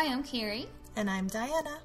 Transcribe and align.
Hi, 0.00 0.10
I'm 0.10 0.22
Carrie. 0.22 0.66
And 0.96 1.10
I'm 1.10 1.26
Diana. 1.26 1.78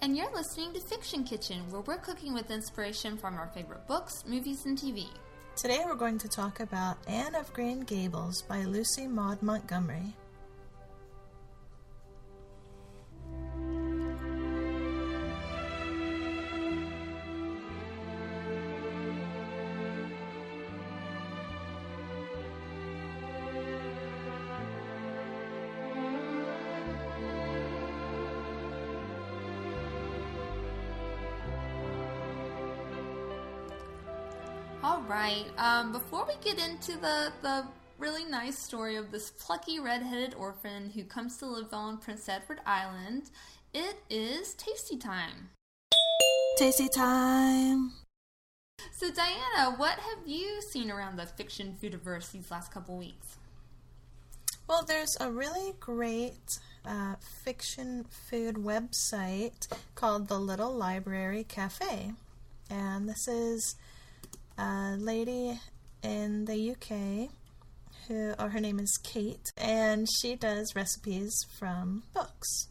And 0.00 0.16
you're 0.16 0.32
listening 0.32 0.72
to 0.74 0.80
Fiction 0.80 1.24
Kitchen, 1.24 1.68
where 1.70 1.80
we're 1.80 1.96
cooking 1.96 2.32
with 2.32 2.52
inspiration 2.52 3.16
from 3.16 3.34
our 3.34 3.48
favorite 3.48 3.84
books, 3.88 4.22
movies, 4.28 4.64
and 4.64 4.78
TV. 4.78 5.08
Today 5.56 5.82
we're 5.84 5.96
going 5.96 6.18
to 6.18 6.28
talk 6.28 6.60
about 6.60 6.98
Anne 7.08 7.34
of 7.34 7.52
Green 7.52 7.80
Gables 7.80 8.42
by 8.42 8.62
Lucy 8.62 9.08
Maud 9.08 9.42
Montgomery. 9.42 10.14
Before 35.96 36.26
we 36.26 36.34
get 36.44 36.58
into 36.58 36.92
the 37.00 37.32
the 37.40 37.64
really 37.98 38.26
nice 38.26 38.58
story 38.58 38.96
of 38.96 39.10
this 39.10 39.30
plucky 39.30 39.80
redheaded 39.80 40.34
orphan 40.34 40.90
who 40.90 41.02
comes 41.02 41.38
to 41.38 41.46
live 41.46 41.72
on 41.72 41.96
Prince 41.96 42.28
Edward 42.28 42.60
Island, 42.66 43.30
it 43.72 43.96
is 44.10 44.52
tasty 44.56 44.98
time. 44.98 45.48
Tasty 46.58 46.90
time! 46.90 47.92
So, 48.92 49.10
Diana, 49.10 49.74
what 49.78 49.98
have 49.98 50.26
you 50.26 50.60
seen 50.60 50.90
around 50.90 51.16
the 51.16 51.24
fiction 51.24 51.74
foodiverse 51.82 52.30
these 52.30 52.50
last 52.50 52.70
couple 52.70 52.98
weeks? 52.98 53.38
Well, 54.68 54.84
there's 54.86 55.16
a 55.18 55.30
really 55.30 55.72
great 55.80 56.58
uh, 56.84 57.14
fiction 57.42 58.04
food 58.28 58.56
website 58.56 59.66
called 59.94 60.28
the 60.28 60.38
Little 60.38 60.74
Library 60.74 61.44
Cafe. 61.44 62.12
And 62.68 63.08
this 63.08 63.26
is 63.26 63.76
a 64.58 64.96
lady 64.98 65.58
in 66.06 66.44
the 66.44 66.70
UK 66.70 67.30
who, 68.06 68.34
or 68.38 68.50
her 68.50 68.60
name 68.60 68.78
is 68.78 68.96
Kate, 69.02 69.52
and 69.56 70.06
she 70.20 70.36
does 70.36 70.76
recipes 70.76 71.34
from 71.58 72.04
books. 72.14 72.68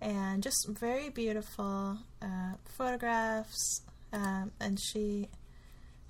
And 0.00 0.42
just 0.42 0.68
very 0.68 1.08
beautiful 1.08 1.98
uh, 2.20 2.54
photographs. 2.76 3.82
Um, 4.12 4.50
and 4.60 4.78
she 4.80 5.28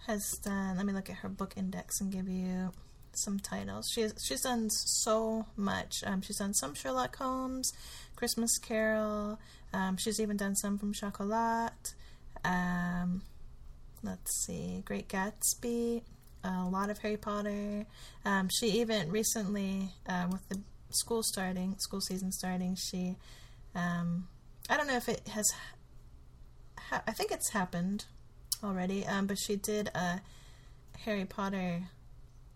has 0.06 0.22
done, 0.42 0.77
let 0.77 0.86
me 0.86 0.92
look 0.92 1.10
at 1.10 1.16
her 1.16 1.28
book 1.28 1.54
index 1.56 2.00
and 2.00 2.10
give 2.10 2.28
you 2.28 2.72
some 3.12 3.38
titles. 3.38 3.90
She's 3.92 4.12
she's 4.27 4.42
done 4.42 4.70
so 4.70 5.46
much. 5.56 6.02
Um, 6.04 6.22
she's 6.22 6.38
done 6.38 6.54
some 6.54 6.74
Sherlock 6.74 7.16
Holmes, 7.16 7.72
Christmas 8.16 8.58
Carol. 8.58 9.39
Um, 9.72 9.96
she's 9.96 10.20
even 10.20 10.36
done 10.36 10.55
some 10.56 10.78
from 10.78 10.92
Chocolat. 10.92 11.95
Um, 12.45 13.22
let's 14.02 14.45
see, 14.45 14.83
Great 14.84 15.08
Gatsby. 15.08 16.02
A 16.45 16.64
lot 16.69 16.91
of 16.91 16.98
Harry 16.98 17.17
Potter. 17.17 17.86
Um, 18.24 18.48
she 18.61 18.67
even 18.80 19.11
recently, 19.11 19.91
uh, 20.08 20.27
with 20.30 20.48
the 20.48 20.61
school 20.91 21.23
starting, 21.24 21.74
school 21.79 22.01
season 22.01 22.30
starting, 22.30 22.77
she, 22.77 23.17
um, 23.74 24.29
I 24.70 24.77
don't 24.77 24.86
know 24.86 24.96
if 24.96 25.08
it 25.08 25.27
has. 25.29 25.45
Ha- 26.91 27.02
I 27.07 27.13
think 27.13 27.33
it's 27.33 27.51
happened 27.51 28.05
already. 28.63 29.05
Um, 29.07 29.27
but 29.27 29.39
she 29.39 29.57
did 29.57 29.89
a 29.95 30.20
Harry 31.05 31.25
Potter 31.25 31.83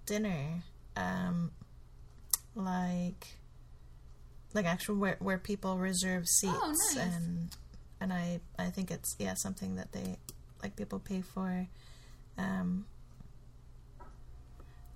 dinner, 0.06 0.62
um, 0.96 1.50
like 2.54 3.26
like 4.54 4.66
actual 4.66 4.96
where 4.96 5.16
where 5.20 5.38
people 5.38 5.78
reserve 5.78 6.26
seats 6.28 6.54
Oh, 6.60 6.68
nice. 6.68 6.96
and 6.96 7.48
and 8.00 8.12
I 8.12 8.40
I 8.58 8.66
think 8.70 8.90
it's 8.90 9.14
yeah 9.18 9.34
something 9.34 9.76
that 9.76 9.92
they 9.92 10.16
like 10.62 10.76
people 10.76 10.98
pay 11.00 11.22
for. 11.22 11.66
Um, 12.38 12.86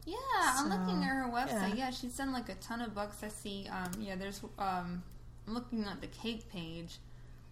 Yeah, 0.06 0.16
I'm 0.42 0.68
looking 0.68 1.02
at 1.02 1.08
her 1.08 1.24
website. 1.32 1.70
yeah. 1.70 1.74
Yeah. 1.86 1.90
she's 1.90 2.16
done 2.16 2.32
like 2.32 2.48
a 2.48 2.54
ton 2.56 2.80
of 2.82 2.94
books. 2.94 3.18
I 3.22 3.28
see. 3.28 3.68
Um, 3.68 3.90
yeah, 4.00 4.16
there's. 4.16 4.42
Um, 4.58 5.02
I'm 5.46 5.54
looking 5.54 5.84
at 5.84 6.00
the 6.00 6.06
cake 6.08 6.50
page. 6.50 6.96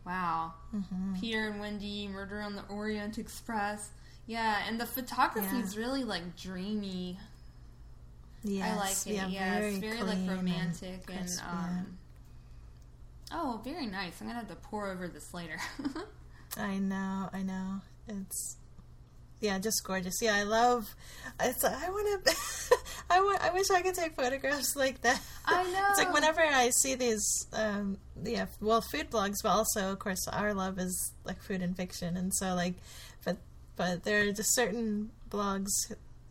Wow, 0.04 0.54
mhm. 0.74 1.20
Peter 1.20 1.46
and 1.48 1.60
Wendy, 1.60 2.08
Murder 2.08 2.40
on 2.40 2.56
the 2.56 2.64
Orient 2.68 3.18
Express. 3.18 3.90
Yeah, 4.26 4.62
and 4.66 4.80
the 4.80 4.86
photography 4.86 5.56
is 5.58 5.76
really 5.78 6.02
like 6.04 6.36
dreamy. 6.36 7.18
Yes, 8.42 8.72
I 8.72 8.76
like 8.76 9.06
it. 9.06 9.14
Yeah, 9.14 9.26
Yeah, 9.28 9.58
very 9.60 9.70
it's 9.70 9.78
very 9.78 10.02
like 10.02 10.18
romantic 10.28 11.08
and, 11.08 11.28
yeah. 11.28 11.50
um. 11.50 11.98
Oh, 13.32 13.60
very 13.64 13.86
nice. 13.86 14.20
I'm 14.20 14.26
gonna 14.26 14.38
have 14.40 14.48
to 14.48 14.56
pour 14.56 14.90
over 14.90 15.06
this 15.08 15.32
later. 15.32 15.58
I 16.56 16.78
know, 16.78 17.30
I 17.32 17.42
know. 17.42 17.80
It's 18.08 18.56
yeah, 19.42 19.58
just 19.58 19.82
gorgeous. 19.84 20.14
Yeah, 20.22 20.34
I 20.36 20.44
love. 20.44 20.94
It's 21.40 21.64
I 21.64 21.88
want 21.90 22.24
to. 22.24 22.34
I 23.10 23.20
want. 23.20 23.42
I 23.42 23.50
wish 23.50 23.70
I 23.70 23.82
could 23.82 23.94
take 23.94 24.14
photographs 24.14 24.74
like 24.76 25.02
that. 25.02 25.20
I 25.44 25.62
know. 25.64 25.86
It's 25.90 25.98
like 25.98 26.14
whenever 26.14 26.40
I 26.40 26.70
see 26.70 26.94
these, 26.94 27.46
um, 27.52 27.98
yeah, 28.24 28.46
well, 28.60 28.80
food 28.80 29.10
blogs, 29.10 29.36
but 29.42 29.50
also, 29.50 29.92
of 29.92 29.98
course, 29.98 30.26
our 30.28 30.54
love 30.54 30.78
is 30.78 31.12
like 31.24 31.42
food 31.42 31.60
and 31.62 31.76
fiction, 31.76 32.16
and 32.16 32.32
so 32.34 32.54
like, 32.54 32.74
but 33.24 33.36
but 33.76 34.04
there 34.04 34.28
are 34.28 34.32
just 34.32 34.54
certain 34.54 35.10
blogs 35.30 35.68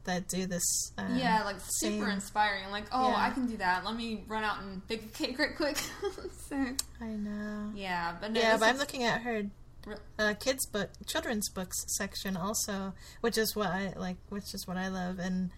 that 0.06 0.28
do 0.28 0.48
this. 0.48 0.64
Um, 0.98 1.16
yeah, 1.18 1.44
like 1.44 1.58
super 1.60 2.06
same- 2.06 2.10
inspiring. 2.10 2.72
Like, 2.72 2.86
oh, 2.92 3.10
Yeah. 3.10 3.16
I 3.18 3.30
can 3.30 3.46
do 3.46 3.58
that. 3.58 3.86
Let 3.86 3.96
me 3.96 4.24
run 4.28 4.44
out 4.44 4.62
and 4.64 4.86
bake 4.88 5.04
a 5.04 5.08
cake 5.10 5.38
right 5.38 5.56
quick. 5.56 5.78
so, 6.50 6.56
I 7.00 7.06
know. 7.08 7.72
yeah, 7.76 8.16
but 8.20 8.32
no, 8.32 8.40
yeah, 8.40 8.58
but 8.58 8.70
I'm 8.70 8.78
looking 8.78 9.04
at 9.04 9.22
her 9.22 9.44
uh, 10.20 10.34
kids 10.40 10.66
book, 10.68 10.90
children's 11.08 11.50
books 11.50 11.84
section 11.88 12.38
also, 12.38 12.94
which 13.22 13.38
is 13.38 13.56
what 13.56 13.68
I 13.68 13.94
like, 13.98 14.18
which 14.30 14.54
is 14.54 14.68
what 14.68 14.78
I 14.78 14.88
love, 14.90 15.20
and 15.20 15.52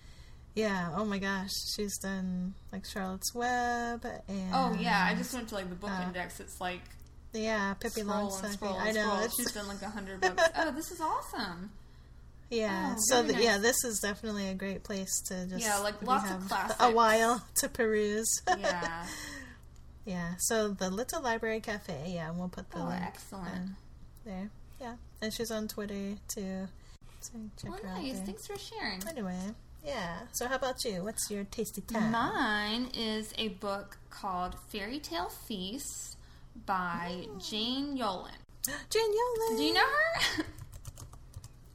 yeah, 0.55 0.91
oh 0.95 1.03
my 1.05 1.17
gosh, 1.19 1.49
she's 1.75 1.97
done 1.97 2.53
like 2.71 2.85
Charlotte's 2.85 3.33
Web 3.33 4.05
and 4.27 4.51
Oh 4.53 4.75
yeah, 4.79 5.07
I 5.09 5.15
just 5.15 5.33
went 5.33 5.49
to 5.49 5.55
like 5.55 5.69
the 5.69 5.75
book 5.75 5.89
uh, 5.91 6.03
index. 6.07 6.39
It's 6.39 6.61
like 6.61 6.81
yeah, 7.33 7.73
Pippi 7.73 8.01
and 8.01 8.09
Longstocking. 8.11 8.79
I 8.79 8.91
know 8.91 9.09
scroll. 9.15 9.29
She's 9.37 9.51
done 9.51 9.67
like 9.67 9.81
a 9.81 9.89
hundred 9.89 10.21
books. 10.21 10.43
Oh, 10.55 10.71
this 10.71 10.91
is 10.91 11.01
awesome. 11.01 11.71
yeah. 12.51 12.93
Oh, 12.93 12.99
so 13.07 13.23
the, 13.23 13.41
yeah, 13.41 13.57
this 13.57 13.83
is 13.83 13.99
definitely 14.01 14.47
a 14.49 14.53
great 14.53 14.83
place 14.83 15.19
to 15.29 15.47
just 15.47 15.65
Yeah, 15.65 15.79
like 15.79 16.01
lots 16.03 16.29
of 16.29 16.47
classics. 16.47 16.75
a 16.79 16.91
while 16.91 17.43
to 17.55 17.69
peruse. 17.69 18.31
Yeah. 18.59 19.05
yeah. 20.05 20.33
So 20.37 20.67
the 20.69 20.91
Little 20.91 21.23
Library 21.23 21.59
Cafe. 21.61 22.11
Yeah, 22.13 22.29
we'll 22.31 22.49
put 22.49 22.69
the 22.69 22.77
Oh, 22.79 22.89
link 22.89 23.01
excellent. 23.03 23.47
um, 23.55 23.75
there. 24.25 24.49
Yeah, 24.81 24.95
and 25.21 25.33
she's 25.33 25.51
on 25.51 25.67
Twitter 25.67 26.15
too. 26.27 26.67
So 27.21 27.31
check 27.61 27.71
Well, 27.71 27.79
her 27.83 27.89
out 27.89 28.01
nice. 28.03 28.13
there. 28.17 28.25
Thanks 28.25 28.47
for 28.47 28.57
sharing. 28.57 29.01
Anyway, 29.07 29.37
yeah. 29.85 30.19
So 30.33 30.47
how 30.47 30.55
about 30.55 30.83
you? 30.83 31.03
What's 31.03 31.29
your 31.31 31.43
tasty 31.45 31.81
time? 31.81 32.11
Mine 32.11 32.89
is 32.93 33.33
a 33.37 33.49
book 33.49 33.97
called 34.09 34.55
Fairy 34.69 34.99
Tale 34.99 35.29
Feast 35.29 36.17
by 36.65 37.25
Jane 37.39 37.97
Yolen. 37.97 38.31
Jane 38.89 39.11
Yolen. 39.11 39.57
Do 39.57 39.63
you 39.63 39.73
know 39.73 39.81
her? 40.37 40.43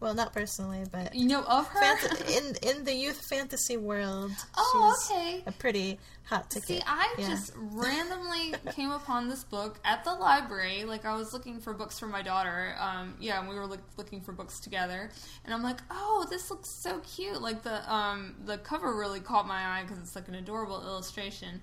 Well, 0.00 0.14
not 0.14 0.32
personally, 0.32 0.84
but 0.92 1.14
you 1.14 1.26
know 1.26 1.42
of 1.42 1.66
her? 1.66 1.80
fant- 1.80 2.30
in 2.62 2.70
in 2.78 2.84
the 2.84 2.94
youth 2.94 3.20
fantasy 3.28 3.76
world, 3.76 4.30
Oh, 4.56 4.94
she's 5.08 5.10
okay. 5.10 5.42
a 5.46 5.52
pretty 5.52 5.98
hot 6.24 6.50
ticket. 6.50 6.68
See, 6.68 6.82
I 6.86 7.14
Yeah. 7.18 7.28
just 7.30 7.52
randomly 7.56 8.54
came 8.76 8.90
upon 8.92 9.28
this 9.28 9.42
book 9.44 9.80
at 9.84 10.04
the 10.04 10.12
library. 10.12 10.84
Like, 10.84 11.04
I 11.04 11.16
was 11.16 11.32
looking 11.32 11.58
for 11.58 11.72
books 11.74 11.98
for 11.98 12.06
my 12.06 12.22
daughter. 12.22 12.76
Um, 12.78 13.14
yeah, 13.18 13.40
and 13.40 13.48
we 13.48 13.54
were 13.56 13.66
look, 13.66 13.80
looking 13.96 14.20
for 14.20 14.32
books 14.32 14.60
together. 14.60 15.10
And 15.44 15.52
I'm 15.54 15.62
like, 15.62 15.78
oh, 15.90 16.26
this 16.30 16.50
looks 16.50 16.68
so 16.82 17.00
cute. 17.00 17.40
Like 17.42 17.62
the 17.62 17.92
um, 17.92 18.36
the 18.44 18.58
cover 18.58 18.94
really 18.96 19.20
caught 19.20 19.48
my 19.48 19.78
eye 19.78 19.82
because 19.82 19.98
it's 19.98 20.14
like 20.14 20.28
an 20.28 20.34
adorable 20.36 20.80
illustration. 20.82 21.60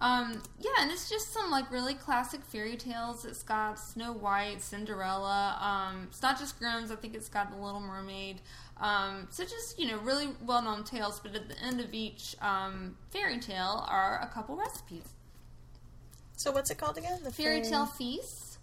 Um, 0.00 0.42
yeah, 0.60 0.70
and 0.80 0.90
it's 0.92 1.10
just 1.10 1.32
some 1.32 1.50
like 1.50 1.70
really 1.72 1.94
classic 1.94 2.44
fairy 2.44 2.76
tales. 2.76 3.24
It's 3.24 3.42
got 3.42 3.78
Snow 3.78 4.12
White, 4.12 4.62
Cinderella. 4.62 5.58
Um, 5.60 6.06
it's 6.08 6.22
not 6.22 6.38
just 6.38 6.58
Grimm's. 6.58 6.90
I 6.90 6.96
think 6.96 7.14
it's 7.14 7.28
got 7.28 7.50
The 7.50 7.56
Little 7.56 7.80
Mermaid. 7.80 8.40
Um, 8.80 9.26
so 9.30 9.42
just 9.42 9.78
you 9.78 9.88
know, 9.88 9.98
really 9.98 10.28
well-known 10.44 10.84
tales. 10.84 11.18
But 11.20 11.34
at 11.34 11.48
the 11.48 11.58
end 11.58 11.80
of 11.80 11.92
each 11.92 12.36
um, 12.40 12.96
fairy 13.10 13.40
tale 13.40 13.84
are 13.88 14.20
a 14.22 14.28
couple 14.32 14.56
recipes. 14.56 15.14
So 16.36 16.52
what's 16.52 16.70
it 16.70 16.78
called 16.78 16.96
again? 16.96 17.18
The 17.24 17.32
Fairy 17.32 17.62
Tale 17.62 17.86
Feast. 17.86 18.58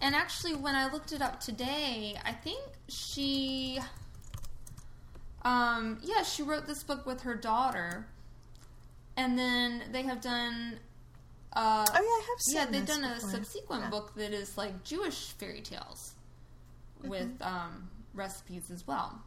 And 0.00 0.14
actually, 0.14 0.54
when 0.54 0.74
I 0.74 0.90
looked 0.90 1.12
it 1.12 1.20
up 1.20 1.40
today, 1.40 2.16
I 2.24 2.32
think 2.32 2.62
she, 2.88 3.78
um, 5.42 5.98
yeah, 6.02 6.22
she 6.22 6.42
wrote 6.42 6.66
this 6.66 6.82
book 6.82 7.04
with 7.04 7.20
her 7.22 7.34
daughter, 7.34 8.06
and 9.24 9.38
then 9.38 9.82
they 9.92 10.02
have 10.02 10.20
done. 10.20 10.78
Uh, 11.52 11.84
Oh 11.88 11.94
yeah, 11.94 11.98
I 12.00 12.24
have 12.28 12.40
seen 12.40 12.56
yeah, 12.56 12.66
they've 12.66 12.86
done 12.86 13.04
a 13.04 13.20
subsequent 13.20 13.82
Yeah. 13.84 13.90
book 13.90 14.14
that 14.14 14.32
is 14.32 14.56
like 14.56 14.84
Jewish 14.84 15.32
fairy 15.38 15.60
tales 15.62 16.14
with 17.02 17.38
Mm-hmm. 17.38 17.42
um, 17.42 17.90
recipes 18.14 18.70
as 18.70 18.86
well. 18.86 19.20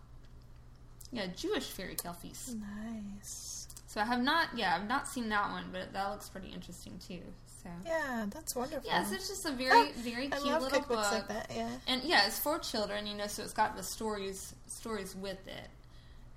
Yeah, 1.11 1.27
Jewish 1.35 1.65
fairy 1.69 1.95
tale 1.95 2.13
feast. 2.13 2.55
Nice. 2.55 3.67
So 3.87 4.01
I 4.01 4.05
have 4.05 4.21
not, 4.23 4.47
yeah, 4.55 4.75
I've 4.75 4.87
not 4.87 5.07
seen 5.07 5.29
that 5.29 5.51
one, 5.51 5.65
but 5.71 5.93
that 5.93 6.09
looks 6.11 6.29
pretty 6.29 6.47
interesting 6.49 6.97
too. 7.07 7.21
So 7.61 7.69
Yeah, 7.85 8.25
that's 8.29 8.55
wonderful. 8.55 8.89
yeah, 8.89 9.03
so 9.03 9.13
it's 9.15 9.27
just 9.29 9.45
a 9.45 9.51
very 9.51 9.91
very 9.91 10.27
I 10.31 10.37
cute 10.39 10.61
little 10.61 10.79
book. 10.81 11.11
like 11.11 11.27
that. 11.27 11.51
Yeah. 11.55 11.69
And 11.87 12.03
yeah, 12.03 12.25
it's 12.25 12.39
for 12.39 12.57
children, 12.59 13.05
you 13.05 13.15
know, 13.15 13.27
so 13.27 13.43
it's 13.43 13.53
got 13.53 13.75
the 13.75 13.83
stories 13.83 14.55
stories 14.67 15.15
with 15.15 15.45
it. 15.47 15.69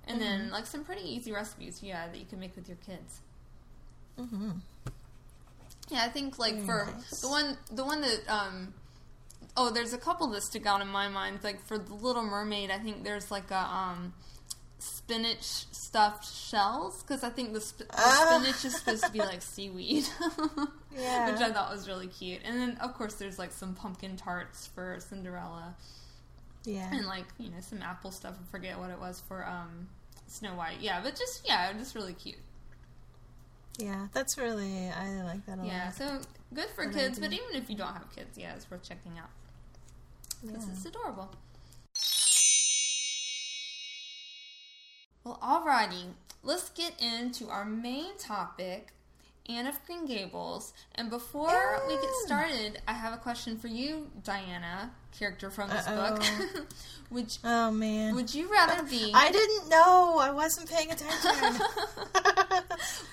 And 0.05 0.19
Mm-hmm. 0.21 0.29
then 0.29 0.51
like 0.51 0.65
some 0.67 0.83
pretty 0.85 1.01
easy 1.09 1.31
recipes, 1.31 1.81
yeah, 1.81 2.07
that 2.07 2.17
you 2.17 2.25
can 2.25 2.39
make 2.39 2.55
with 2.55 2.67
your 2.67 2.77
kids. 2.85 3.19
Mm-hmm. 4.19 4.51
Yeah, 5.89 6.03
I 6.03 6.09
think 6.09 6.37
like 6.37 6.59
for 6.65 6.89
nice. 6.93 7.21
the 7.21 7.29
one 7.29 7.57
the 7.71 7.83
one 7.85 8.01
that 8.01 8.21
um 8.27 8.73
oh, 9.55 9.69
there's 9.71 9.93
a 9.93 9.97
couple 9.97 10.27
that 10.31 10.43
stick 10.43 10.65
out 10.65 10.81
in 10.81 10.87
my 10.87 11.07
mind. 11.07 11.39
Like 11.43 11.61
for 11.65 11.77
the 11.77 11.93
Little 11.93 12.23
Mermaid, 12.23 12.71
I 12.71 12.77
think 12.79 13.03
there's 13.03 13.31
like 13.31 13.51
a 13.51 13.57
um 13.59 14.13
spinach 14.79 15.41
stuffed 15.41 16.25
shells 16.31 17.01
because 17.01 17.23
I 17.23 17.29
think 17.29 17.53
the, 17.53 17.61
sp- 17.61 17.87
the 17.89 17.95
Ah. 17.97 18.37
spinach 18.39 18.63
is 18.65 18.75
supposed 18.77 19.03
to 19.05 19.11
be 19.11 19.19
like 19.19 19.41
seaweed. 19.53 20.05
Yeah. 20.99 21.31
Which 21.31 21.41
I 21.41 21.51
thought 21.51 21.71
was 21.71 21.87
really 21.87 22.07
cute. 22.07 22.39
And 22.43 22.59
then 22.59 22.77
of 22.81 22.95
course 22.95 23.15
there's 23.15 23.37
like 23.37 23.51
some 23.51 23.75
pumpkin 23.75 24.17
tarts 24.17 24.65
for 24.65 24.97
Cinderella 24.99 25.75
Yeah. 26.65 26.89
and 26.91 27.05
like, 27.05 27.25
you 27.37 27.49
know, 27.51 27.57
some 27.61 27.83
apple 27.83 28.09
stuff. 28.09 28.33
I 28.41 28.51
forget 28.51 28.79
what 28.79 28.89
it 28.89 28.99
was 28.99 29.21
for 29.27 29.45
um 29.47 29.89
Snow 30.25 30.55
White. 30.55 30.77
Yeah, 30.81 30.99
but 31.03 31.15
just 31.15 31.45
yeah, 31.47 31.71
just 31.73 31.93
really 31.93 32.13
cute. 32.13 32.37
Yeah, 33.77 34.07
that's 34.13 34.37
really 34.37 34.89
I 34.89 35.21
like 35.23 35.45
that 35.45 35.59
a 35.59 35.61
Yeah, 35.61 35.61
lot. 35.61 35.65
Yeah, 35.67 35.91
so 35.91 36.19
good 36.53 36.69
for 36.69 36.89
kids, 36.89 37.19
but 37.19 37.31
even 37.31 37.53
if 37.53 37.69
you 37.69 37.75
don't 37.75 37.93
have 37.93 38.13
kids, 38.15 38.37
yeah, 38.37 38.53
it's 38.55 38.69
worth 38.69 38.83
checking 38.83 39.17
out 39.19 39.29
because 40.45 40.65
Yeah. 40.65 40.71
it's 40.73 40.85
adorable. 40.85 41.31
Well, 45.23 45.39
alrighty, 45.43 46.13
let's 46.43 46.69
get 46.69 46.93
into 47.01 47.49
our 47.49 47.65
main 47.65 48.17
topic, 48.17 48.93
Anne 49.49 49.67
of 49.67 49.83
Green 49.85 50.05
Gables. 50.05 50.73
And 50.95 51.09
before 51.09 51.81
we 51.87 51.95
get 51.95 52.09
started, 52.25 52.81
I 52.87 52.93
have 52.93 53.13
a 53.13 53.17
question 53.17 53.57
for 53.57 53.67
you, 53.67 54.09
Diana, 54.23 54.91
character 55.17 55.49
from 55.49 55.69
this 55.69 55.85
Uh-oh. 55.87 56.15
book. 56.15 56.67
would 57.11 57.37
Oh 57.43 57.71
man. 57.71 58.15
would 58.15 58.33
you 58.33 58.49
rather 58.51 58.83
be? 58.83 59.11
I 59.13 59.31
didn't 59.31 59.69
know. 59.69 60.17
I 60.19 60.31
wasn't 60.31 60.69
paying 60.69 60.91
attention. 60.91 61.61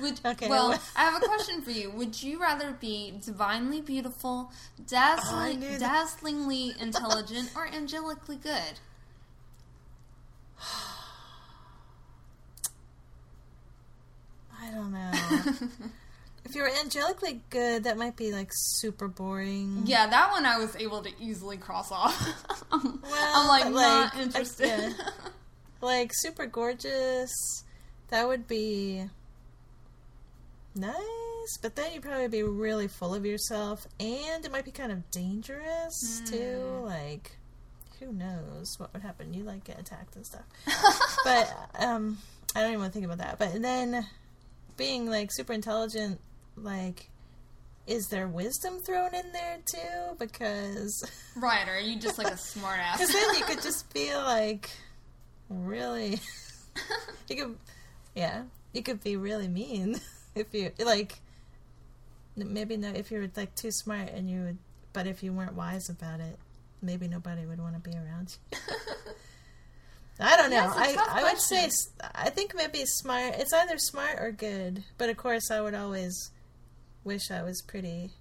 Would, 0.05 0.21
Okay, 0.25 0.49
well, 0.49 0.79
I 0.97 1.05
have 1.05 1.23
a 1.23 1.27
question 1.27 1.63
for 1.63 1.71
you. 1.71 1.91
Would 1.91 2.23
you 2.23 2.41
rather 2.41 2.73
be 2.73 3.15
divinely 3.25 3.81
beautiful, 3.81 4.53
dazzling, 4.87 5.61
dazzlingly 5.61 6.81
intelligent, 6.81 7.51
or 7.57 7.67
angelically 7.67 8.41
good? 8.43 8.79
I 14.61 14.71
don't 14.71 14.93
know. 14.93 15.11
if 16.45 16.55
you're 16.55 16.71
angelically 16.71 17.41
good, 17.51 17.85
that 17.85 17.97
might 17.99 18.17
be 18.17 18.33
like 18.33 18.49
super 18.53 19.09
boring. 19.09 19.83
Yeah, 19.85 20.07
that 20.07 20.31
one 20.33 20.47
I 20.47 20.59
was 20.59 20.75
able 20.77 21.03
to 21.03 21.11
easily 21.21 21.57
cross 21.57 21.91
off. 21.93 22.17
I'm 22.73 23.01
Well, 23.03 23.49
like, 23.49 23.65
but, 23.65 23.71
not 23.73 24.15
like, 24.15 24.23
interested. 24.23 24.67
yeah. 24.69 24.93
Like 25.81 26.13
super 26.15 26.47
gorgeous. 26.47 27.31
That 28.09 28.27
would 28.29 28.47
be 28.49 29.05
nice, 30.75 31.57
but 31.63 31.77
then 31.77 31.93
you'd 31.93 32.03
probably 32.03 32.29
be 32.29 32.43
really 32.43 32.89
full 32.89 33.15
of 33.15 33.25
yourself, 33.25 33.87
and 34.01 34.45
it 34.45 34.51
might 34.51 34.65
be 34.65 34.71
kind 34.71 34.93
of 34.93 35.11
dangerous 35.11 36.23
too. 36.27 36.61
Hmm. 36.81 36.85
Like, 36.85 37.37
who 38.01 38.13
knows 38.13 38.79
what 38.79 38.93
would 38.93 39.03
happen? 39.03 39.35
You 39.35 39.45
like 39.45 39.65
get 39.65 39.79
attacked 39.79 40.17
and 40.17 40.27
stuff. 40.27 40.45
but 41.25 41.53
um, 41.79 42.19
I 42.55 42.61
don't 42.61 42.71
even 42.71 42.81
want 42.81 42.93
to 42.93 43.01
think 43.01 43.07
about 43.11 43.19
that. 43.19 43.39
But 43.39 43.61
then 43.61 44.07
being 44.77 45.07
like 45.09 45.31
super 45.33 45.53
intelligent, 45.53 46.21
like. 46.57 47.09
Is 47.87 48.09
there 48.09 48.27
wisdom 48.27 48.81
thrown 48.81 49.15
in 49.15 49.31
there 49.33 49.59
too? 49.67 50.17
Because 50.19 51.05
right, 51.37 51.69
or 51.69 51.73
are 51.73 51.79
you 51.79 52.01
just 52.01 52.17
like 52.17 52.33
a 52.33 52.37
smart 52.39 52.81
ass? 52.81 52.97
because 52.97 53.13
then 53.13 53.35
you 53.35 53.45
could 53.45 53.63
just 53.63 53.93
be 53.93 54.15
like 54.15 54.71
really 55.51 56.19
you 57.29 57.37
could 57.37 57.57
yeah 58.15 58.45
you 58.73 58.83
could 58.83 59.03
be 59.05 59.17
really 59.17 59.49
mean 59.49 60.01
if 60.35 60.53
you 60.53 60.71
like 60.85 61.21
maybe 62.37 62.77
no 62.77 62.89
if 62.89 63.11
you're 63.11 63.29
like 63.37 63.55
too 63.55 63.71
smart 63.71 64.09
and 64.11 64.29
you 64.29 64.41
would 64.43 64.59
but 64.93 65.07
if 65.07 65.23
you 65.23 65.33
weren't 65.33 65.55
wise 65.55 65.89
about 65.89 66.21
it 66.21 66.39
maybe 66.83 67.09
nobody 67.09 67.47
would 67.47 67.61
want 67.61 67.75
to 67.75 67.91
be 67.91 67.97
around 67.97 68.37
you 68.53 68.59
I 70.21 70.37
don't 70.37 70.51
know. 70.51 70.57
Yeah, 70.57 70.85
it's 70.85 70.97
a 70.97 71.01
I 71.01 71.21
I 71.21 71.23
would 71.25 71.41
say 71.41 71.69
i 72.15 72.31
think 72.31 72.55
maybe 72.55 72.85
smart. 72.85 73.35
It's 73.37 73.53
either 73.53 73.79
smart 73.79 74.21
or 74.21 74.31
good. 74.31 74.85
But 74.97 75.11
of 75.11 75.17
course, 75.17 75.51
I 75.51 75.61
would 75.61 75.75
always 75.75 76.31
wish 77.03 77.31
I 77.31 77.43
was 77.43 77.63
pretty. 77.63 78.13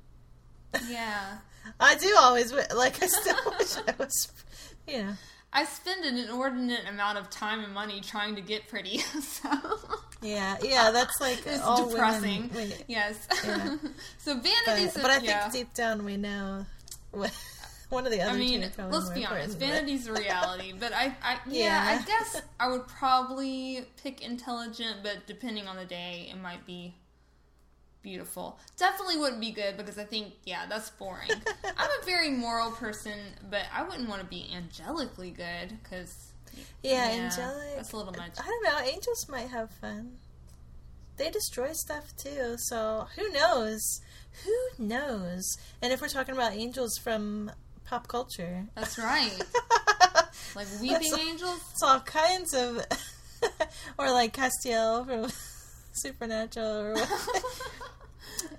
yeah. 0.89 1.37
I 1.79 1.95
do 1.95 2.15
always 2.19 2.51
like. 2.51 3.01
I 3.01 3.07
still 3.07 3.35
wish 3.59 3.77
I 3.77 3.93
was. 3.97 4.31
You 4.87 5.03
know. 5.03 5.13
I 5.55 5.65
spend 5.65 6.03
an 6.03 6.17
inordinate 6.17 6.89
amount 6.89 7.19
of 7.19 7.29
time 7.29 7.63
and 7.63 7.73
money 7.73 8.01
trying 8.01 8.35
to 8.35 8.41
get 8.41 8.67
pretty, 8.67 8.97
so 8.97 9.49
Yeah, 10.23 10.57
yeah, 10.63 10.91
that's 10.91 11.19
like 11.19 11.43
it's 11.45 11.61
all 11.61 11.89
depressing. 11.89 12.49
Women, 12.53 12.71
yes. 12.87 13.27
Yeah. 13.45 13.77
so 14.17 14.33
vanity. 14.35 14.91
but, 14.93 15.01
but 15.01 15.11
I 15.11 15.15
think 15.15 15.27
yeah. 15.27 15.49
deep 15.51 15.73
down 15.73 16.05
we 16.05 16.17
know 16.17 16.65
what, 17.11 17.31
one 17.89 18.05
of 18.05 18.11
the 18.11 18.21
other 18.21 18.31
I 18.31 18.37
mean, 18.37 18.69
let's 18.89 19.09
be 19.09 19.25
honest. 19.25 19.59
Vanity's 19.59 20.07
a 20.07 20.13
reality, 20.13 20.73
but 20.79 20.93
I, 20.93 21.15
I 21.21 21.37
yeah, 21.47 21.65
Yeah. 21.65 21.99
I 21.99 22.05
guess 22.05 22.41
I 22.59 22.69
would 22.69 22.87
probably 22.87 23.85
pick 24.01 24.21
intelligent, 24.21 24.97
but 25.03 25.27
depending 25.27 25.67
on 25.67 25.75
the 25.75 25.85
day, 25.85 26.29
it 26.31 26.37
might 26.37 26.65
be 26.65 26.95
beautiful. 28.01 28.59
Definitely 28.77 29.17
wouldn't 29.17 29.41
be 29.41 29.51
good 29.51 29.77
because 29.77 29.97
I 29.97 30.03
think 30.03 30.33
yeah, 30.45 30.65
that's 30.67 30.89
boring. 30.91 31.29
I'm 31.77 31.89
a 32.01 32.05
very 32.05 32.29
moral 32.29 32.71
person, 32.71 33.17
but 33.49 33.63
I 33.73 33.83
wouldn't 33.83 34.09
want 34.09 34.21
to 34.21 34.27
be 34.27 34.49
angelically 34.53 35.35
good 35.35 35.77
because 35.81 36.32
Yeah, 36.81 37.13
Yeah, 37.15 37.23
angelic. 37.25 37.75
that's 37.75 37.91
a 37.93 37.97
little 37.97 38.13
much. 38.13 38.31
I 38.39 38.43
don't 38.45 38.63
know. 38.63 38.79
Angels 38.91 39.27
might 39.29 39.49
have 39.49 39.69
fun. 39.71 40.17
They 41.17 41.29
destroy 41.29 41.73
stuff 41.73 42.15
too, 42.17 42.55
so 42.57 43.07
who 43.15 43.29
knows? 43.31 44.01
Who 44.45 44.83
knows? 44.83 45.43
And 45.81 45.93
if 45.93 46.01
we're 46.01 46.07
talking 46.07 46.33
about 46.35 46.53
angels 46.53 46.97
from 46.97 47.51
pop 47.85 48.07
culture, 48.07 48.65
that's 48.75 48.97
right. 48.97 49.31
Like 50.55 50.67
weeping 50.81 50.91
That's- 51.11 51.19
angels. 51.19 51.59
it's 51.71 51.81
all 51.83 51.99
kinds 52.01 52.53
of, 52.53 52.83
or 53.97 54.11
like 54.11 54.35
Castiel 54.35 55.05
from 55.05 55.31
Supernatural, 55.93 56.67
or 56.79 56.93
what. 56.93 57.43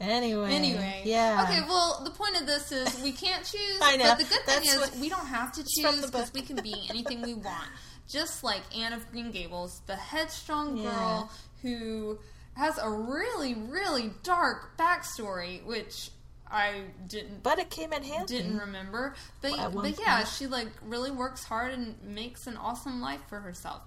Anyway. 0.00 0.52
Anyway, 0.52 1.02
yeah. 1.04 1.44
Okay, 1.48 1.60
well, 1.68 2.02
the 2.04 2.10
point 2.10 2.40
of 2.40 2.46
this 2.46 2.72
is 2.72 3.00
we 3.02 3.12
can't 3.12 3.44
choose. 3.52 3.78
I 3.82 3.96
know. 3.96 4.04
But 4.10 4.18
the 4.18 4.24
good 4.24 4.42
thing 4.44 4.54
That's 4.64 4.74
is 4.74 4.80
what- 4.80 4.96
we 4.96 5.08
don't 5.08 5.26
have 5.26 5.52
to 5.52 5.64
choose 5.76 6.04
because 6.06 6.32
we 6.32 6.42
can 6.42 6.56
be 6.62 6.74
anything 6.90 7.22
we 7.22 7.34
want. 7.34 7.68
Just 8.08 8.44
like 8.44 8.60
Anne 8.76 8.92
of 8.92 9.10
Green 9.10 9.30
Gables, 9.30 9.80
the 9.86 9.96
headstrong 9.96 10.76
Yeah. 10.76 10.90
girl 10.90 11.30
who 11.62 12.18
has 12.56 12.76
a 12.78 12.88
really, 12.90 13.54
really 13.54 14.10
dark 14.22 14.76
backstory, 14.76 15.64
which 15.64 16.10
I 16.50 16.82
didn't 17.08 17.42
But 17.42 17.58
it 17.58 17.70
came 17.70 17.92
in 17.94 18.02
handy. 18.04 18.36
didn't 18.36 18.58
remember. 18.58 19.14
But 19.40 19.72
one 19.72 19.90
but 19.90 19.98
yeah, 19.98 20.16
point. 20.16 20.28
she 20.28 20.46
like 20.46 20.68
really 20.82 21.10
works 21.10 21.42
hard 21.44 21.72
and 21.72 21.96
makes 22.04 22.46
an 22.46 22.56
awesome 22.58 23.00
life 23.00 23.20
for 23.28 23.40
herself. 23.40 23.80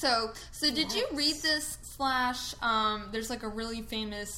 So 0.00 0.32
so 0.52 0.70
did 0.72 0.92
you 0.92 1.06
read 1.12 1.36
this 1.42 1.78
slash 1.96 2.54
um 2.62 3.08
there's 3.12 3.30
like 3.30 3.42
a 3.42 3.48
really 3.48 3.82
famous 3.82 4.30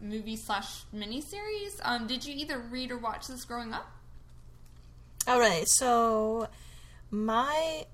movie 0.00 0.36
slash 0.36 0.82
miniseries? 0.94 1.78
Um 1.82 2.06
did 2.06 2.24
you 2.24 2.34
either 2.34 2.58
read 2.58 2.90
or 2.90 2.98
watch 2.98 3.26
this 3.28 3.44
growing 3.44 3.72
up? 3.72 3.86
All 5.28 5.40
right, 5.40 5.66
so 5.66 6.48
my 7.10 7.84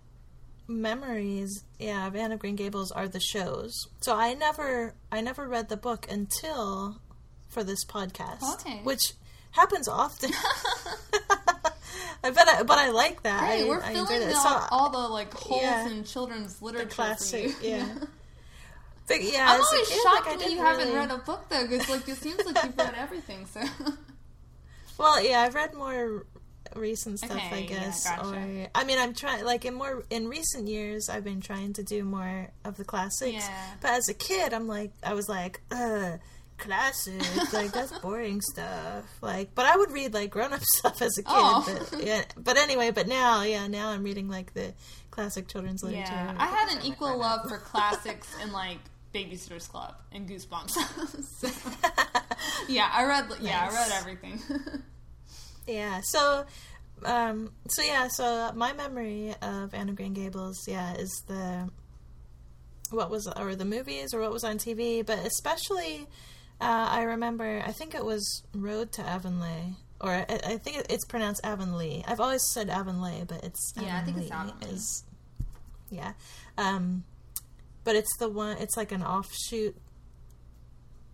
memories, 0.69 1.65
yeah, 1.79 2.07
of 2.07 2.15
Anne 2.17 2.33
of 2.33 2.39
Green 2.41 2.57
Gables 2.57 2.91
are 2.93 3.09
the 3.09 3.21
shows. 3.21 3.73
So 4.01 4.15
I 4.15 4.35
never, 4.35 4.95
I 5.11 5.21
never 5.23 5.49
read 5.49 5.69
the 5.69 5.77
book 5.77 6.07
until 6.11 7.01
for 7.49 7.65
this 7.65 7.85
podcast, 7.85 8.43
Okay. 8.55 8.81
which 8.83 9.13
happens 9.53 9.89
often. 9.89 10.31
I 12.25 12.31
bet, 12.31 12.49
I, 12.49 12.63
but 12.63 12.79
I 12.79 12.91
like 12.91 13.23
that. 13.25 13.45
Hey, 13.45 13.65
I, 13.65 13.69
we're 13.69 13.83
I 13.83 13.93
filling 13.93 14.23
it. 14.23 14.33
out 14.35 14.43
So 14.43 14.67
all 14.71 14.91
the 14.91 14.99
like 14.99 15.33
holes 15.35 15.63
yeah. 15.63 15.89
in 15.89 16.05
children's 16.05 16.63
literature 16.63 16.89
classic, 16.89 17.51
for 17.53 17.65
you. 17.65 17.71
yeah. 17.71 17.89
yeah, 19.21 19.47
I'm 19.51 19.61
always 19.61 19.89
kid, 19.89 20.01
shocked 20.03 20.27
like, 20.27 20.35
I 20.35 20.37
didn't 20.39 20.53
you 20.53 20.59
haven't 20.63 20.93
read 20.95 21.11
a 21.11 21.19
book 21.19 21.45
though, 21.49 21.67
because 21.67 21.89
like 21.91 22.09
it 22.09 22.17
seems 22.17 22.45
like 22.47 22.65
you've 22.65 22.77
read 22.79 22.95
everything. 22.97 23.47
So 23.47 23.61
Well, 24.99 25.23
yeah, 25.25 25.41
I've 25.41 25.55
read 25.55 25.75
more 25.75 26.27
recent 26.77 27.19
stuff, 27.19 27.33
I 27.33 27.47
Okay, 27.47 27.63
yeah, 27.63 27.69
guess. 27.81 28.05
gotcha. 28.05 28.29
Or 28.29 28.69
I 28.75 28.85
mean, 28.85 28.99
I'm 28.99 29.15
trying 29.15 29.45
like 29.45 29.65
in 29.65 29.75
more 29.75 30.05
in 30.11 30.29
recent 30.29 30.69
years, 30.69 31.09
I've 31.09 31.25
been 31.25 31.41
trying 31.41 31.73
to 31.75 31.83
do 31.83 32.05
more 32.05 32.49
of 32.65 32.77
the 32.77 32.85
classics. 32.85 33.45
Yeah. 33.45 33.67
But 33.81 33.91
as 33.93 34.09
a 34.09 34.15
kid, 34.15 34.55
I'm 34.55 34.67
like, 34.69 34.93
I 35.03 35.15
was 35.15 35.29
like, 35.29 35.61
ugh. 35.71 36.21
Classics, 36.59 37.53
like 37.53 37.73
that's 37.73 37.99
boring 38.03 38.41
stuff. 38.41 39.05
Like, 39.21 39.53
but 39.55 39.67
I 39.67 39.77
would 39.77 39.91
read 39.91 40.15
like 40.15 40.31
grown 40.31 40.53
up 40.53 40.61
stuff 40.79 41.03
as 41.03 41.19
a 41.19 41.23
kid. 41.23 41.33
Oh. 41.35 41.87
But, 41.91 42.05
yeah, 42.07 42.23
but 42.37 42.57
anyway, 42.57 42.93
but 42.93 43.09
now, 43.09 43.43
yeah, 43.43 43.67
now 43.67 43.89
I'm 43.89 44.05
reading 44.05 44.29
like 44.29 44.55
the 44.55 44.73
classic 45.11 45.49
children's 45.49 45.83
literature. 45.83 46.13
Yeah, 46.13 46.35
I 46.39 46.47
had 46.47 46.77
an 46.79 46.87
equal 46.87 47.19
love 47.19 47.49
for 47.49 47.59
classics 47.59 48.29
and 48.41 48.53
like 48.53 48.79
Babysitter's 49.15 49.67
Club 49.67 49.95
and 50.13 50.29
Goosebumps. 50.29 50.71
so, 51.41 51.49
yeah, 52.69 52.91
I 52.93 53.05
read. 53.05 53.27
Yeah, 53.41 53.69
I 53.71 53.75
read 53.75 53.93
everything. 53.95 54.41
Yeah. 55.65 56.01
So, 56.03 56.45
um, 57.05 57.53
so 57.69 57.83
yeah. 57.83 58.09
So 58.09 58.51
my 58.57 58.73
memory 58.73 59.33
of 59.41 59.75
Anne 59.75 59.89
of 59.89 59.95
Green 59.95 60.13
Gables, 60.13 60.59
yeah, 60.67 60.95
is 60.95 61.23
the 61.29 61.71
what 62.91 63.11
was 63.11 63.27
or 63.27 63.55
the 63.55 63.65
movies 63.65 64.13
or 64.13 64.21
what 64.21 64.33
was 64.33 64.43
on 64.43 64.59
TV, 64.59 65.07
but 65.07 65.19
especially 65.21 66.09
uh, 66.61 66.89
I 66.91 67.03
remember. 67.03 67.63
I 67.67 67.73
think 67.73 67.95
it 67.95 68.05
was 68.05 68.45
Road 68.55 68.93
to 68.93 69.03
Avonlea, 69.03 69.77
or 70.01 70.11
I, 70.11 70.27
I 70.29 70.57
think 70.59 70.85
it's 70.89 71.05
pronounced 71.07 71.41
Avonlea. 71.45 72.05
I've 72.07 72.21
always 72.21 72.43
said 72.53 72.69
Avonlea, 72.71 73.25
but 73.27 73.45
it's 73.45 73.73
Yeah, 73.81 73.99
I 73.99 74.05
think 74.05 74.19
it's 74.19 74.31
Avonlea 74.31 74.55
Avonlea. 74.55 74.75
Is 74.75 75.05
yeah, 75.91 76.13
um, 76.57 77.05
but 77.85 77.97
it's 77.97 78.17
the 78.19 78.29
one. 78.29 78.57
It's 78.59 78.77
like 78.77 78.93
an 78.93 79.03
offshoot. 79.03 79.77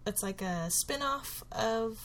It's 0.07 0.23
like 0.23 0.41
a 0.43 0.71
spin-off 0.71 1.43
of 1.53 1.99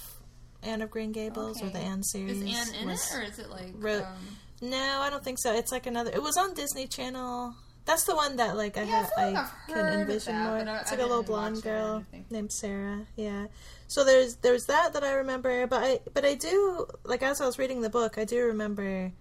Anne 0.62 0.82
of 0.82 0.92
Green 0.92 1.12
Gables 1.12 1.62
or 1.62 1.70
the 1.70 1.80
Anne 1.80 2.04
series. 2.04 2.42
is 2.42 2.70
Anne 2.70 2.82
in 2.82 2.90
was- 2.90 3.12
it, 3.12 3.18
or 3.18 3.22
is 3.24 3.40
it 3.40 3.50
like? 3.50 3.72
wrote- 3.76 4.04
um, 4.04 4.38
no, 4.62 4.78
I 5.02 5.10
don't 5.10 5.24
think 5.24 5.40
so. 5.40 5.54
It's 5.54 5.72
like 5.72 5.86
another. 5.88 6.12
It 6.12 6.22
was 6.24 6.38
on 6.38 6.54
Disney 6.54 6.88
Channel. 6.88 7.54
That's 7.86 8.06
the 8.06 8.16
one 8.16 8.38
that 8.38 8.56
like 8.56 8.78
I 8.78 8.84
Yeah, 8.84 8.88
I 8.94 8.96
have, 8.96 9.12
like 9.18 9.36
I, 9.36 9.50
can 9.74 10.00
envision 10.02 10.34
that, 10.36 10.66
more. 10.66 10.74
I- 10.76 10.80
it's 10.82 10.92
like 10.92 11.02
a 11.02 11.04
little 11.06 11.24
blonde 11.24 11.62
girl 11.64 12.06
named 12.30 12.52
Sarah. 12.54 13.06
Yeah. 13.18 13.48
So 13.88 14.06
there's 14.06 14.38
there's 14.38 14.64
that 14.68 14.94
that 14.94 15.04
I 15.04 15.14
remember, 15.16 15.68
but 15.68 15.84
I 15.84 16.00
but 16.14 16.24
I 16.24 16.36
do 16.36 16.88
like 17.04 17.22
as 17.24 17.42
I 17.42 17.46
was 17.46 17.60
reading 17.60 17.82
the 17.82 17.90
book, 17.90 18.18
I 18.18 18.24
do 18.24 18.46
remember 18.46 19.12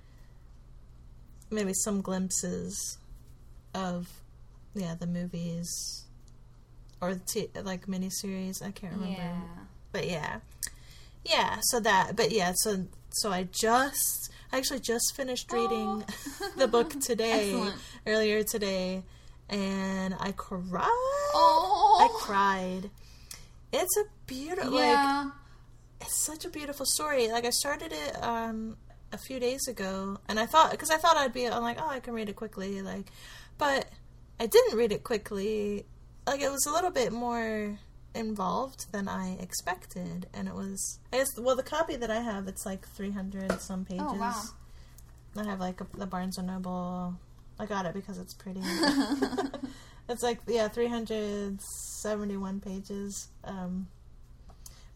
maybe 1.51 1.73
some 1.75 2.01
glimpses 2.01 2.99
of 3.75 4.09
yeah 4.75 4.95
the 4.95 5.07
movies 5.07 6.05
or 7.01 7.15
the 7.15 7.21
t- 7.21 7.49
like 7.63 7.87
miniseries. 7.87 8.63
I 8.63 8.71
can't 8.71 8.93
remember 8.95 9.17
yeah. 9.19 9.41
but 9.93 10.07
yeah 10.09 10.37
yeah 11.25 11.59
so 11.63 11.79
that 11.81 12.17
but 12.17 12.33
yeah 12.33 12.53
so 12.57 12.85
so 13.11 13.31
i 13.31 13.45
just 13.53 14.31
i 14.53 14.57
actually 14.59 14.81
just 14.81 15.15
finished 15.15 15.53
reading 15.53 16.03
the 16.57 16.67
book 16.67 16.99
today 17.01 17.63
earlier 18.07 18.43
today 18.43 19.03
and 19.49 20.17
i 20.19 20.33
cried 20.33 20.63
Oh. 20.75 21.99
i 22.01 22.19
cried 22.25 22.91
it's 23.73 23.97
a 23.99 24.05
beautiful 24.27 24.73
like 24.73 24.83
Yeah. 24.83 25.31
it's 26.01 26.25
such 26.25 26.45
a 26.45 26.49
beautiful 26.49 26.87
story 26.87 27.29
like 27.29 27.45
i 27.45 27.51
started 27.51 27.93
it 27.93 28.21
um 28.23 28.77
a 29.13 29.19
few 29.19 29.39
days 29.39 29.69
ago 29.69 30.19
and 30.29 30.41
i 30.41 30.47
thought 30.47 30.73
because 30.73 30.91
i 30.91 30.97
thought 30.97 31.17
i'd 31.19 31.33
be 31.33 31.47
i'm 31.47 31.63
like 31.63 31.79
oh 31.81 31.89
i 31.89 32.01
can 32.01 32.15
read 32.15 32.29
it 32.29 32.35
quickly 32.35 32.83
like 32.83 33.07
but 33.59 33.87
i 34.43 34.47
didn't 34.47 34.77
read 34.77 34.93
it 34.93 35.03
quickly. 35.05 35.87
Like 36.27 36.41
it 36.41 36.51
was 36.51 36.67
a 36.67 36.73
little 36.73 36.91
bit 36.91 37.13
more 37.13 37.79
involved 38.15 38.93
than 38.93 39.09
i 39.09 39.37
expected 39.41 40.27
and 40.35 40.47
it 40.47 40.55
was 40.55 40.99
i 41.13 41.17
guess 41.17 41.31
well 41.39 41.57
the 41.57 41.63
copy 41.63 41.97
that 41.97 42.11
i 42.11 42.21
have 42.21 42.47
it's 42.47 42.67
like 42.67 42.87
300 42.89 43.59
some 43.61 43.87
pages 43.87 44.05
Oh 44.07 44.15
wow. 44.15 44.43
i 45.39 45.45
have 45.45 45.61
like 45.61 45.81
a, 45.81 45.87
the 45.97 46.05
barnes 46.07 46.37
and 46.37 46.47
noble. 46.49 47.15
I 47.59 47.65
got 47.65 47.87
it 47.87 47.95
because 47.95 48.19
it's 48.19 48.35
pretty. 48.35 48.61
It's 50.09 50.23
like 50.23 50.41
yeah 50.47 50.69
371 50.69 52.61
pages 52.61 53.29
um 53.45 53.87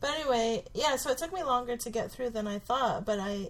but 0.00 0.10
anyway 0.10 0.62
yeah 0.74 0.96
so 0.96 1.10
it 1.10 1.18
took 1.18 1.32
me 1.32 1.42
longer 1.42 1.76
to 1.76 1.90
get 1.90 2.10
through 2.10 2.30
than 2.30 2.46
i 2.46 2.58
thought 2.58 3.06
but 3.06 3.18
i 3.18 3.48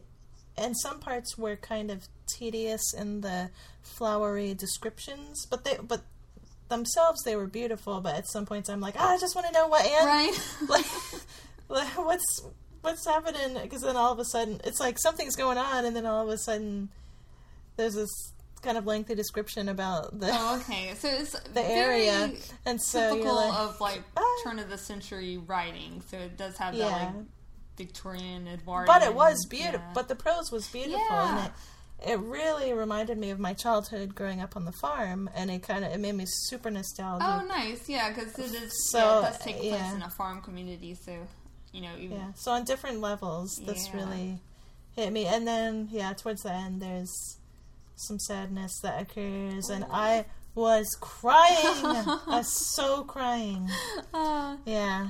and 0.58 0.76
some 0.78 0.98
parts 0.98 1.36
were 1.36 1.56
kind 1.56 1.90
of 1.90 2.08
tedious 2.26 2.82
in 2.94 3.20
the 3.20 3.50
flowery 3.82 4.54
descriptions 4.54 5.46
but 5.46 5.64
they 5.64 5.76
but 5.82 6.02
themselves 6.68 7.22
they 7.22 7.36
were 7.36 7.46
beautiful 7.46 8.00
but 8.00 8.14
at 8.16 8.26
some 8.28 8.44
points 8.44 8.68
i'm 8.68 8.80
like 8.80 8.94
ah, 8.98 9.14
i 9.14 9.18
just 9.18 9.34
want 9.34 9.46
to 9.46 9.52
know 9.52 9.68
what 9.68 9.84
Anne 9.86 10.06
Right. 10.06 10.50
like, 10.68 10.86
like 11.68 11.88
what's 11.96 12.42
what's 12.82 13.06
happening 13.06 13.60
because 13.62 13.82
then 13.82 13.96
all 13.96 14.12
of 14.12 14.18
a 14.18 14.24
sudden 14.24 14.60
it's 14.64 14.80
like 14.80 14.98
something's 14.98 15.36
going 15.36 15.58
on 15.58 15.84
and 15.84 15.94
then 15.94 16.06
all 16.06 16.22
of 16.22 16.28
a 16.28 16.38
sudden 16.38 16.88
there's 17.76 17.94
this 17.94 18.32
kind 18.62 18.78
of 18.78 18.86
lengthy 18.86 19.14
description 19.14 19.68
about 19.68 20.18
the 20.18 20.28
oh, 20.32 20.60
okay. 20.60 20.92
So 20.94 21.08
it's 21.08 21.32
the 21.54 21.62
very 21.62 22.08
area 22.08 22.32
and 22.64 22.80
so 22.80 23.12
typical 23.14 23.36
like, 23.36 23.54
of 23.54 23.80
like 23.80 24.02
ah. 24.16 24.40
turn 24.42 24.58
of 24.58 24.68
the 24.68 24.78
century 24.78 25.36
writing. 25.36 26.02
So 26.10 26.16
it 26.16 26.36
does 26.36 26.56
have 26.56 26.74
Yeah. 26.74 26.88
that 26.88 27.14
like 27.14 27.24
Victorian 27.76 28.46
Edwardian. 28.48 28.86
but 28.86 29.02
it 29.06 29.14
was 29.14 29.46
beautiful 29.48 29.80
yeah. 29.80 29.92
but 29.94 30.08
the 30.08 30.14
prose 30.14 30.50
was 30.50 30.66
beautiful 30.68 30.98
Yeah. 31.10 31.38
and 31.38 31.46
it, 31.46 32.12
it 32.12 32.18
really 32.20 32.72
reminded 32.72 33.16
me 33.18 33.30
of 33.30 33.38
my 33.38 33.52
childhood 33.54 34.14
growing 34.14 34.40
up 34.40 34.56
on 34.56 34.64
the 34.64 34.72
farm 34.72 35.30
and 35.34 35.50
it 35.50 35.62
kind 35.62 35.84
of 35.84 35.92
it 35.92 35.98
made 35.98 36.14
me 36.14 36.24
super 36.26 36.70
nostalgic 36.70 37.26
Oh, 37.26 37.44
nice. 37.46 37.88
Yeah, 37.88 38.10
because 38.12 38.38
it 38.38 38.54
is. 38.62 38.72
So, 38.90 38.98
yeah, 38.98 39.18
it 39.18 39.22
does 39.32 39.38
take 39.38 39.58
place 39.58 39.92
in 39.94 40.02
a 40.02 40.10
farm 40.10 40.40
community. 40.42 40.94
So 40.94 41.12
you 41.72 41.80
know, 41.82 41.92
even 41.98 42.16
Yeah. 42.18 42.32
So 42.34 42.52
on 42.52 42.64
different 42.64 43.00
levels, 43.00 43.50
this 43.66 43.92
really 43.92 44.38
hit 44.94 45.12
me. 45.12 45.26
And 45.26 45.46
then, 45.46 45.88
yeah, 45.90 46.12
towards 46.14 46.42
the 46.42 46.52
end, 46.52 46.80
there's 46.80 47.12
some 47.96 48.18
sadness 48.18 48.78
that 48.82 49.00
occurs, 49.02 49.68
and 49.68 49.84
I 49.90 50.24
was 50.54 50.86
crying. 51.00 51.54
I 51.54 52.20
was 52.38 52.74
so 52.74 53.04
crying. 53.04 53.68
Uh, 54.14 54.56
Yeah. 54.64 55.08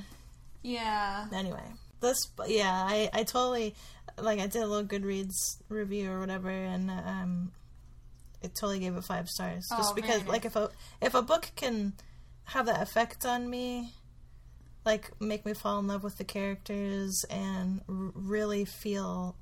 yeah. 0.62 1.26
Anyway, 1.32 1.62
this, 2.00 2.16
yeah, 2.46 2.72
I, 2.72 3.10
I 3.12 3.22
totally, 3.24 3.74
like, 4.18 4.40
I 4.40 4.46
did 4.46 4.62
a 4.62 4.66
little 4.66 4.86
Goodreads 4.86 5.58
review 5.68 6.10
or 6.10 6.20
whatever, 6.20 6.50
and 6.50 6.90
um, 6.90 7.52
it 8.42 8.54
totally 8.54 8.78
gave 8.78 8.96
it 8.96 9.04
five 9.04 9.28
stars. 9.28 9.66
Just 9.76 9.92
Oh, 9.92 9.94
because, 9.94 10.24
like, 10.26 10.44
if 10.44 10.56
a 10.56 10.70
if 11.00 11.14
a 11.14 11.22
book 11.22 11.50
can 11.56 11.94
have 12.44 12.66
that 12.66 12.82
effect 12.82 13.26
on 13.26 13.48
me, 13.48 13.92
like 14.86 15.10
make 15.20 15.44
me 15.44 15.52
fall 15.52 15.80
in 15.80 15.88
love 15.88 16.04
with 16.04 16.16
the 16.16 16.24
characters 16.24 17.24
and 17.28 17.80
r- 17.88 18.12
really 18.14 18.64
feel 18.64 19.36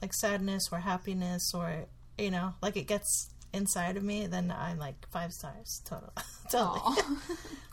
like 0.00 0.14
sadness 0.14 0.68
or 0.70 0.78
happiness 0.78 1.52
or 1.52 1.86
you 2.16 2.30
know 2.30 2.54
like 2.62 2.76
it 2.76 2.86
gets 2.86 3.28
inside 3.52 3.96
of 3.96 4.02
me 4.02 4.26
then 4.26 4.52
i'm 4.56 4.78
like 4.78 4.94
five 5.10 5.32
stars 5.32 5.82
total 5.84 6.12
totally. 6.50 6.96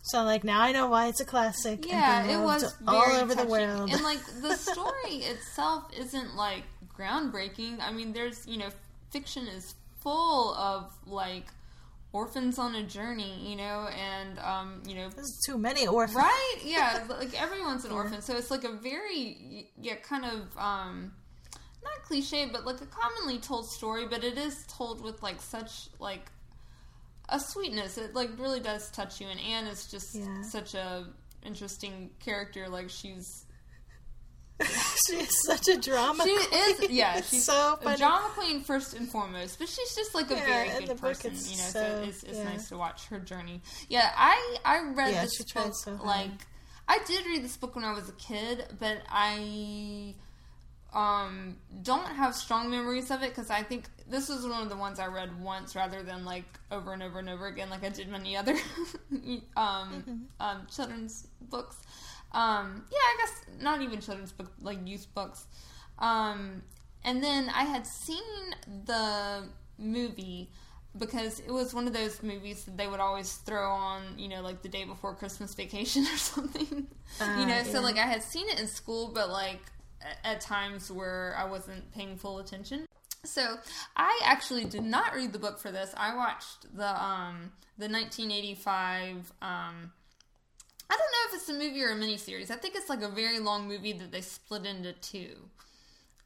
So 0.02 0.24
like 0.24 0.44
now 0.44 0.62
i 0.62 0.72
know 0.72 0.88
why 0.88 1.08
it's 1.08 1.20
a 1.20 1.26
classic 1.26 1.86
Yeah, 1.88 2.26
it 2.26 2.44
was 2.44 2.76
all 2.88 3.12
over 3.12 3.36
the 3.36 3.46
world. 3.46 3.92
And 3.92 4.02
like 4.02 4.20
the 4.42 4.56
story 4.56 5.18
itself 5.18 5.84
isn't 5.96 6.36
like 6.36 6.64
groundbreaking. 6.98 7.80
I 7.80 7.92
mean, 7.92 8.14
there's 8.14 8.48
you 8.48 8.58
know, 8.58 8.70
fiction 9.12 9.48
is 9.48 9.76
full 10.02 10.56
of 10.56 10.92
like 11.06 11.46
orphans 12.12 12.58
on 12.58 12.76
a 12.76 12.84
journey, 12.84 13.38
you 13.48 13.56
know, 13.56 13.88
and 13.96 14.40
um, 14.40 14.82
you 14.88 14.96
know, 14.96 15.10
there's 15.10 15.40
too 15.46 15.58
many 15.58 15.86
orphans. 15.88 16.18
Right? 16.18 16.58
Yeah, 16.64 17.04
like 17.10 17.40
everyone's 17.40 17.86
an 17.86 17.92
orphan, 17.92 18.22
so 18.22 18.36
it's 18.36 18.50
like 18.50 18.64
a 18.64 18.72
very 18.72 19.70
yeah, 19.80 19.96
kind 19.96 20.26
of 20.26 20.58
um, 20.58 21.12
not 21.84 22.04
cliche, 22.04 22.48
but 22.52 22.66
like 22.66 22.82
a 22.82 22.86
commonly 22.86 23.38
told 23.40 23.70
story, 23.70 24.06
but 24.08 24.24
it 24.24 24.38
is 24.38 24.66
told 24.68 25.02
with 25.04 25.22
like 25.24 25.42
such 25.42 25.88
like 26.00 26.26
a 27.30 27.40
sweetness. 27.40 27.98
It 27.98 28.14
like 28.16 28.32
really 28.38 28.60
does 28.60 28.90
touch 28.92 29.22
you, 29.22 29.28
and 29.28 29.40
Anne 29.40 29.68
is 29.68 29.86
just 29.88 30.16
Yeah. 30.16 30.42
such 30.44 30.74
a 30.74 31.08
interesting 31.46 32.10
character. 32.20 32.68
Like 32.70 32.90
she's 32.90 33.46
she's 35.08 35.34
such 35.46 35.70
a 35.70 35.78
drama 35.78 36.22
she 36.26 36.36
queen. 36.36 36.60
is 36.82 36.90
yeah 36.90 37.22
she's 37.22 37.46
so 37.46 37.78
a 37.80 37.84
funny 37.84 37.96
drama 37.98 38.28
queen 38.34 38.60
first 38.62 38.94
and 38.94 39.10
foremost, 39.10 39.58
but 39.58 39.70
she's 39.70 39.96
just 39.96 40.14
like 40.14 40.30
a 40.32 40.34
Yeah, 40.36 40.46
very 40.46 40.86
good 40.86 40.98
person. 40.98 41.32
You 41.32 41.38
know, 41.38 41.64
so, 41.64 41.80
so- 41.80 42.04
it's, 42.06 42.24
it's 42.24 42.38
yeah. 42.40 42.44
nice 42.44 42.68
to 42.70 42.78
watch 42.78 43.06
her 43.08 43.20
journey. 43.20 43.62
Yeah, 43.88 44.12
I 44.18 44.58
I 44.66 44.82
read 44.94 45.14
Yeah, 45.14 45.22
this 45.24 45.42
book 45.54 45.74
so 45.76 45.98
like 46.04 46.32
I 46.90 47.00
did 47.08 47.26
read 47.26 47.44
this 47.44 47.56
book 47.56 47.76
when 47.76 47.86
I 47.86 47.94
was 47.94 48.10
a 48.10 48.14
kid, 48.14 48.66
but 48.80 48.98
I 49.10 50.16
um 50.94 51.56
don't 51.84 52.08
have 52.08 52.36
strong 52.36 52.70
memories 52.70 53.12
of 53.12 53.22
it 53.22 53.30
because 53.30 53.52
I 53.52 53.62
think 53.62 53.86
this 54.08 54.28
was 54.28 54.48
one 54.48 54.64
of 54.64 54.70
the 54.70 54.76
ones 54.76 55.00
I 55.00 55.08
read 55.08 55.40
once 55.40 55.76
rather 55.76 56.02
than 56.02 56.26
like 56.26 56.46
over 56.72 56.94
and 56.94 57.04
over 57.04 57.20
and 57.20 57.30
over 57.30 57.48
again 57.48 57.70
like 57.70 57.84
I 57.84 57.90
did 57.90 58.10
many 58.10 58.36
other 58.36 58.56
um 59.58 60.28
um 60.40 60.68
children's 60.74 61.28
books. 61.42 61.78
Um 62.32 62.86
yeah, 62.92 62.98
I 62.98 63.16
guess 63.20 63.62
not 63.62 63.82
even 63.82 64.02
children's 64.02 64.32
book 64.32 64.52
like 64.62 64.80
youth 64.88 65.08
books. 65.14 65.46
Um 66.00 66.64
and 67.04 67.24
then 67.24 67.50
I 67.50 67.64
had 67.64 67.86
seen 67.86 68.24
the 68.86 69.48
movie 69.78 70.50
because 70.98 71.40
it 71.40 71.52
was 71.52 71.74
one 71.74 71.86
of 71.88 71.94
those 71.94 72.24
movies 72.24 72.66
that 72.66 72.78
they 72.78 72.88
would 72.88 73.00
always 73.00 73.36
throw 73.36 73.70
on, 73.70 74.18
you 74.18 74.28
know, 74.28 74.42
like 74.42 74.64
the 74.64 74.70
day 74.70 74.84
before 74.86 75.14
Christmas 75.14 75.54
vacation 75.54 76.04
or 76.14 76.18
something. 76.18 76.88
Ah, 77.22 77.40
you 77.40 77.46
know, 77.46 77.62
so 77.64 77.80
like 77.82 77.98
I 77.98 78.08
had 78.08 78.24
seen 78.24 78.50
it 78.50 78.60
in 78.60 78.68
school, 78.68 79.12
but 79.14 79.30
like 79.30 79.62
at 80.24 80.42
times 80.42 80.92
where 80.92 81.36
I 81.38 81.46
wasn't 81.46 81.92
paying 81.92 82.18
full 82.18 82.40
attention. 82.40 82.86
So 83.26 83.58
I 83.96 84.22
actually 84.24 84.66
did 84.66 84.84
not 84.84 85.14
read 85.14 85.34
the 85.34 85.40
book 85.40 85.60
for 85.60 85.72
this. 85.72 85.94
I 85.98 86.16
watched 86.16 86.76
the 86.76 86.90
um 87.04 87.52
the 87.78 87.88
1985 87.88 89.34
um 89.42 89.92
I 90.92 90.98
don't 90.98 91.12
know 91.12 91.28
if 91.28 91.34
it's 91.36 91.50
a 91.50 91.54
movie 91.54 91.84
or 91.84 91.92
a 91.92 91.96
miniseries. 91.96 92.50
I 92.50 92.56
think 92.56 92.76
it's 92.76 92.90
like 92.90 93.04
a 93.04 93.10
very 93.10 93.40
long 93.40 93.68
movie 93.68 93.94
that 93.94 94.12
they 94.12 94.22
split 94.22 94.66
into 94.66 94.94
two 94.94 95.36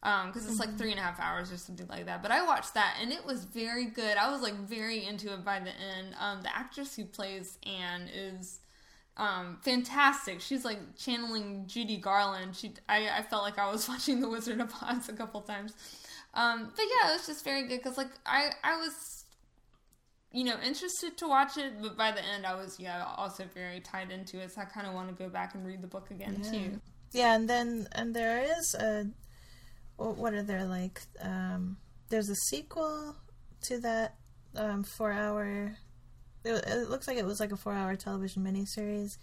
because 0.01 0.46
it's 0.46 0.60
like 0.60 0.77
three 0.77 0.92
and 0.92 1.00
a 1.00 1.03
half 1.03 1.20
hours 1.20 1.51
or 1.51 1.58
something 1.58 1.88
like 1.88 2.06
that. 2.06 2.22
But 2.22 2.32
I 2.32 2.46
watched 2.46 2.74
that 2.74 2.98
and 3.01 3.12
it 3.12 3.25
was 3.25 3.46
very 3.46 3.86
good. 3.86 4.18
I 4.18 4.32
was 4.32 4.42
like 4.42 4.56
very 4.56 5.06
into 5.06 5.34
it 5.34 5.46
by 5.46 5.60
the 5.60 5.72
end. 5.72 6.15
Um, 6.20 6.42
the 6.42 6.56
actress 6.56 6.96
who 6.96 7.06
plays 7.06 7.58
Anne 7.65 8.10
is 8.13 8.60
um, 9.17 9.58
fantastic. 9.62 10.41
She's 10.41 10.65
like 10.65 10.79
channeling 10.98 11.65
Judy 11.67 11.98
Garland. 11.98 12.55
She, 12.55 12.74
I, 12.89 13.10
I 13.10 13.22
felt 13.24 13.43
like 13.43 13.60
I 13.60 13.72
was 13.72 13.88
watching 13.93 14.22
The 14.22 14.29
Wizard 14.29 14.60
of 14.60 14.74
Oz 14.82 15.10
a 15.10 15.13
couple 15.13 15.41
times. 15.41 15.74
Um, 16.34 16.72
but 16.75 16.86
yeah, 16.86 17.12
it 17.12 17.17
was 17.17 17.27
just 17.27 17.43
very 17.43 17.67
good 17.67 17.77
because 17.84 17.98
like 17.98 18.10
I, 18.25 18.50
I 18.63 18.77
was, 18.77 19.25
you 20.32 20.43
know, 20.43 20.55
interested 20.65 21.15
to 21.17 21.27
watch 21.27 21.58
it, 21.58 21.74
but 21.82 21.96
by 21.96 22.12
the 22.12 22.24
end 22.25 22.46
I 22.46 22.55
was 22.55 22.79
yeah 22.79 23.05
also 23.17 23.46
very 23.53 23.79
tied 23.82 24.10
into 24.10 24.39
it. 24.39 24.51
So 24.51 24.62
I 24.62 24.65
kind 24.65 24.88
of 24.88 24.93
want 24.93 25.10
to 25.10 25.13
go 25.24 25.29
back 25.29 25.53
and 25.53 25.65
read 25.65 25.82
the 25.82 25.88
book 25.88 26.10
again 26.10 26.41
Yeah. 26.43 26.51
too. 26.51 26.82
Yeah, 27.12 27.36
and 27.36 27.48
then 27.48 27.88
and 27.91 28.15
there 28.15 28.41
is 28.41 28.74
a 28.79 29.05
what 29.98 30.34
are 30.34 30.41
there 30.41 30.65
like? 30.65 31.01
Um, 31.22 31.77
there's 32.10 32.29
a 32.29 32.36
sequel 32.36 33.15
to 33.67 33.79
that 33.82 34.15
um, 34.55 34.84
four-hour. 34.84 35.77
It, 36.44 36.64
it 36.68 36.90
looks 36.90 37.08
like 37.08 37.18
it 37.18 37.26
was 37.26 37.40
like 37.40 37.52
a 37.52 37.58
four-hour 37.58 37.96
television 37.96 38.44
miniseries. 38.44 39.18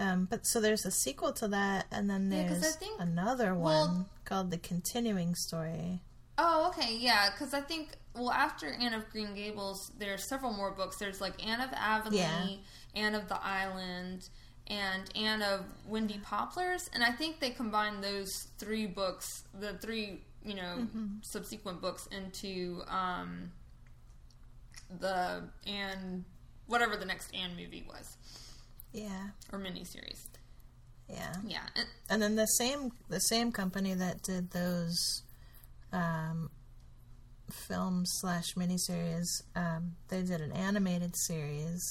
Um, 0.00 0.26
but 0.30 0.46
so 0.46 0.60
there's 0.60 0.84
a 0.86 0.90
sequel 0.92 1.32
to 1.34 1.48
that, 1.48 1.86
and 1.90 2.08
then 2.08 2.30
Yeah, 2.30 2.48
there's 2.48 2.76
think- 2.76 3.00
another 3.00 3.54
one 3.54 3.62
well- 3.64 4.08
called 4.24 4.50
the 4.50 4.58
continuing 4.58 5.34
story. 5.34 6.02
Oh, 6.40 6.68
okay, 6.68 6.96
yeah, 6.96 7.30
because 7.30 7.52
I 7.52 7.60
think 7.60 7.96
well 8.14 8.30
after 8.30 8.70
Anne 8.72 8.94
of 8.94 9.08
Green 9.10 9.34
Gables, 9.34 9.90
there's 9.98 10.28
several 10.28 10.52
more 10.52 10.70
books. 10.70 10.96
There's 10.98 11.20
like 11.20 11.44
Anne 11.44 11.60
of 11.60 11.70
Avonlea, 11.72 12.18
Yeah. 12.20 12.56
Anne 12.94 13.14
of 13.16 13.28
the 13.28 13.42
Island, 13.44 14.28
and 14.68 15.10
Anne 15.16 15.42
of 15.42 15.64
Windy 15.84 16.20
Poplars, 16.22 16.88
and 16.92 17.02
I 17.02 17.10
think 17.10 17.40
they 17.40 17.50
combined 17.50 18.04
those 18.04 18.30
three 18.58 18.86
books, 18.86 19.26
the 19.58 19.72
three 19.78 20.22
you 20.44 20.54
know 20.54 20.86
subsequent 21.22 21.80
books, 21.80 22.06
into 22.12 22.82
um, 22.86 23.50
the 25.00 25.42
Anne 25.66 26.24
whatever 26.68 26.96
the 26.96 27.04
next 27.04 27.34
Anne 27.34 27.56
movie 27.56 27.84
was 27.88 28.16
Yeah, 28.92 29.28
or 29.52 29.58
miniseries. 29.58 30.20
yeah. 31.08 31.34
Yeah, 31.44 31.66
and, 31.74 31.86
and 32.10 32.22
then 32.22 32.36
the 32.36 32.46
same 32.46 32.92
the 33.08 33.18
same 33.20 33.50
company 33.50 33.94
that 33.94 34.22
did 34.22 34.50
those 34.52 34.96
um, 35.92 36.50
film 37.50 38.04
slash 38.04 38.54
miniseries, 38.56 39.26
um, 39.56 39.96
they 40.08 40.22
did 40.22 40.40
an 40.40 40.52
animated 40.52 41.16
series. 41.16 41.82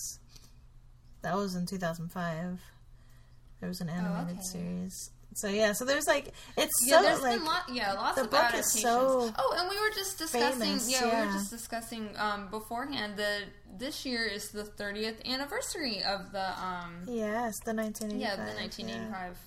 That 1.24 1.36
was 1.36 1.56
in 1.56 1.66
two 1.66 1.78
thousand 1.78 2.10
five. 2.12 2.62
There 3.60 3.68
was 3.68 3.82
an 3.82 3.90
animated 3.90 4.38
okay. 4.38 4.44
series. 4.44 5.12
So 5.38 5.48
yeah, 5.48 5.74
so 5.74 5.86
there's 5.86 6.08
like 6.08 6.34
it's 6.58 6.74
Yeah, 6.84 6.98
so 6.98 7.04
there's 7.04 7.22
like 7.22 7.38
been 7.38 7.46
lot, 7.46 7.64
yeah, 7.72 7.94
lots 7.94 8.16
the 8.16 8.24
of 8.24 8.32
book 8.32 8.40
is 8.56 8.76
adaptations. 8.76 8.82
so 8.82 9.32
oh, 9.38 9.56
and 9.60 9.70
we 9.70 9.80
were 9.80 9.94
just 9.94 10.18
discussing. 10.18 10.60
famous, 10.60 10.92
yeah, 10.92 11.04
we 11.22 11.28
were 11.28 11.32
just 11.32 11.52
discussing 11.52 12.10
um, 12.18 12.50
beforehand 12.50 13.18
that 13.18 13.44
this 13.78 14.04
year 14.04 14.26
is 14.26 14.50
the 14.50 14.64
30th 14.64 15.24
anniversary 15.26 16.02
of 16.04 16.32
the 16.32 16.50
um, 16.60 17.04
yes, 17.08 17.60
the 17.66 17.72
nineteen 17.74 18.10
eighty 18.10 18.20
yeah 18.20 18.36
the 18.36 18.52
1985 18.54 19.38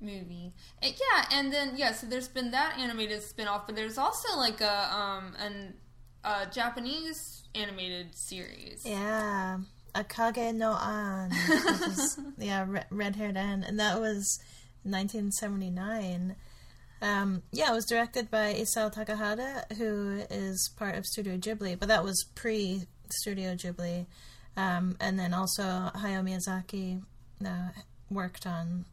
movie. 0.00 0.52
And, 0.82 0.92
yeah, 0.92 1.24
and 1.30 1.52
then 1.52 1.72
yeah, 1.76 1.92
so 1.92 2.08
there's 2.08 2.28
been 2.28 2.50
that 2.50 2.76
animated 2.78 3.22
spin-off, 3.22 3.66
but 3.66 3.76
there's 3.76 3.98
also 3.98 4.36
like 4.36 4.60
a 4.60 4.94
um 4.94 5.34
an 5.38 5.74
a 6.24 6.46
Japanese 6.52 7.44
animated 7.54 8.16
series. 8.16 8.82
Yeah, 8.84 9.58
Akage 9.94 10.54
no 10.54 10.72
An, 10.80 11.30
yeah, 12.38 12.64
re- 12.68 12.84
red-haired 12.90 13.36
Anne, 13.36 13.62
and 13.62 13.78
that 13.78 14.00
was 14.00 14.40
1979. 14.82 16.36
Um, 17.00 17.42
yeah, 17.52 17.70
it 17.70 17.74
was 17.74 17.86
directed 17.86 18.30
by 18.30 18.54
Isao 18.54 18.92
Takahata, 18.92 19.76
who 19.76 20.22
is 20.30 20.70
part 20.76 20.96
of 20.96 21.06
Studio 21.06 21.36
Ghibli, 21.36 21.78
but 21.78 21.88
that 21.88 22.04
was 22.04 22.24
pre 22.34 22.82
Studio 23.10 23.54
Ghibli. 23.54 24.06
Um, 24.56 24.96
and 25.00 25.18
then 25.18 25.34
also 25.34 25.62
Hayao 25.62 26.24
Miyazaki 26.24 27.00
uh, 27.46 27.70
worked 28.10 28.46
on 28.46 28.84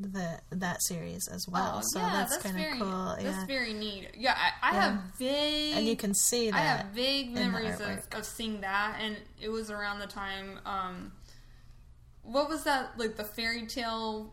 the 0.00 0.40
that 0.50 0.82
series 0.82 1.28
as 1.28 1.46
well. 1.48 1.74
Oh, 1.76 1.82
so 1.92 2.00
yeah, 2.00 2.10
that's, 2.12 2.38
that's 2.38 2.42
kind 2.42 2.58
of 2.58 2.78
cool. 2.78 3.16
that's 3.16 3.22
Yeah, 3.22 3.46
very 3.46 3.74
neat. 3.74 4.08
Yeah, 4.16 4.36
I, 4.36 4.70
I 4.70 4.74
have 4.74 5.00
vague 5.18 5.76
and 5.76 5.86
you 5.86 5.96
can 5.96 6.14
see 6.14 6.50
that 6.50 6.56
I 6.56 6.60
have 6.60 6.86
vague 6.86 7.32
memories 7.32 7.78
of, 7.80 8.18
of 8.18 8.24
seeing 8.24 8.62
that, 8.62 8.98
and 9.00 9.16
it 9.40 9.50
was 9.50 9.70
around 9.70 10.00
the 10.00 10.06
time. 10.06 10.58
Um, 10.64 11.12
what 12.22 12.48
was 12.48 12.64
that 12.64 12.98
like 12.98 13.16
the 13.16 13.24
fairy 13.24 13.66
tale, 13.66 14.32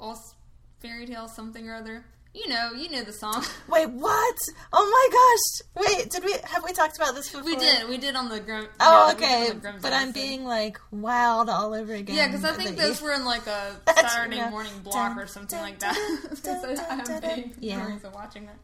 also 0.00 0.34
fairy 0.80 1.06
tale 1.06 1.28
something 1.28 1.68
or 1.68 1.74
other? 1.74 2.04
You 2.32 2.46
know, 2.48 2.70
you 2.72 2.88
know 2.88 3.02
the 3.02 3.12
song. 3.12 3.44
Wait, 3.68 3.90
what? 3.90 4.38
Oh 4.72 4.86
my 4.86 5.84
gosh! 5.84 5.86
Wait, 5.98 6.10
did 6.10 6.24
we 6.24 6.32
have 6.44 6.62
we 6.62 6.72
talked 6.72 6.96
about 6.96 7.16
this 7.16 7.28
before? 7.28 7.44
we 7.44 7.56
did, 7.56 7.88
we 7.88 7.98
did 7.98 8.14
on 8.14 8.28
the 8.28 8.38
Grimm. 8.38 8.68
Oh, 8.78 9.08
yeah, 9.08 9.14
okay. 9.14 9.58
Grimm's 9.58 9.82
But 9.82 9.92
I'm 9.92 10.12
being 10.12 10.44
like 10.44 10.78
wild 10.92 11.48
all 11.48 11.74
over 11.74 11.92
again. 11.92 12.14
Yeah, 12.14 12.28
because 12.28 12.44
I 12.44 12.52
think 12.52 12.76
those 12.76 13.02
were 13.02 13.12
in 13.12 13.24
like 13.24 13.48
a 13.48 13.74
That's- 13.84 14.12
Saturday 14.12 14.36
yeah. 14.36 14.50
morning 14.50 14.72
block 14.84 15.18
or 15.18 15.26
something 15.26 15.58
dun, 15.58 15.68
like 15.68 15.80
that. 15.80 15.96
dun, 16.44 17.20
dun, 17.20 17.52
yeah. 17.58 17.96
of 17.96 18.14
watching 18.14 18.46
that. 18.46 18.58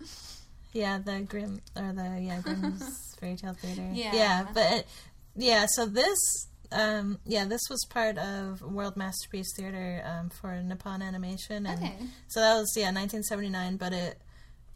Yeah, 0.72 0.98
the 0.98 1.22
Grimm 1.22 1.60
or 1.74 1.92
the 1.92 2.20
yeah 2.20 2.40
Grimm's 2.42 3.16
Fairy 3.18 3.34
Tale 3.34 3.54
Theater. 3.54 3.88
Yeah. 3.92 4.14
yeah, 4.14 4.46
but 4.54 4.72
it, 4.72 4.86
yeah. 5.34 5.66
So 5.66 5.86
this, 5.86 6.46
um, 6.72 7.18
yeah, 7.24 7.44
this 7.44 7.62
was 7.70 7.84
part 7.90 8.18
of 8.18 8.60
World 8.62 8.96
Masterpiece 8.96 9.52
Theater 9.56 10.02
um, 10.04 10.30
for 10.30 10.60
Nippon 10.62 11.02
Animation, 11.02 11.66
and 11.66 11.82
Okay. 11.82 11.96
so 12.28 12.40
that 12.40 12.54
was 12.54 12.72
yeah 12.76 12.92
1979. 12.92 13.76
But 13.76 13.92
it, 13.92 14.20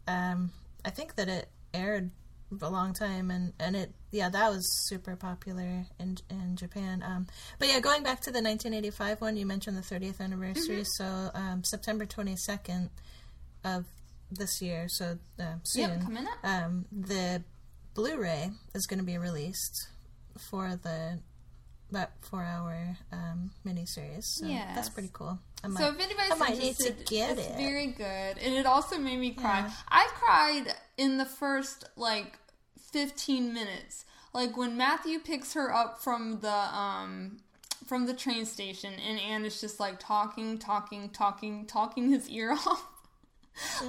um, 0.07 0.51
I 0.85 0.89
think 0.89 1.15
that 1.15 1.27
it 1.27 1.49
aired 1.73 2.11
a 2.61 2.69
long 2.69 2.93
time, 2.93 3.31
and 3.31 3.53
and 3.59 3.75
it 3.75 3.91
yeah 4.11 4.29
that 4.29 4.49
was 4.49 4.67
super 4.87 5.15
popular 5.15 5.85
in 5.99 6.17
in 6.29 6.55
Japan. 6.55 7.03
Um, 7.05 7.27
but 7.59 7.67
yeah, 7.67 7.79
going 7.79 8.03
back 8.03 8.21
to 8.21 8.31
the 8.31 8.41
1985 8.41 9.21
one, 9.21 9.37
you 9.37 9.45
mentioned 9.45 9.77
the 9.77 9.81
30th 9.81 10.19
anniversary. 10.19 10.81
Mm-hmm. 10.81 11.03
So 11.03 11.31
um, 11.33 11.63
September 11.63 12.05
22nd 12.05 12.89
of 13.63 13.85
this 14.31 14.61
year, 14.61 14.87
so 14.89 15.17
uh, 15.39 15.43
soon 15.63 16.07
Yep, 16.09 16.25
um, 16.43 16.85
the 16.91 17.43
Blu-ray 17.93 18.49
is 18.73 18.85
going 18.87 18.99
to 18.99 19.05
be 19.05 19.17
released 19.17 19.87
for 20.49 20.77
the 20.81 21.19
that 21.91 22.11
four-hour 22.21 22.97
um, 23.11 23.51
miniseries. 23.65 24.23
So 24.23 24.45
Yes. 24.45 24.75
that's 24.75 24.89
pretty 24.89 25.09
cool. 25.13 25.39
I 25.63 25.67
might, 25.67 25.79
So 25.79 25.89
if 25.89 25.99
anybody's 25.99 26.31
I 26.31 26.35
might 26.35 26.57
need 26.57 26.69
interested, 26.69 26.97
to 27.05 27.13
get 27.13 27.37
it's 27.37 27.47
it. 27.47 27.57
very 27.57 27.87
good, 27.87 28.37
and 28.37 28.53
it 28.55 28.65
also 28.65 28.97
made 28.97 29.19
me 29.19 29.31
cry. 29.31 29.59
Yeah. 29.61 29.71
I 29.89 30.07
cried 30.15 30.73
in 30.97 31.17
the 31.17 31.25
first 31.25 31.83
like 31.95 32.37
fifteen 32.91 33.53
minutes, 33.53 34.05
like 34.33 34.57
when 34.57 34.77
Matthew 34.77 35.19
picks 35.19 35.53
her 35.53 35.73
up 35.73 36.01
from 36.03 36.39
the 36.41 36.51
um 36.51 37.37
from 37.87 38.05
the 38.05 38.13
train 38.13 38.45
station, 38.45 38.93
and 39.05 39.19
Anne 39.19 39.43
is 39.45 39.59
just 39.59 39.79
like 39.79 39.99
talking, 39.99 40.57
talking, 40.57 41.09
talking, 41.09 41.65
talking 41.65 42.09
his 42.09 42.29
ear 42.29 42.51
off. 42.65 42.87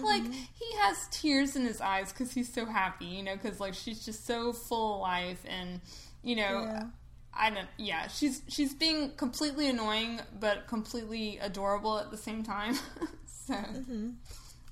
like 0.02 0.22
Mm-hmm. 0.24 0.32
he 0.32 0.76
has 0.78 1.06
tears 1.12 1.54
in 1.54 1.64
his 1.64 1.80
eyes 1.80 2.12
because 2.12 2.32
he's 2.32 2.52
so 2.52 2.66
happy, 2.66 3.04
you 3.06 3.22
know, 3.22 3.36
because 3.36 3.60
like 3.60 3.74
she's 3.74 4.04
just 4.04 4.26
so 4.26 4.52
full 4.52 4.94
of 4.96 5.00
life, 5.02 5.40
and 5.48 5.80
you 6.22 6.36
know. 6.36 6.64
Yeah. 6.64 6.82
I 7.34 7.50
don't. 7.50 7.68
Yeah, 7.78 8.08
she's 8.08 8.42
she's 8.48 8.74
being 8.74 9.12
completely 9.16 9.68
annoying, 9.68 10.20
but 10.38 10.66
completely 10.66 11.38
adorable 11.40 11.98
at 11.98 12.10
the 12.10 12.16
same 12.18 12.42
time. 12.42 12.74
so, 13.46 13.54
Mm-hmm. 13.54 14.10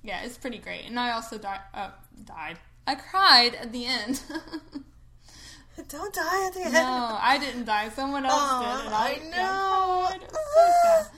yeah, 0.02 0.22
it's 0.24 0.36
pretty 0.38 0.58
great. 0.58 0.84
And 0.86 0.98
I 1.00 1.12
also 1.12 1.38
died. 1.38 1.60
Uh, 1.74 1.90
died. 2.24 2.58
I 2.86 2.94
cried 2.96 3.54
at 3.54 3.72
the 3.72 3.86
end. 3.86 4.20
Don't 5.88 6.12
die 6.12 6.46
at 6.46 6.52
the 6.54 6.60
end. 6.64 6.72
no, 6.74 7.18
I 7.20 7.38
didn't 7.38 7.64
die. 7.64 7.88
Someone 7.88 8.26
else 8.26 8.34
Aw, 8.36 8.82
did. 8.82 8.92
I 8.92 9.08
I, 9.08 9.30
know. 9.30 10.06
I 10.06 10.18
cried. 10.18 10.22
It 10.22 10.32
was 10.32 11.02
so. 11.06 11.16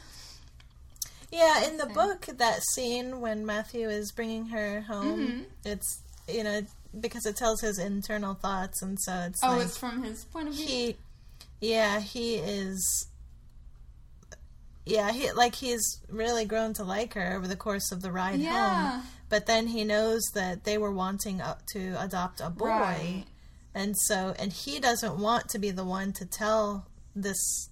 Yeah, 1.33 1.67
in 1.69 1.79
the 1.79 1.87
book, 1.87 2.27
that 2.37 2.63
scene 2.75 3.21
when 3.21 3.45
Matthew 3.47 3.89
is 3.89 4.13
bringing 4.13 4.47
her 4.47 4.83
home, 4.83 5.19
Mm-hmm. 5.19 5.43
it's 5.65 6.03
you 6.29 6.45
know 6.45 6.61
because 7.01 7.27
it 7.27 7.37
tells 7.37 7.61
his 7.63 7.79
internal 7.79 8.35
thoughts, 8.35 8.83
and 8.83 8.99
so 9.01 9.13
it's 9.27 9.41
Oh, 9.43 9.49
like 9.57 9.63
it's 9.63 9.77
from 9.79 10.03
his 10.05 10.25
point 10.27 10.49
of 10.49 10.55
view. 10.55 10.67
he, 10.67 10.97
yeah, 11.63 12.01
he 12.01 12.35
is. 12.35 13.07
Yeah, 14.85 15.13
he 15.13 15.31
like 15.33 15.55
he's 15.55 16.01
really 16.09 16.45
grown 16.45 16.75
to 16.75 16.85
like 16.85 17.15
her 17.15 17.37
over 17.37 17.47
the 17.47 17.57
course 17.57 17.93
of 17.93 18.03
the 18.03 18.11
ride 18.11 18.41
Yeah. 18.41 18.91
home. 19.01 19.03
But 19.29 19.47
then 19.47 19.69
he 19.69 19.85
knows 19.85 20.21
that 20.35 20.65
they 20.65 20.77
were 20.77 20.93
wanting 20.93 21.41
uh, 21.41 21.57
to 21.73 21.95
adopt 22.03 22.41
a 22.43 22.51
boy, 22.51 22.67
Right. 22.67 23.25
and 23.75 23.97
so 23.97 24.35
and 24.39 24.53
he 24.53 24.79
doesn't 24.81 25.17
want 25.19 25.49
to 25.51 25.59
be 25.59 25.71
the 25.71 25.85
one 25.85 26.13
to 26.15 26.27
tell 26.27 26.87
this 27.15 27.71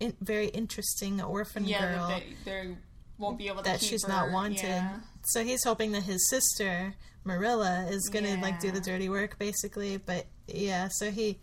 in, 0.00 0.14
very 0.20 0.48
interesting 0.48 1.22
orphan 1.22 1.64
yeah, 1.64 1.80
girl 1.94 2.08
that 2.08 2.22
they, 2.44 2.76
won't 3.16 3.38
be 3.38 3.46
able 3.46 3.58
to 3.58 3.70
that 3.70 3.80
she's 3.80 4.02
her. 4.02 4.08
not 4.08 4.30
wanted. 4.32 4.64
Yeah. 4.64 4.96
So 5.26 5.44
he's 5.44 5.62
hoping 5.64 5.92
that 5.92 6.02
his 6.02 6.28
sister 6.28 6.94
Marilla 7.22 7.86
is 7.88 8.10
gonna 8.12 8.38
like 8.42 8.58
do 8.60 8.70
the 8.72 8.80
dirty 8.80 9.08
work 9.08 9.38
basically. 9.38 9.96
But 9.98 10.26
yeah, 10.48 10.88
so 10.90 11.10
he 11.12 11.38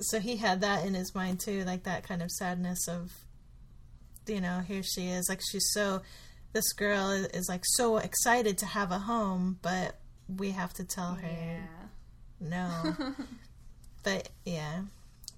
so 0.00 0.20
he 0.20 0.36
had 0.36 0.60
that 0.60 0.84
in 0.86 0.94
his 0.94 1.14
mind 1.14 1.40
too, 1.40 1.64
like 1.64 1.84
that 1.84 2.06
kind 2.06 2.22
of 2.22 2.30
sadness 2.30 2.86
of 2.88 3.12
you 4.26 4.40
know, 4.40 4.60
here 4.66 4.82
she 4.82 5.06
is, 5.08 5.26
like 5.28 5.40
she's 5.50 5.70
so 5.72 6.02
this 6.52 6.72
girl 6.72 7.10
is, 7.10 7.26
is 7.28 7.48
like 7.48 7.62
so 7.64 7.98
excited 7.98 8.58
to 8.58 8.66
have 8.66 8.90
a 8.90 8.98
home, 8.98 9.58
but 9.62 9.96
we 10.28 10.50
have 10.50 10.72
to 10.74 10.84
tell 10.84 11.14
her 11.14 11.28
Yeah. 11.28 11.60
no. 12.40 12.96
but 14.02 14.28
yeah. 14.44 14.82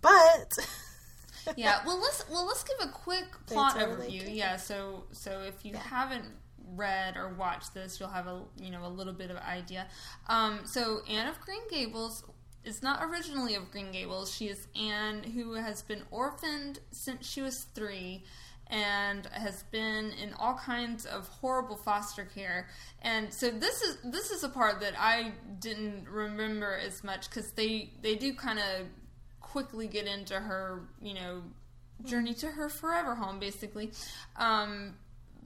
But 0.00 0.52
yeah. 1.56 1.80
Well, 1.86 2.00
let's 2.00 2.24
well 2.30 2.46
let's 2.46 2.64
give 2.64 2.88
a 2.88 2.90
quick 2.92 3.26
plot 3.46 3.74
totally 3.76 4.06
overview. 4.20 4.34
Yeah. 4.34 4.56
So 4.56 5.04
so 5.12 5.40
if 5.42 5.64
you 5.64 5.72
Yeah. 5.72 5.80
haven't 5.80 6.24
read 6.74 7.16
or 7.16 7.28
watched 7.34 7.74
this, 7.74 7.98
you'll 7.98 8.08
have 8.10 8.26
a 8.26 8.42
you 8.58 8.70
know 8.70 8.86
a 8.86 8.88
little 8.88 9.12
bit 9.12 9.30
of 9.30 9.36
idea. 9.38 9.86
Um, 10.28 10.60
so 10.64 11.00
Anne 11.08 11.26
of 11.28 11.40
Green 11.40 11.60
Gables 11.70 12.22
is 12.68 12.82
not 12.82 13.02
originally 13.02 13.54
of 13.56 13.70
Green 13.72 13.90
Gables. 13.90 14.32
She 14.32 14.46
is 14.48 14.68
Anne 14.76 15.22
who 15.22 15.54
has 15.54 15.82
been 15.82 16.02
orphaned 16.10 16.78
since 16.92 17.26
she 17.28 17.42
was 17.42 17.66
three. 17.74 18.24
And 18.70 19.24
has 19.32 19.62
been 19.72 20.12
in 20.22 20.34
all 20.34 20.52
kinds 20.52 21.06
of 21.06 21.26
horrible 21.26 21.76
foster 21.76 22.26
care, 22.26 22.68
and 23.00 23.32
so 23.32 23.48
this 23.48 23.80
is 23.80 23.96
this 24.04 24.30
is 24.30 24.44
a 24.44 24.48
part 24.50 24.80
that 24.80 24.92
I 24.98 25.32
didn't 25.58 26.06
remember 26.06 26.76
as 26.76 27.02
much 27.02 27.30
because 27.30 27.50
they 27.52 27.94
they 28.02 28.14
do 28.14 28.34
kind 28.34 28.58
of 28.58 28.86
quickly 29.40 29.86
get 29.86 30.06
into 30.06 30.34
her, 30.34 30.82
you 31.00 31.14
know, 31.14 31.44
journey 32.04 32.34
to 32.34 32.48
her 32.48 32.68
forever 32.68 33.14
home, 33.14 33.38
basically. 33.38 33.90
Um, 34.36 34.96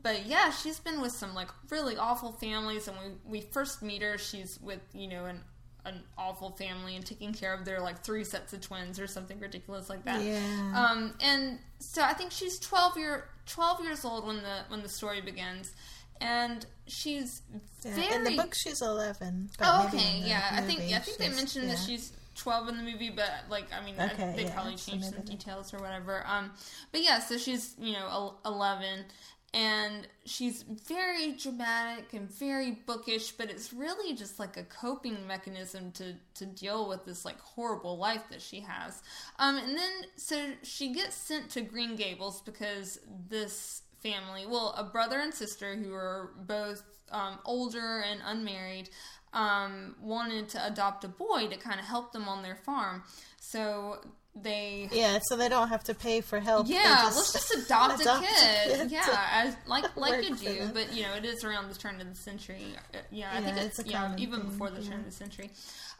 but 0.03 0.27
yeah, 0.27 0.51
she's 0.51 0.81
been 0.81 1.01
with 1.01 1.13
some 1.13 1.33
like 1.35 1.49
really 1.71 1.97
awful 1.97 2.33
families, 2.33 2.89
and 2.89 2.97
we 2.99 3.41
we 3.41 3.41
first 3.41 3.83
meet 3.83 4.03
her, 4.03 4.19
she's 4.19 4.59
with 4.61 4.81
you 4.93 5.07
know 5.07 5.27
an 5.27 5.43
an 5.85 6.01
awful 6.17 6.51
family 6.51 6.95
and 6.97 7.05
taking 7.05 7.33
care 7.33 7.53
of 7.53 7.65
their 7.65 7.81
like 7.81 8.03
three 8.05 8.25
sets 8.25 8.53
of 8.53 8.61
twins 8.61 9.01
or 9.01 9.07
something 9.07 9.39
ridiculous 9.41 9.89
like 9.89 10.05
that. 10.05 10.23
Yeah. 10.23 10.39
Um, 10.77 11.15
and 11.21 11.59
so 11.81 12.03
I 12.03 12.13
think 12.15 12.31
she's 12.33 12.59
twelve 12.59 12.97
year 12.97 13.29
twelve 13.47 13.83
years 13.83 14.05
old 14.05 14.27
when 14.27 14.37
the 14.37 14.61
when 14.69 14.83
the 14.83 14.89
story 14.89 15.21
begins, 15.21 15.73
and 16.21 16.65
she's 16.87 17.43
Yeah, 17.85 17.95
very 17.95 18.15
In 18.15 18.25
the 18.25 18.37
book, 18.37 18.55
she's 18.55 18.81
11. 18.81 19.51
But 19.59 19.67
Oh, 19.69 19.87
okay, 19.89 20.23
yeah. 20.25 20.51
I 20.53 20.61
think 20.61 20.81
movie 20.81 20.95
I 20.95 20.99
think 21.01 21.19
they 21.19 21.29
mentioned 21.31 21.69
that 21.71 21.79
she's 21.79 22.13
twelve 22.37 22.69
in 22.69 22.77
the 22.77 22.83
movie, 22.85 23.11
but 23.11 23.31
like 23.51 23.67
I 23.73 23.85
mean, 23.85 23.97
I- 23.99 24.15
they 24.37 24.45
yeah, 24.45 24.55
probably 24.55 24.77
changed 24.77 25.07
some 25.07 25.23
details 25.25 25.75
or 25.75 25.79
whatever. 25.81 26.25
Um, 26.27 26.53
but 26.93 27.03
yeah, 27.03 27.19
so 27.19 27.37
she's 27.39 27.75
you 27.81 27.93
know 27.95 28.35
eleven, 28.47 29.05
and 29.55 30.09
she's 30.25 30.63
very 30.63 31.33
dramatic 31.33 32.15
and 32.15 32.31
very 32.31 32.71
bookish, 32.87 33.33
but 33.33 33.51
it's 33.51 33.73
really 33.73 34.15
just 34.15 34.39
like 34.39 34.57
a 34.57 34.65
coping 34.65 35.27
mechanism 35.27 35.93
to 35.93 36.15
to 36.35 36.47
deal 36.47 36.89
with 36.89 37.05
this 37.05 37.25
like 37.25 37.39
horrible 37.41 37.99
life 37.99 38.23
that 38.31 38.41
she 38.41 38.61
has. 38.61 39.03
Um, 39.39 39.59
and 39.59 39.77
then 39.77 39.93
so 40.17 40.53
she 40.63 40.95
gets 40.95 41.15
sent 41.15 41.51
to 41.51 41.61
Green 41.61 41.97
Gables 41.97 42.41
because 42.41 42.99
this 43.29 43.83
family, 44.03 44.47
well, 44.47 44.75
a 44.77 44.85
brother 44.85 45.19
and 45.21 45.33
sister 45.33 45.77
who 45.77 45.95
are 45.95 46.31
both 46.47 46.83
um, 47.11 47.39
older 47.45 48.01
and 48.01 48.21
unmarried, 48.25 48.91
um, 49.33 49.97
wanted 50.01 50.49
to 50.51 50.67
adopt 50.67 51.05
a 51.05 51.09
boy 51.09 51.47
to 51.49 51.57
kind 51.57 51.79
of 51.79 51.87
help 51.87 52.13
them 52.13 52.29
on 52.29 52.43
their 52.43 52.57
farm. 52.57 53.03
So 53.39 54.01
they 54.35 54.89
Yeah, 54.93 55.19
so 55.25 55.37
they 55.37 55.49
don't 55.49 55.69
have 55.69 55.85
to 55.85 55.95
pay 55.95 56.21
for 56.23 56.41
help. 56.41 56.67
Yeah, 56.69 56.95
just 57.11 57.17
let's 57.17 57.33
just 57.51 57.67
adopt, 57.67 58.01
adopt 58.01 58.25
a 58.25 58.29
kid. 58.29 58.79
kid 58.79 58.91
yeah, 58.91 59.29
as 59.33 59.57
like 59.67 59.85
like 59.97 60.25
you 60.29 60.35
do, 60.37 60.71
but 60.73 60.93
you 60.95 61.03
know 61.03 61.15
it 61.15 61.25
is 61.25 61.45
around 61.45 61.69
the 61.69 61.75
turn 61.75 62.01
of 62.01 62.09
the 62.09 62.15
century. 62.15 62.65
Uh, 62.95 62.99
Yeah, 63.11 63.31
I 63.31 63.39
Yeah, 63.39 63.41
think 63.41 63.57
it's 63.59 63.79
it's, 63.79 63.91
yeah 63.91 64.15
even 64.17 64.41
thing, 64.41 64.51
before 64.51 64.71
the 64.71 64.81
turn 64.83 64.93
yeah. 64.93 64.99
of 65.01 65.05
the 65.05 65.13
century. 65.13 65.51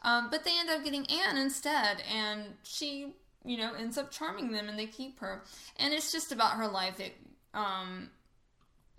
Um, 0.03 0.29
but 0.31 0.43
they 0.43 0.51
end 0.59 0.69
up 0.69 0.83
getting 0.83 1.05
Anne 1.09 1.37
instead, 1.37 2.01
and 2.11 2.43
she 2.63 3.13
you 3.45 3.57
know 3.57 3.73
ends 3.75 3.97
up 3.97 4.09
charming 4.11 4.51
them, 4.51 4.67
and 4.67 4.79
they 4.79 4.87
keep 4.87 5.19
her. 5.19 5.43
And 5.77 5.93
it's 5.93 6.11
just 6.11 6.31
about 6.31 6.53
her 6.53 6.67
life 6.67 6.99
at 6.99 7.11
um, 7.53 8.09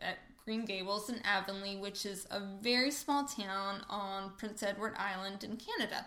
at 0.00 0.18
Green 0.44 0.64
Gables 0.64 1.10
in 1.10 1.20
Avonlea, 1.24 1.78
which 1.78 2.06
is 2.06 2.26
a 2.30 2.40
very 2.60 2.90
small 2.92 3.24
town 3.24 3.80
on 3.90 4.30
Prince 4.38 4.62
Edward 4.62 4.94
Island 4.96 5.42
in 5.42 5.56
Canada. 5.56 6.06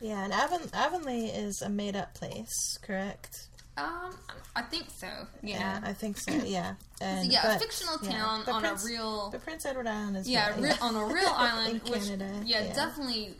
Yeah, 0.00 0.24
and 0.24 0.32
Avon- 0.32 0.70
Avonlea 0.74 1.32
is 1.32 1.62
a 1.62 1.68
made 1.68 1.96
up 1.96 2.14
place, 2.14 2.78
correct? 2.82 3.48
Um, 3.78 4.14
I 4.54 4.62
think 4.62 4.86
so. 4.90 5.08
Yeah, 5.42 5.80
I 5.84 5.92
think 5.92 6.16
so. 6.18 6.32
Yeah, 6.32 6.74
and 7.00 7.26
yeah, 7.32 7.56
a 7.56 7.58
fictional 7.58 7.98
town 7.98 8.42
but 8.46 8.54
on 8.54 8.60
Prince- 8.62 8.84
a 8.84 8.88
real 8.88 9.28
But 9.30 9.42
Prince 9.44 9.66
Edward 9.66 9.86
Island 9.86 10.16
is 10.18 10.28
yeah, 10.28 10.58
real, 10.58 10.74
on 10.80 10.96
a 10.96 11.04
real 11.06 11.28
island, 11.34 11.80
in 11.84 11.92
which 11.92 12.02
Canada. 12.08 12.30
yeah, 12.44 12.72
definitely 12.74 13.34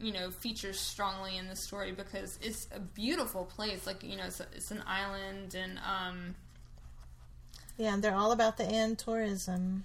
you 0.00 0.12
know 0.12 0.30
features 0.32 0.80
strongly 0.80 1.36
in 1.36 1.46
the 1.46 1.54
story 1.54 1.92
because 1.92 2.38
it's 2.42 2.66
a 2.74 2.80
beautiful 2.80 3.44
place. 3.44 3.86
Like 3.86 4.02
you 4.02 4.16
know, 4.16 4.24
it's, 4.24 4.40
a, 4.40 4.46
it's 4.54 4.70
an 4.72 4.82
island, 4.86 5.54
and 5.54 5.78
um, 5.78 6.34
Yeah, 7.76 7.94
and 7.94 8.02
they're 8.02 8.14
all 8.16 8.32
about 8.32 8.56
the 8.56 8.64
Anne 8.64 8.96
tourism. 8.96 9.84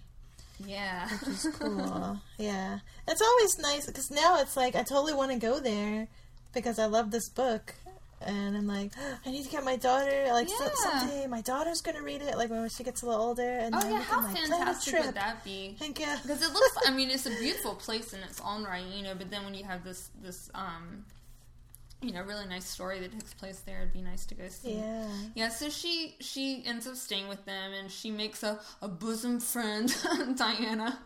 Yeah, 0.66 1.08
Which 1.10 1.30
is 1.30 1.48
cool. 1.60 2.20
yeah, 2.38 2.80
it's 3.08 3.22
always 3.22 3.58
nice 3.60 3.86
because 3.86 4.10
now 4.12 4.40
it's 4.40 4.58
like 4.58 4.76
I 4.76 4.84
totally 4.84 5.14
want 5.14 5.32
to 5.32 5.38
go 5.38 5.60
there 5.60 6.08
because 6.54 6.80
I 6.80 6.86
love 6.86 7.12
this 7.12 7.30
book. 7.30 7.76
And 8.20 8.58
I'm 8.58 8.66
like, 8.66 8.94
I 9.26 9.32
need 9.32 9.44
to 9.46 9.50
get 9.52 9.64
my 9.64 9.76
daughter. 9.76 10.28
Like 10.32 10.50
Yeah. 10.50 10.70
someday, 10.76 11.28
my 11.28 11.42
daughter's 11.42 11.82
gonna 11.82 12.02
read 12.02 12.22
it. 12.24 12.36
Like 12.38 12.50
when 12.50 12.68
she 12.70 12.84
gets 12.84 13.04
a 13.04 13.06
little 13.06 13.22
older, 13.22 13.44
and 13.60 13.76
oh 13.76 13.80
then 13.80 13.92
yeah, 13.92 14.02
how 14.02 14.22
can 14.34 14.50
like 14.50 14.60
fantastic 14.60 15.06
would 15.06 15.14
that 15.16 15.44
be? 15.44 15.76
Thank 15.78 16.00
you. 16.00 16.08
Because 16.24 16.42
it 16.42 16.52
looks, 16.52 16.78
I 16.86 16.92
mean, 16.92 17.12
it's 17.12 17.28
a 17.28 17.30
beautiful 17.30 17.76
place 17.76 18.14
in 18.14 18.22
its 18.22 18.42
own 18.44 18.64
right, 18.64 18.84
you 18.84 19.04
know. 19.04 19.14
But 19.14 19.30
then 19.30 19.44
when 19.46 19.54
you 19.54 19.66
have 19.66 19.84
this, 19.84 20.10
this, 20.24 20.50
um, 20.56 21.06
you 22.02 22.12
know, 22.14 22.22
really 22.22 22.46
nice 22.46 22.66
story 22.66 23.00
that 23.00 23.12
takes 23.12 23.34
place 23.34 23.60
there, 23.62 23.80
it'd 23.82 23.94
be 23.94 24.02
nice 24.02 24.26
to 24.28 24.36
go 24.36 24.48
see. 24.50 24.74
Yeah. 24.76 25.08
Yeah, 25.36 25.50
so 25.50 25.70
she 25.70 26.16
she 26.20 26.64
ends 26.66 26.88
up 26.88 26.96
staying 26.96 27.28
with 27.28 27.44
them, 27.46 27.74
and 27.74 27.92
she 27.92 28.12
makes 28.12 28.44
a, 28.44 28.60
a 28.82 28.88
bosom 28.88 29.40
friend, 29.40 29.94
Diana. 30.36 31.00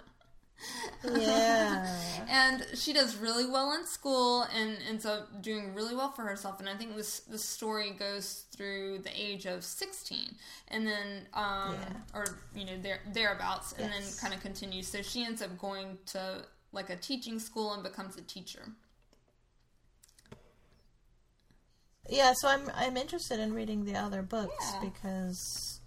Yeah. 1.04 1.97
and 2.30 2.65
she 2.75 2.93
does 2.93 3.15
really 3.17 3.45
well 3.45 3.73
in 3.73 3.86
school 3.86 4.43
and 4.56 4.77
ends 4.88 5.06
up 5.06 5.41
doing 5.41 5.73
really 5.73 5.95
well 5.95 6.12
for 6.12 6.21
herself. 6.23 6.60
And 6.60 6.69
I 6.69 6.75
think 6.75 6.95
this 6.95 7.21
this 7.21 7.43
story 7.43 7.91
goes 7.97 8.45
through 8.56 8.99
the 8.99 9.10
age 9.15 9.45
of 9.45 9.63
sixteen, 9.63 10.36
and 10.67 10.86
then 10.86 11.27
um, 11.34 11.73
Yeah. 11.80 11.93
or 12.13 12.25
you 12.54 12.65
know 12.65 12.77
there 12.82 12.99
thereabouts, 13.13 13.73
and 13.73 13.91
Yes. 13.91 14.15
then 14.19 14.30
kind 14.30 14.34
of 14.34 14.41
continues. 14.41 14.88
So 14.88 15.01
she 15.01 15.23
ends 15.25 15.41
up 15.41 15.58
going 15.58 15.97
to 16.08 16.45
like 16.73 16.89
a 16.89 16.95
teaching 16.95 17.39
school 17.39 17.73
and 17.73 17.84
becomes 17.84 18.15
a 18.17 18.21
teacher. 18.21 18.62
Yeah, 22.12 22.34
so 22.39 22.47
I'm 22.50 22.69
I'm 22.76 22.97
interested 22.97 23.39
in 23.39 23.54
reading 23.54 23.86
the 23.86 23.95
other 23.95 24.21
books 24.21 24.54
Yeah. 24.74 24.80
because 24.89 25.80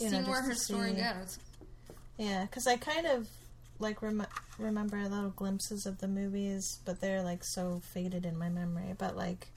You 0.00 0.10
know, 0.10 0.22
where 0.22 0.42
her 0.42 0.54
to 0.54 0.58
story 0.58 0.94
see- 0.94 1.02
goes. 1.02 1.38
yeah, 2.18 2.42
because 2.46 2.66
I 2.66 2.76
kind 2.78 3.06
of 3.06 3.28
like 3.78 4.00
rem- 4.02 4.26
remember 4.58 4.96
little 5.08 5.30
glimpses 5.30 5.86
of 5.86 5.98
the 5.98 6.08
movies, 6.08 6.78
but 6.84 7.00
they're 7.00 7.22
like 7.22 7.44
so 7.44 7.80
faded 7.92 8.24
in 8.24 8.38
my 8.38 8.48
memory. 8.48 8.94
But 8.96 9.16
like, 9.16 9.48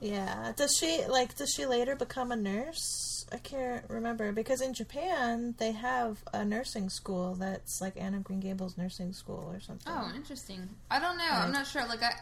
yeah, 0.00 0.52
does 0.56 0.76
she 0.78 1.04
like 1.06 1.36
does 1.36 1.52
she 1.54 1.64
later 1.66 1.94
become 1.94 2.32
a 2.32 2.36
nurse? 2.36 3.24
I 3.32 3.38
can't 3.38 3.84
remember 3.88 4.32
because 4.32 4.60
in 4.60 4.74
Japan 4.74 5.54
they 5.58 5.72
have 5.72 6.22
a 6.34 6.44
nursing 6.44 6.90
school 6.90 7.34
that's 7.34 7.80
like 7.80 7.94
Anna 7.96 8.18
Green 8.18 8.40
Gables 8.40 8.76
nursing 8.76 9.12
school 9.12 9.48
or 9.52 9.60
something. 9.60 9.92
Oh, 9.92 10.12
interesting. 10.14 10.68
I 10.90 10.98
don't 10.98 11.16
know. 11.16 11.24
I'm 11.30 11.52
not 11.52 11.66
sure. 11.66 11.86
Like 11.86 12.02
I, 12.02 12.12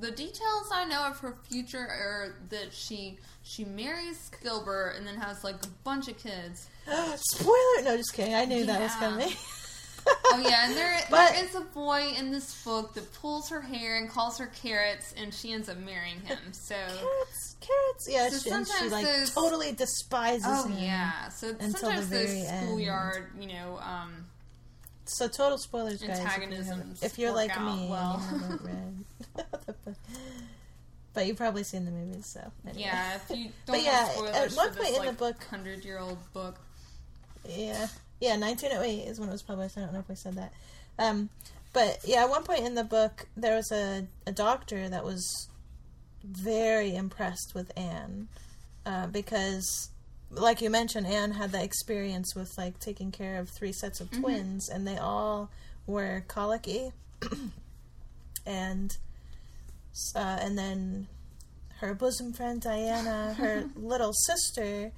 the 0.00 0.10
details 0.10 0.70
I 0.72 0.84
know 0.84 1.04
of 1.04 1.18
her 1.20 1.36
future 1.48 1.78
are 1.80 2.34
that 2.50 2.72
she 2.72 3.18
she 3.42 3.64
marries 3.64 4.30
Gilbert 4.42 4.94
and 4.98 5.06
then 5.06 5.16
has 5.16 5.44
like 5.44 5.56
a 5.64 5.68
bunch 5.84 6.08
of 6.08 6.18
kids. 6.18 6.68
Spoiler! 7.16 7.82
No, 7.84 7.96
just 7.96 8.12
kidding. 8.14 8.34
I 8.34 8.44
knew 8.44 8.64
that 8.66 8.80
was 8.80 8.94
coming. 8.96 9.30
Oh 10.26 10.38
yeah, 10.38 10.66
and 10.68 10.76
there 10.76 10.96
But- 11.10 11.32
there 11.32 11.44
is 11.44 11.56
a 11.56 11.62
boy 11.62 12.12
in 12.16 12.30
this 12.30 12.62
book 12.62 12.94
that 12.94 13.12
pulls 13.14 13.48
her 13.48 13.60
hair 13.60 13.96
and 13.96 14.08
calls 14.08 14.38
her 14.38 14.46
carrots, 14.46 15.12
and 15.16 15.34
she 15.34 15.52
ends 15.52 15.68
up 15.68 15.78
marrying 15.78 16.20
him. 16.20 16.38
So. 16.52 16.76
carrots, 16.76 17.56
carrots. 17.60 18.06
Yeah, 18.08 18.28
So 18.28 18.38
she, 18.38 18.50
and 18.50 18.68
she 18.68 18.88
like 18.88 19.04
those- 19.04 19.34
totally 19.34 19.72
despises 19.72 20.46
Oh 20.48 20.68
him. 20.68 20.78
yeah, 20.84 21.28
so 21.30 21.48
Until 21.48 21.68
the 21.72 21.78
sometimes 21.78 22.08
those 22.10 22.24
very 22.28 22.40
end. 22.46 22.66
schoolyard, 22.68 23.32
you 23.40 23.48
know, 23.48 23.78
um, 23.82 24.26
So 25.08 25.28
total 25.28 25.58
spoilers, 25.58 26.02
guys. 26.02 26.18
If, 26.18 26.24
Antagonisms. 26.26 27.02
If, 27.02 27.18
you 27.18 27.28
are 27.28 27.32
like 27.32 27.58
me 27.60 27.86
well. 27.88 28.20
you 28.32 28.38
haven't 28.38 28.62
read 28.64 29.04
the 29.36 29.72
book. 29.84 29.94
but 31.14 31.26
you've 31.26 31.36
probably 31.36 31.62
seen 31.62 31.84
the 31.84 31.90
movies, 31.90 32.26
so 32.32 32.40
anyway. 32.66 32.82
yeah. 32.82 33.16
If 33.16 33.36
you 33.36 33.50
But 33.66 33.72
don't 33.74 33.84
yeah, 33.84 34.02
want 34.04 34.12
spoilers 34.12 34.34
at 34.34 34.56
one 34.56 34.68
for 34.68 34.74
this 34.74 34.84
point 34.84 34.88
in 34.88 34.94
the 34.94 35.08
like 35.08 35.18
book- 35.18 35.44
hundred 35.44 35.84
year 35.84 35.98
old 35.98 36.18
book, 36.32 36.56
yeah, 37.48 37.86
yeah. 38.20 38.36
1908 38.36 39.06
is 39.08 39.20
when 39.20 39.28
it 39.28 39.32
was 39.32 39.42
published. 39.42 39.78
I 39.78 39.82
don't 39.82 39.92
know 39.92 40.00
if 40.00 40.08
we 40.08 40.14
said 40.16 40.34
that. 40.34 40.52
Um, 40.98 41.30
but 41.72 41.98
yeah, 42.04 42.24
at 42.24 42.30
one 42.30 42.42
point 42.42 42.64
in 42.64 42.74
the 42.74 42.84
book, 42.84 43.26
there 43.36 43.54
was 43.54 43.70
a 43.70 44.06
a 44.26 44.32
doctor 44.32 44.88
that 44.88 45.04
was 45.04 45.48
very 46.24 46.94
impressed 46.96 47.52
with 47.54 47.70
Anne 47.76 48.28
uh, 48.84 49.06
because. 49.06 49.90
Like 50.36 50.60
you 50.60 50.70
mentioned, 50.70 51.06
Anne 51.06 51.32
had 51.32 51.52
that 51.52 51.64
experience 51.64 52.34
with 52.36 52.56
like 52.58 52.78
taking 52.78 53.10
care 53.10 53.38
of 53.38 53.48
three 53.48 53.72
sets 53.72 54.00
of 54.00 54.10
twins, 54.10 54.68
and 54.68 54.86
they 54.86 54.98
all 54.98 55.50
were 55.86 56.24
colicky. 56.28 56.92
and 58.46 58.96
uh, 60.14 60.18
and 60.40 60.58
then 60.58 61.06
her 61.80 61.94
bosom 61.94 62.32
friend 62.32 62.60
Diana, 62.60 63.34
her 63.34 63.64
little 63.76 64.12
sister, 64.12 64.92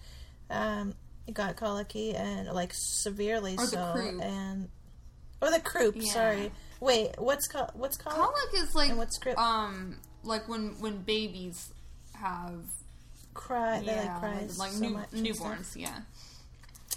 um, 0.50 0.94
got 1.32 1.56
colicky 1.56 2.14
and 2.14 2.48
like 2.48 2.72
severely 2.74 3.52
Or 3.54 3.66
the 3.66 3.66
so, 3.66 3.92
croup. 3.94 4.22
and 4.22 4.68
or 5.40 5.50
the 5.50 5.60
croup. 5.60 5.94
Yeah. 5.96 6.12
Sorry, 6.12 6.50
wait, 6.80 7.12
what's 7.18 7.46
col- 7.46 7.70
what's 7.74 7.96
colic? 7.96 8.16
colic 8.18 8.54
is 8.62 8.74
like 8.74 8.90
And 8.90 8.98
what's 8.98 9.18
croup? 9.18 9.38
um 9.38 9.96
like 10.24 10.48
when 10.48 10.74
when 10.80 10.98
babies 11.02 11.72
have 12.14 12.64
cry. 13.38 13.80
They 13.80 13.96
like 13.96 14.18
cry 14.20 14.46
like 14.58 14.72
so 14.72 14.80
new, 14.80 14.90
much. 14.90 15.10
newborns. 15.12 15.76
Yeah. 15.76 15.98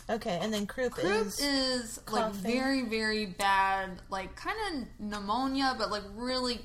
Okay, 0.10 0.40
and 0.42 0.52
then 0.54 0.66
croup, 0.66 0.92
Croup 0.94 1.28
is, 1.28 1.40
is 1.40 2.00
like 2.12 2.34
very, 2.34 2.82
very 2.82 3.26
bad, 3.28 4.02
like 4.10 4.36
kind 4.36 4.58
of 4.74 4.88
pneumonia, 5.00 5.76
but 5.78 5.90
like 5.90 6.04
really 6.16 6.60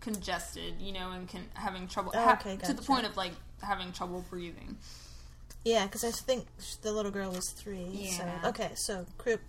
congested, 0.00 0.74
you 0.80 0.92
know, 0.92 1.10
and 1.10 1.28
can 1.28 1.42
having 1.54 1.88
trouble 1.88 2.12
Oh, 2.14 2.18
ha- 2.22 2.38
okay, 2.40 2.56
to 2.64 2.72
the 2.72 2.80
point 2.82 3.04
of 3.04 3.16
like 3.16 3.32
having 3.62 3.92
trouble 3.92 4.24
breathing. 4.30 4.76
yeah, 5.64 5.84
because 5.84 6.04
I 6.04 6.10
think 6.10 6.46
the 6.82 6.92
little 6.92 7.10
girl 7.10 7.30
was 7.32 7.50
three. 7.50 7.86
Yeah. 7.92 8.40
So 8.42 8.48
okay, 8.50 8.70
so 8.76 9.04
croup. 9.18 9.40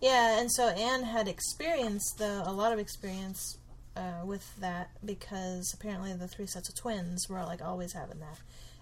Yeah, 0.00 0.38
and 0.38 0.50
so 0.50 0.68
Anne 0.68 1.02
had 1.02 1.28
experience 1.28 2.04
though 2.18 2.42
a 2.46 2.52
lot 2.52 2.72
of 2.72 2.78
experience 2.78 3.58
uh, 3.96 4.24
with 4.24 4.48
that 4.60 4.90
because 5.04 5.72
apparently 5.74 6.12
the 6.14 6.28
three 6.28 6.46
sets 6.46 6.68
of 6.68 6.74
twins 6.76 7.26
were 7.28 7.42
like 7.42 7.60
always 7.62 7.92
having 7.92 8.20
that. 8.20 8.38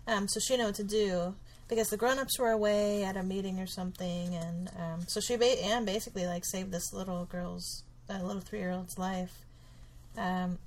Um, 0.07 0.29
so 0.29 0.41
she 0.41 0.57
knew 0.57 0.65
what 0.65 0.75
to 0.77 0.85
do 0.85 1.35
because 1.69 1.89
the 1.89 1.97
grown-ups 1.97 2.39
were 2.39 2.51
away 2.51 3.05
at 3.05 3.17
a 3.17 3.23
meeting 3.23 3.59
or 3.59 3.67
something, 3.67 4.35
and 4.35 4.71
um, 4.79 5.01
so 5.07 5.21
she 5.21 5.37
ba- 5.37 5.65
Anne 5.65 5.85
basically 5.85 6.27
like 6.27 6.45
saved 6.45 6.73
this 6.73 6.93
little 6.93 7.25
girl's 7.25 7.85
uh, 8.11 8.23
little 8.23 8.43
three-year-old's 8.43 8.99
life. 8.99 9.33
Um, 10.17 10.59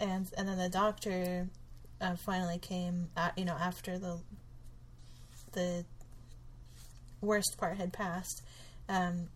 and 0.00 0.26
and 0.36 0.48
then 0.48 0.58
the 0.58 0.68
doctor 0.68 1.48
uh, 2.00 2.16
finally 2.16 2.58
came, 2.58 3.08
a 3.16 3.32
you 3.36 3.44
know, 3.44 3.56
after 3.58 3.98
the 3.98 4.18
the 5.52 5.84
worst 7.20 7.56
part 7.58 7.76
had 7.76 7.92
passed. 7.92 8.42
Um, 8.88 9.28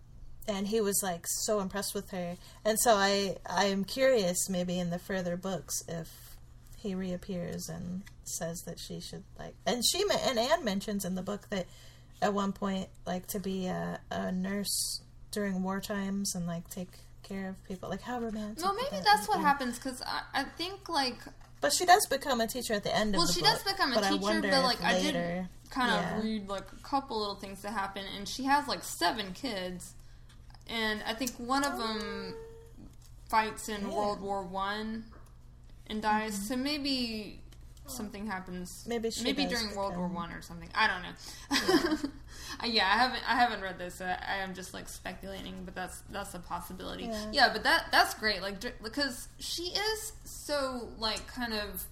and 0.48 0.66
he 0.66 0.80
was 0.80 1.00
like 1.02 1.24
so 1.26 1.61
impressed 1.61 1.94
with 1.94 2.11
her, 2.11 2.37
and 2.64 2.78
so 2.80 2.94
I 2.94 3.37
I 3.46 3.66
am 3.66 3.85
curious 3.85 4.48
maybe 4.48 4.78
in 4.78 4.90
the 4.90 4.98
further 4.98 5.37
books 5.37 5.82
if 5.88 6.37
he 6.76 6.94
reappears 6.94 7.68
and 7.68 8.02
says 8.24 8.62
that 8.62 8.78
she 8.78 9.00
should 9.00 9.24
like 9.38 9.54
and 9.66 9.82
she 9.85 10.02
and 10.26 10.38
Anne 10.38 10.64
mentions 10.64 11.04
in 11.04 11.14
the 11.14 11.22
book 11.22 11.48
that 11.50 11.66
at 12.20 12.32
one 12.32 12.52
point 12.52 12.88
like 13.06 13.26
to 13.28 13.40
be 13.40 13.66
a, 13.66 14.00
a 14.11 14.32
nurse 14.32 15.00
during 15.30 15.62
war 15.62 15.80
times 15.80 16.35
and 16.35 16.46
like 16.46 16.68
take 16.70 16.90
care 17.22 17.48
of 17.48 17.64
people 17.64 17.88
like 17.88 18.02
how 18.02 18.18
romantic 18.18 18.62
No, 18.62 18.72
maybe 18.74 18.88
that 18.92 19.04
that's 19.04 19.26
be? 19.26 19.32
what 19.32 19.40
happens 19.40 19.78
because 19.78 20.02
I, 20.02 20.22
I 20.40 20.44
think 20.44 20.88
like 20.88 21.18
but 21.62 21.72
she 21.72 21.87
does 21.87 22.04
become 22.06 22.40
a 22.40 22.46
teacher 22.46 22.74
at 22.74 22.82
the 22.82 22.94
end 22.94 23.14
well 23.14 23.22
of 23.22 23.35
the. 23.35 23.40
Well 23.40 23.50
she 23.52 23.56
book 23.56 23.64
does 23.64 23.72
become 23.72 23.92
a 23.92 23.94
but 23.94 24.02
teacher, 24.02 24.40
but 24.42 24.64
like 24.64 24.78
if 24.78 24.85
I 24.85 25.00
did 25.00 25.48
kind 25.70 25.90
of 25.92 26.00
yeah. 26.02 26.20
read 26.20 26.48
like 26.48 26.66
a 26.72 26.82
couple 26.82 27.20
little 27.20 27.37
things 27.37 27.62
that 27.62 27.72
happen, 27.72 28.04
and 28.16 28.28
she 28.28 28.44
has 28.44 28.66
like 28.66 28.82
seven 28.82 29.32
kids, 29.32 29.94
and 30.68 31.02
I 31.06 31.14
think 31.14 31.30
one 31.38 31.64
of 31.64 31.78
them 31.78 32.35
fights 33.30 33.68
in 33.68 33.85
oh, 33.87 33.88
Yeah. 33.88 33.96
World 33.96 34.20
War 34.20 34.42
One 34.42 35.04
and 35.87 36.02
dies. 36.02 36.35
Mm-hmm. 36.35 36.44
So 36.44 36.56
maybe 36.56 37.40
something 37.92 38.26
happens. 38.26 38.85
Maybe 38.88 39.11
she 39.11 39.24
maybe 39.24 39.44
during 39.46 39.74
World 39.76 39.96
War 39.96 40.09
One 40.09 40.33
or 40.33 40.42
something. 40.42 40.68
I 40.74 40.87
don't 40.88 41.02
know. 41.02 41.98
Uh, 42.62 42.66
yeah, 42.66 42.85
I 42.87 42.98
haven't 42.98 43.22
I 43.31 43.35
haven't 43.37 43.61
read 43.62 43.78
this. 43.78 43.96
So 43.96 44.05
I 44.07 44.37
am 44.38 44.55
just 44.55 44.74
like 44.74 44.88
speculating, 44.88 45.55
but 45.64 45.74
that's 45.74 46.02
that's 46.11 46.35
a 46.35 46.38
possibility. 46.38 47.05
Yeah. 47.05 47.26
Yeah, 47.33 47.50
but 47.52 47.62
that 47.64 47.87
that's 47.92 48.14
great. 48.14 48.42
Like 48.42 48.57
because 48.83 49.28
she 49.38 49.64
is 49.64 50.12
so 50.24 50.88
like 50.98 51.26
kind 51.28 51.52
of 51.55 51.85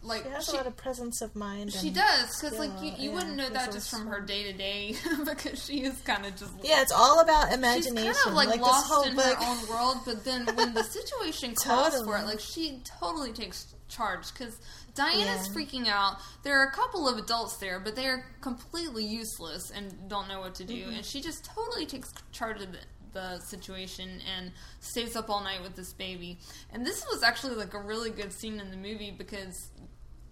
like 0.00 0.22
She 0.22 0.28
has 0.30 0.44
she- 0.46 0.52
a 0.52 0.56
lot 0.56 0.66
of 0.68 0.76
presence 0.76 1.20
of 1.22 1.34
mind. 1.34 1.72
she 1.72 1.90
does 1.90 2.40
because 2.40 2.56
like 2.58 2.70
you, 2.80 2.92
you 2.96 3.08
yeah, 3.10 3.14
wouldn't 3.16 3.36
know 3.36 3.48
that 3.50 3.72
just 3.72 3.90
from 3.90 4.06
her 4.06 4.20
day 4.20 4.44
to 4.44 4.52
day 4.56 4.94
because 5.24 5.64
she 5.64 5.82
is 5.82 6.00
kind 6.02 6.24
of 6.24 6.36
just 6.36 6.52
Yeah, 6.62 6.80
it's 6.82 6.92
all 6.92 7.18
about 7.20 7.52
imagination. 7.52 7.96
she's 8.14 8.22
kind 8.22 8.28
of 8.30 8.34
like, 8.34 8.48
this 8.50 8.60
lost 8.60 8.86
whole 8.92 9.02
in 9.02 9.16
book. 9.16 9.24
her 9.24 9.44
own 9.44 9.68
world. 9.68 9.96
But 10.04 10.24
then 10.24 10.46
when 10.54 10.72
the 10.72 10.84
situation 10.98 11.56
calls 11.56 12.00
for 12.04 12.16
it, 12.16 12.26
like 12.26 12.38
she 12.38 12.80
totally 13.00 13.32
takes 13.32 13.66
charge 13.88 14.32
because 14.32 14.56
Diana's 14.98 15.46
Yeah. 15.46 15.54
freaking 15.54 15.86
out. 15.86 16.16
There 16.42 16.58
are 16.60 16.66
a 16.66 16.72
couple 16.72 17.08
of 17.08 17.18
adults 17.18 17.56
there, 17.58 17.78
but 17.78 17.94
they 17.94 18.06
are 18.06 18.26
completely 18.40 19.04
useless 19.04 19.70
and 19.70 20.08
don't 20.08 20.26
know 20.28 20.40
what 20.40 20.56
to 20.56 20.64
do. 20.64 20.74
Mm-hmm. 20.74 20.96
And 20.96 21.04
she 21.04 21.20
just 21.20 21.44
totally 21.44 21.86
takes 21.86 22.12
charge 22.32 22.60
of 22.60 22.72
the, 22.72 22.78
the 23.12 23.38
situation 23.38 24.20
and 24.36 24.50
stays 24.80 25.14
up 25.14 25.30
all 25.30 25.40
night 25.40 25.62
with 25.62 25.76
this 25.76 25.92
baby. 25.92 26.38
And 26.72 26.84
this 26.84 27.06
was 27.12 27.22
actually 27.22 27.54
like 27.54 27.74
a 27.74 27.80
really 27.80 28.10
good 28.10 28.32
scene 28.32 28.58
in 28.58 28.72
the 28.72 28.76
movie 28.76 29.12
because 29.16 29.68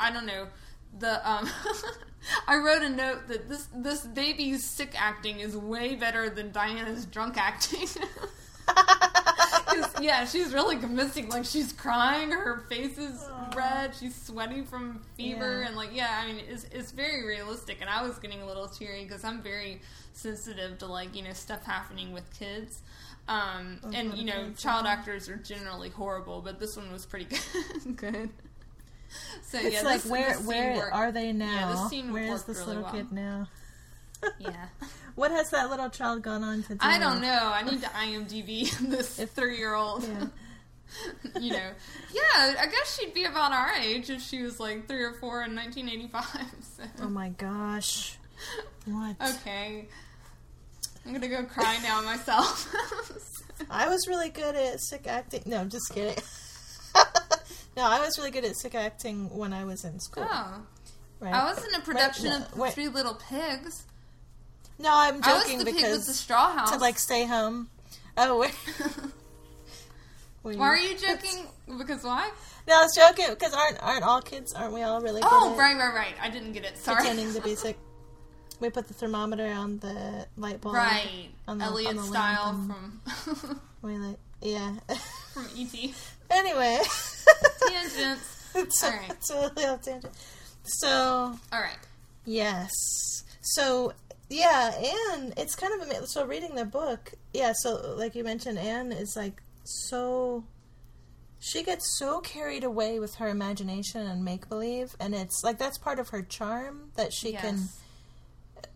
I 0.01 0.11
don't 0.11 0.27
know. 0.27 0.49
The 0.99 1.29
um, 1.31 1.49
I 2.49 2.57
wrote 2.57 2.83
a 2.83 2.89
note 2.89 3.29
that 3.29 3.49
this 3.49 3.69
this 3.75 4.05
baby's 4.07 4.65
sick 4.65 4.95
acting 5.01 5.41
is 5.41 5.57
way 5.57 5.95
better 5.95 6.29
than 6.31 6.51
Diana's 6.53 7.07
drunk 7.07 7.37
acting. 7.37 7.87
yeah, 10.01 10.25
she's 10.25 10.53
really 10.53 10.77
convincing. 10.77 11.29
Like 11.29 11.45
she's 11.45 11.73
crying, 11.73 12.31
her 12.31 12.65
face 12.69 12.99
is 12.99 13.25
red, 13.55 13.95
she's 13.95 14.15
sweating 14.15 14.65
from 14.65 15.01
fever, 15.17 15.61
Yeah. 15.61 15.69
and 15.69 15.77
like 15.77 15.91
yeah, 15.95 16.21
I 16.23 16.27
mean 16.27 16.43
it's 16.49 16.65
it's 16.73 16.93
very 16.93 17.27
realistic. 17.27 17.79
And 17.81 17.91
I 17.91 18.03
was 18.07 18.19
getting 18.19 18.43
a 18.43 18.47
little 18.47 18.69
teary 18.69 19.05
because 19.05 19.25
I'm 19.25 19.43
very 19.43 19.81
sensitive 20.13 20.79
to 20.79 20.87
like 20.87 21.15
you 21.15 21.23
know 21.23 21.33
stuff 21.33 21.65
happening 21.65 22.13
with 22.13 22.25
kids. 22.39 22.81
Um, 23.29 23.81
and 23.93 24.15
you 24.17 24.25
know, 24.25 24.51
child 24.57 24.87
actors 24.87 25.29
are 25.29 25.37
generally 25.37 25.89
horrible, 25.89 26.41
but 26.43 26.61
this 26.61 26.77
one 26.77 26.93
was 26.93 27.05
pretty 27.05 27.25
good. 27.25 27.97
good. 27.97 28.31
So 29.43 29.59
It's 29.59 29.75
yeah, 29.75 29.83
like 29.83 30.03
this, 30.03 30.11
where 30.11 30.37
this 30.37 30.47
where 30.47 30.77
worked- 30.77 30.95
are 30.95 31.11
they 31.13 31.33
now? 31.33 31.53
Yeah, 31.53 31.73
this 31.73 31.91
scene 31.91 32.13
where 32.13 32.33
is 32.33 32.45
this 32.45 32.59
really 32.59 32.69
little 32.77 32.83
well. 32.85 32.93
kid 32.93 33.11
now? 33.13 33.49
Yeah, 34.39 34.67
What 35.17 35.31
has 35.31 35.51
that 35.51 35.71
little 35.71 35.89
child 35.89 36.23
gone 36.23 36.45
on 36.45 36.63
to 36.65 36.75
do? 36.75 36.79
I 36.81 36.99
don't 36.99 37.23
know. 37.23 37.51
I 37.53 37.63
need 37.63 37.81
to 37.81 37.89
IMDb 37.89 38.71
this 38.91 39.17
three-year-old. 39.17 40.05
Yeah. 40.07 40.27
you 41.41 41.53
know, 41.53 41.71
yeah, 42.15 42.55
I 42.61 42.67
guess 42.71 42.97
she'd 42.97 43.13
be 43.13 43.25
about 43.25 43.51
our 43.51 43.73
age 43.75 44.09
if 44.09 44.23
she 44.23 44.43
was 44.43 44.61
like 44.61 44.87
three 44.87 45.03
or 45.03 45.15
four 45.15 45.43
in 45.43 45.57
1985. 45.57 46.25
So. 46.77 46.83
Oh 47.01 47.09
my 47.09 47.31
gosh. 47.31 48.19
What? 48.85 49.17
Okay, 49.19 49.87
I'm 51.07 51.13
gonna 51.15 51.27
go 51.27 51.45
cry 51.45 51.79
now 51.83 52.03
myself. 52.03 52.71
I 53.71 53.89
was 53.89 54.07
really 54.07 54.29
good 54.29 54.55
at 54.55 54.79
sick 54.81 55.07
acting. 55.07 55.43
No, 55.47 55.57
I'm 55.57 55.71
just 55.71 55.91
kidding. 55.95 56.23
no, 57.79 57.83
I 57.83 58.01
was 58.01 58.19
really 58.19 58.31
good 58.31 58.45
at 58.45 58.57
sick 58.57 58.75
acting 58.75 59.35
when 59.35 59.55
I 59.55 59.65
was 59.65 59.87
in 59.87 59.99
school. 59.99 60.27
oh, 60.31 60.61
right? 61.19 61.35
I 61.35 61.51
was 61.51 61.65
in 61.65 61.75
a 61.75 61.81
production 61.81 62.45
no, 62.55 62.65
of. 62.65 62.75
Three 62.75 62.89
Little 62.89 63.15
Pigs. 63.15 63.87
No, 64.79 64.91
I'm 64.93 65.23
I 65.23 65.35
was 65.35 65.43
joking 65.45 65.59
the 65.59 65.65
pig 65.67 65.75
with 65.75 65.83
because 65.85 66.07
the 66.07 66.15
straw 66.15 66.53
house. 66.53 66.71
to 66.73 66.79
like 66.79 66.99
stay 66.99 67.27
home. 67.27 67.69
Oh, 68.19 68.39
wait. 68.39 68.55
Why 70.43 70.69
are 70.69 70.77
you 70.77 70.97
joking? 70.97 71.47
Because 71.77 72.05
why? 72.05 72.31
No, 72.69 72.79
I 72.79 72.83
was 72.83 72.95
joking 72.95 73.27
because 73.31 73.53
aren't 73.53 73.83
aren't 73.83 74.05
all 74.05 74.23
kids? 74.23 74.53
Aren't 74.55 74.73
we 74.75 74.83
all 74.83 75.01
really 75.01 75.21
oh, 75.25 75.29
good 75.29 75.55
Oh, 75.55 75.59
right, 75.59 75.77
right, 75.77 75.93
right. 75.95 76.15
I 76.23 76.31
didn't 76.31 76.53
get 76.53 76.65
it. 76.65 76.79
Sorry. 76.79 76.99
pretending 76.99 77.33
to 77.35 77.41
be 77.41 77.55
sick? 77.57 77.77
We 78.61 78.71
put 78.71 78.87
the 78.87 78.95
thermometer 78.95 79.47
on 79.49 79.79
the 79.81 80.27
light 80.37 80.61
bulb. 80.61 80.77
Right, 80.77 81.31
on 81.49 81.59
the- 81.59 81.65
Elliot 81.65 81.91
on 81.91 81.97
the 81.97 82.03
style 82.05 82.53
from 82.53 83.61
We 83.83 83.99
like, 83.99 84.17
yeah. 84.41 84.77
from 85.35 85.47
ET. 85.59 85.75
anyway, 86.31 86.79
Tangents. 87.69 88.51
it's, 88.55 88.85
All 88.85 88.91
right. 88.91 89.11
it's 89.11 89.31
a 89.31 89.51
tangent. 89.83 90.07
So 90.65 90.89
All 91.53 91.61
right. 91.61 91.77
yes, 92.25 92.71
so 93.43 93.93
yeah, 94.29 94.73
Anne. 95.13 95.35
It's 95.37 95.55
kind 95.55 95.81
of 95.81 95.89
ama- 95.89 96.07
so 96.07 96.27
reading 96.27 96.55
the 96.55 96.65
book. 96.65 97.13
Yeah, 97.33 97.53
so 97.55 97.95
like 97.97 98.15
you 98.15 98.25
mentioned, 98.25 98.59
Anne 98.59 98.93
is 98.93 99.15
like 99.17 99.43
so. 99.65 100.45
She 101.39 101.63
gets 101.63 101.99
so 101.99 102.21
carried 102.21 102.65
away 102.65 102.99
with 102.99 103.17
her 103.17 103.29
imagination 103.29 104.07
and 104.07 104.25
make 104.25 104.49
believe, 104.49 104.97
and 104.99 105.15
it's 105.15 105.45
like 105.45 105.59
that's 105.59 105.79
part 105.79 105.99
of 105.99 106.09
her 106.09 106.23
charm 106.23 106.91
that 106.97 107.13
she 107.13 107.33
yes. 107.33 107.43
can 107.43 107.69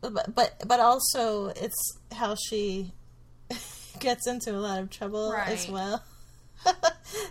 but 0.01 0.35
but 0.35 0.63
but 0.67 0.81
also 0.81 1.49
it's 1.49 1.99
how 2.13 2.35
she 2.35 2.93
gets 3.99 4.27
into 4.27 4.53
a 4.53 4.59
lot 4.59 4.81
of 4.81 4.91
trouble 4.91 5.33
as 5.33 5.69
well. 5.69 6.03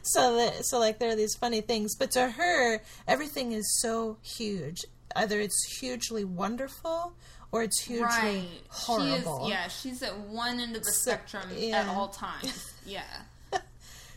so 0.03 0.36
that 0.38 0.65
so 0.65 0.79
like 0.79 0.99
there 0.99 1.10
are 1.10 1.15
these 1.15 1.36
funny 1.36 1.62
things, 1.62 1.95
but 1.95 2.12
to 2.12 2.29
her 2.29 2.82
everything 3.08 3.51
is 3.51 3.79
so 3.82 4.17
huge. 4.21 4.86
Either 5.15 5.39
it's 5.39 5.79
hugely 5.79 6.23
wonderful 6.23 7.13
or 7.51 7.63
it's 7.63 7.81
hugely 7.83 8.03
right. 8.05 8.43
horrible. 8.69 9.39
She 9.39 9.45
is. 9.45 9.49
Yeah, 9.49 9.67
she's 9.67 10.03
at 10.03 10.17
one 10.19 10.59
end 10.59 10.75
of 10.75 10.83
the 10.83 10.91
So- 10.91 11.12
spectrum 11.12 11.49
at 11.73 11.88
all 11.88 12.09
times. 12.09 12.65
Yeah. 12.85 13.03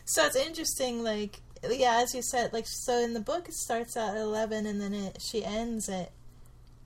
So 0.05 0.25
it's 0.25 0.35
interesting, 0.35 1.03
like 1.03 1.39
yeah, 1.69 2.01
as 2.01 2.13
you 2.15 2.21
said, 2.23 2.51
like 2.53 2.65
so 2.67 2.97
in 2.99 3.13
the 3.13 3.19
book 3.19 3.47
it 3.47 3.53
starts 3.53 3.95
out 3.95 4.15
at 4.15 4.21
eleven 4.21 4.65
and 4.65 4.81
then 4.81 4.93
it 4.93 5.17
she 5.21 5.45
ends 5.45 5.87
at 5.89 6.11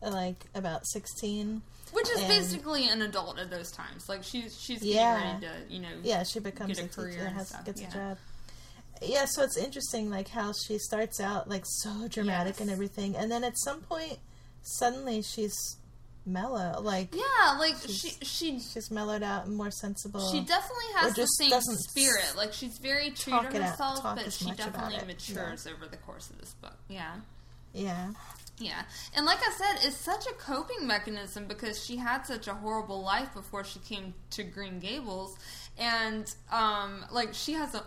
like 0.02 0.46
about 0.54 0.86
sixteen. 0.86 1.62
Which 1.94 2.10
is 2.10 2.20
And- 2.20 2.28
basically 2.28 2.90
an 2.90 3.02
adult 3.02 3.40
at 3.40 3.50
those 3.50 3.72
times. 3.72 4.10
Like 4.10 4.24
she's 4.24 4.60
she's 4.60 4.80
getting 4.80 4.96
Yeah. 4.96 5.34
ready 5.34 5.46
to 5.48 5.74
you 5.74 5.80
know 5.80 5.88
yeah, 6.04 6.24
she 6.24 6.40
becomes 6.40 6.76
get 6.78 6.86
a 6.86 6.86
a, 6.86 6.90
career 6.90 7.12
teacher, 7.12 7.30
has 7.30 7.48
stuff, 7.50 7.66
gets 7.66 7.82
yeah. 7.82 7.88
a 7.88 7.92
job. 7.94 8.18
Yeah, 9.02 9.26
so 9.26 9.44
it's 9.44 9.58
interesting, 9.58 10.10
like 10.10 10.28
how 10.28 10.52
she 10.54 10.78
starts 10.78 11.20
out 11.22 11.48
like 11.50 11.64
so 11.66 12.08
dramatic 12.10 12.60
and 12.60 12.70
everything, 12.70 13.16
and 13.16 13.32
then 13.32 13.44
at 13.44 13.58
some 13.58 13.82
point, 13.82 14.18
suddenly 14.62 15.22
she's 15.22 15.78
mellow, 16.28 16.80
like 16.82 17.16
yeah 17.16 17.58
like 17.58 17.76
she 17.88 17.92
She's- 17.94 18.18
she 18.22 18.60
she's 18.60 18.92
mellowed 18.92 19.24
out 19.24 19.46
and 19.48 19.56
more 19.56 19.72
sensible. 19.72 20.32
She 20.32 20.42
definitely 20.42 20.86
has 20.98 21.14
the 21.16 21.26
same 21.26 21.60
spirit. 21.62 22.34
Like 22.36 22.54
she's 22.54 22.78
very 22.78 23.12
true 23.12 23.32
to 23.34 23.40
out- 23.40 23.54
herself, 23.54 24.02
talk 24.02 24.18
but 24.18 24.32
she 24.34 24.52
definitely 24.52 24.98
it. 24.98 25.08
matures 25.08 25.66
over 25.66 25.88
the 25.88 25.98
course 25.98 26.30
of 26.30 26.38
this 26.40 26.54
book. 26.56 26.76
Yeah. 26.90 27.16
yeah, 27.74 28.12
Yeah. 28.60 28.82
And 29.16 29.26
like 29.26 29.40
I 29.42 29.52
said, 29.58 29.88
it's 29.88 29.98
such 29.98 30.26
a 30.28 30.34
coping 30.34 30.86
mechanism 30.86 31.46
because 31.48 31.84
she 31.84 31.96
had 31.98 32.24
such 32.26 32.48
a 32.48 32.54
horrible 32.54 33.02
life 33.02 33.34
before 33.34 33.64
she 33.64 33.80
came 33.80 34.14
to 34.32 34.44
Green 34.44 34.80
Gables. 34.80 35.38
And 35.78 36.26
um 36.52 37.06
like 37.12 37.34
she 37.34 37.54
has 37.54 37.74
a 37.76 37.84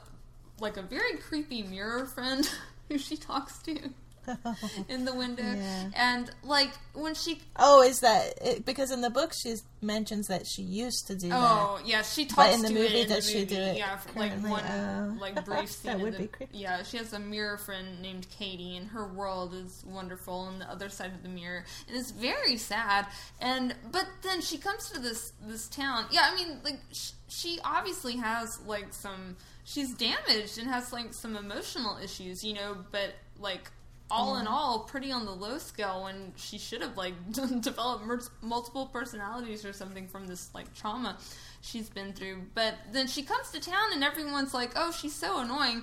like 0.60 0.76
a 0.76 0.82
very 0.82 1.16
creepy 1.18 1.62
mirror 1.62 2.06
friend 2.06 2.48
who 2.88 2.98
she 2.98 3.16
talks 3.16 3.58
to 3.62 3.90
in 4.88 5.04
the 5.04 5.14
window. 5.14 5.42
Yeah. 5.42 5.90
And 5.94 6.30
like 6.42 6.70
when 6.94 7.14
she 7.14 7.40
Oh, 7.56 7.82
is 7.82 8.00
that 8.00 8.34
it, 8.42 8.64
because 8.66 8.90
in 8.90 9.00
the 9.00 9.10
book 9.10 9.32
she 9.32 9.54
mentions 9.82 10.26
that 10.28 10.46
she 10.46 10.62
used 10.62 11.06
to 11.06 11.14
do 11.14 11.28
oh, 11.28 11.30
that? 11.30 11.40
Oh 11.40 11.80
yeah, 11.84 12.02
she 12.02 12.26
talks 12.26 12.54
in 12.54 12.62
the 12.62 12.68
to 12.68 12.74
movie, 12.74 13.04
does 13.04 13.28
she 13.30 13.44
do 13.44 13.56
it 13.56 13.76
Yeah, 13.76 13.96
for 13.96 14.18
like 14.18 14.32
one 14.42 14.64
Oh. 14.64 15.16
like 15.20 15.44
brief 15.46 15.70
scene. 15.70 15.92
That 15.92 16.00
would 16.00 16.14
the- 16.14 16.18
be 16.22 16.26
creepy. 16.28 16.58
Yeah, 16.58 16.82
she 16.82 16.96
has 16.98 17.12
a 17.12 17.18
mirror 17.18 17.56
friend 17.58 18.00
named 18.02 18.26
Katie, 18.30 18.76
and 18.76 18.88
her 18.88 19.06
world 19.06 19.54
is 19.54 19.84
wonderful 19.86 20.34
on 20.34 20.58
the 20.58 20.70
other 20.70 20.88
side 20.88 21.12
of 21.14 21.22
the 21.22 21.28
mirror, 21.28 21.64
and 21.88 21.96
it's 21.96 22.10
very 22.10 22.56
sad. 22.56 23.06
And 23.40 23.74
but 23.90 24.06
then 24.22 24.40
she 24.40 24.58
comes 24.58 24.90
to 24.90 25.00
this 25.00 25.32
this 25.46 25.68
town. 25.68 26.06
Yeah, 26.10 26.28
I 26.30 26.34
mean, 26.36 26.58
like 26.64 26.80
sh- 26.92 27.12
she 27.28 27.58
obviously 27.64 28.16
has 28.16 28.60
like 28.66 28.92
some. 28.92 29.36
She's 29.64 29.94
damaged 29.94 30.58
and 30.58 30.66
has 30.68 30.92
like 30.92 31.14
some 31.14 31.36
emotional 31.36 31.96
issues, 32.02 32.42
you 32.42 32.54
know. 32.54 32.76
But 32.90 33.14
like 33.38 33.70
all 34.10 34.36
in 34.36 34.46
uh-huh. 34.46 34.56
all, 34.56 34.78
pretty 34.80 35.12
on 35.12 35.24
the 35.24 35.32
low 35.34 35.58
scale 35.58 36.04
when 36.04 36.32
she 36.36 36.58
should 36.58 36.82
have 36.82 36.96
like 36.96 37.14
developed 37.60 38.04
mer- 38.04 38.20
multiple 38.42 38.86
personalities 38.86 39.64
or 39.64 39.72
something 39.72 40.08
from 40.08 40.26
this 40.26 40.50
like 40.54 40.72
trauma 40.74 41.16
she's 41.60 41.88
been 41.88 42.12
through. 42.12 42.42
But 42.54 42.74
then 42.92 43.06
she 43.06 43.22
comes 43.22 43.50
to 43.52 43.60
town 43.60 43.92
and 43.92 44.02
everyone's 44.02 44.54
like, 44.54 44.72
"Oh, 44.76 44.92
she's 44.92 45.14
so 45.14 45.40
annoying." 45.40 45.82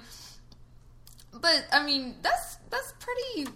But 1.34 1.66
I 1.72 1.84
mean, 1.84 2.16
that's 2.22 2.58
that's 2.70 2.94
pretty. 3.00 3.52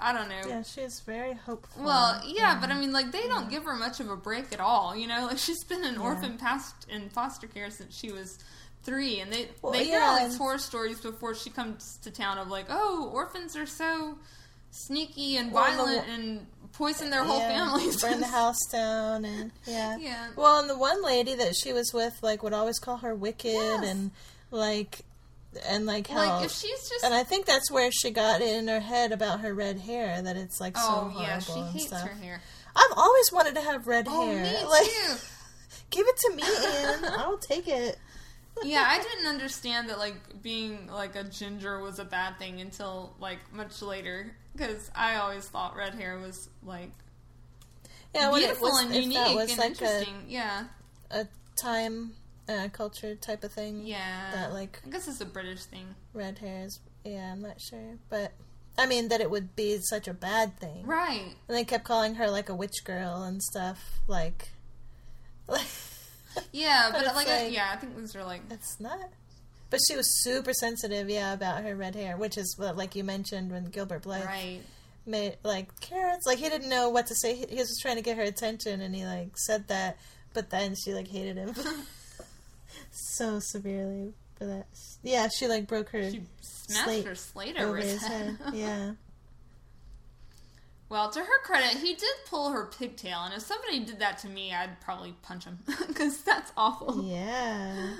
I 0.00 0.12
don't 0.12 0.28
know. 0.28 0.42
Yeah, 0.46 0.62
she's 0.62 1.00
very 1.00 1.32
hopeful. 1.32 1.82
Well, 1.82 2.22
yeah, 2.24 2.58
but 2.60 2.70
I 2.70 2.78
mean, 2.78 2.92
like 2.92 3.10
they 3.10 3.26
don't 3.26 3.50
give 3.50 3.64
her 3.64 3.74
much 3.74 3.98
of 3.98 4.08
a 4.08 4.16
break 4.16 4.52
at 4.52 4.60
all. 4.60 4.94
You 4.94 5.08
know, 5.08 5.26
like 5.26 5.38
she's 5.38 5.64
been 5.64 5.84
an 5.84 5.94
Yeah. 5.94 6.00
orphan 6.00 6.38
past 6.38 6.86
in 6.88 7.08
foster 7.10 7.48
care 7.48 7.70
since 7.70 7.96
she 7.96 8.12
was 8.12 8.38
three, 8.82 9.20
and 9.20 9.32
they 9.32 9.48
Well, 9.62 9.72
they 9.72 9.84
hear 9.84 9.98
yeah, 10.00 10.06
all 10.20 10.28
these 10.28 10.36
horror 10.38 10.58
stories 10.58 11.00
before 11.00 11.34
she 11.34 11.50
comes 11.50 11.98
to 12.02 12.10
town 12.10 12.38
of 12.38 12.48
like, 12.48 12.66
oh, 12.68 13.10
orphans 13.12 13.56
are 13.56 13.66
so 13.66 14.18
sneaky 14.70 15.36
and 15.36 15.52
Well, 15.52 15.64
the 15.70 15.76
violent 15.76 16.06
wa- 16.08 16.14
and 16.14 16.46
poison 16.72 17.10
their 17.10 17.24
whole 17.24 17.38
Yeah, 17.38 17.48
families. 17.48 18.00
burn 18.00 18.20
the 18.20 18.26
house 18.26 18.58
down, 18.70 19.24
and 19.24 19.50
yeah. 19.66 19.96
Yeah. 20.00 20.28
Well, 20.36 20.60
and 20.60 20.68
the 20.70 20.76
one 20.78 21.02
lady 21.02 21.34
that 21.34 21.54
she 21.56 21.72
was 21.72 21.92
with, 21.92 22.18
like, 22.22 22.42
would 22.42 22.52
always 22.52 22.78
call 22.78 22.98
her 22.98 23.14
wicked, 23.14 23.52
Yes. 23.52 23.84
and 23.84 24.10
like, 24.50 25.00
and 25.66 25.86
like 25.86 26.06
how. 26.06 26.16
like 26.36 26.44
if 26.44 26.52
she's 26.52 26.88
just 26.88 27.02
and 27.04 27.14
I 27.14 27.24
think 27.24 27.46
that's 27.46 27.70
where 27.70 27.90
she 27.90 28.10
got 28.10 28.42
it 28.42 28.54
in 28.54 28.68
her 28.68 28.80
head 28.80 29.12
about 29.12 29.40
her 29.40 29.54
red 29.54 29.78
hair 29.78 30.20
that 30.22 30.36
it's 30.36 30.60
like 30.60 30.76
so 30.76 30.82
oh 30.86 30.94
horrible 31.08 31.22
yeah, 31.22 31.38
she 31.38 31.52
and 31.60 31.70
hates 31.70 31.86
stuff. 31.88 32.02
her 32.02 32.14
hair. 32.14 32.40
I've 32.76 32.92
always 32.96 33.32
wanted 33.32 33.54
to 33.56 33.62
have 33.62 33.86
red 33.86 34.06
Oh, 34.08 34.26
hair. 34.30 34.42
me 34.42 34.64
like, 34.68 34.84
too. 34.86 35.14
give 35.90 36.06
it 36.06 36.16
to 36.18 36.34
me, 36.36 36.42
Anne. 36.44 37.12
I'll 37.18 37.38
take 37.38 37.66
it. 37.66 37.98
Yeah, 38.64 38.84
I 38.88 38.98
didn't 39.02 39.26
understand 39.26 39.88
that 39.88 39.98
like 39.98 40.42
being 40.42 40.86
like 40.88 41.16
a 41.16 41.24
ginger 41.24 41.80
was 41.80 41.98
a 41.98 42.04
bad 42.04 42.38
thing 42.38 42.60
until 42.60 43.14
like 43.20 43.38
much 43.52 43.80
later 43.82 44.34
because 44.54 44.90
I 44.94 45.16
always 45.16 45.46
thought 45.48 45.76
red 45.76 45.94
hair 45.94 46.18
was 46.18 46.48
like 46.64 46.90
Yeah, 48.14 48.30
beautiful 48.32 48.68
was, 48.68 48.82
and 48.84 48.94
unique 48.94 49.34
was 49.34 49.50
and 49.50 49.58
like 49.58 49.68
a, 49.68 49.70
interesting. 49.70 50.14
yeah, 50.28 50.64
a 51.10 51.26
time 51.60 52.12
uh, 52.48 52.68
culture 52.72 53.14
type 53.14 53.44
of 53.44 53.52
thing. 53.52 53.82
yeah. 53.86 54.30
That 54.32 54.52
like 54.52 54.80
I 54.86 54.90
guess 54.90 55.06
it's 55.08 55.20
a 55.20 55.26
British 55.26 55.64
thing, 55.64 55.94
red 56.14 56.38
hair 56.38 56.64
is 56.64 56.80
Yeah, 57.04 57.32
I'm 57.32 57.42
not 57.42 57.60
sure, 57.60 57.98
but 58.08 58.32
I 58.78 58.86
mean 58.86 59.08
that 59.08 59.20
it 59.20 59.30
would 59.30 59.56
be 59.56 59.78
such 59.80 60.06
a 60.08 60.14
bad 60.14 60.58
thing. 60.58 60.86
right? 60.86 61.34
And 61.48 61.56
they 61.56 61.64
kept 61.64 61.84
calling 61.84 62.14
her 62.14 62.30
like 62.30 62.48
a 62.48 62.54
witch 62.54 62.84
girl 62.84 63.22
and 63.22 63.42
stuff. 63.42 64.00
Like, 64.06 64.50
like 65.48 65.66
Yeah, 66.52 66.88
But 66.92 67.04
but, 67.04 67.14
like, 67.14 67.28
like- 67.28 67.52
yeah, 67.52 67.70
I 67.72 67.76
think 67.76 67.96
these 67.96 68.14
are 68.16 68.24
like 68.24 68.42
it's 68.50 68.78
not. 68.80 68.98
But 69.70 69.80
she 69.86 69.96
was 69.96 70.22
super 70.22 70.54
sensitive, 70.54 71.10
yeah, 71.10 71.34
about 71.34 71.62
her 71.62 71.76
red 71.76 71.94
hair, 71.94 72.16
which 72.16 72.38
is 72.38 72.54
what, 72.58 72.76
like 72.76 72.96
you 72.96 73.04
mentioned 73.04 73.50
when 73.52 73.66
Gilbert 73.66 74.02
Blythe 74.02 74.24
right. 74.24 74.60
made 75.04 75.36
like 75.42 75.78
carrots. 75.80 76.26
Like 76.26 76.38
he 76.38 76.48
didn't 76.48 76.70
know 76.70 76.88
what 76.88 77.06
to 77.08 77.14
say. 77.14 77.34
He, 77.34 77.44
he 77.50 77.56
was 77.56 77.68
just 77.68 77.82
trying 77.82 77.96
to 77.96 78.02
get 78.02 78.16
her 78.16 78.22
attention, 78.22 78.80
and 78.80 78.94
he 78.94 79.04
like 79.04 79.36
said 79.36 79.68
that. 79.68 79.98
But 80.32 80.48
then 80.50 80.74
she 80.74 80.94
like 80.94 81.08
hated 81.08 81.36
him 81.36 81.54
so 82.90 83.40
severely 83.40 84.12
for 84.38 84.46
that. 84.46 84.66
Yeah, 85.02 85.28
she 85.28 85.46
like 85.48 85.66
broke 85.66 85.90
her 85.90 86.10
She 86.10 86.22
smashed 86.40 86.84
slate 86.84 87.04
her 87.06 87.14
slate 87.14 87.56
over, 87.58 87.68
over 87.68 87.76
his 87.78 87.92
his 87.92 88.02
head. 88.06 88.36
head. 88.42 88.54
Yeah. 88.54 88.90
Well, 90.90 91.10
to 91.10 91.20
her 91.20 91.38
credit, 91.44 91.78
he 91.78 91.94
did 91.94 92.14
pull 92.30 92.50
her 92.50 92.64
pigtail, 92.66 93.20
and 93.24 93.34
if 93.34 93.42
somebody 93.42 93.84
did 93.84 93.98
that 93.98 94.18
to 94.18 94.28
me, 94.28 94.54
I'd 94.54 94.80
probably 94.80 95.14
punch 95.22 95.44
him 95.44 95.58
because 95.86 96.22
that's 96.22 96.50
awful. 96.56 97.04
Yeah. 97.04 97.94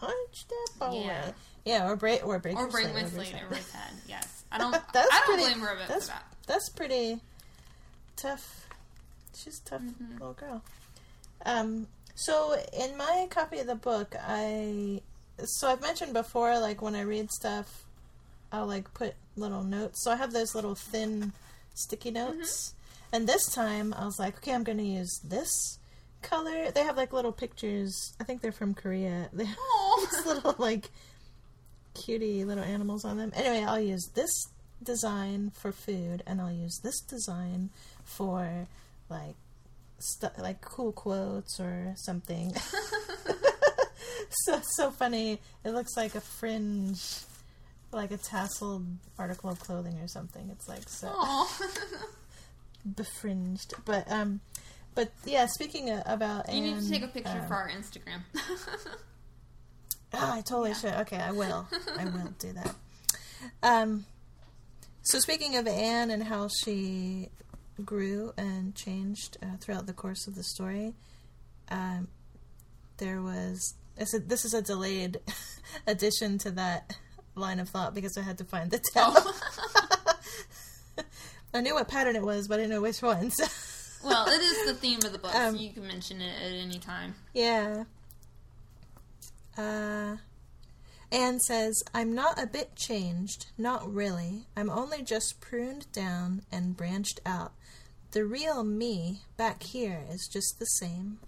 Punch 0.00 0.46
that 0.48 0.68
boy. 0.90 1.02
Yeah. 1.04 1.32
Yeah, 1.64 1.88
or 1.90 1.96
break 1.96 2.26
or 2.26 2.38
break 2.38 2.56
Or 2.56 2.68
break 2.68 2.92
my 2.94 3.00
his 3.00 3.12
slate 3.12 3.28
head. 3.28 3.44
over 3.44 3.54
his 3.54 3.70
head. 3.70 3.90
Yes, 4.08 4.44
I 4.50 4.58
don't. 4.58 4.72
That's 4.72 5.08
I 5.12 5.22
don't 5.26 5.26
pretty- 5.26 5.42
blame 5.52 5.60
her 5.60 5.74
a 5.74 5.78
bit 5.78 5.88
that's- 5.88 6.04
for 6.06 6.12
that. 6.12 6.24
That's 6.46 6.68
pretty 6.70 7.20
tough. 8.16 8.66
She's 9.36 9.60
a 9.64 9.68
tough 9.70 9.82
Mm-hmm. 9.82 10.12
little 10.14 10.32
girl. 10.32 10.62
Um. 11.44 11.86
So 12.14 12.56
in 12.72 12.96
my 12.96 13.26
copy 13.30 13.58
of 13.58 13.66
the 13.66 13.74
book, 13.74 14.14
I 14.18 15.02
so 15.44 15.68
I've 15.68 15.80
mentioned 15.82 16.12
before, 16.14 16.58
like 16.58 16.80
when 16.82 16.94
I 16.94 17.02
read 17.02 17.30
stuff, 17.30 17.84
I'll 18.50 18.66
like 18.66 18.92
put 18.94 19.14
little 19.40 19.64
notes. 19.64 20.02
So 20.04 20.10
I 20.12 20.16
have 20.16 20.32
those 20.32 20.54
little 20.54 20.74
thin 20.74 21.32
sticky 21.74 22.12
Mm-hmm. 22.12 22.38
notes, 22.38 22.74
and 23.12 23.26
this 23.26 23.46
time 23.52 23.92
I 23.96 24.04
was 24.04 24.18
like, 24.18 24.36
okay, 24.38 24.52
I'm 24.54 24.62
going 24.64 24.78
to 24.78 24.84
use 24.84 25.18
this 25.24 25.78
color. 26.22 26.70
They 26.70 26.84
have 26.84 26.96
like 26.96 27.12
little 27.12 27.32
pictures. 27.32 28.14
I 28.20 28.24
think 28.24 28.40
they're 28.42 28.52
from 28.52 28.74
Korea. 28.74 29.28
They 29.32 29.46
have 29.46 29.56
these 30.10 30.26
little 30.26 30.54
like 30.58 30.90
cutie 31.94 32.44
little 32.44 32.64
animals 32.64 33.04
on 33.04 33.16
them. 33.16 33.32
Anyway, 33.34 33.64
I'll 33.64 33.80
use 33.80 34.08
this 34.14 34.30
design 34.82 35.50
for 35.54 35.72
food, 35.72 36.22
and 36.26 36.40
I'll 36.40 36.52
use 36.52 36.78
this 36.82 37.00
design 37.00 37.70
for 38.04 38.66
like 39.08 39.34
stu- 39.98 40.28
like 40.38 40.60
cool 40.60 40.92
quotes 40.92 41.58
or 41.60 41.94
something. 41.96 42.54
so 44.44 44.60
so 44.62 44.90
funny. 44.90 45.40
It 45.64 45.70
looks 45.70 45.96
like 45.96 46.14
a 46.14 46.20
fringe, 46.20 47.00
like 47.92 48.10
a 48.10 48.18
tasseled 48.18 48.96
article 49.18 49.50
of 49.50 49.60
clothing 49.60 49.98
or 49.98 50.08
something. 50.08 50.48
It's 50.50 50.68
like 50.68 50.88
so 50.88 51.08
befringed, 52.94 53.74
but 53.84 54.10
um. 54.10 54.40
But 54.92 55.12
yeah, 55.24 55.46
speaking 55.46 55.88
of, 55.88 56.02
about 56.04 56.52
you 56.52 56.60
need 56.60 56.74
Anne, 56.74 56.82
to 56.82 56.90
take 56.90 57.04
a 57.04 57.08
picture 57.08 57.30
um, 57.30 57.46
for 57.46 57.54
our 57.54 57.70
Instagram. 57.70 58.22
Ah, 60.12 60.36
I 60.36 60.40
totally 60.40 60.74
should. 60.74 60.92
Okay, 60.92 61.18
I 61.18 61.30
will. 61.30 61.68
I 61.98 62.04
will 62.04 62.34
do 62.38 62.52
that. 62.52 62.74
Um, 63.62 64.06
so 65.02 65.18
speaking 65.18 65.56
of 65.56 65.66
Anne 65.66 66.10
and 66.10 66.24
how 66.24 66.48
she 66.64 67.30
grew 67.84 68.32
and 68.36 68.74
changed 68.74 69.38
uh, 69.42 69.56
throughout 69.60 69.86
the 69.86 69.92
course 69.92 70.26
of 70.26 70.34
the 70.34 70.42
story, 70.42 70.94
um, 71.70 72.08
there 72.98 73.22
was 73.22 73.74
this 73.96 74.12
is, 74.14 74.24
this 74.26 74.44
is 74.44 74.54
a 74.54 74.62
delayed 74.62 75.20
addition 75.86 76.38
to 76.38 76.50
that 76.52 76.96
line 77.34 77.60
of 77.60 77.68
thought 77.68 77.94
because 77.94 78.16
I 78.18 78.22
had 78.22 78.38
to 78.38 78.44
find 78.44 78.70
the. 78.70 78.80
Oh. 78.96 79.34
I 81.54 81.60
knew 81.60 81.74
what 81.74 81.88
pattern 81.88 82.14
it 82.16 82.22
was, 82.22 82.46
but 82.46 82.54
I 82.54 82.62
didn't 82.62 82.70
know 82.72 82.82
which 82.82 83.02
one. 83.02 83.30
So. 84.02 84.08
well, 84.08 84.26
it 84.28 84.40
is 84.40 84.66
the 84.66 84.72
theme 84.74 85.00
of 85.04 85.12
the 85.12 85.18
book, 85.18 85.34
Um, 85.34 85.54
so 85.56 85.60
you 85.60 85.74
can 85.74 85.86
mention 85.86 86.22
it 86.22 86.32
at 86.42 86.52
any 86.52 86.78
time. 86.78 87.14
Yeah. 87.34 87.84
Uh, 89.58 90.16
Anne 91.12 91.38
says, 91.40 91.82
I'm 91.92 92.14
not 92.14 92.42
a 92.42 92.46
bit 92.46 92.76
changed. 92.76 93.48
Not 93.58 93.92
really. 93.92 94.46
I'm 94.56 94.70
only 94.70 95.02
just 95.02 95.40
pruned 95.42 95.92
down 95.92 96.42
and 96.50 96.76
branched 96.78 97.20
out. 97.26 97.52
The 98.12 98.24
real 98.24 98.64
me 98.64 99.20
back 99.36 99.64
here 99.64 100.02
is 100.10 100.26
just 100.32 100.58
the 100.58 100.64
same. 100.64 101.18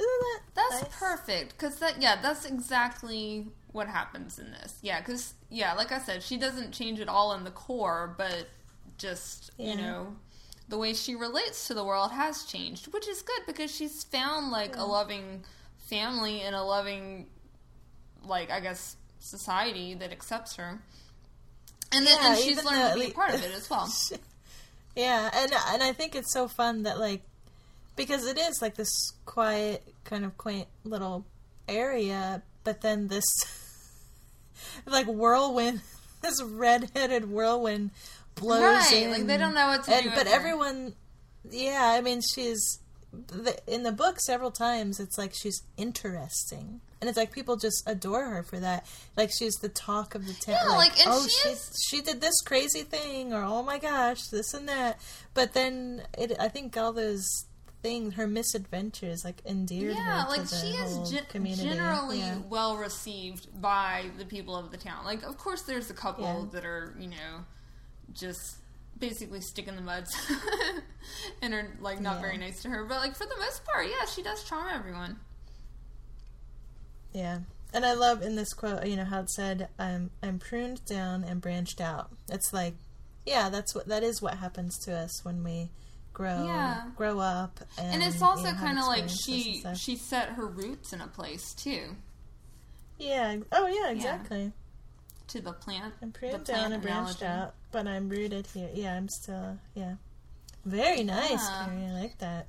Isn't 0.00 0.20
that 0.20 0.40
That's 0.54 0.82
nice? 0.82 0.98
perfect 0.98 1.52
because 1.58 1.76
that 1.78 2.02
yeah, 2.02 2.20
that's 2.20 2.44
exactly 2.44 3.46
what 3.72 3.86
happens 3.88 4.38
in 4.38 4.50
this. 4.52 4.78
Yeah, 4.82 5.00
because 5.00 5.34
yeah, 5.48 5.74
like 5.74 5.92
I 5.92 5.98
said, 5.98 6.22
she 6.22 6.36
doesn't 6.36 6.72
change 6.72 7.00
at 7.00 7.08
all 7.08 7.32
in 7.34 7.44
the 7.44 7.50
core, 7.50 8.14
but 8.18 8.48
just 8.98 9.50
Yeah. 9.56 9.70
you 9.70 9.76
know 9.76 10.16
the 10.68 10.78
way 10.78 10.94
she 10.94 11.14
relates 11.16 11.66
to 11.66 11.74
the 11.74 11.84
world 11.84 12.12
has 12.12 12.44
changed, 12.44 12.92
which 12.92 13.08
is 13.08 13.22
good 13.22 13.40
because 13.46 13.74
she's 13.74 14.04
found 14.04 14.50
like 14.52 14.76
a 14.76 14.84
loving 14.84 15.44
family 15.88 16.42
and 16.42 16.54
a 16.54 16.62
loving 16.62 17.26
like 18.24 18.50
I 18.50 18.60
guess 18.60 18.96
society 19.18 19.94
that 19.94 20.12
accepts 20.12 20.56
her. 20.56 20.80
And 21.92 22.06
then 22.06 22.16
Yeah, 22.20 22.28
and 22.30 22.38
she's 22.38 22.64
learned 22.64 22.76
though- 22.82 22.94
to 22.94 23.00
be 23.06 23.10
a 23.10 23.14
part 23.14 23.34
of 23.34 23.42
it 23.42 23.52
as 23.54 23.68
well. 23.70 23.92
Yeah, 24.96 25.30
and 25.32 25.52
and 25.68 25.82
I 25.84 25.92
think 25.92 26.16
it's 26.16 26.32
so 26.32 26.48
fun 26.48 26.82
that 26.82 26.98
like 26.98 27.22
because 27.96 28.26
it 28.26 28.36
is 28.38 28.60
like 28.60 28.74
this 28.74 28.90
quiet 29.24 29.86
kind 30.04 30.24
of 30.24 30.36
quaint 30.36 30.66
little 30.84 31.24
area, 31.68 32.42
but 32.64 32.80
then 32.80 33.06
this 33.06 33.24
like 34.86 35.06
whirlwind, 35.06 35.80
this 36.22 36.42
red-headed 36.42 37.30
whirlwind 37.30 37.90
blows 38.34 38.60
right, 38.62 38.92
in. 38.92 39.10
like 39.10 39.26
they 39.26 39.36
don't 39.36 39.54
know 39.54 39.68
what 39.68 39.84
to 39.84 39.94
and, 39.94 40.04
do. 40.04 40.10
But 40.10 40.18
with 40.18 40.28
her. 40.28 40.34
everyone, 40.34 40.94
yeah, 41.50 41.94
I 41.96 42.00
mean, 42.00 42.20
she's 42.34 42.78
the, 43.12 43.56
in 43.66 43.82
the 43.82 43.92
book 43.92 44.20
several 44.20 44.50
times. 44.50 45.00
It's 45.00 45.18
like 45.18 45.32
she's 45.34 45.62
interesting, 45.76 46.80
and 47.00 47.08
it's 47.08 47.16
like 47.18 47.32
people 47.32 47.56
just 47.56 47.82
adore 47.86 48.24
her 48.24 48.42
for 48.42 48.58
that. 48.60 48.86
Like 49.16 49.30
she's 49.36 49.56
the 49.56 49.68
talk 49.68 50.14
of 50.14 50.26
the 50.26 50.34
town. 50.34 50.56
Yeah, 50.68 50.76
like, 50.76 50.98
and 51.00 51.08
oh, 51.10 51.26
she 51.26 51.30
she 51.30 51.48
is- 51.48 51.86
she 51.88 52.00
did 52.00 52.20
this 52.20 52.40
crazy 52.42 52.82
thing, 52.82 53.32
or 53.32 53.42
oh 53.42 53.62
my 53.62 53.78
gosh, 53.78 54.20
this 54.30 54.54
and 54.54 54.68
that. 54.68 55.00
But 55.34 55.54
then 55.54 56.02
it, 56.16 56.32
I 56.38 56.48
think 56.48 56.76
all 56.76 56.92
those 56.92 57.26
things, 57.82 58.14
her 58.14 58.26
misadventures, 58.26 59.24
like 59.24 59.40
endeared 59.46 59.94
yeah, 59.96 60.22
her 60.24 60.28
like 60.28 60.42
to 60.44 60.48
the 60.50 60.56
she 60.56 60.72
whole 60.76 61.02
is 61.04 61.10
ge- 61.12 61.28
community. 61.28 61.68
generally 61.68 62.18
Yeah. 62.18 62.38
well 62.48 62.76
received 62.76 63.60
by 63.60 64.06
the 64.18 64.24
people 64.24 64.56
of 64.56 64.70
the 64.70 64.76
town. 64.76 65.04
Like, 65.04 65.22
of 65.22 65.38
course, 65.38 65.62
there's 65.62 65.90
a 65.90 65.94
couple 65.94 66.24
Yeah. 66.24 66.44
that 66.52 66.64
are, 66.66 66.94
you 66.98 67.08
know, 67.08 67.44
just 68.12 68.56
basically 68.98 69.40
stick 69.40 69.66
in 69.66 69.76
the 69.76 69.82
muds 69.82 70.14
and 71.42 71.54
are 71.54 71.74
like 71.80 72.00
not 72.00 72.16
Yeah. 72.16 72.20
very 72.22 72.36
nice 72.38 72.60
to 72.62 72.68
her. 72.70 72.84
But 72.84 72.98
like 72.98 73.16
for 73.16 73.24
the 73.26 73.36
most 73.38 73.64
part, 73.64 73.86
yeah, 73.86 74.04
she 74.06 74.22
does 74.22 74.44
charm 74.44 74.68
everyone. 74.72 75.18
Yeah. 77.12 77.40
And 77.72 77.86
I 77.86 77.92
love 77.94 78.22
in 78.22 78.34
this 78.36 78.52
quote, 78.52 78.84
you 78.86 78.96
know, 78.96 79.04
how 79.04 79.20
it 79.20 79.30
said, 79.30 79.68
"I'm 79.78 80.10
I'm 80.22 80.38
pruned 80.38 80.84
down 80.86 81.22
and 81.24 81.40
branched 81.40 81.80
out." 81.80 82.10
It's 82.28 82.52
like, 82.52 82.74
yeah, 83.24 83.48
that's 83.48 83.74
what 83.74 83.86
that 83.86 84.02
is 84.02 84.20
what 84.20 84.38
happens 84.38 84.76
to 84.84 84.92
us 84.94 85.24
when 85.24 85.44
we 85.44 85.70
grow 86.20 86.44
Yeah. 86.46 86.82
grow 86.96 87.18
up, 87.18 87.60
and, 87.78 87.94
And 87.94 88.02
it's 88.02 88.20
also 88.22 88.48
you 88.48 88.52
know, 88.52 88.58
kind 88.58 88.78
of 88.78 88.86
like 88.86 89.08
she 89.08 89.64
she 89.76 89.96
set 89.96 90.30
her 90.30 90.46
roots 90.46 90.92
in 90.92 91.00
a 91.00 91.06
place 91.08 91.54
too, 91.54 91.96
yeah. 92.98 93.36
Oh 93.52 93.66
yeah, 93.66 93.90
exactly. 93.90 94.52
to 95.28 95.40
the 95.40 95.52
plant. 95.52 95.94
I'm 96.02 96.10
the 96.12 96.18
pruned 96.18 96.44
plant 96.44 96.46
down 96.46 96.72
and 96.72 96.82
branched 96.82 97.22
out, 97.22 97.54
but 97.72 97.86
I'm 97.86 98.08
rooted 98.08 98.46
here. 98.48 98.70
Yeah, 98.74 98.94
I'm 98.96 99.08
still 99.08 99.58
yeah. 99.74 99.94
Very 100.66 101.02
nice, 101.04 101.30
Yeah. 101.30 101.64
Carrie. 101.66 101.86
I 101.86 101.92
like 102.02 102.18
that. 102.18 102.46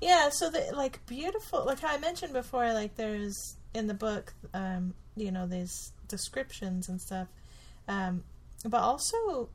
Yeah, 0.00 0.30
so 0.30 0.50
the 0.50 0.72
like 0.74 1.04
beautiful, 1.06 1.64
like 1.64 1.78
how 1.80 1.94
I 1.94 1.98
mentioned 1.98 2.32
before, 2.32 2.72
like 2.72 2.96
there's 2.96 3.56
in 3.74 3.86
the 3.86 3.94
book, 3.94 4.34
um, 4.52 4.94
you 5.14 5.30
know, 5.30 5.46
these 5.46 5.92
descriptions 6.08 6.88
and 6.88 7.00
stuff, 7.00 7.28
um, 7.86 8.24
but 8.64 8.80
also 8.80 9.48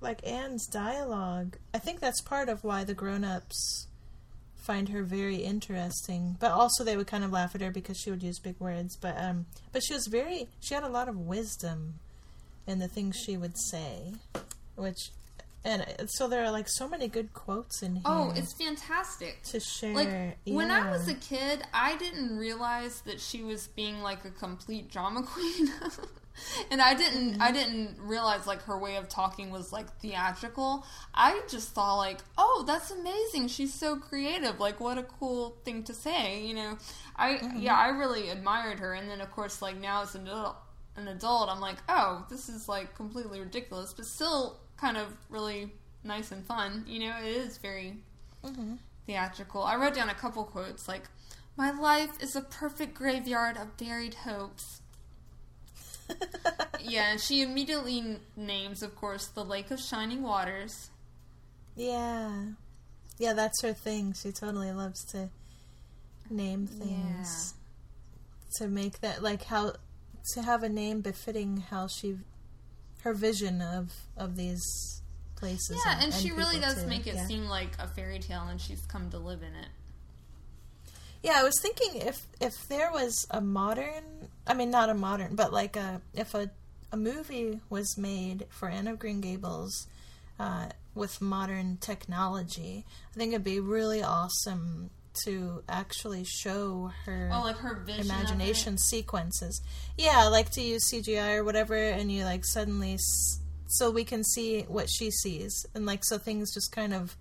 like 0.00 0.26
Anne's 0.26 0.66
dialogue. 0.66 1.56
I 1.74 1.78
think 1.78 2.00
that's 2.00 2.20
part 2.20 2.48
of 2.48 2.64
why 2.64 2.84
the 2.84 2.94
grown-ups 2.94 3.86
find 4.56 4.88
her 4.88 5.02
very 5.02 5.36
interesting. 5.36 6.36
But 6.40 6.50
also 6.50 6.84
they 6.84 6.96
would 6.96 7.06
kind 7.06 7.24
of 7.24 7.32
laugh 7.32 7.54
at 7.54 7.60
her 7.60 7.70
because 7.70 7.98
she 7.98 8.10
would 8.10 8.22
use 8.22 8.38
big 8.38 8.56
words. 8.58 8.96
But 8.96 9.16
um, 9.18 9.46
but 9.72 9.82
she 9.82 9.94
was 9.94 10.06
very. 10.06 10.48
She 10.60 10.74
had 10.74 10.82
a 10.82 10.88
lot 10.88 11.08
of 11.08 11.16
wisdom 11.16 11.94
in 12.66 12.78
the 12.80 12.88
things 12.88 13.16
she 13.16 13.36
would 13.36 13.56
say, 13.58 14.14
which. 14.74 15.10
And 15.64 15.82
uh, 15.82 16.06
so 16.06 16.28
there 16.28 16.44
are 16.44 16.52
like 16.52 16.68
so 16.68 16.88
many 16.88 17.08
good 17.08 17.32
quotes 17.32 17.82
in 17.82 17.94
here. 17.96 18.02
Oh, 18.04 18.32
it's 18.36 18.54
fantastic. 18.54 19.42
to 19.44 19.58
share. 19.58 19.94
Like 19.94 20.38
when 20.44 20.70
I 20.70 20.92
was 20.92 21.08
a 21.08 21.14
kid, 21.14 21.64
I 21.74 21.96
didn't 21.96 22.36
realize 22.36 23.00
that 23.00 23.20
she 23.20 23.42
was 23.42 23.66
being 23.68 24.00
like 24.00 24.24
a 24.24 24.30
complete 24.30 24.90
drama 24.90 25.22
queen. 25.26 25.72
and 26.70 26.80
I 26.80 26.94
didn't. 26.94 27.40
I 27.40 27.50
didn't 27.52 27.96
realize 28.00 28.46
like 28.46 28.62
her 28.62 28.78
way 28.78 28.96
of 28.96 29.08
talking 29.08 29.50
was 29.50 29.72
like 29.72 29.88
theatrical. 30.00 30.84
I 31.14 31.40
just 31.48 31.70
thought 31.70 31.96
like, 31.96 32.20
"Oh, 32.36 32.64
that's 32.66 32.90
amazing. 32.90 33.48
She's 33.48 33.72
so 33.74 33.96
creative. 33.96 34.58
Like 34.60 34.80
what 34.80 34.98
a 34.98 35.02
cool 35.02 35.56
thing 35.64 35.82
to 35.84 35.94
say." 35.94 36.44
You 36.44 36.54
know. 36.54 36.78
I 37.16 37.34
Mm-hmm. 37.34 37.58
yeah, 37.60 37.76
I 37.76 37.88
really 37.88 38.28
admired 38.30 38.78
her 38.80 38.92
and 38.94 39.08
then 39.08 39.20
of 39.20 39.30
course 39.30 39.62
like 39.62 39.76
now 39.78 40.02
as 40.02 40.14
an 40.14 40.26
adult, 40.28 40.56
an 40.96 41.08
adult, 41.08 41.48
I'm 41.48 41.60
like, 41.60 41.78
"Oh, 41.88 42.26
this 42.28 42.48
is 42.48 42.68
like 42.68 42.94
completely 42.94 43.40
ridiculous, 43.40 43.92
but 43.92 44.04
still 44.06 44.58
kind 44.76 44.96
of 44.96 45.08
really 45.30 45.72
nice 46.04 46.30
and 46.32 46.44
fun." 46.44 46.84
You 46.86 47.00
know, 47.00 47.16
it 47.22 47.26
is 47.36 47.58
very 47.58 47.96
Mm-hmm. 48.44 48.74
theatrical. 49.06 49.62
I 49.62 49.76
wrote 49.76 49.94
down 49.94 50.08
a 50.10 50.14
couple 50.14 50.44
quotes 50.44 50.86
like, 50.88 51.04
"My 51.56 51.70
life 51.70 52.20
is 52.22 52.36
a 52.36 52.42
perfect 52.42 52.94
graveyard 52.94 53.56
of 53.56 53.76
buried 53.76 54.14
hopes." 54.14 54.82
Yeah, 56.88 57.10
and 57.10 57.20
she 57.20 57.42
immediately 57.42 57.98
n- 57.98 58.20
names, 58.36 58.80
of 58.80 58.94
course, 58.94 59.26
the 59.26 59.44
Lake 59.44 59.72
of 59.72 59.80
Shining 59.80 60.22
Waters. 60.22 60.90
yeah, 61.74 62.44
yeah, 63.18 63.32
that's 63.32 63.60
her 63.62 63.72
thing. 63.72 64.12
She 64.12 64.30
totally 64.30 64.70
loves 64.72 65.04
to 65.06 65.30
name 66.30 66.66
things 66.68 67.54
to 68.56 68.68
make 68.68 69.00
that 69.00 69.22
like 69.22 69.44
how 69.44 69.72
to 70.34 70.42
have 70.42 70.62
a 70.62 70.68
name 70.68 71.00
befitting 71.00 71.56
how 71.70 71.86
she 71.88 72.18
her 73.02 73.12
vision 73.14 73.60
of 73.62 73.92
of 74.16 74.36
these 74.36 74.62
places. 75.34 75.80
Yeah, 75.84 75.98
and, 76.02 76.12
she 76.14 76.30
really 76.30 76.60
does 76.60 76.82
too. 76.82 76.88
make 76.88 77.06
it 77.08 77.14
Yeah. 77.16 77.26
seem 77.26 77.46
like 77.48 77.70
a 77.80 77.88
fairy 77.88 78.18
tale, 78.20 78.44
and 78.48 78.60
she's 78.60 78.84
come 78.86 79.10
to 79.10 79.18
live 79.18 79.42
in 79.42 79.54
it. 79.54 79.68
Yeah, 81.22 81.32
I 81.36 81.42
was 81.42 81.54
thinking 81.60 82.00
if 82.02 82.26
if 82.40 82.68
there 82.68 82.92
was 82.92 83.26
a 83.30 83.40
modern, 83.40 84.28
I 84.46 84.54
mean 84.54 84.70
not 84.70 84.88
a 84.88 84.94
modern, 84.94 85.34
but 85.36 85.52
like 85.52 85.76
a 85.76 86.00
if 86.14 86.34
a 86.34 86.50
a 86.92 86.96
movie 86.96 87.60
was 87.68 87.98
made 87.98 88.46
for 88.48 88.68
Anne 88.68 88.86
of 88.86 88.98
Green 88.98 89.20
Gables 89.20 89.86
uh, 90.38 90.66
with 90.94 91.20
modern 91.20 91.78
technology, 91.78 92.84
I 93.14 93.18
think 93.18 93.32
it'd 93.32 93.42
be 93.44 93.58
really 93.60 94.02
awesome 94.02 94.90
to 95.24 95.62
actually 95.68 96.24
show 96.24 96.92
her 97.06 97.30
Oh, 97.32 97.40
like 97.42 97.56
her 97.56 97.74
vision. 97.74 98.02
of 98.02 98.06
it. 98.06 98.10
imagination 98.12 98.78
sequences. 98.78 99.62
Yeah, 99.98 100.24
like 100.28 100.50
to 100.50 100.60
use 100.60 100.88
CGI 100.92 101.36
or 101.38 101.44
whatever, 101.44 101.74
and 101.74 102.12
you 102.12 102.24
like 102.24 102.44
suddenly, 102.44 102.94
s- 102.94 103.40
so 103.66 103.90
we 103.90 104.04
can 104.04 104.22
see 104.22 104.62
what 104.68 104.88
she 104.90 105.10
sees, 105.10 105.66
and 105.74 105.86
like 105.86 106.04
so 106.04 106.18
things 106.18 106.52
just 106.54 106.70
kind 106.70 106.94
of 106.94 107.16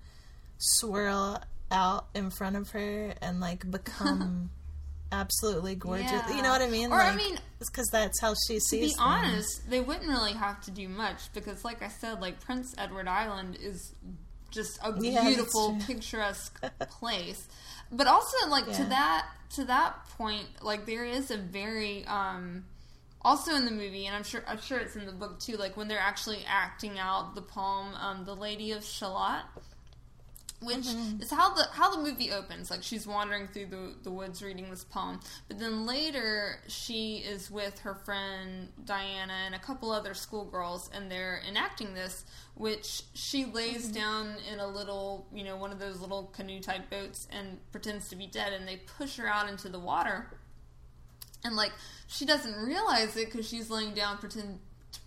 swirl 0.58 1.42
out 1.72 2.08
in 2.14 2.30
front 2.30 2.56
of 2.56 2.70
her 2.72 3.14
and 3.22 3.40
like 3.40 3.70
become 3.78 4.50
absolutely 5.12 5.76
gorgeous. 5.76 6.12
Yeah. 6.12 6.36
You 6.36 6.41
know 6.41 6.49
what 6.49 6.62
I 6.62 6.70
mean? 6.70 6.91
Or, 6.91 7.01
I 7.01 7.16
mean, 7.16 7.38
because 7.60 7.88
that's 7.91 8.20
how 8.22 8.34
she 8.47 8.56
To 8.56 8.60
sees. 8.62 8.80
be 8.80 8.88
things. 8.88 8.95
honest, 8.99 9.70
they 9.70 9.82
wouldn't 9.82 10.08
really 10.08 10.34
have 10.34 10.62
to 10.66 10.72
do 10.72 10.88
much 10.88 11.32
because, 11.34 11.64
like 11.64 11.82
I 11.82 11.88
said, 11.89 12.22
like 12.22 12.39
Prince 12.41 12.74
Edward 12.78 13.08
Island 13.08 13.58
is 13.62 13.93
just 14.51 14.78
a 14.84 14.93
Yeah, 14.99 15.24
beautiful, 15.24 15.78
picturesque 15.86 16.60
place. 16.89 17.47
But 17.91 18.08
also, 18.08 18.47
like 18.49 18.66
to 18.74 18.84
that 18.86 19.28
to 19.56 19.66
that 19.66 20.06
point, 20.18 20.47
like 20.62 20.86
there 20.86 21.06
is 21.06 21.30
a 21.32 21.38
very 21.38 22.06
um, 22.08 22.66
also 23.22 23.53
in 23.56 23.66
the 23.66 23.72
movie, 23.72 24.06
and 24.08 24.16
I'm 24.16 24.24
sure 24.24 24.43
I'm 24.47 24.60
sure 24.60 24.80
it's 24.80 24.95
in 24.95 25.06
the 25.06 25.12
book 25.12 25.39
too. 25.39 25.56
Like 25.58 25.78
when 25.78 25.88
they're 25.88 25.99
actually 25.99 26.39
acting 26.47 26.97
out 26.99 27.36
the 27.36 27.41
poem, 27.41 27.93
um, 27.95 28.26
"The 28.26 28.36
Lady 28.36 28.72
of 28.72 28.84
Shalott." 28.84 29.45
Which 30.62 30.86
mm-hmm. 30.86 31.22
is 31.22 31.30
how 31.32 31.53
the 31.53 31.66
how 31.72 31.95
the 31.95 32.01
movie 32.01 32.32
opens. 32.32 32.72
Like 32.72 32.84
she's 32.84 33.06
wandering 33.06 33.47
through 33.47 33.68
the 33.68 33.95
the 34.03 34.12
woods 34.12 34.41
reading 34.41 34.70
this 34.70 34.84
poem, 34.84 35.20
but 35.47 35.60
then 35.60 35.86
later 35.86 36.60
she 36.68 37.18
is 37.18 37.51
with 37.51 37.80
her 37.80 37.95
friend 37.95 38.70
Diana 38.84 39.34
and 39.45 39.56
a 39.56 39.60
couple 39.60 39.91
other 39.91 40.14
schoolgirls, 40.14 40.89
and 40.93 41.12
they're 41.12 41.41
enacting 41.47 41.93
this, 41.93 42.26
which 42.56 43.03
she 43.14 43.45
lays 43.45 43.86
mm-hmm. 43.86 43.93
down 43.93 44.36
in 44.51 44.60
a 44.60 44.68
little, 44.68 45.28
you 45.34 45.43
know, 45.43 45.58
one 45.58 45.72
of 45.72 45.80
those 45.80 45.99
little 45.99 46.32
canoe 46.36 46.60
type 46.60 46.89
boats 46.89 47.28
and 47.32 47.60
pretends 47.72 48.10
to 48.10 48.16
be 48.16 48.28
dead, 48.28 48.53
and 48.53 48.68
they 48.68 48.78
push 48.97 49.18
her 49.18 49.28
out 49.28 49.49
into 49.49 49.70
the 49.70 49.80
water, 49.80 50.32
and 51.43 51.56
like 51.56 51.74
she 52.08 52.26
doesn't 52.26 52.56
realize 52.56 53.16
it 53.18 53.26
because 53.26 53.47
she's 53.47 53.70
laying 53.70 53.93
down 53.93 54.18
pretend 54.18 54.60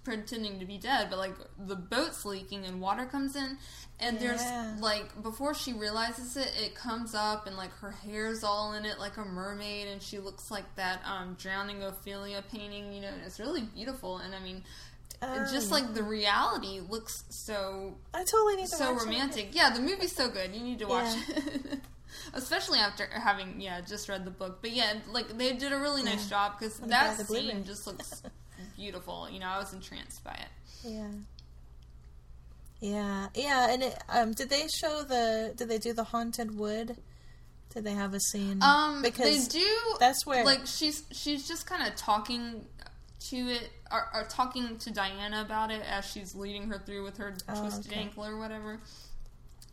pretending 0.09 0.59
to 0.61 0.65
be 0.67 0.79
dead, 0.79 1.09
but 1.11 1.19
like 1.19 1.35
the 1.59 1.77
boat's 1.77 2.25
leaking 2.25 2.65
and 2.65 2.81
water 2.81 3.05
comes 3.07 3.37
in, 3.37 3.59
and 4.01 4.21
Yeah. 4.21 4.37
there's 4.37 4.81
like 4.81 5.23
before 5.23 5.55
she 5.55 5.73
realizes 5.73 6.37
it, 6.37 6.51
it 6.61 6.75
comes 6.75 7.15
up 7.15 7.47
and 7.47 7.57
like 7.57 7.73
her 7.79 7.91
hair's 7.91 8.43
all 8.45 8.73
in 8.73 8.85
it 8.85 8.99
like 8.99 9.17
a 9.17 9.25
mermaid, 9.25 9.89
and 9.89 10.03
she 10.03 10.19
looks 10.19 10.51
like 10.51 10.75
that 10.77 11.01
um, 11.05 11.37
drowning 11.39 11.83
Ophelia 11.83 12.43
painting, 12.51 12.93
you 12.93 13.01
know, 13.03 13.09
and 13.09 13.23
it's 13.25 13.39
really 13.39 13.63
beautiful. 13.63 14.19
And 14.19 14.35
I 14.35 14.41
mean, 14.41 14.63
just 15.53 15.71
like 15.71 15.95
the 15.95 16.03
reality 16.03 16.81
looks 16.89 17.25
so 17.29 17.97
I 18.15 18.25
totally 18.25 18.57
need 18.57 18.69
to 18.69 18.77
so 18.77 18.93
watch 18.93 18.97
it. 18.97 19.01
So 19.01 19.07
romantic. 19.07 19.49
Yeah, 19.53 19.71
the 19.71 19.81
movie's 19.81 20.15
so 20.15 20.29
good. 20.29 20.55
You 20.55 20.61
need 20.63 20.79
to 20.79 20.87
watch 20.87 21.15
Yeah. 21.29 21.37
it. 21.39 21.81
Especially 22.35 22.79
after 22.79 23.05
having 23.07 23.61
yeah 23.61 23.81
just 23.83 24.09
read 24.09 24.25
the 24.25 24.31
book, 24.31 24.59
but 24.63 24.71
yeah, 24.73 24.95
like 25.11 25.37
they 25.37 25.53
did 25.53 25.73
a 25.73 25.79
really 25.79 26.03
nice 26.03 26.29
job 26.29 26.53
because 26.59 26.79
that 26.79 26.89
glad 26.89 27.19
the 27.19 27.25
Blu-ray. 27.25 27.49
scene 27.51 27.65
just 27.65 27.87
looks 27.87 28.23
beautiful. 28.79 29.29
You 29.31 29.41
know, 29.41 29.49
I 29.49 29.59
was 29.59 29.75
entranced 29.75 30.25
by 30.25 30.33
it. 30.33 30.89
Yeah. 30.89 31.09
Yeah, 32.81 33.27
yeah, 33.35 33.71
and 33.73 33.83
it, 33.83 34.03
um, 34.09 34.33
did 34.35 34.51
they 34.51 34.67
show 34.81 35.03
the? 35.03 35.53
Did 35.57 35.69
they 35.69 35.79
do 35.79 35.93
the 35.93 36.05
haunted 36.05 36.57
wood? 36.57 36.97
Did 37.75 37.83
they 37.85 37.93
have 37.93 38.15
a 38.15 38.21
scene? 38.21 38.63
Um, 38.63 39.03
because 39.03 39.49
they 39.49 39.59
do. 39.59 39.67
that's 39.99 40.25
where- 40.25 40.45
like 40.45 40.61
she's 40.65 41.03
she's 41.11 41.47
just 41.49 41.67
kind 41.67 41.87
of 41.87 41.97
talking 41.97 42.65
to 43.31 43.37
it 43.37 43.69
or, 43.91 44.07
or 44.15 44.25
talking 44.29 44.79
to 44.79 44.93
Diana 44.93 45.43
about 45.45 45.73
it 45.73 45.83
as 45.91 46.05
she's 46.09 46.37
leading 46.37 46.69
her 46.69 46.79
through 46.79 47.03
with 47.03 47.17
her 47.17 47.35
Oh, 47.49 47.61
twisted 47.61 47.91
okay. 47.93 48.01
ankle 48.03 48.25
or 48.25 48.39
whatever. 48.39 48.79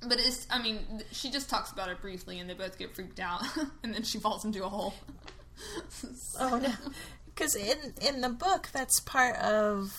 But 0.02 0.20
it's, 0.20 0.48
I 0.50 0.62
mean, 0.62 0.80
she 1.12 1.30
just 1.30 1.48
talks 1.50 1.72
about 1.72 1.90
it 1.90 2.02
briefly, 2.02 2.40
and 2.40 2.50
they 2.50 2.54
both 2.56 2.78
get 2.80 2.96
freaked 2.96 3.20
out, 3.20 3.44
and 3.84 3.94
then 3.94 4.02
she 4.04 4.18
falls 4.20 4.44
into 4.46 4.66
a 4.66 4.70
hole. 4.70 4.96
Oh 6.40 6.58
no, 6.58 6.74
because 7.36 7.56
in 7.56 7.94
in 8.02 8.22
the 8.22 8.30
book 8.30 8.70
that's 8.74 9.00
part 9.02 9.36
of 9.38 9.92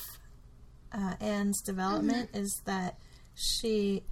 uh, 0.93 1.15
Anne's 1.21 1.61
development 1.61 2.31
Mm-hmm. 2.33 2.43
is 2.45 2.63
that 2.65 2.97
she, 3.35 4.03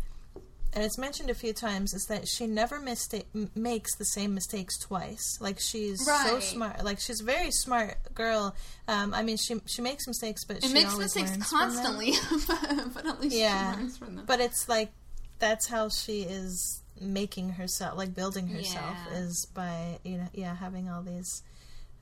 and 0.74 0.84
it's 0.84 0.98
mentioned 0.98 1.30
a 1.30 1.34
few 1.34 1.52
times, 1.54 1.94
is 1.94 2.04
that 2.06 2.28
she 2.28 2.46
never 2.46 2.78
mistake 2.78 3.26
m- 3.34 3.50
makes 3.54 3.94
the 3.96 4.04
same 4.04 4.34
mistakes 4.34 4.78
twice. 4.78 5.38
Like 5.40 5.58
she's 5.60 6.04
so 6.04 6.40
smart. 6.40 6.84
Like 6.84 7.00
she's 7.00 7.20
a 7.22 7.24
very 7.24 7.50
smart 7.50 7.96
girl. 8.14 8.54
Um, 8.88 9.14
I 9.14 9.22
mean, 9.22 9.36
she 9.38 9.60
she 9.66 9.80
makes 9.80 10.06
mistakes, 10.06 10.44
but 10.44 10.58
It 10.58 10.64
she 10.64 10.74
makes 10.74 10.92
always 10.92 11.14
mistakes 11.16 11.30
learns 11.30 11.48
from 11.48 11.58
them. 11.58 11.68
constantly, 11.70 12.12
but, 12.46 12.94
but 12.94 13.06
at 13.06 13.20
least 13.20 13.36
Yeah. 13.36 13.72
she 13.72 13.78
learns 13.80 13.96
from 13.98 14.16
them. 14.16 14.24
But 14.26 14.40
it's 14.40 14.68
like 14.68 14.90
that's 15.38 15.66
how 15.68 15.88
she 15.88 16.22
is 16.22 16.82
making 17.00 17.50
herself, 17.50 17.96
like 17.96 18.14
building 18.14 18.48
herself, 18.48 18.96
Yeah. 19.10 19.18
is 19.18 19.46
by 19.54 19.98
you 20.04 20.18
know, 20.18 20.28
yeah, 20.34 20.54
having 20.54 20.88
all 20.90 21.02
these 21.02 21.42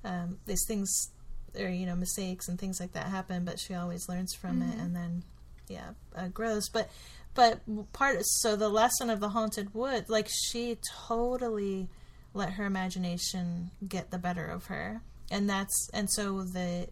um, 0.04 0.38
these 0.46 0.64
things 0.66 1.10
or 1.58 1.68
you 1.68 1.84
know 1.86 1.94
mistakes 1.96 2.48
and 2.48 2.58
things 2.58 2.80
like 2.80 2.92
that 2.92 3.06
happen. 3.08 3.44
But 3.44 3.58
she 3.58 3.74
always 3.74 4.08
learns 4.08 4.34
from 4.34 4.60
Mm-hmm. 4.60 4.72
it, 4.72 4.78
and 4.78 4.96
then 4.96 5.22
yeah, 5.68 5.90
uh, 6.16 6.28
grows. 6.28 6.68
But 6.68 6.90
but 7.34 7.60
part 7.92 8.18
so 8.24 8.56
the 8.56 8.68
lesson 8.68 9.10
of 9.10 9.20
the 9.20 9.30
haunted 9.30 9.74
wood, 9.74 10.06
like 10.08 10.28
she 10.28 10.78
totally 11.06 11.88
let 12.34 12.52
her 12.52 12.64
imagination 12.64 13.70
get 13.86 14.10
the 14.10 14.18
better 14.18 14.46
of 14.46 14.66
her, 14.66 15.00
and 15.30 15.48
that's 15.48 15.90
and 15.92 16.10
so 16.10 16.42
the 16.42 16.88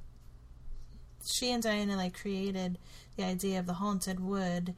she 1.26 1.52
and 1.52 1.62
Diana 1.62 1.96
like 1.96 2.18
created 2.18 2.78
the 3.16 3.24
idea 3.24 3.58
of 3.58 3.66
the 3.66 3.74
haunted 3.74 4.20
wood, 4.20 4.74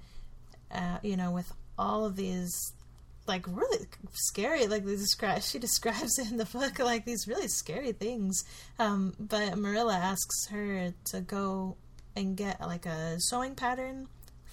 uh, 0.72 0.99
you 1.03 1.16
know, 1.16 1.30
with 1.30 1.53
all 1.78 2.05
of 2.05 2.16
these 2.16 2.72
like 3.27 3.47
really 3.47 3.87
scary 4.12 4.66
like 4.66 4.85
they 4.85 4.97
describe 4.97 5.43
she 5.43 5.59
describes 5.59 6.18
in 6.18 6.37
the 6.37 6.45
book 6.45 6.79
like 6.81 7.05
these 7.05 7.27
really 7.29 7.49
scary 7.49 7.93
things. 7.93 8.43
Um 8.79 9.14
but 9.18 9.57
marilla 9.57 9.97
asks 9.97 10.49
her 10.49 10.93
to 11.07 11.20
go 11.20 11.77
and 12.16 12.37
get 12.37 12.61
like 12.61 12.87
a 12.87 13.16
sewing 13.20 13.55
pattern 13.55 14.09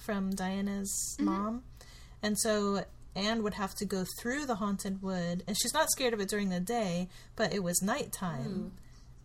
from 0.05 0.31
diana's 0.31 1.17
mom. 1.19 1.63
And 2.21 2.37
so 2.39 2.85
anne 3.15 3.43
would 3.43 3.55
have 3.55 3.73
to 3.75 3.85
go 3.85 4.05
through 4.19 4.45
the 4.45 4.55
haunted 4.55 5.01
wood 5.01 5.43
and 5.47 5.57
she's 5.57 5.73
not 5.73 5.89
scared 5.89 6.13
of 6.13 6.19
it 6.19 6.29
during 6.29 6.49
the 6.49 6.59
day 6.59 7.09
but 7.35 7.53
it 7.53 7.63
was 7.63 7.81
nighttime. 7.81 8.73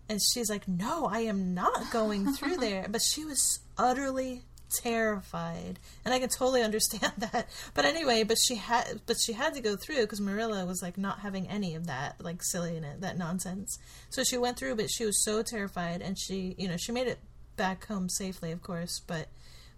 And 0.06 0.20
she's 0.34 0.50
like, 0.50 0.68
"No, 0.68 1.06
I 1.06 1.20
am 1.20 1.54
not 1.54 1.90
going 1.90 2.34
through 2.34 2.56
there." 2.66 2.86
But 2.90 3.00
she 3.00 3.24
was 3.24 3.60
utterly 3.78 4.42
terrified, 4.82 5.78
and 6.04 6.14
I 6.14 6.18
can 6.18 6.28
totally 6.28 6.62
understand 6.62 7.12
that. 7.18 7.48
But 7.74 7.84
anyway, 7.84 8.22
but 8.22 8.38
she 8.38 8.56
had, 8.56 9.00
but 9.06 9.16
she 9.20 9.32
had 9.32 9.54
to 9.54 9.60
go 9.60 9.76
through 9.76 10.02
because 10.02 10.20
Marilla 10.20 10.64
was 10.66 10.82
like 10.82 10.98
not 10.98 11.20
having 11.20 11.48
any 11.48 11.74
of 11.74 11.86
that 11.86 12.20
like 12.20 12.42
silly 12.42 12.76
in 12.76 12.84
it, 12.84 13.00
that 13.00 13.18
nonsense. 13.18 13.78
So 14.10 14.24
she 14.24 14.36
went 14.36 14.58
through, 14.58 14.76
but 14.76 14.90
she 14.90 15.04
was 15.04 15.24
so 15.24 15.42
terrified, 15.42 16.02
and 16.02 16.18
she, 16.18 16.54
you 16.58 16.68
know, 16.68 16.76
she 16.76 16.92
made 16.92 17.06
it 17.06 17.18
back 17.56 17.86
home 17.86 18.08
safely, 18.08 18.52
of 18.52 18.62
course, 18.62 19.00
but 19.06 19.28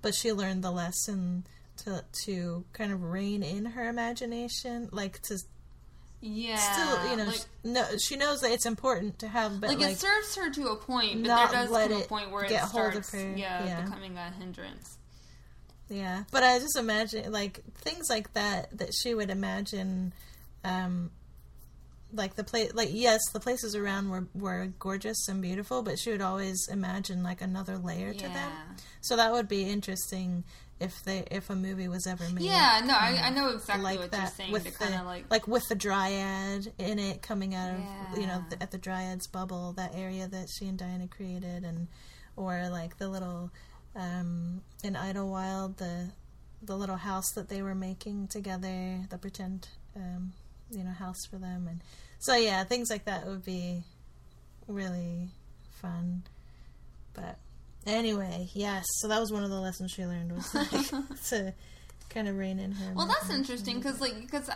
but 0.02 0.14
she 0.14 0.32
learned 0.32 0.62
the 0.62 0.70
lesson 0.70 1.46
to 1.78 2.04
to 2.24 2.64
kind 2.72 2.92
of 2.92 3.02
rein 3.02 3.42
in 3.42 3.66
her 3.66 3.88
imagination, 3.88 4.88
like 4.92 5.20
to 5.22 5.38
yeah, 6.26 6.56
still, 6.56 7.10
you 7.10 7.16
know, 7.16 7.24
like, 7.24 7.44
no, 7.62 7.84
she 7.98 8.16
knows 8.16 8.40
that 8.40 8.50
it's 8.50 8.66
important 8.66 9.20
to 9.20 9.28
have, 9.28 9.60
but 9.60 9.70
like, 9.70 9.78
like, 9.78 9.92
it 9.92 9.98
serves 9.98 10.34
her 10.36 10.50
to 10.50 10.68
a 10.68 10.76
point, 10.76 11.22
but 11.22 11.28
there 11.28 11.66
does 11.66 11.70
come 11.70 11.92
a 11.92 12.04
point 12.04 12.30
where 12.30 12.44
it 12.44 12.50
starts, 12.50 12.96
of 12.96 13.08
her, 13.10 13.36
yeah, 13.36 13.64
yeah. 13.64 13.82
becoming 13.82 14.16
a 14.18 14.30
hindrance. 14.30 14.98
Yeah, 15.88 16.24
but 16.32 16.42
I 16.42 16.58
just 16.58 16.76
imagine 16.76 17.30
like 17.30 17.62
things 17.74 18.10
like 18.10 18.32
that 18.32 18.76
that 18.78 18.92
she 18.92 19.14
would 19.14 19.30
imagine, 19.30 20.12
um, 20.64 21.12
like 22.12 22.34
the 22.34 22.42
place, 22.42 22.74
like 22.74 22.90
yes, 22.92 23.20
the 23.32 23.38
places 23.38 23.76
around 23.76 24.10
were 24.10 24.26
were 24.34 24.72
gorgeous 24.80 25.28
and 25.28 25.40
beautiful, 25.40 25.82
but 25.82 25.98
she 25.98 26.10
would 26.10 26.22
always 26.22 26.66
imagine 26.68 27.22
like 27.22 27.40
another 27.40 27.78
layer 27.78 28.12
to 28.12 28.28
them. 28.28 28.52
So 29.00 29.14
that 29.14 29.30
would 29.30 29.46
be 29.46 29.62
interesting 29.62 30.42
if 30.78 31.02
they 31.04 31.24
if 31.30 31.48
a 31.48 31.54
movie 31.54 31.88
was 31.88 32.06
ever 32.06 32.28
made. 32.30 32.44
Yeah, 32.44 32.82
no, 32.84 32.94
I, 32.94 33.18
I 33.24 33.30
know 33.30 33.48
exactly 33.50 33.84
like 33.84 33.98
what 33.98 34.10
that 34.10 34.18
you're 34.18 34.26
saying. 34.28 34.52
with 34.52 34.64
To 34.64 34.72
the 34.72 34.78
kind 34.78 34.94
of 34.94 35.06
like, 35.06 35.30
like 35.30 35.48
with 35.48 35.66
the 35.68 35.74
dryad 35.74 36.72
in 36.78 36.98
it 36.98 37.22
coming 37.22 37.54
out 37.54 37.74
of 37.74 38.18
you 38.18 38.26
know 38.26 38.44
the, 38.50 38.62
at 38.62 38.70
the 38.70 38.78
dryad's 38.78 39.26
bubble 39.26 39.72
that 39.74 39.94
area 39.94 40.28
that 40.28 40.48
she 40.50 40.66
and 40.66 40.78
Diana 40.78 41.08
created 41.08 41.64
and 41.64 41.88
or 42.36 42.68
like 42.70 42.98
the 42.98 43.08
little 43.08 43.50
um 43.94 44.60
in 44.84 44.96
Idlewild 44.96 45.78
the 45.78 46.10
the 46.62 46.76
little 46.76 46.96
house 46.96 47.30
that 47.32 47.48
they 47.48 47.62
were 47.62 47.74
making 47.74 48.28
together 48.28 49.00
the 49.08 49.18
pretend 49.18 49.68
um 49.94 50.32
you 50.70 50.84
know 50.84 50.90
house 50.90 51.24
for 51.30 51.36
them 51.36 51.66
and 51.68 51.80
so 52.18 52.34
yeah 52.34 52.64
things 52.64 52.90
like 52.90 53.04
that 53.04 53.26
would 53.26 53.44
be 53.44 53.82
really 54.66 55.28
fun 55.80 56.22
but 57.14 57.38
anyway 57.86 58.48
yes 58.52 58.84
so 58.98 59.08
that 59.08 59.20
was 59.20 59.32
one 59.32 59.44
of 59.44 59.50
the 59.50 59.60
lessons 59.60 59.90
she 59.92 60.04
learned 60.04 60.32
was 60.32 60.54
like 60.54 60.70
to 61.28 61.54
kind 62.10 62.28
of 62.28 62.36
rein 62.36 62.58
in 62.58 62.72
her 62.72 62.92
well, 62.94 63.06
that's 63.06 63.30
interesting 63.30 63.76
because, 63.76 64.00
like, 64.00 64.20
because 64.20 64.48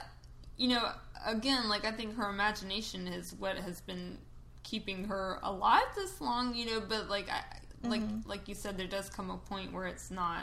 you 0.56 0.68
know, 0.68 0.90
again, 1.26 1.68
like 1.68 1.84
I 1.84 1.92
think 1.92 2.16
her 2.16 2.28
imagination 2.28 3.06
is 3.08 3.34
what 3.38 3.56
has 3.56 3.80
been 3.82 4.18
keeping 4.62 5.04
her 5.06 5.38
alive 5.42 5.84
this 5.96 6.20
long. 6.20 6.54
You 6.54 6.66
know, 6.66 6.80
but 6.86 7.08
like, 7.08 7.28
I 7.30 7.42
like 7.88 8.02
Mm-hmm. 8.02 8.28
like 8.28 8.46
you 8.48 8.54
said, 8.54 8.76
there 8.76 8.86
does 8.86 9.08
come 9.10 9.30
a 9.30 9.36
point 9.38 9.72
where 9.72 9.86
it's 9.86 10.10
not. 10.10 10.42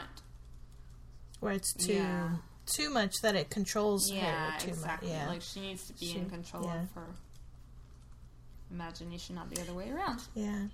where 1.40 1.52
it's 1.52 1.72
too 1.74 1.94
Yeah. 1.94 2.30
too 2.66 2.90
much 2.90 3.14
that 3.22 3.34
it 3.36 3.48
controls 3.50 4.10
Yeah, 4.12 4.52
her 4.52 4.58
too 4.60 4.68
exactly. 4.70 5.08
much. 5.08 5.16
Yeah, 5.18 5.28
Like 5.28 5.42
she 5.42 5.60
needs 5.60 5.86
to 5.86 5.92
be 5.94 6.06
She- 6.06 6.18
in 6.18 6.28
control 6.30 6.64
yeah. 6.64 6.82
of 6.82 6.90
her 6.92 7.06
imagination, 8.70 9.34
not 9.36 9.50
the 9.50 9.60
other 9.62 9.74
way 9.74 9.90
around. 9.90 10.20
yeah. 10.34 10.66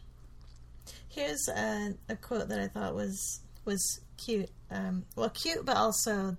Here's 1.09 1.49
a, 1.49 1.95
a 2.09 2.17
quote 2.17 2.49
that 2.49 2.61
I 2.61 2.69
thought 2.69 2.95
was 2.95 3.41
was 3.65 4.01
cute. 4.17 4.51
Um, 4.71 5.05
well, 5.17 5.31
cute, 5.31 5.65
but 5.65 5.77
also 5.77 6.37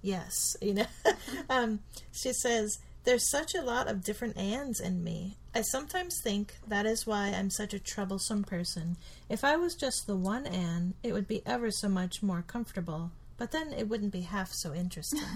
yes, 0.00 0.56
you 0.60 0.74
know. 0.74 0.86
um, 1.50 1.80
she 2.12 2.32
says, 2.32 2.78
"There's 3.04 3.30
such 3.30 3.54
a 3.54 3.62
lot 3.62 3.88
of 3.88 4.04
different 4.04 4.36
Anns 4.36 4.80
in 4.80 5.02
me. 5.04 5.36
I 5.54 5.62
sometimes 5.62 6.18
think 6.22 6.54
that 6.66 6.86
is 6.86 7.06
why 7.06 7.28
I'm 7.28 7.50
such 7.50 7.74
a 7.74 7.78
troublesome 7.78 8.44
person. 8.44 8.96
If 9.28 9.44
I 9.44 9.56
was 9.56 9.74
just 9.74 10.06
the 10.06 10.16
one 10.16 10.46
Anne, 10.46 10.94
it 11.02 11.12
would 11.12 11.28
be 11.28 11.42
ever 11.46 11.70
so 11.70 11.88
much 11.88 12.22
more 12.22 12.42
comfortable." 12.46 13.10
But 13.38 13.50
then 13.50 13.72
it 13.72 13.88
wouldn't 13.88 14.12
be 14.12 14.20
half 14.20 14.52
so 14.52 14.72
interesting. 14.72 15.20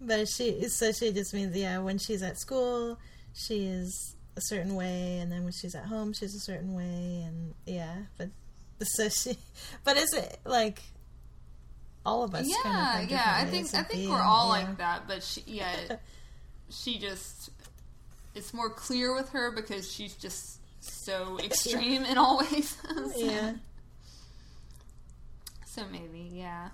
But 0.00 0.28
she, 0.28 0.66
so 0.68 0.92
she 0.92 1.12
just 1.12 1.34
means, 1.34 1.54
yeah, 1.54 1.78
when 1.78 1.98
she's 1.98 2.22
at 2.22 2.38
school, 2.38 2.98
she 3.34 3.66
is 3.66 4.16
a 4.36 4.40
certain 4.42 4.74
way, 4.74 5.18
and 5.18 5.30
then 5.30 5.44
when 5.44 5.52
she's 5.52 5.74
at 5.74 5.84
home, 5.84 6.12
she's 6.12 6.34
a 6.34 6.40
certain 6.40 6.74
way, 6.74 7.24
and 7.26 7.54
yeah, 7.66 7.96
but 8.16 8.28
so 8.82 9.08
she, 9.08 9.36
but 9.84 9.96
is 9.96 10.12
it 10.14 10.38
like 10.44 10.82
all 12.06 12.22
of 12.22 12.34
us? 12.34 12.46
yeah, 12.48 12.62
kind 12.62 13.04
of 13.04 13.10
yeah. 13.10 13.34
I 13.36 13.44
think 13.44 13.66
I 13.74 13.82
think 13.82 13.88
being, 14.00 14.10
we're 14.10 14.22
all 14.22 14.46
yeah. 14.56 14.64
like 14.66 14.78
that, 14.78 15.08
but 15.08 15.22
she, 15.22 15.42
yeah, 15.46 15.96
she 16.70 16.98
just 16.98 17.50
it's 18.34 18.54
more 18.54 18.70
clear 18.70 19.14
with 19.14 19.30
her 19.30 19.50
because 19.50 19.90
she's 19.90 20.14
just 20.14 20.60
so 20.80 21.38
extreme 21.44 22.04
in 22.04 22.16
all 22.18 22.38
ways. 22.38 22.76
So- 22.82 23.12
Yeah, 23.16 23.52
So 25.66 25.82
maybe, 25.90 26.30
yeah. 26.32 26.68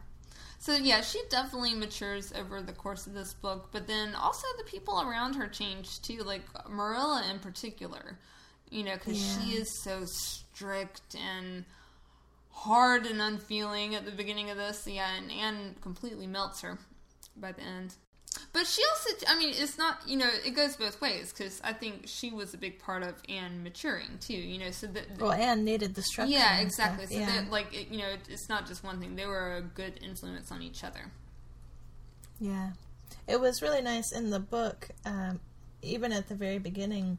So 0.66 0.74
yeah, 0.74 1.00
she 1.00 1.22
definitely 1.30 1.74
matures 1.74 2.32
over 2.32 2.60
the 2.60 2.72
course 2.72 3.06
of 3.06 3.14
this 3.14 3.32
book, 3.34 3.68
but 3.70 3.86
then 3.86 4.16
also 4.16 4.48
the 4.58 4.64
people 4.64 5.00
around 5.00 5.36
her 5.36 5.46
change 5.46 6.02
too, 6.02 6.24
like 6.24 6.42
Marilla 6.68 7.24
in 7.30 7.38
particular. 7.38 8.18
You 8.68 8.82
know, 8.82 8.94
because 8.94 9.16
she 9.16 9.52
is 9.52 9.80
so 9.84 10.02
strict 10.06 11.14
and 11.14 11.64
hard 12.50 13.06
and 13.06 13.22
unfeeling 13.22 13.94
at 13.94 14.04
the 14.04 14.10
beginning 14.10 14.50
of 14.50 14.56
this. 14.56 14.88
Yeah, 14.88 15.08
and 15.16 15.30
Anne 15.30 15.76
completely 15.82 16.26
melts 16.26 16.62
her 16.62 16.80
by 17.36 17.52
the 17.52 17.62
end. 17.62 17.94
But 18.52 18.66
she 18.66 18.82
also, 18.90 19.26
I 19.28 19.38
mean, 19.38 19.54
it's 19.56 19.78
not, 19.78 19.98
you 20.06 20.16
know, 20.16 20.28
it 20.44 20.54
goes 20.54 20.76
both 20.76 21.00
ways 21.00 21.32
because 21.32 21.60
I 21.62 21.72
think 21.72 22.04
she 22.06 22.30
was 22.30 22.54
a 22.54 22.58
big 22.58 22.78
part 22.78 23.02
of 23.02 23.14
Anne 23.28 23.62
maturing 23.62 24.18
too, 24.20 24.34
you 24.34 24.58
know, 24.58 24.70
so 24.70 24.86
that 24.88 25.18
well, 25.18 25.32
Anne 25.32 25.64
needed 25.64 25.94
the 25.94 26.02
structure. 26.02 26.32
yeah, 26.32 26.58
exactly. 26.60 27.06
So 27.06 27.18
yeah. 27.18 27.26
that 27.26 27.50
like 27.50 27.74
it, 27.74 27.88
you 27.88 27.98
know, 27.98 28.08
it, 28.08 28.20
it's 28.28 28.48
not 28.48 28.66
just 28.66 28.84
one 28.84 29.00
thing. 29.00 29.16
They 29.16 29.26
were 29.26 29.56
a 29.56 29.62
good 29.62 30.00
influence 30.02 30.50
on 30.50 30.62
each 30.62 30.84
other. 30.84 31.10
Yeah. 32.40 32.70
It 33.26 33.40
was 33.40 33.62
really 33.62 33.82
nice 33.82 34.12
in 34.12 34.30
the 34.30 34.40
book, 34.40 34.88
um, 35.04 35.40
even 35.82 36.12
at 36.12 36.28
the 36.28 36.34
very 36.34 36.58
beginning, 36.58 37.18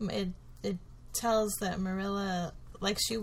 it 0.00 0.28
it 0.62 0.76
tells 1.12 1.54
that 1.60 1.80
Marilla 1.80 2.52
like 2.80 2.98
she 3.06 3.18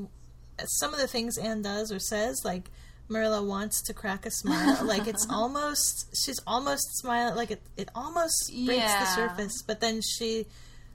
some 0.65 0.93
of 0.93 0.99
the 0.99 1.07
things 1.07 1.37
Anne 1.37 1.61
does 1.61 1.91
or 1.91 1.99
says, 1.99 2.41
like 2.43 2.69
Marilla 3.09 3.43
wants 3.43 3.81
to 3.83 3.93
crack 3.93 4.25
a 4.25 4.31
smile. 4.31 4.85
like 4.85 5.07
it's 5.07 5.27
almost 5.29 6.15
she's 6.23 6.39
almost 6.47 6.83
smiling 6.99 7.35
like 7.35 7.51
it 7.51 7.61
it 7.75 7.89
almost 7.95 8.51
breaks 8.65 8.81
Yeah. 8.81 8.99
the 8.99 9.05
surface, 9.07 9.61
but 9.65 9.81
then 9.81 10.01
she 10.01 10.45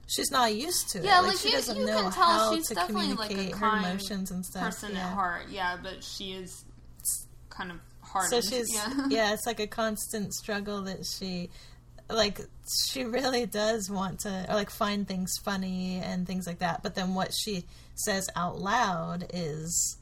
she's 0.07 0.31
not 0.31 0.53
used 0.53 0.89
to 0.89 0.99
it. 0.99 1.05
Yeah, 1.05 1.19
like, 1.19 1.29
like, 1.29 1.37
she 1.37 1.49
you, 1.49 1.55
doesn't 1.55 1.77
you 1.77 1.85
know 1.85 2.03
can 2.03 2.11
tell 2.11 2.23
how 2.23 2.55
she's 2.55 2.67
to 2.69 2.75
definitely 2.75 3.13
like 3.13 3.29
communicate 3.29 3.55
a 3.55 3.57
her 3.57 3.77
emotions 3.77 4.31
and 4.31 4.45
stuff. 4.45 4.63
person 4.63 4.93
yeah. 4.93 5.07
at 5.07 5.13
heart. 5.13 5.43
Yeah, 5.49 5.77
but 5.81 6.03
she 6.03 6.33
is 6.33 6.63
kind 7.49 7.71
of 7.71 7.77
hard. 8.01 8.29
So 8.29 8.41
she's 8.41 8.73
yeah. 8.73 9.05
yeah. 9.09 9.33
it's 9.33 9.45
like 9.45 9.59
a 9.59 9.67
constant 9.67 10.33
struggle 10.33 10.83
that 10.83 11.05
she 11.05 11.49
like 12.09 12.39
she 12.85 13.03
really 13.03 13.45
does 13.45 13.89
want 13.89 14.19
to 14.21 14.45
or 14.49 14.53
like 14.55 14.69
find 14.69 15.07
things 15.07 15.33
funny 15.43 15.99
and 16.03 16.27
things 16.27 16.45
like 16.47 16.59
that. 16.59 16.83
But 16.83 16.95
then 16.95 17.15
what 17.15 17.33
she 17.33 17.65
says 17.95 18.29
out 18.35 18.59
loud 18.59 19.25
is 19.33 19.97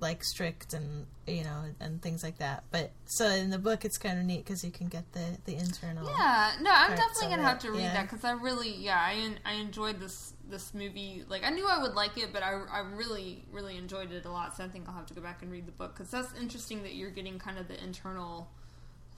like 0.00 0.22
strict 0.22 0.74
and 0.74 1.06
you 1.26 1.42
know 1.42 1.64
and 1.80 2.00
things 2.00 2.22
like 2.22 2.38
that. 2.38 2.64
But 2.70 2.92
so 3.06 3.26
in 3.28 3.50
the 3.50 3.58
book, 3.58 3.84
it's 3.84 3.98
kind 3.98 4.18
of 4.18 4.24
neat 4.24 4.44
because 4.44 4.64
you 4.64 4.70
can 4.70 4.88
get 4.88 5.12
the 5.12 5.38
the 5.44 5.56
internal. 5.56 6.04
Yeah, 6.06 6.52
no, 6.60 6.70
I'm 6.72 6.90
definitely 6.90 7.28
gonna 7.30 7.42
it, 7.42 7.46
have 7.46 7.58
to 7.60 7.72
read 7.72 7.82
yeah. 7.82 7.94
that 7.94 8.10
because 8.10 8.24
I 8.24 8.32
really, 8.32 8.74
yeah, 8.74 8.98
I 8.98 9.34
I 9.44 9.54
enjoyed 9.54 10.00
this 10.00 10.34
this 10.48 10.72
movie. 10.72 11.24
Like 11.28 11.44
I 11.44 11.50
knew 11.50 11.66
I 11.66 11.82
would 11.82 11.94
like 11.94 12.16
it, 12.16 12.32
but 12.32 12.42
I 12.42 12.52
I 12.70 12.80
really 12.80 13.44
really 13.52 13.76
enjoyed 13.76 14.12
it 14.12 14.24
a 14.24 14.30
lot. 14.30 14.56
So 14.56 14.64
I 14.64 14.68
think 14.68 14.88
I'll 14.88 14.94
have 14.94 15.06
to 15.06 15.14
go 15.14 15.20
back 15.20 15.42
and 15.42 15.50
read 15.50 15.66
the 15.66 15.72
book 15.72 15.94
because 15.94 16.10
that's 16.10 16.32
interesting 16.38 16.82
that 16.82 16.94
you're 16.94 17.10
getting 17.10 17.38
kind 17.38 17.58
of 17.58 17.68
the 17.68 17.82
internal 17.82 18.48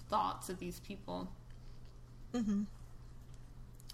thoughts 0.08 0.48
of 0.48 0.58
these 0.58 0.80
people. 0.80 1.28
hmm 2.34 2.62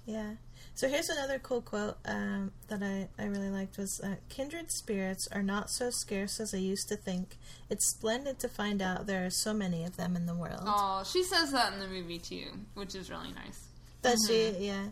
Yeah. 0.07 0.34
So 0.77 0.89
here's 0.89 1.09
another 1.09 1.39
cool 1.39 1.62
quote 1.62 1.97
um, 2.05 2.53
that 2.68 2.83
I, 2.83 3.09
I 3.18 3.29
really 3.29 3.49
liked 3.49 3.79
was 3.79 3.99
uh, 4.05 4.16
Kindred 4.29 4.70
spirits 4.70 5.27
are 5.33 5.43
not 5.43 5.70
so 5.70 5.89
scarce 5.89 6.39
as 6.39 6.53
I 6.53 6.59
used 6.59 6.91
to 6.91 6.97
think. 6.97 7.39
It's 7.70 7.89
splendid 7.89 8.39
to 8.41 8.49
find 8.49 8.83
out 8.83 9.07
there 9.07 9.24
are 9.24 9.31
so 9.31 9.55
many 9.55 9.85
of 9.85 9.97
them 9.97 10.16
in 10.16 10.27
the 10.27 10.35
world. 10.35 10.64
Oh, 10.66 11.03
she 11.11 11.22
says 11.22 11.51
that 11.53 11.72
in 11.72 11.81
the 11.81 11.89
movie 11.89 12.18
too, 12.18 12.49
which 12.74 12.95
is 12.95 13.09
really 13.09 13.33
nice. 13.33 13.68
Does 14.03 14.22
she? 14.29 14.51
Yeah. 14.66 14.89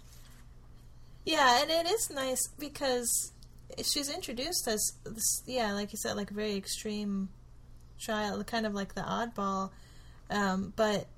Yeah, 1.26 1.61
and 1.61 1.70
it 1.70 1.87
is 1.93 2.09
nice 2.09 2.49
because 2.59 3.32
she's 3.82 4.09
introduced 4.09 4.66
as 4.66 4.80
this, 5.05 5.43
yeah, 5.45 5.74
like 5.74 5.93
you 5.93 5.99
said, 5.99 6.16
like 6.16 6.30
a 6.30 6.35
very 6.35 6.57
extreme 6.57 7.28
child, 7.99 8.47
kind 8.47 8.64
of 8.64 8.72
like 8.72 8.95
the 8.95 9.03
oddball. 9.03 9.68
Um, 10.30 10.72
but 10.76 11.09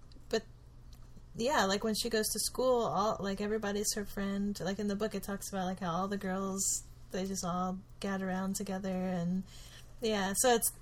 yeah, 1.37 1.65
like 1.65 1.85
when 1.85 1.95
she 1.95 2.09
goes 2.09 2.29
to 2.29 2.39
school, 2.39 2.85
all 2.85 3.17
like 3.21 3.41
everybody's 3.41 3.93
her 3.95 4.05
friend. 4.05 4.59
Like 4.61 4.79
in 4.79 4.89
the 4.89 4.97
book, 4.97 5.15
it 5.15 5.23
talks 5.23 5.49
about 5.51 5.67
like 5.67 5.81
how 5.81 5.93
all 5.93 6.09
the 6.09 6.17
girls 6.17 6.85
they 7.13 7.25
just 7.25 7.45
all 7.45 7.79
gather 8.01 8.29
around 8.29 8.57
together, 8.57 8.89
and 8.91 9.43
yeah, 10.01 10.33
so 10.37 10.55
it's 10.55 10.73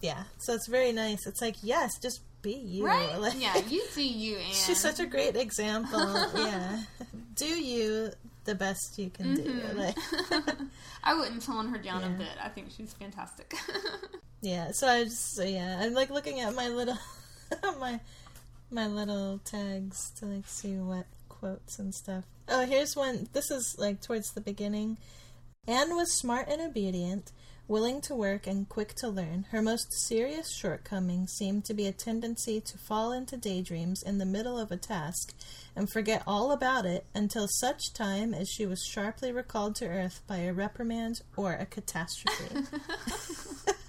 yeah, 0.00 0.24
so 0.38 0.54
it's 0.54 0.68
very 0.68 0.92
nice. 0.92 1.26
It's 1.26 1.40
like 1.42 1.56
yes, 1.62 1.98
just 2.00 2.20
be 2.42 2.52
you, 2.52 2.86
Right? 2.86 3.14
Like, 3.18 3.34
yeah, 3.40 3.56
you 3.68 3.82
do 3.94 4.02
you, 4.02 4.36
Anne. 4.38 4.52
She's 4.52 4.80
such 4.80 4.98
a 5.00 5.06
great 5.06 5.36
example. 5.36 6.00
yeah. 6.34 6.82
Do 7.34 7.46
you 7.46 8.10
the 8.44 8.54
best 8.54 8.98
you 8.98 9.10
can 9.10 9.34
do. 9.34 9.42
Mhm. 9.42 9.76
Like, 9.76 10.56
I 11.04 11.14
wouldn't 11.14 11.42
tone 11.42 11.68
her 11.68 11.78
down 11.78 12.02
a 12.02 12.08
bit. 12.08 12.28
I 12.42 12.48
think 12.48 12.68
she's 12.74 12.92
fantastic. 12.94 13.52
yeah. 14.40 14.70
So 14.72 14.88
I 14.88 15.04
just 15.04 15.34
so 15.36 15.44
yeah, 15.44 15.78
I'm 15.82 15.92
like 15.92 16.08
looking 16.10 16.40
at 16.40 16.54
my 16.54 16.68
little 16.68 16.96
my 17.78 18.00
my 18.70 18.86
little 18.86 19.38
tags 19.44 20.10
to 20.18 20.26
like 20.26 20.46
see 20.46 20.74
what 20.76 21.06
quotes 21.28 21.78
and 21.78 21.94
stuff. 21.94 22.24
Oh, 22.48 22.66
here's 22.66 22.96
one. 22.96 23.28
This 23.32 23.50
is 23.50 23.76
like 23.78 24.00
towards 24.00 24.32
the 24.32 24.40
beginning. 24.40 24.98
Anne 25.66 25.94
was 25.94 26.12
smart 26.12 26.48
and 26.48 26.60
obedient, 26.60 27.32
willing 27.68 28.00
to 28.00 28.14
work 28.14 28.46
and 28.46 28.68
quick 28.68 28.94
to 28.94 29.08
learn. 29.08 29.46
Her 29.50 29.62
most 29.62 29.92
serious 29.92 30.52
shortcoming 30.52 31.26
seemed 31.26 31.64
to 31.66 31.74
be 31.74 31.86
a 31.86 31.92
tendency 31.92 32.60
to 32.60 32.78
fall 32.78 33.12
into 33.12 33.36
daydreams 33.36 34.02
in 34.02 34.18
the 34.18 34.26
middle 34.26 34.58
of 34.58 34.72
a 34.72 34.76
task 34.76 35.34
and 35.76 35.88
forget 35.88 36.22
all 36.26 36.50
about 36.50 36.86
it 36.86 37.06
until 37.14 37.46
such 37.46 37.92
time 37.94 38.34
as 38.34 38.48
she 38.48 38.66
was 38.66 38.82
sharply 38.82 39.32
recalled 39.32 39.76
to 39.76 39.86
earth 39.86 40.22
by 40.26 40.38
a 40.38 40.52
reprimand 40.52 41.20
or 41.36 41.52
a 41.52 41.66
catastrophe. 41.66 42.66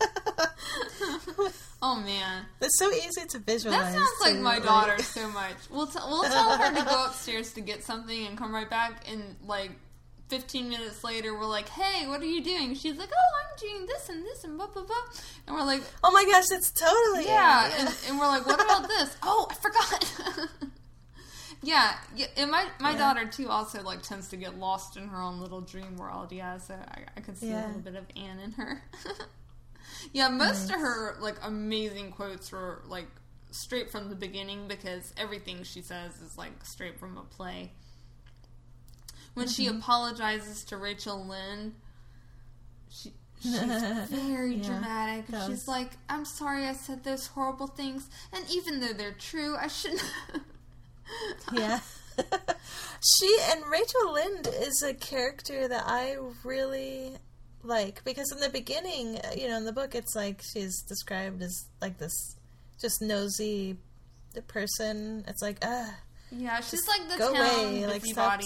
oh 1.81 1.95
man, 1.95 2.45
it's 2.61 2.77
so 2.77 2.91
easy 2.91 3.25
to 3.29 3.39
visualize. 3.39 3.81
that 3.81 3.93
sounds 3.93 4.09
like 4.21 4.37
my 4.39 4.59
daughter 4.59 5.01
so 5.03 5.29
much. 5.29 5.55
We'll 5.69 5.87
t- 5.87 5.99
we'll 6.07 6.23
tell 6.23 6.57
her 6.57 6.73
to 6.75 6.85
go 6.85 7.05
upstairs 7.05 7.53
to 7.53 7.61
get 7.61 7.83
something 7.83 8.27
and 8.27 8.37
come 8.37 8.53
right 8.53 8.69
back, 8.69 9.07
and 9.09 9.35
like. 9.45 9.71
15 10.29 10.69
minutes 10.69 11.03
later, 11.03 11.33
we're 11.37 11.43
like, 11.45 11.67
hey, 11.67 12.07
what 12.07 12.21
are 12.21 12.25
you 12.25 12.41
doing? 12.41 12.73
She's 12.73 12.95
like, 12.97 13.09
oh, 13.11 13.37
I'm 13.41 13.57
doing 13.59 13.85
this 13.85 14.07
and 14.07 14.23
this 14.25 14.45
and 14.45 14.55
blah, 14.57 14.67
blah, 14.67 14.83
blah. 14.83 14.95
And 15.45 15.53
we're 15.57 15.65
like, 15.65 15.81
Oh 16.05 16.11
my 16.13 16.23
gosh, 16.23 16.45
it's 16.51 16.71
totally 16.71 17.25
yeah. 17.25 17.69
And, 17.77 17.93
and 18.07 18.17
we're 18.17 18.27
like, 18.27 18.45
what 18.45 18.63
about 18.63 18.87
this? 18.87 19.13
Oh, 19.23 19.47
I 19.51 19.55
forgot. 19.55 20.49
yeah, 21.61 21.95
yeah. 22.15 22.27
And 22.37 22.49
my, 22.49 22.65
my 22.79 22.91
Yeah. 22.91 22.97
daughter, 22.97 23.25
too, 23.25 23.49
also 23.49 23.83
like 23.83 24.03
tends 24.03 24.29
to 24.29 24.37
get 24.37 24.57
lost 24.57 24.95
in 24.95 25.09
her 25.09 25.19
own 25.21 25.41
little 25.41 25.59
dream 25.59 25.97
world. 25.97 26.31
Yeah, 26.31 26.59
so 26.59 26.75
I, 26.75 27.01
I 27.17 27.19
could 27.19 27.37
see 27.37 27.51
a 27.51 27.65
little 27.67 27.81
bit 27.81 27.95
of 27.95 28.05
Anne 28.15 28.39
in 28.39 28.51
her. 28.53 28.81
Yeah, 30.13 30.29
most 30.29 30.69
of 30.71 30.79
her 30.79 31.15
like 31.19 31.35
amazing 31.43 32.11
quotes 32.11 32.51
were 32.51 32.81
like 32.87 33.07
straight 33.51 33.91
from 33.91 34.09
the 34.09 34.15
beginning 34.15 34.67
because 34.67 35.13
everything 35.17 35.63
she 35.63 35.81
says 35.81 36.19
is 36.21 36.37
like 36.37 36.65
straight 36.65 36.99
from 36.99 37.17
a 37.17 37.23
play. 37.23 37.71
When 39.33 39.47
she 39.47 39.67
Mm-hmm. 39.67 39.77
apologizes 39.77 40.63
to 40.65 40.77
Rachel 40.77 41.25
Lynde, 41.25 41.73
she, 42.89 43.13
she's 43.41 43.59
very 44.09 44.55
Yeah, 44.55 44.63
dramatic. 44.67 45.25
She's 45.27 45.49
was- 45.49 45.67
like, 45.67 45.91
"I'm 46.09 46.25
sorry 46.25 46.65
I 46.65 46.73
said 46.73 47.03
those 47.03 47.27
horrible 47.27 47.67
things, 47.67 48.09
and 48.33 48.43
even 48.49 48.79
though 48.81 48.93
they're 48.93 49.13
true, 49.13 49.55
I 49.57 49.67
shouldn't." 49.67 50.03
yeah. 51.53 51.79
she 53.17 53.37
and 53.51 53.65
Rachel 53.71 54.13
Lynde 54.13 54.47
is 54.47 54.83
a 54.83 54.93
character 54.93 55.67
that 55.67 55.83
I 55.87 56.17
really 56.43 57.13
like 57.63 58.03
because 58.03 58.31
in 58.31 58.39
the 58.39 58.49
beginning, 58.49 59.17
uh, 59.17 59.31
you 59.35 59.47
know, 59.47 59.57
in 59.57 59.65
the 59.65 59.73
book, 59.73 59.95
it's 59.95 60.15
like 60.15 60.41
she's 60.53 60.81
described 60.83 61.41
as 61.41 61.65
like 61.81 61.97
this 61.97 62.35
just 62.79 63.01
nosy 63.01 63.77
person. 64.47 65.23
It's 65.27 65.41
like, 65.41 65.57
ah, 65.61 65.95
yeah, 66.31 66.59
she's 66.61 66.87
like 66.87 67.07
the 67.09 67.17
go 67.17 67.33
town 67.33 67.41
away, 67.45 67.85
like, 67.87 68.05
stop 68.05 68.41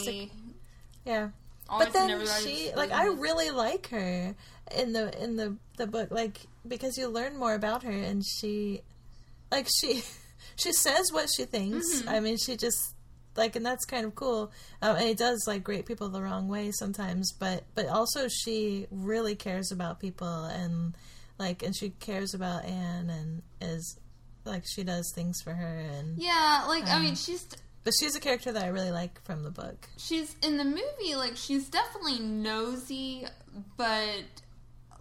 yeah. 1.05 1.29
always 1.69 1.87
but 1.87 1.93
then 1.93 2.25
she 2.43 2.71
like 2.75 2.91
I 2.91 3.05
really 3.05 3.51
like 3.51 3.89
her 3.89 4.35
in 4.75 4.93
the 4.93 5.23
in 5.23 5.35
the 5.35 5.55
the 5.77 5.85
book 5.87 6.09
like 6.11 6.39
because 6.67 6.97
you 6.97 7.07
learn 7.07 7.37
more 7.37 7.53
about 7.53 7.83
her 7.83 7.91
and 7.91 8.23
she 8.25 8.81
like 9.51 9.67
she 9.79 10.01
she 10.55 10.73
says 10.73 11.11
what 11.11 11.29
she 11.35 11.45
thinks 11.45 12.01
Mhm. 12.01 12.07
I 12.07 12.19
mean 12.19 12.37
she 12.37 12.57
just 12.57 12.94
like 13.35 13.55
and 13.55 13.65
that's 13.65 13.85
kind 13.85 14.05
of 14.05 14.15
cool 14.15 14.51
um, 14.81 14.95
and 14.95 15.05
it 15.09 15.17
does 15.17 15.43
like 15.47 15.63
grate 15.63 15.85
people 15.85 16.09
the 16.09 16.21
wrong 16.21 16.47
way 16.47 16.71
sometimes 16.71 17.31
but 17.33 17.63
but 17.75 17.87
also 17.87 18.27
she 18.27 18.87
really 18.91 19.35
cares 19.35 19.71
about 19.71 19.99
people 19.99 20.45
and 20.45 20.95
like 21.37 21.61
and 21.63 21.75
she 21.75 21.89
cares 21.89 22.33
about 22.33 22.63
Anne 22.65 23.09
and 23.09 23.41
is 23.61 23.99
like 24.45 24.63
she 24.65 24.83
does 24.83 25.11
things 25.15 25.41
for 25.41 25.53
her 25.53 25.77
and 25.97 26.17
Yeah, 26.17 26.65
like 26.67 26.85
I 26.87 26.95
Um, 26.97 27.03
mean, 27.03 27.15
she's 27.15 27.45
but 27.83 27.93
she's 27.99 28.15
a 28.15 28.19
character 28.19 28.51
that 28.51 28.63
I 28.63 28.67
really 28.67 28.91
like 28.91 29.21
from 29.25 29.43
the 29.43 29.51
book 29.51 29.87
she's 29.97 30.35
in 30.41 30.57
the 30.57 30.63
movie. 30.63 31.15
Like 31.15 31.35
she's 31.35 31.67
definitely 31.69 32.19
nosy, 32.19 33.25
but 33.75 34.23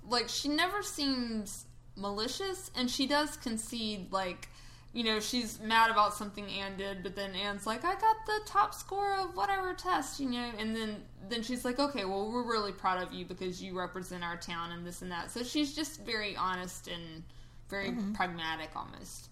like 0.08 0.28
she 0.28 0.48
never 0.48 0.82
seems 0.82 1.66
malicious, 1.96 2.70
and 2.74 2.90
she 2.90 3.06
does 3.06 3.36
concede 3.36 4.12
like. 4.12 4.48
You 4.94 5.02
know, 5.04 5.18
she's 5.20 5.58
mad 5.60 5.90
about 5.90 6.14
something 6.14 6.46
Anne 6.48 6.76
did, 6.78 7.02
but 7.02 7.14
then 7.16 7.34
Anne's 7.34 7.66
like, 7.66 7.84
"I 7.84 7.94
got 7.94 8.16
the 8.26 8.40
top 8.46 8.72
score 8.72 9.14
of 9.16 9.34
whatever 9.36 9.74
test," 9.74 10.20
you 10.20 10.30
know, 10.30 10.50
and 10.56 10.74
then 10.74 11.02
then 11.28 11.42
she's 11.42 11.64
like, 11.64 11.78
"Okay, 11.80 12.04
well, 12.04 12.30
we're 12.30 12.48
really 12.48 12.70
proud 12.72 13.02
of 13.02 13.12
you 13.12 13.24
because 13.24 13.60
you 13.62 13.76
represent 13.76 14.22
our 14.24 14.36
town 14.36 14.70
and 14.70 14.86
this 14.86 15.02
and 15.02 15.10
that." 15.10 15.30
So 15.32 15.42
she's 15.42 15.74
just 15.74 16.00
very 16.02 16.36
honest 16.36 16.86
and 16.88 17.24
very 17.68 17.90
Mm-hmm. 17.90 18.12
pragmatic, 18.12 18.70
almost. 18.76 19.28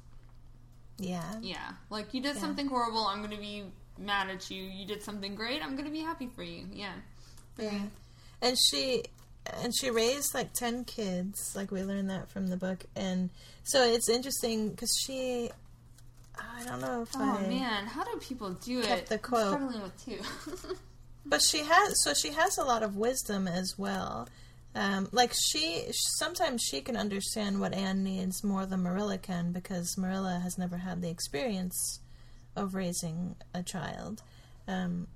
yeah 0.98 1.38
Yeah, 1.40 1.70
like 1.90 2.12
you 2.12 2.20
did 2.20 2.34
Yeah. 2.34 2.40
something 2.40 2.66
horrible, 2.68 3.06
I'm 3.06 3.22
gonna 3.22 3.36
be 3.38 3.64
mad 3.98 4.30
at 4.30 4.50
you. 4.50 4.62
You 4.64 4.84
did 4.86 5.02
something 5.02 5.34
great, 5.36 5.62
I'm 5.62 5.76
gonna 5.76 5.90
be 5.90 6.00
happy 6.00 6.26
for 6.26 6.42
you. 6.42 6.66
Yeah, 6.72 6.94
Yeah. 7.56 7.82
And 8.40 8.56
she 8.70 9.04
and 9.62 9.72
she 9.76 9.90
raised 9.90 10.34
like 10.34 10.52
10 10.52 10.84
kids, 10.84 11.52
like 11.54 11.70
we 11.70 11.82
learned 11.82 12.10
that 12.10 12.30
from 12.30 12.48
the 12.48 12.56
book. 12.56 12.84
And 12.96 13.30
so 13.64 13.84
it's 13.84 14.08
interesting 14.08 14.74
cuz 14.76 14.88
she 15.04 15.50
I 16.38 16.64
don't 16.64 16.80
know 16.80 17.02
if 17.02 17.10
Oh 17.16 17.22
I 17.22 17.46
man, 17.46 17.86
how 17.86 18.04
do 18.04 18.16
people 18.18 18.50
do 18.52 18.82
kept 18.82 19.02
it? 19.02 19.08
the 19.08 19.14
I'm 19.36 19.46
struggling 19.48 19.82
with 19.82 20.04
two. 20.04 20.74
But 21.24 21.40
she 21.42 21.58
has 21.58 22.02
so 22.02 22.14
she 22.14 22.30
has 22.32 22.58
a 22.58 22.64
lot 22.64 22.82
of 22.82 22.96
wisdom 22.96 23.46
as 23.46 23.74
well. 23.78 24.28
Um, 24.74 25.08
like 25.12 25.32
she 25.50 25.84
sometimes 26.18 26.62
she 26.62 26.80
can 26.80 26.96
understand 26.96 27.60
what 27.60 27.74
Anne 27.74 28.02
needs 28.02 28.42
more 28.42 28.66
than 28.66 28.82
Marilla 28.82 29.18
can 29.18 29.52
because 29.52 29.96
Marilla 29.98 30.40
has 30.42 30.56
never 30.58 30.78
had 30.78 31.00
the 31.02 31.10
experience 31.10 32.00
of 32.56 32.74
raising 32.74 33.36
a 33.54 33.62
child. 33.62 34.22
Um, 34.66 35.06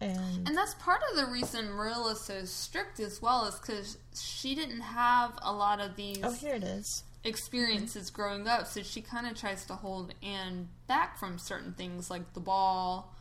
and 0.00 0.46
and 0.48 0.56
that's 0.56 0.74
part 0.74 1.00
of 1.10 1.16
the 1.16 1.26
reason 1.32 1.70
Marilla 1.70 2.12
is 2.12 2.20
so 2.20 2.44
strict 2.44 3.00
as 3.00 3.20
well, 3.22 3.46
is 3.46 3.54
because 3.58 3.96
she 4.20 4.54
didn't 4.54 4.80
have 4.80 5.38
a 5.42 5.52
lot 5.52 5.80
of 5.80 5.96
these 5.96 6.20
oh, 6.22 6.32
here 6.32 6.54
it 6.54 6.64
is. 6.64 7.02
experiences 7.24 8.10
growing 8.10 8.46
up, 8.46 8.66
so 8.66 8.82
she 8.82 9.00
kind 9.00 9.26
of 9.26 9.34
tries 9.38 9.64
to 9.66 9.74
hold 9.74 10.12
Anne 10.22 10.68
back 10.86 11.18
from 11.18 11.38
certain 11.38 11.72
things 11.72 12.10
like 12.10 12.32
the 12.34 12.40
ball. 12.40 13.12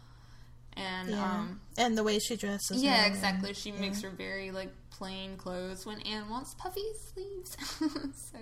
And 0.78 1.09
Yeah, 1.11 1.23
um, 1.23 1.61
and 1.78 1.97
the 1.97 2.03
way 2.03 2.19
she 2.19 2.36
dresses. 2.36 2.84
Yeah, 2.84 3.05
exactly. 3.05 3.49
and- 3.49 3.57
She 3.57 3.69
yeah. 3.71 3.80
makes 3.80 4.01
her 4.01 4.09
very 4.09 4.51
like 4.51 4.71
plain 4.89 5.38
clothes 5.38 5.86
when 5.86 6.01
Anne 6.01 6.30
wants 6.30 6.53
puffy 6.55 6.82
sleeves. 7.13 7.55
so 7.80 8.38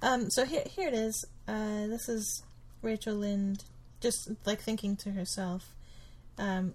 Um, 0.00 0.30
so 0.30 0.44
here, 0.44 0.62
here 0.70 0.86
it 0.88 0.94
is. 0.94 1.24
Uh, 1.48 1.88
this 1.88 2.08
is 2.08 2.42
Rachel 2.82 3.16
Lynde, 3.16 3.64
just 4.00 4.30
like 4.46 4.60
thinking 4.60 4.94
to 4.98 5.10
herself. 5.10 5.74
Um, 6.38 6.74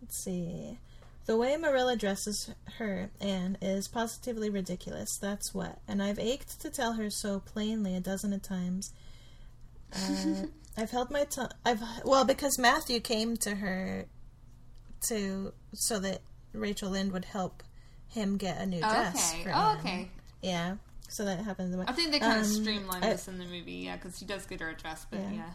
let's 0.00 0.16
see. 0.22 0.78
The 1.26 1.36
way 1.36 1.56
Marilla 1.56 1.94
dresses 1.96 2.50
her, 2.78 3.10
Anne, 3.20 3.58
is 3.60 3.86
positively 3.86 4.48
ridiculous. 4.48 5.18
That's 5.18 5.52
what. 5.54 5.78
And 5.86 6.02
I've 6.02 6.18
ached 6.18 6.60
to 6.62 6.70
tell 6.70 6.94
her 6.94 7.10
so 7.10 7.40
plainly 7.40 7.94
a 7.94 8.00
dozen 8.00 8.32
of 8.32 8.42
times. 8.42 8.92
Uh, 9.94 10.44
I've 10.76 10.90
held 10.90 11.10
my 11.10 11.24
tongue. 11.24 11.50
I've 11.66 11.82
well 12.04 12.24
because 12.24 12.58
Matthew 12.58 13.00
came 13.00 13.36
to 13.38 13.56
her 13.56 14.06
to 15.08 15.52
so 15.74 15.98
that 15.98 16.20
Rachel 16.52 16.90
Lynde 16.90 17.12
would 17.12 17.26
help 17.26 17.62
him 18.08 18.36
get 18.36 18.58
a 18.60 18.66
new 18.66 18.80
dress. 18.80 19.32
Okay. 19.34 19.42
For 19.44 19.50
Oh, 19.50 19.54
Anne. 19.72 19.78
okay. 19.78 20.08
Yeah. 20.42 20.76
So 21.10 21.24
that 21.24 21.40
happens. 21.44 21.76
I 21.86 21.92
think 21.92 22.10
they 22.12 22.18
kind 22.20 22.40
of 22.40 22.46
Um, 22.46 22.52
streamlined 22.52 23.04
I- 23.04 23.10
this 23.10 23.28
in 23.28 23.38
the 23.38 23.44
movie, 23.44 23.72
yeah, 23.72 23.96
because 23.96 24.18
she 24.18 24.24
does 24.24 24.46
get 24.46 24.60
her 24.60 24.72
dress, 24.74 25.06
but 25.10 25.20
Yeah. 25.20 25.30
yeah. 25.32 25.50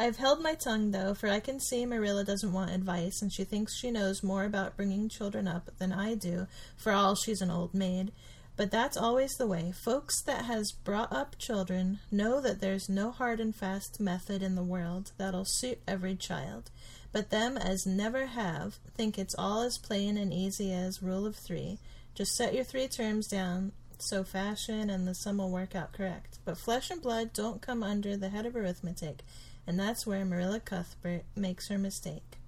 I've 0.00 0.18
held 0.18 0.40
my 0.40 0.54
tongue, 0.54 0.92
though, 0.92 1.12
for 1.12 1.28
I 1.28 1.40
can 1.40 1.58
see 1.58 1.84
Marilla 1.84 2.24
doesn't 2.24 2.52
want 2.52 2.70
advice, 2.70 3.20
and 3.20 3.32
she 3.32 3.42
thinks 3.42 3.76
she 3.76 3.90
knows 3.90 4.22
more 4.22 4.44
about 4.44 4.76
bringing 4.76 5.08
children 5.08 5.48
up 5.48 5.70
than 5.78 5.92
I 5.92 6.14
do, 6.14 6.46
for 6.76 6.92
all 6.92 7.16
she's 7.16 7.40
an 7.40 7.50
old 7.50 7.74
maid. 7.74 8.12
But 8.56 8.70
that's 8.70 8.96
always 8.96 9.36
the 9.36 9.46
way. 9.46 9.72
Folks 9.72 10.20
that 10.22 10.44
has 10.44 10.72
brought 10.72 11.12
up 11.12 11.36
children 11.38 11.98
know 12.10 12.40
that 12.40 12.60
there's 12.60 12.88
no 12.88 13.10
hard 13.10 13.40
and 13.40 13.54
fast 13.54 14.00
method 14.00 14.42
in 14.42 14.54
the 14.54 14.64
world 14.64 15.12
that'll 15.16 15.44
suit 15.44 15.78
every 15.86 16.16
child. 16.16 16.70
But 17.12 17.30
them 17.30 17.56
as 17.56 17.86
never 17.86 18.26
have 18.26 18.78
think 18.96 19.18
it's 19.18 19.34
all 19.38 19.62
as 19.62 19.78
plain 19.78 20.16
and 20.16 20.32
easy 20.32 20.72
as 20.72 21.02
rule 21.02 21.24
of 21.24 21.36
three. 21.36 21.78
Just 22.14 22.34
set 22.34 22.52
your 22.52 22.64
three 22.64 22.88
terms 22.88 23.28
down 23.28 23.72
so 23.98 24.24
fashion 24.24 24.90
and 24.90 25.06
the 25.06 25.14
sum 25.14 25.38
will 25.38 25.50
work 25.50 25.74
out 25.74 25.92
correct. 25.92 26.38
But 26.44 26.58
flesh 26.58 26.90
and 26.90 27.00
blood 27.00 27.32
don't 27.32 27.62
come 27.62 27.82
under 27.82 28.16
the 28.16 28.28
head 28.28 28.46
of 28.46 28.56
arithmetic, 28.56 29.22
and 29.68 29.78
that's 29.78 30.06
where 30.06 30.24
Marilla 30.24 30.60
Cuthbert 30.60 31.24
makes 31.36 31.68
her 31.68 31.76
mistake. 31.76 32.38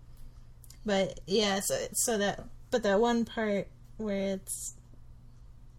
But 0.86 1.20
yeah, 1.26 1.60
so, 1.60 1.76
so 1.92 2.16
that 2.16 2.42
but 2.70 2.82
that 2.82 2.98
one 2.98 3.26
part 3.26 3.68
where 3.98 4.36
it's 4.36 4.74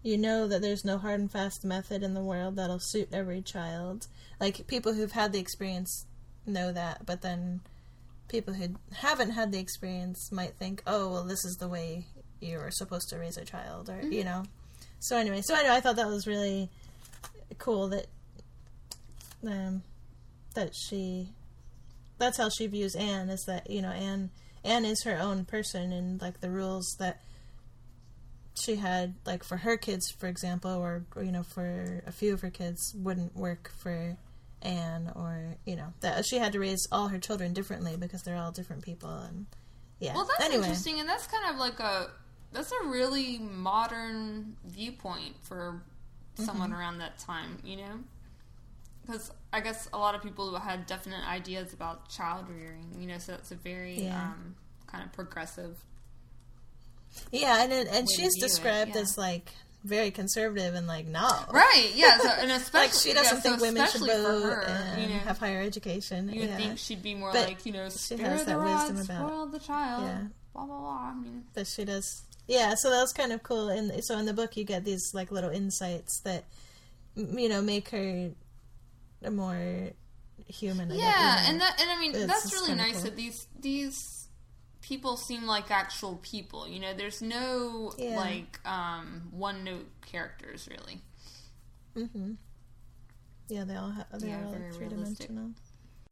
you 0.04 0.20
know 0.20 0.48
that 0.48 0.62
there's 0.62 0.86
no 0.86 1.00
hard 1.00 1.20
and 1.20 1.32
fast 1.32 1.66
method 1.66 2.04
in 2.04 2.14
the 2.14 2.22
world 2.22 2.58
that'll 2.58 2.80
suit 2.80 3.10
every 3.12 3.42
child. 3.42 4.06
Like 4.40 4.68
people 4.68 4.94
who've 4.94 5.12
had 5.12 5.34
the 5.34 5.40
experience 5.40 6.06
know 6.46 6.72
that, 6.72 7.08
but 7.08 7.22
then 7.24 7.62
people 8.28 8.54
who 8.54 8.76
haven't 8.94 9.32
had 9.32 9.52
the 9.52 9.60
experience 9.60 10.32
might 10.32 10.54
think, 10.54 10.84
"Oh, 10.86 11.12
well, 11.12 11.24
this 11.24 11.44
is 11.44 11.58
the 11.60 11.68
way 11.68 12.06
you're 12.40 12.70
supposed 12.70 13.10
to 13.10 13.18
raise 13.18 13.38
a 13.38 13.46
child," 13.46 13.90
or 13.90 14.00
you 14.04 14.24
know. 14.24 14.44
So 15.00 15.18
anyway, 15.18 15.42
so 15.42 15.56
anyway, 15.56 15.74
I 15.74 15.80
thought 15.80 15.96
that 15.96 16.08
was 16.08 16.28
really 16.28 16.70
cool 17.58 17.88
that 17.88 18.06
um, 19.48 19.82
that 20.56 20.74
she 20.76 21.30
that's 22.18 22.38
how 22.38 22.50
she 22.50 22.68
views 22.68 22.96
Anne 22.96 23.30
is 23.30 23.44
that 23.48 23.70
you 23.70 23.82
know 23.82 23.90
Anne 23.92 24.30
Anne 24.64 24.86
is 24.86 25.04
her 25.04 25.18
own 25.20 25.46
person 25.46 25.92
and 25.92 26.22
like 26.22 26.40
the 26.42 26.50
rules 26.52 26.96
that 27.00 27.22
she 28.60 28.76
had 28.76 29.16
like 29.26 29.44
for 29.44 29.58
her 29.58 29.78
kids 29.78 30.12
for 30.20 30.28
example 30.28 30.72
or 30.72 31.04
you 31.18 31.32
know 31.32 31.44
for 31.44 32.04
a 32.06 32.12
few 32.12 32.34
of 32.34 32.42
her 32.42 32.50
kids 32.50 32.94
wouldn't 32.96 33.36
work 33.36 33.72
for 33.82 34.18
Anne 34.62 35.12
or 35.16 35.56
you 35.66 35.76
know 35.76 35.94
that 36.02 36.26
she 36.26 36.38
had 36.38 36.52
to 36.52 36.60
raise 36.60 36.88
all 36.92 37.08
her 37.08 37.18
children 37.18 37.54
differently 37.54 37.96
because 37.98 38.22
they're 38.24 38.38
all 38.38 38.52
different 38.52 38.84
people 38.84 39.10
and 39.10 39.46
yeah 40.00 40.14
Well, 40.14 40.26
that's 40.26 40.44
anyway 40.46 40.64
interesting, 40.66 41.00
and 41.00 41.08
that's 41.10 41.28
kind 41.28 41.50
of 41.50 41.58
like 41.60 41.80
a 41.80 42.10
that's 42.52 42.72
a 42.72 42.88
really 42.88 43.40
modern 43.40 44.56
viewpoint 44.66 45.36
for 45.44 45.82
Mm-hmm. 46.38 46.46
someone 46.46 46.72
around 46.72 47.00
that 47.00 47.20
time, 47.20 47.58
you 47.62 47.76
know. 47.76 48.00
Because 49.12 49.32
I 49.52 49.60
guess 49.60 49.90
a 49.92 49.98
lot 49.98 50.16
of 50.16 50.24
people 50.24 50.58
had 50.58 50.86
definite 50.86 51.28
ideas 51.28 51.74
about 51.74 52.08
child 52.10 52.46
rearing, 52.50 52.96
you 52.98 53.08
know. 53.08 53.18
So 53.18 53.34
it's 53.34 53.52
a 53.52 53.56
very 53.56 54.04
Yeah. 54.04 54.22
um, 54.22 54.56
kind 54.88 55.04
of 55.04 55.12
progressive. 55.14 55.78
yeah 57.32 57.62
and 57.62 57.74
it, 57.74 57.88
and 57.92 58.08
she's 58.10 58.34
view 58.36 58.46
it, 58.46 58.48
described 58.48 58.96
yeah. 58.96 59.02
as 59.02 59.18
like 59.18 59.52
very 59.84 60.12
conservative 60.12 60.76
and 60.76 60.88
like 60.88 61.06
no 61.08 61.28
Right? 61.52 61.92
Yeah. 61.94 62.18
So, 62.20 62.30
and 62.30 62.52
especially 62.52 62.80
like 62.88 62.94
she 62.94 63.14
doesn't 63.14 63.38
yeah, 63.38 63.42
think 63.42 63.60
so 63.60 63.66
women 63.66 63.88
should 63.88 64.02
vote 64.02 64.44
her, 64.44 64.62
and 64.62 65.02
you 65.02 65.08
know, 65.10 65.16
have 65.20 65.38
higher 65.38 65.62
education 65.62 66.30
you 66.30 66.42
would 66.42 66.56
think 66.56 66.78
she'd 66.78 67.04
be 67.04 67.16
more 67.16 67.34
But 67.34 67.48
like 67.50 67.66
you 67.66 67.74
know, 67.74 67.90
she 67.90 68.16
has 68.18 68.46
that 68.46 68.58
rod, 68.58 68.90
wisdom 68.90 68.98
about- 69.18 69.30
spoil 69.30 69.46
the 69.48 69.60
child. 69.60 70.04
Yeah. 70.04 70.22
Blah 70.54 70.66
blah 70.66 70.80
blah. 70.80 71.12
I 71.12 71.16
mean, 71.16 71.44
that 71.54 71.68
she 71.68 71.84
does. 71.86 72.24
Yeah, 72.48 72.74
so 72.78 72.90
that 72.90 73.00
was 73.02 73.14
kind 73.14 73.32
of 73.32 73.42
cool. 73.44 73.70
And 73.70 74.04
so 74.04 74.18
in 74.18 74.26
the 74.26 74.34
book, 74.34 74.58
you 74.58 74.64
get 74.66 74.84
these 74.84 75.12
like 75.14 75.32
little 75.32 75.50
insights 75.50 76.20
that 76.26 76.44
you 77.16 77.48
know 77.50 77.62
make 77.62 77.90
her 77.90 78.32
more 79.30 79.92
human. 80.48 80.90
Yeah, 80.92 81.46
and 81.48 81.62
that 81.62 81.80
and 81.80 81.90
I 81.92 82.00
mean 82.00 82.16
It's 82.16 82.26
that's 82.26 82.54
really 82.54 82.74
nice 82.76 82.94
cool. 82.96 83.04
that 83.04 83.16
these 83.16 83.46
these 83.60 84.28
people 84.82 85.16
seem 85.18 85.46
like 85.46 85.70
actual 85.70 86.16
people. 86.24 86.68
You 86.68 86.80
know, 86.80 86.94
there's 86.96 87.22
no 87.22 87.94
Yeah. 87.98 88.16
like 88.18 88.60
um, 88.66 89.28
one 89.32 89.64
note 89.64 89.88
characters 90.06 90.68
really. 90.72 91.02
Mm-hmm. 91.96 92.32
Yeah, 93.50 93.66
they 93.66 93.76
all 93.76 93.92
have. 93.92 94.08
They're 94.14 94.30
Yeah, 94.30 94.46
all 94.46 94.52
very 94.52 94.72
three 94.72 94.88
dimensional. 94.88 95.52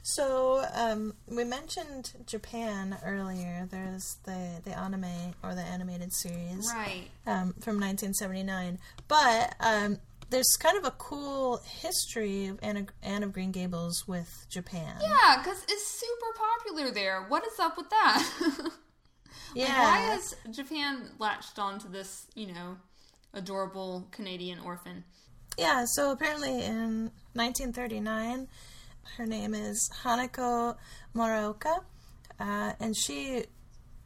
So 0.01 0.65
um, 0.73 1.13
we 1.27 1.43
mentioned 1.43 2.13
Japan 2.25 2.97
earlier. 3.03 3.67
There's 3.69 4.17
the 4.23 4.61
the 4.63 4.77
anime 4.77 5.33
or 5.43 5.55
the 5.55 5.61
animated 5.61 6.13
series 6.13 6.71
Right. 6.73 7.07
um, 7.25 7.53
from 7.59 7.79
1979, 7.79 8.79
but 9.07 9.55
um, 9.59 9.97
there's 10.29 10.57
kind 10.59 10.77
of 10.77 10.85
a 10.85 10.91
cool 10.91 11.61
history 11.63 12.47
of 12.47 12.59
Anne 12.61 12.77
of, 12.77 12.87
Anne 13.01 13.23
of 13.23 13.33
Green 13.33 13.51
Gables 13.51 14.07
with 14.07 14.45
Japan. 14.49 14.95
Yeah, 15.01 15.41
because 15.41 15.63
it's 15.67 15.87
super 15.87 16.37
popular 16.37 16.91
there. 16.91 17.25
What 17.27 17.45
is 17.45 17.59
up 17.59 17.77
with 17.77 17.89
that? 17.89 18.29
yeah. 18.49 18.59
Like, 19.55 19.77
why 19.77 19.97
has 20.11 20.35
Japan 20.51 21.09
latched 21.17 21.57
on 21.57 21.79
to 21.79 21.87
this, 21.87 22.27
you 22.35 22.53
know, 22.53 22.77
adorable 23.33 24.07
Canadian 24.11 24.59
orphan? 24.59 25.03
Yeah, 25.57 25.85
so 25.85 26.11
apparently 26.11 26.63
in 26.63 27.11
1939, 27.33 28.47
her 29.17 29.25
name 29.25 29.53
is 29.53 29.89
Hanako 30.03 30.77
Muraoka, 31.15 31.79
uh, 32.39 32.73
and 32.79 32.95
she 32.95 33.45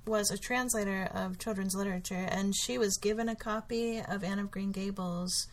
was 0.06 0.32
a 0.32 0.38
translator 0.38 1.10
of 1.14 1.38
children's 1.38 1.76
literature, 1.76 2.28
and 2.30 2.56
she 2.56 2.78
was 2.78 2.98
given 2.98 3.30
a 3.30 3.36
copy 3.36 4.02
of 4.02 4.24
Anne 4.24 4.40
of 4.40 4.50
Green 4.50 4.72
Gables 4.72 5.48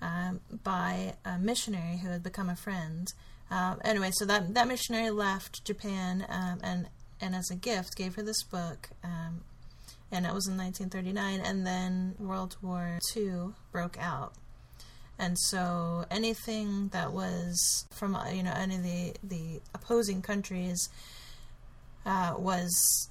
um, 0.00 0.40
by 0.64 1.14
a 1.24 1.38
missionary 1.38 1.98
who 1.98 2.08
had 2.08 2.22
become 2.22 2.48
a 2.48 2.56
friend. 2.56 3.08
Um, 3.50 3.80
anyway, 3.84 4.10
so 4.12 4.24
that 4.26 4.54
that 4.54 4.68
missionary 4.68 5.10
left 5.10 5.64
Japan, 5.64 6.24
um, 6.28 6.60
and 6.62 6.88
and 7.20 7.34
as 7.34 7.50
a 7.50 7.56
gift 7.56 7.96
gave 7.96 8.14
her 8.14 8.22
this 8.22 8.42
book. 8.42 8.90
Um, 9.02 9.42
and 10.12 10.26
it 10.26 10.34
was 10.34 10.48
in 10.48 10.56
1939, 10.56 11.40
and 11.40 11.64
then 11.64 12.16
World 12.18 12.56
War 12.62 12.98
II 13.14 13.54
broke 13.70 13.96
out 14.00 14.34
and 15.20 15.38
so 15.38 16.06
anything 16.10 16.88
that 16.88 17.12
was 17.12 17.86
from 17.90 18.16
uh, 18.16 18.30
you 18.30 18.42
know 18.42 18.54
any 18.56 18.76
of 18.76 18.82
the 18.82 19.14
the 19.22 19.60
opposing 19.74 20.22
countries 20.22 20.88
uh, 22.06 22.34
was 22.38 23.08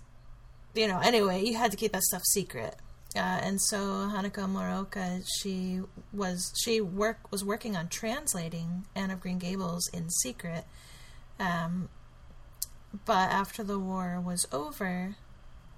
you 0.74 0.88
know 0.88 1.00
anyway 1.00 1.42
you 1.44 1.56
had 1.56 1.72
to 1.72 1.78
keep 1.78 1.92
that 1.92 2.02
stuff 2.02 2.24
secret 2.26 2.76
uh, 3.16 3.20
and 3.20 3.60
so 3.62 3.78
Hanako 3.78 4.48
Muraoka 4.48 5.24
she 5.40 5.82
was 6.14 6.54
she 6.64 6.80
work 6.80 7.32
was 7.32 7.44
working 7.44 7.76
on 7.76 7.88
translating 7.88 8.86
Anne 8.96 9.12
of 9.12 9.20
Green 9.20 9.40
Gables 9.40 9.90
in 9.94 10.10
secret. 10.10 10.66
Um, 11.40 11.90
but 13.06 13.30
after 13.32 13.64
the 13.64 13.80
war 13.80 14.22
was 14.24 14.48
over 14.52 15.16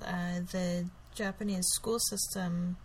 uh, 0.05 0.39
the 0.51 0.89
Japanese 1.13 1.67
school 1.67 1.99
system 1.99 2.77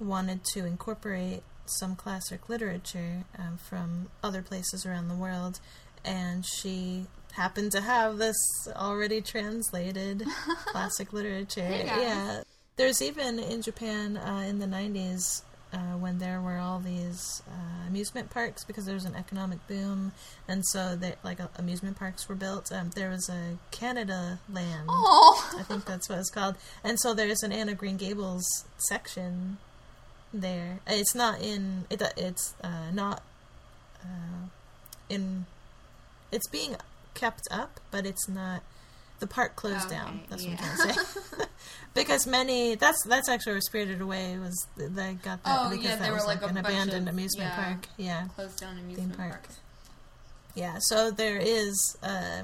wanted 0.00 0.44
to 0.44 0.66
incorporate 0.66 1.42
some 1.64 1.94
classic 1.94 2.48
literature 2.48 3.24
um, 3.38 3.56
from 3.56 4.10
other 4.22 4.42
places 4.42 4.84
around 4.84 5.08
the 5.08 5.14
world, 5.14 5.60
and 6.04 6.44
she 6.44 7.06
happened 7.32 7.72
to 7.72 7.80
have 7.80 8.18
this 8.18 8.36
already 8.74 9.20
translated 9.20 10.24
classic 10.66 11.12
literature. 11.12 11.68
Yeah, 11.70 12.42
there's 12.82 13.00
even 13.02 13.38
in 13.38 13.62
Japan 13.62 14.16
uh, 14.16 14.44
in 14.48 14.58
the 14.58 14.66
90s. 14.66 15.42
Uh, 15.74 15.96
when 15.96 16.18
there 16.18 16.38
were 16.38 16.58
all 16.58 16.80
these 16.80 17.42
uh, 17.48 17.88
amusement 17.88 18.28
parks, 18.28 18.62
because 18.62 18.84
there 18.84 18.92
was 18.94 19.06
an 19.06 19.14
economic 19.14 19.66
boom, 19.66 20.12
and 20.46 20.62
so 20.66 20.94
that 20.96 21.16
like 21.24 21.38
amusement 21.56 21.96
parks 21.98 22.28
were 22.28 22.34
built. 22.34 22.70
Um, 22.70 22.90
there 22.94 23.08
was 23.08 23.30
a 23.30 23.56
Canada 23.70 24.38
Land, 24.52 24.84
Oh, 24.90 25.54
I 25.58 25.62
think 25.62 25.86
that's 25.86 26.10
what 26.10 26.18
it's 26.18 26.28
called. 26.28 26.56
And 26.84 27.00
so 27.00 27.14
there's 27.14 27.42
an 27.42 27.52
Anna 27.52 27.72
Green 27.72 27.96
Gables 27.96 28.44
section 28.76 29.56
there. 30.34 30.80
It's 30.86 31.14
not 31.14 31.40
in 31.40 31.86
it. 31.88 32.02
It's 32.18 32.52
uh, 32.62 32.90
not 32.92 33.22
uh, 34.04 34.48
in. 35.08 35.46
It's 36.30 36.48
being 36.50 36.76
kept 37.14 37.48
up, 37.50 37.80
but 37.90 38.04
it's 38.04 38.28
not. 38.28 38.62
The 39.20 39.26
park 39.26 39.56
closed 39.56 39.86
Okay, 39.86 39.94
down. 39.94 40.20
That's 40.28 40.44
what. 40.44 40.52
I'm 40.52 40.58
trying 40.58 40.88
to 40.88 40.94
say. 40.94 41.44
because 41.94 42.26
many. 42.26 42.74
That's 42.74 43.02
that's 43.04 43.28
actually 43.28 43.52
where 43.54 43.60
Spirited 43.60 44.00
Away 44.00 44.38
was. 44.38 44.66
They 44.76 45.14
got 45.14 45.42
that 45.44 45.66
Oh, 45.66 45.70
because 45.70 45.84
yeah, 45.84 45.96
that 45.96 46.02
they 46.04 46.10
was 46.10 46.22
were 46.22 46.26
like 46.28 46.42
an 46.42 46.56
abandoned 46.56 47.08
of- 47.08 47.14
amusement 47.14 47.50
yeah. 47.50 47.64
park. 47.64 47.86
Yeah. 47.96 48.26
closed 48.34 48.58
down 48.60 48.78
amusement 48.78 49.16
park. 49.16 49.30
parks. 49.30 49.60
Yeah, 50.54 50.76
so 50.80 51.10
there 51.10 51.38
is 51.38 51.96
uh, 52.02 52.42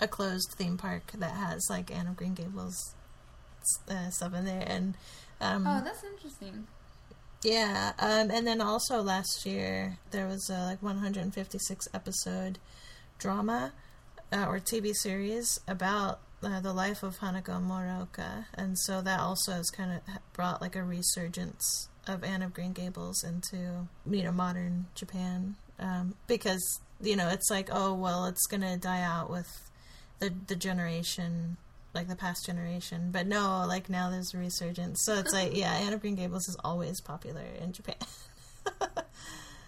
a 0.00 0.06
closed 0.08 0.54
theme 0.56 0.76
park 0.78 1.10
that 1.18 1.32
has 1.32 1.66
like 1.68 1.90
Anne 1.90 2.06
of 2.06 2.16
Green 2.16 2.34
Gables 2.34 2.94
uh, 3.90 4.10
stuff 4.10 4.32
in 4.34 4.44
there, 4.44 4.64
and 4.66 4.94
um, 5.40 5.66
Oh, 5.66 5.80
that's 5.84 6.04
interesting. 6.04 6.68
yeah, 7.42 7.92
um, 7.98 8.30
and 8.30 8.46
then 8.46 8.60
also 8.60 9.02
last 9.02 9.44
year 9.44 9.98
there 10.12 10.26
was 10.28 10.48
a 10.48 10.64
like 10.66 10.80
156 10.82 11.88
episode 11.92 12.58
drama 13.18 13.72
uh, 14.32 14.44
or 14.46 14.60
TV 14.60 14.92
series 14.94 15.58
about 15.66 16.20
uh, 16.46 16.60
the 16.60 16.72
life 16.72 17.02
of 17.02 17.18
Hanako 17.18 17.60
Muraoka, 17.60 18.46
and 18.54 18.78
so 18.78 19.02
that 19.02 19.20
also 19.20 19.52
has 19.52 19.70
kind 19.70 19.92
of 19.92 20.00
brought 20.32 20.60
like 20.60 20.76
a 20.76 20.84
resurgence 20.84 21.88
of 22.06 22.22
Anne 22.22 22.42
of 22.42 22.54
Green 22.54 22.72
Gables 22.72 23.24
into 23.24 23.88
you 24.08 24.22
know 24.22 24.32
modern 24.32 24.86
Japan. 24.94 25.56
Um, 25.78 26.14
because 26.26 26.80
you 27.00 27.16
know 27.16 27.28
it's 27.28 27.50
like 27.50 27.68
oh 27.72 27.92
well 27.92 28.26
it's 28.26 28.46
gonna 28.46 28.76
die 28.76 29.02
out 29.02 29.28
with 29.30 29.48
the 30.20 30.32
the 30.46 30.56
generation 30.56 31.56
like 31.94 32.08
the 32.08 32.16
past 32.16 32.46
generation. 32.46 33.10
But 33.10 33.26
no 33.26 33.64
like 33.66 33.90
now 33.90 34.10
there's 34.10 34.32
a 34.32 34.38
resurgence. 34.38 35.04
So 35.04 35.14
it's 35.14 35.32
like 35.32 35.56
yeah 35.56 35.74
Anne 35.74 35.92
of 35.92 36.00
Green 36.00 36.14
Gables 36.14 36.48
is 36.48 36.56
always 36.62 37.00
popular 37.00 37.44
in 37.60 37.72
Japan. 37.72 37.96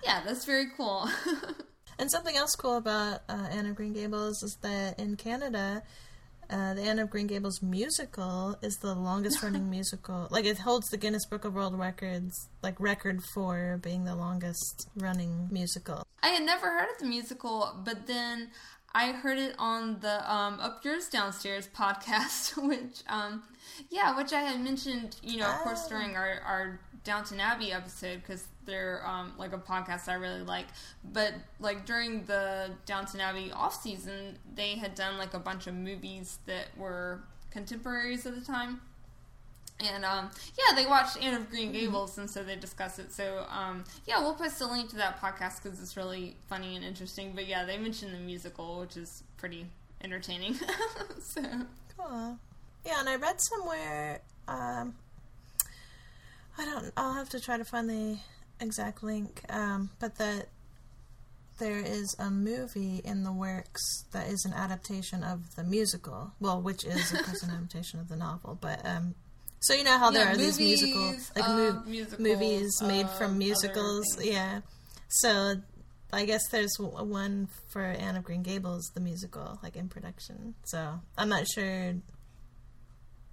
Yeah, 0.04 0.22
that's 0.24 0.46
very 0.46 0.68
cool. 0.74 1.10
And 1.98 2.10
something 2.10 2.36
else 2.36 2.54
cool 2.54 2.76
about 2.76 3.22
uh, 3.28 3.48
Anne 3.50 3.66
of 3.66 3.74
Green 3.74 3.92
Gables 3.92 4.40
is 4.44 4.56
that 4.62 5.00
in 5.00 5.16
Canada, 5.16 5.82
uh, 6.50 6.74
the 6.74 6.82
Anne 6.82 6.98
of 6.98 7.10
Green 7.10 7.26
Gables 7.26 7.60
musical 7.62 8.56
is 8.62 8.76
the 8.78 8.94
longest 8.94 9.42
running 9.42 9.68
musical. 9.68 10.28
Like 10.30 10.44
it 10.44 10.58
holds 10.58 10.88
the 10.88 10.96
Guinness 10.96 11.26
Book 11.26 11.44
of 11.44 11.54
World 11.54 11.78
Records 11.78 12.48
like 12.62 12.78
record 12.80 13.22
for 13.34 13.78
being 13.82 14.04
the 14.04 14.14
longest 14.14 14.88
running 14.96 15.48
musical. 15.50 16.02
I 16.22 16.28
had 16.28 16.42
never 16.44 16.66
heard 16.66 16.88
of 16.90 16.98
the 16.98 17.06
musical, 17.06 17.74
but 17.84 18.06
then 18.06 18.48
I 18.94 19.12
heard 19.12 19.38
it 19.38 19.54
on 19.58 20.00
the 20.00 20.32
um, 20.32 20.58
Up 20.60 20.82
Yours 20.84 21.08
Downstairs 21.08 21.68
podcast, 21.68 22.56
which, 22.68 23.02
um, 23.08 23.42
yeah, 23.90 24.16
which 24.16 24.32
I 24.32 24.40
had 24.40 24.60
mentioned, 24.60 25.16
you 25.22 25.38
know, 25.38 25.48
of 25.50 25.56
course, 25.58 25.82
Oh. 25.86 25.88
during 25.90 26.16
our, 26.16 26.40
our 26.46 26.80
Downton 27.08 27.40
Abbey 27.40 27.72
episode, 27.72 28.20
because 28.20 28.44
they're 28.66 29.00
um, 29.06 29.32
like 29.38 29.54
a 29.54 29.58
podcast 29.58 30.08
I 30.08 30.14
really 30.14 30.42
like. 30.42 30.66
But 31.02 31.32
like 31.58 31.86
during 31.86 32.26
the 32.26 32.70
Downton 32.84 33.20
Abbey 33.20 33.50
off 33.50 33.82
season, 33.82 34.38
they 34.54 34.72
had 34.72 34.94
done 34.94 35.16
like 35.16 35.32
a 35.32 35.38
bunch 35.38 35.66
of 35.66 35.72
movies 35.72 36.38
that 36.44 36.66
were 36.76 37.20
contemporaries 37.50 38.26
at 38.26 38.34
the 38.34 38.44
time. 38.44 38.82
And 39.80 40.04
um, 40.04 40.30
yeah, 40.58 40.76
they 40.76 40.84
watched 40.84 41.16
Anne 41.22 41.32
of 41.32 41.48
Green 41.48 41.72
Gables, 41.72 42.18
and 42.18 42.28
so 42.28 42.42
they 42.42 42.56
discuss 42.56 42.98
it. 42.98 43.10
So 43.10 43.46
um, 43.48 43.84
yeah, 44.06 44.20
we'll 44.20 44.34
post 44.34 44.60
a 44.60 44.66
link 44.66 44.90
to 44.90 44.96
that 44.96 45.18
podcast 45.18 45.62
because 45.62 45.80
it's 45.80 45.96
really 45.96 46.36
funny 46.46 46.76
and 46.76 46.84
interesting. 46.84 47.32
But 47.34 47.46
yeah, 47.46 47.64
they 47.64 47.78
mentioned 47.78 48.12
the 48.12 48.18
musical, 48.18 48.80
which 48.80 48.98
is 48.98 49.22
pretty 49.38 49.64
entertaining. 50.04 50.56
so 51.22 51.40
Cool. 51.96 52.38
Yeah, 52.84 53.00
and 53.00 53.08
I 53.08 53.16
read 53.16 53.40
somewhere. 53.40 54.20
Um, 54.46 54.94
I 56.58 56.64
don't. 56.64 56.92
I'll 56.96 57.14
have 57.14 57.28
to 57.30 57.40
try 57.40 57.56
to 57.56 57.64
find 57.64 57.88
the 57.88 58.18
exact 58.60 59.02
link. 59.02 59.42
Um, 59.48 59.90
but 60.00 60.16
that 60.16 60.48
there 61.58 61.78
is 61.80 62.14
a 62.18 62.30
movie 62.30 63.00
in 63.04 63.24
the 63.24 63.32
works 63.32 64.04
that 64.12 64.28
is 64.28 64.44
an 64.44 64.52
adaptation 64.52 65.22
of 65.24 65.54
the 65.56 65.64
musical. 65.64 66.32
Well, 66.40 66.60
which 66.60 66.84
is 66.84 67.12
of 67.12 67.22
course 67.24 67.42
an 67.42 67.50
adaptation 67.56 68.00
of 68.00 68.08
the 68.08 68.16
novel. 68.16 68.58
But 68.60 68.84
um, 68.84 69.14
so 69.60 69.74
you 69.74 69.84
know 69.84 69.98
how 69.98 70.10
there 70.10 70.24
Yeah, 70.24 70.32
are 70.32 70.36
these 70.36 70.58
musical 70.58 71.14
like 71.36 71.48
of 71.48 71.56
mo- 71.76 71.82
musicals 71.86 72.20
movies 72.20 72.82
made 72.82 73.06
of 73.06 73.18
from 73.18 73.38
musicals. 73.38 74.04
Yeah. 74.22 74.60
So 75.08 75.54
I 76.12 76.24
guess 76.24 76.42
there's 76.50 76.76
one 76.78 77.48
for 77.68 77.82
Anne 77.82 78.16
of 78.16 78.24
Green 78.24 78.42
Gables, 78.42 78.90
the 78.94 79.00
musical, 79.00 79.58
like 79.62 79.76
in 79.76 79.88
production. 79.88 80.54
So 80.64 81.00
I'm 81.16 81.28
not 81.28 81.46
sure 81.48 81.94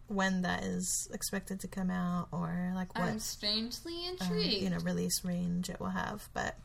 when 0.07 0.43
that 0.43 0.63
is 0.63 1.09
expected 1.13 1.59
to 1.61 1.67
come 1.67 1.89
out 1.89 2.27
or 2.31 2.71
like 2.75 2.97
what 2.97 3.09
I'm 3.09 3.19
strangely 3.19 4.07
um, 4.07 4.17
intrigued. 4.19 4.63
you 4.63 4.69
know 4.69 4.77
release 4.77 5.23
range 5.25 5.69
it 5.69 5.79
will 5.79 5.89
have. 5.89 6.29
But 6.33 6.55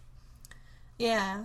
yeah, 0.99 1.45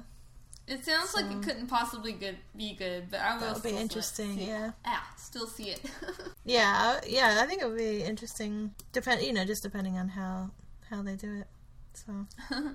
it 0.68 0.84
sounds 0.84 1.14
like 1.14 1.26
it 1.26 1.42
couldn't 1.44 1.68
possibly 1.68 2.12
good 2.12 2.38
be 2.56 2.74
good, 2.74 3.10
but 3.12 3.20
I 3.20 3.34
will. 3.34 3.42
that 3.42 3.54
would 3.56 3.64
be 3.64 3.78
interesting. 3.78 4.38
See, 4.38 4.48
Yeah, 4.48 4.72
ah, 4.86 5.14
still 5.16 5.48
see 5.48 5.70
it. 5.70 5.82
yeah, 6.46 7.00
yeah. 7.08 7.40
I 7.42 7.46
think 7.46 7.62
it 7.62 7.68
would 7.68 7.78
be 7.78 8.02
interesting. 8.02 8.72
Depend, 8.92 9.22
you 9.22 9.32
know, 9.32 9.46
just 9.46 9.64
depending 9.64 9.98
on 9.98 10.10
how 10.10 10.52
how 10.90 11.02
they 11.04 11.16
do 11.16 11.36
it. 11.36 11.48
So 11.94 12.26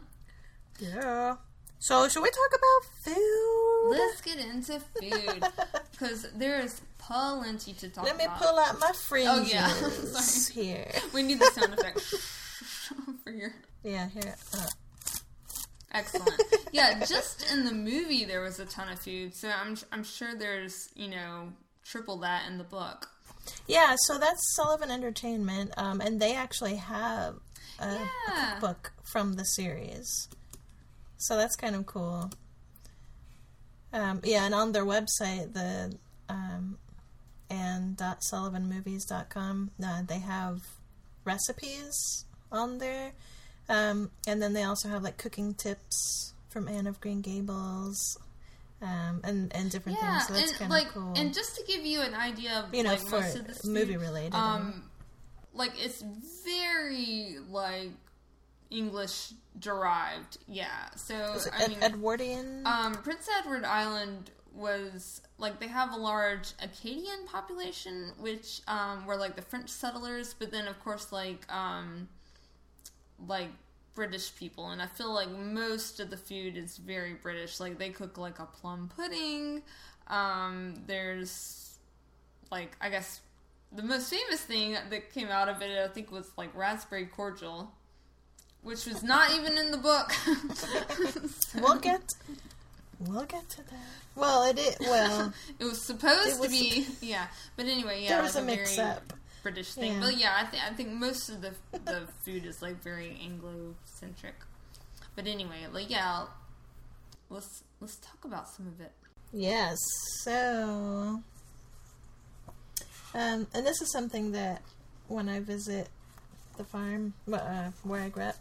yeah. 0.81 1.37
So 1.79 2.09
should 2.09 2.23
we 2.23 2.31
talk 2.31 2.49
about 2.49 2.91
food? 3.03 3.60
Let's 3.89 4.21
get 4.21 4.39
into 4.39 4.81
food 4.81 5.45
because 5.93 6.27
there 6.35 6.61
is 6.61 6.81
plenty 6.99 7.73
to 7.75 7.89
talk 7.89 8.05
about. 8.05 8.07
Let 8.07 8.17
me 8.19 8.25
about. 8.25 8.39
pull 8.39 8.59
out 8.59 8.79
my 8.81 8.93
fringes 8.93 9.31
Oh, 9.31 9.43
yeah. 9.49 9.69
Sorry. 10.13 10.67
here. 10.67 10.91
We 11.15 11.23
need 11.23 11.39
the 11.39 11.47
sound 11.47 11.75
effect 11.75 12.01
for 13.25 13.31
your 13.31 13.53
Yeah, 13.83 14.09
here. 14.09 14.35
Uh, 14.55 14.67
excellent. 15.93 16.41
Yeah, 16.73 17.05
just 17.05 17.51
in 17.53 17.65
the 17.65 17.73
movie 17.73 18.25
there 18.25 18.41
was 18.43 18.59
a 18.61 18.65
ton 18.67 18.89
of 18.93 19.01
food, 19.01 19.35
so 19.35 19.49
I'm 19.51 19.77
I'm 19.93 20.05
sure 20.05 20.35
there's 20.35 20.89
you 20.95 21.09
know 21.09 21.53
triple 21.85 22.19
that 22.19 22.47
in 22.49 22.59
the 22.59 22.65
book. 22.65 23.09
yeah, 23.67 23.97
so 24.07 24.19
that's 24.19 24.41
Sullivan 24.55 24.91
Entertainment, 24.91 25.73
um, 25.77 26.01
and 26.01 26.21
they 26.21 26.35
actually 26.37 26.77
have 26.77 27.37
a, 27.81 27.87
a 27.89 28.11
cookbook 28.51 28.93
from 29.13 29.35
the 29.35 29.45
series. 29.45 30.07
So 31.19 31.37
that's 31.37 31.57
kind 31.57 31.75
of 31.75 31.87
cool. 31.87 32.31
Um, 33.93 34.21
yeah, 34.25 34.45
and 34.45 34.55
on 34.55 34.73
their 34.73 34.85
website, 34.85 35.53
the 35.53 35.95
um, 36.29 36.79
anne.sullivanmovies.com, 37.51 39.71
uh, 39.85 40.03
they 40.07 40.19
have 40.19 40.63
recipes 41.25 42.25
on 42.53 42.79
there. 42.79 43.13
Um, 43.69 44.11
and 44.27 44.43
then 44.43 44.53
they 44.53 44.65
also 44.65 44.89
have 44.89 45.03
like 45.03 45.17
cooking 45.19 45.55
tips 45.55 46.35
from 46.49 46.69
Anne 46.69 46.87
of 46.87 47.01
Green 47.01 47.21
Gables 47.21 48.19
um, 48.83 49.21
and, 49.23 49.55
and 49.55 49.71
different 49.71 49.99
Yeah, 50.01 50.21
things. 50.21 50.27
So 50.27 50.35
that's 50.35 50.51
and 50.51 50.59
kind 50.59 50.71
like 50.71 50.89
cool. 50.89 51.13
and 51.17 51.35
just 51.35 51.57
to 51.57 51.65
give 51.65 51.85
you 51.85 52.01
an 52.01 52.15
idea 52.15 52.65
of 52.65 52.75
you 52.75 52.83
know, 52.83 52.91
like 52.91 53.01
for 53.01 53.19
of 53.19 53.65
movie 53.65 53.97
related, 53.97 54.35
um 54.35 54.85
like 55.55 55.73
it's 55.77 56.03
very 56.45 57.37
like 57.49 57.91
english 58.71 59.33
derived 59.59 60.39
yeah 60.47 60.89
so 60.97 61.37
i 61.53 61.65
Ed- 61.65 61.71
mean 61.71 61.83
Edwardian? 61.83 62.67
um 62.67 62.95
prince 62.95 63.29
edward 63.41 63.65
island 63.65 64.31
was 64.53 65.21
like 65.39 65.61
they 65.61 65.69
have 65.69 65.93
a 65.93 65.97
large 65.97 66.53
acadian 66.63 67.27
population 67.27 68.13
which 68.19 68.61
um 68.69 69.07
were 69.07 69.17
like 69.17 69.37
the 69.37 69.43
french 69.43 69.69
settlers 69.69 70.35
but 70.35 70.51
then 70.51 70.67
of 70.67 70.79
course 70.83 71.13
like 71.13 71.45
um 71.53 72.09
like 73.27 73.51
British 73.95 74.35
people, 74.37 74.69
and 74.71 74.81
I 74.81 74.87
feel 74.87 75.13
like 75.13 75.31
most 75.31 76.01
of 76.01 76.11
the 76.11 76.17
food 76.17 76.57
is 76.57 76.77
very 76.79 77.15
British. 77.15 77.61
Like 77.61 77.79
they 77.79 77.91
cook 77.91 78.19
like 78.19 78.39
a 78.39 78.47
plum 78.47 78.91
pudding. 78.97 79.63
Um, 80.07 80.75
there's 80.87 81.79
like 82.51 82.77
I 82.81 82.89
guess 82.89 83.21
the 83.73 83.83
most 83.83 84.11
famous 84.11 84.41
thing 84.41 84.77
that 84.91 85.13
came 85.13 85.29
out 85.29 85.49
of 85.49 85.61
it, 85.63 85.79
I 85.79 85.89
think, 85.89 86.11
was 86.11 86.31
like 86.37 86.55
raspberry 86.55 87.07
cordial, 87.07 87.73
which 88.63 88.87
was 88.87 89.03
not 89.03 89.33
even 89.35 89.57
in 89.59 89.71
the 89.71 89.79
book. 89.79 90.13
we'll 91.63 91.79
get 91.79 92.03
we'll 93.01 93.25
get 93.25 93.49
to 93.51 93.63
that. 93.63 94.01
Well, 94.15 94.45
it 94.51 94.59
is 94.59 94.77
well. 94.81 95.33
it 95.59 95.65
was 95.65 95.87
supposed 95.87 96.37
It 96.37 96.41
was 96.41 96.49
to 96.49 96.51
be, 96.51 96.87
yeah. 97.01 97.27
But 97.57 97.67
anyway, 97.67 98.03
yeah, 98.03 98.09
there 98.11 98.19
like 98.19 98.27
was 98.27 98.37
a 98.37 98.43
mix 98.43 98.77
very 98.77 98.89
up. 98.89 99.13
British 99.43 99.73
thing. 99.73 99.95
Yeah. 99.95 100.01
But 100.01 100.17
yeah, 100.17 100.37
I 100.37 100.45
think 100.45 100.63
I 100.65 100.75
think 100.75 100.91
most 100.91 101.29
of 101.31 101.41
the 101.41 101.55
the 101.85 102.07
food 102.25 102.45
is 102.45 102.61
like 102.61 102.83
very 102.83 103.19
Anglo 103.23 103.75
centric. 103.85 104.35
But 105.17 105.27
anyway, 105.27 105.67
like 105.73 105.91
yeah, 105.91 106.27
let's 107.31 107.63
let's 107.81 107.97
talk 107.97 108.25
about 108.25 108.49
some 108.49 108.67
of 108.67 108.81
it. 108.81 108.93
Yes. 109.33 109.79
So, 110.25 111.23
um, 113.15 113.47
and 113.55 113.67
this 113.67 113.81
is 113.81 113.93
something 113.93 114.33
that 114.33 114.63
when 115.09 115.29
I 115.29 115.41
visit 115.41 115.89
the 116.57 116.65
farm 116.65 117.15
uh, 117.33 117.71
where 117.85 118.03
I 118.03 118.09
grew 118.09 118.25
up, 118.25 118.37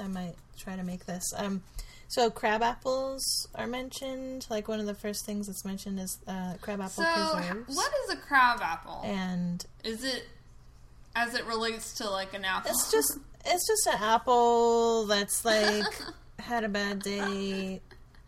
I 0.00 0.06
might 0.08 0.34
try 0.58 0.76
to 0.76 0.82
make 0.82 1.06
this. 1.06 1.24
Um, 1.36 1.62
so 2.08 2.28
crab 2.30 2.62
apples 2.62 3.46
are 3.54 3.66
mentioned. 3.66 4.46
Like 4.50 4.66
one 4.68 4.80
of 4.80 4.86
the 4.86 4.94
first 4.94 5.24
things 5.24 5.46
that's 5.46 5.64
mentioned 5.64 6.00
is 6.00 6.18
uh, 6.26 6.54
crab 6.60 6.80
apple 6.80 7.04
So, 7.04 7.34
preserves. 7.36 7.76
what 7.76 7.92
is 8.04 8.14
a 8.14 8.16
crab 8.16 8.60
apple? 8.62 9.00
And 9.04 9.64
Is 9.84 10.02
it 10.04 10.24
as 11.14 11.34
it 11.34 11.44
relates 11.46 11.94
to 11.94 12.08
like 12.10 12.34
an 12.34 12.44
apple? 12.44 12.70
it's 12.70 12.90
just 12.90 13.18
it's 13.44 13.66
just 13.66 13.86
an 13.86 14.02
apple 14.02 15.06
that's 15.06 15.44
like 15.44 15.84
had 16.40 16.64
a 16.64 16.68
bad 16.68 17.00
day. 17.02 17.80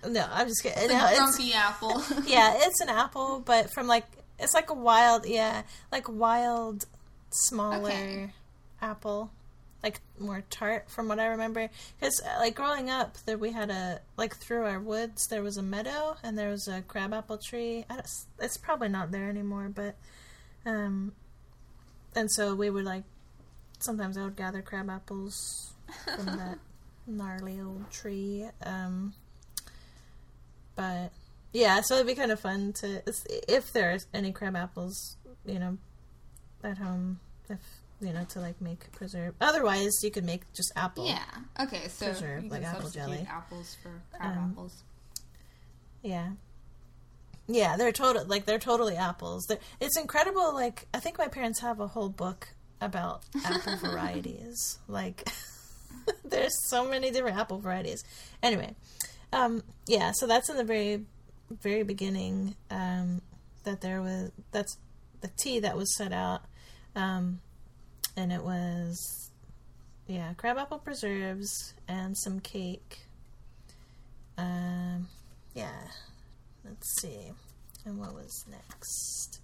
No, 0.09 0.27
I'm 0.33 0.49
just 0.49 0.63
kidding. 0.63 0.83
It's 0.85 0.93
No, 0.93 0.99
a 0.99 1.11
it's- 1.13 1.19
grumpy 1.37 1.53
apple. 1.55 2.03
yeah, 2.27 2.55
it's 2.57 2.81
an 2.81 2.89
apple, 2.89 3.41
but 3.45 3.73
from 3.73 3.87
like 3.87 4.05
it's 4.39 4.55
like 4.55 4.71
a 4.71 4.75
wild, 4.75 5.27
yeah, 5.27 5.63
like 5.93 6.09
wild, 6.09 6.87
smaller 7.31 7.89
Okay. 7.91 8.33
apple, 8.81 9.31
like 9.83 10.01
more 10.19 10.45
tart 10.49 10.89
from 10.91 11.09
what 11.09 11.19
I 11.19 11.27
remember. 11.27 11.69
Because 11.99 12.21
like 12.39 12.55
growing 12.55 12.91
up, 12.91 13.17
there 13.27 13.39
we 13.39 13.53
had 13.53 13.71
a 13.71 14.01
like 14.17 14.37
through 14.37 14.65
our 14.65 14.81
woods 14.81 15.27
there 15.29 15.43
was 15.43 15.57
a 15.57 15.63
meadow 15.63 16.17
and 16.23 16.39
there 16.39 16.51
was 16.51 16.69
a 16.69 16.83
crabapple 16.83 17.39
tree. 17.39 17.85
I 17.91 17.95
don't, 17.95 18.07
it's 18.41 18.57
probably 18.57 18.89
not 18.89 19.11
there 19.11 19.29
anymore, 19.29 19.71
but 19.75 19.97
um, 20.65 21.13
and 22.15 22.31
so 22.31 22.55
we 22.55 22.71
would 22.71 22.85
like 22.85 23.05
sometimes 23.81 24.17
I 24.17 24.23
would 24.23 24.37
gather 24.37 24.63
crab 24.63 24.89
apples 24.89 25.73
from 26.05 26.27
that 26.27 26.59
gnarly 27.07 27.61
old 27.61 27.91
tree. 27.91 28.47
Um, 28.65 29.15
but 30.77 31.13
yeah, 31.53 31.81
so 31.83 31.97
it'd 31.97 32.07
be 32.07 32.15
kind 32.15 32.33
of 32.33 32.41
fun 32.41 32.73
to 32.75 33.03
if 33.49 33.73
there's 33.73 34.07
any 34.15 34.33
crab 34.33 34.57
apples, 34.57 35.17
you 35.45 35.59
know, 35.59 35.79
at 36.63 36.79
home. 36.79 37.21
If 37.49 37.59
you 38.03 38.13
know 38.13 38.25
to 38.31 38.41
like 38.41 38.61
make 38.61 38.91
preserve. 38.93 39.35
Otherwise, 39.41 39.93
you 40.03 40.11
could 40.11 40.25
make 40.25 40.43
just 40.53 40.73
apple. 40.77 41.07
Yeah. 41.07 41.23
Okay. 41.61 41.89
So 41.89 42.07
Preserve, 42.07 42.45
like 42.51 42.63
apple 42.65 42.91
jelly. 42.91 43.27
apples 43.31 43.77
for 43.83 44.03
crab 44.17 44.37
Um, 44.37 44.51
apples. 44.53 44.83
Yeah. 46.03 46.31
Yeah, 47.49 47.77
they're 47.77 47.93
total 47.93 48.25
like 48.27 48.45
they're 48.47 48.59
totally 48.59 48.97
apples. 48.97 49.47
They're, 49.49 49.59
it's 49.81 49.99
incredible. 49.99 50.55
Like 50.55 50.87
I 50.95 51.01
think 51.01 51.19
my 51.19 51.29
parents 51.29 51.61
have 51.61 51.81
a 51.81 51.87
whole 51.89 52.09
book 52.09 52.49
about 52.81 53.23
apple 53.45 53.77
varieties. 53.81 54.79
Like 54.89 55.29
there's 56.25 56.55
so 56.69 56.89
many 56.89 57.11
different 57.11 57.37
apple 57.39 57.59
varieties. 57.59 58.03
Anyway, 58.43 58.75
um, 59.33 59.63
yeah. 59.87 60.13
So 60.15 60.27
that's 60.27 60.49
in 60.51 60.57
the 60.57 60.65
very 60.65 61.05
very 61.61 61.83
beginning. 61.83 62.55
Um, 62.71 63.23
that 63.65 63.81
there 63.81 64.01
was 64.01 64.31
that's 64.53 64.77
the 65.21 65.31
tea 65.37 65.61
that 65.61 65.77
was 65.77 65.95
set 65.97 66.13
out, 66.13 66.43
um, 66.97 67.41
and 68.17 68.33
it 68.33 68.43
was 68.43 69.31
yeah 70.07 70.35
crabapple 70.35 70.79
preserves 70.79 71.75
and 71.89 72.17
some 72.17 72.41
cake. 72.41 73.01
Um, 74.39 75.09
yeah. 75.55 75.89
Let's 76.65 77.01
see. 77.01 77.33
And 77.85 77.99
what 77.99 78.15
was 78.15 78.45
next? 78.51 79.41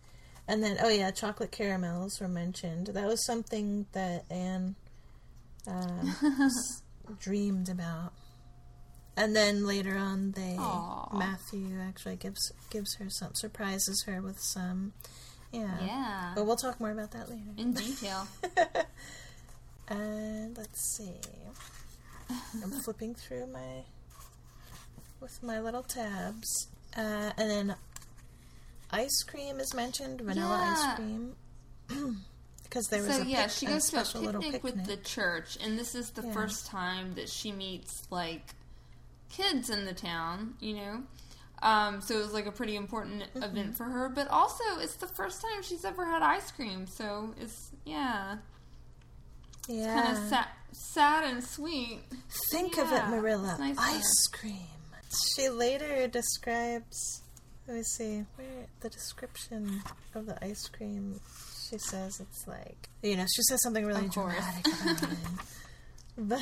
And 0.47 0.62
then, 0.62 0.79
oh 0.83 0.89
yeah, 0.89 1.11
chocolate 1.11 1.51
caramels 1.51 2.21
were 2.21 2.29
mentioned. 2.29 2.87
That 2.89 3.07
was 3.07 3.25
something 3.27 3.87
that 3.93 4.25
Anne 4.31 4.77
s- 5.66 6.83
dreamed 7.21 7.69
about. 7.69 8.12
And 9.16 9.35
then 9.35 9.66
later 9.66 9.97
on, 9.97 10.31
they 10.33 10.57
Aw. 10.59 11.19
Matthew 11.19 11.81
actually 11.81 12.16
gives 12.16 12.53
gives 12.71 12.95
her 12.95 13.11
some 13.11 13.35
surprises 13.35 14.05
her 14.07 14.23
with 14.23 14.39
some, 14.39 14.93
yeah. 15.53 15.76
Yeah. 15.84 16.32
But 16.34 16.46
we'll 16.46 16.57
talk 16.57 16.78
more 16.80 16.90
about 16.90 17.11
that 17.12 17.28
later. 17.30 17.42
In 17.57 17.72
detail. 17.72 18.26
And 19.90 20.57
let's 20.57 20.96
see. 20.96 21.12
I'm 22.62 22.70
flipping 22.84 23.14
through 23.14 23.46
my 23.46 23.84
with 25.20 25.42
my 25.42 25.61
little 25.61 25.82
tabs. 25.82 26.68
Uh, 26.96 27.32
and 27.38 27.51
then 27.51 27.76
ice 28.90 29.22
cream 29.22 29.61
is 29.61 29.72
mentioned, 29.74 30.20
vanilla 30.20 30.59
Yeah. 30.59 30.74
ice 30.90 30.96
cream. 30.96 31.36
because 32.64 32.88
there 32.88 33.03
was 33.03 33.16
so 33.16 33.22
a, 33.22 33.24
yeah, 33.24 33.42
pic- 33.44 33.51
she 33.53 33.64
a 33.66 33.68
goes 33.70 33.88
to 33.90 33.96
a 33.96 34.05
special 34.05 34.20
little 34.26 34.42
picnic, 34.42 34.62
picnic. 34.62 34.86
with 34.86 34.96
the 34.99 35.03
church, 35.09 35.57
and 35.64 35.78
this 35.78 35.94
is 35.94 36.11
the 36.11 36.22
Yeah. 36.22 36.32
first 36.34 36.66
time 36.66 37.14
that 37.14 37.30
she 37.30 37.51
meets 37.51 38.03
like 38.11 38.42
kids 39.30 39.70
in 39.70 39.86
the 39.86 39.94
town. 39.94 40.55
You 40.61 40.74
know, 40.76 41.03
um, 41.63 42.01
so 42.01 42.15
it 42.15 42.19
was 42.23 42.33
like 42.33 42.47
a 42.47 42.53
pretty 42.53 42.77
important 42.77 43.23
Mm-hmm. 43.35 43.43
event 43.43 43.77
for 43.77 43.85
her. 43.85 44.09
But 44.09 44.29
also, 44.29 44.65
it's 44.81 44.97
the 44.97 45.09
first 45.09 45.41
time 45.43 45.63
she's 45.63 45.85
ever 45.85 46.05
had 46.05 46.23
ice 46.23 46.51
cream, 46.51 46.87
so 46.87 47.35
it's 47.41 47.71
yeah, 47.85 48.37
yeah. 49.69 50.03
kind 50.03 50.17
of 50.17 50.29
sad, 50.29 50.47
sad 50.73 51.25
and 51.25 51.43
sweet. 51.45 52.01
Think 52.51 52.79
of 52.79 52.93
it, 52.93 53.05
Marilla. 53.09 53.57
nice 53.59 53.77
ice 53.79 54.27
cream. 54.33 54.67
She 55.35 55.49
later 55.49 56.07
describes. 56.09 57.23
Let 57.67 57.77
me 57.77 57.83
see 57.83 58.25
where 58.37 58.67
the 58.81 58.89
description 58.89 59.83
of 60.15 60.27
the 60.27 60.43
ice 60.45 60.69
cream. 60.69 61.21
She 61.71 61.77
says 61.79 62.19
it's 62.21 62.47
like 62.47 62.89
you 63.03 63.17
know. 63.17 63.27
She 63.35 63.43
says 63.43 63.61
something 63.63 63.85
really 63.85 64.09
dramatic 64.09 64.67
about 64.67 65.03
it. 65.03 65.09
But 66.21 66.41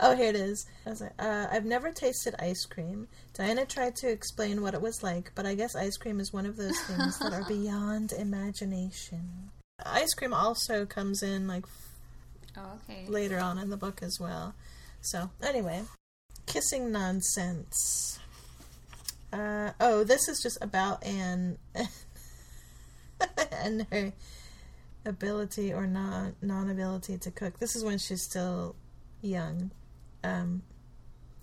oh, 0.00 0.14
here 0.16 0.30
it 0.30 0.36
is. 0.36 0.66
I 0.86 0.90
was 0.90 1.00
like, 1.00 1.12
uh, 1.18 1.46
I've 1.50 1.64
never 1.64 1.90
tasted 1.90 2.34
ice 2.38 2.64
cream. 2.64 3.08
Diana 3.34 3.64
tried 3.66 3.96
to 3.96 4.08
explain 4.10 4.62
what 4.62 4.74
it 4.74 4.82
was 4.82 5.02
like, 5.02 5.32
but 5.34 5.46
I 5.46 5.54
guess 5.54 5.74
ice 5.76 5.96
cream 5.96 6.20
is 6.20 6.32
one 6.32 6.46
of 6.46 6.56
those 6.56 6.78
things 6.82 7.18
that 7.18 7.32
are 7.32 7.44
beyond 7.48 8.12
imagination. 8.12 9.50
Ice 9.84 10.14
cream 10.14 10.32
also 10.32 10.86
comes 10.86 11.22
in 11.22 11.46
like 11.48 11.64
Oh, 12.56 12.78
okay. 12.88 13.04
later 13.08 13.38
on 13.40 13.58
in 13.58 13.70
the 13.70 13.76
book 13.76 14.00
as 14.02 14.18
well. 14.20 14.54
So, 15.00 15.30
anyway, 15.42 15.82
kissing 16.46 16.92
nonsense. 16.92 18.20
Uh, 19.32 19.72
oh, 19.80 20.04
this 20.04 20.28
is 20.28 20.40
just 20.40 20.58
about 20.62 21.04
Anne 21.04 21.58
and 23.60 23.86
her 23.90 24.12
ability 25.04 25.72
or 25.72 25.86
non 25.88 26.36
non 26.40 26.70
ability 26.70 27.18
to 27.18 27.30
cook. 27.32 27.58
This 27.58 27.74
is 27.74 27.82
when 27.84 27.98
she's 27.98 28.22
still 28.22 28.76
young. 29.24 29.70
Um, 30.22 30.62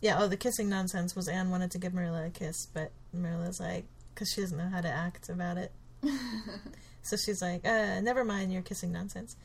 yeah. 0.01 0.17
Oh, 0.19 0.27
the 0.27 0.37
kissing 0.37 0.69
nonsense 0.69 1.15
was 1.15 1.27
Anne 1.27 1.49
wanted 1.49 1.71
to 1.71 1.77
give 1.77 1.93
Marilla 1.93 2.25
a 2.27 2.29
kiss, 2.29 2.65
but 2.73 2.91
Marilla's 3.13 3.59
like, 3.59 3.85
because 4.13 4.31
she 4.33 4.41
doesn't 4.41 4.57
know 4.57 4.69
how 4.69 4.81
to 4.81 4.89
act 4.89 5.29
about 5.29 5.57
it. 5.57 5.71
So 7.03 7.17
she's 7.17 7.41
like, 7.41 7.65
uh, 7.65 7.99
never 8.01 8.23
mind 8.23 8.53
your 8.53 8.61
kissing 8.61 8.91
nonsense. 8.91 9.35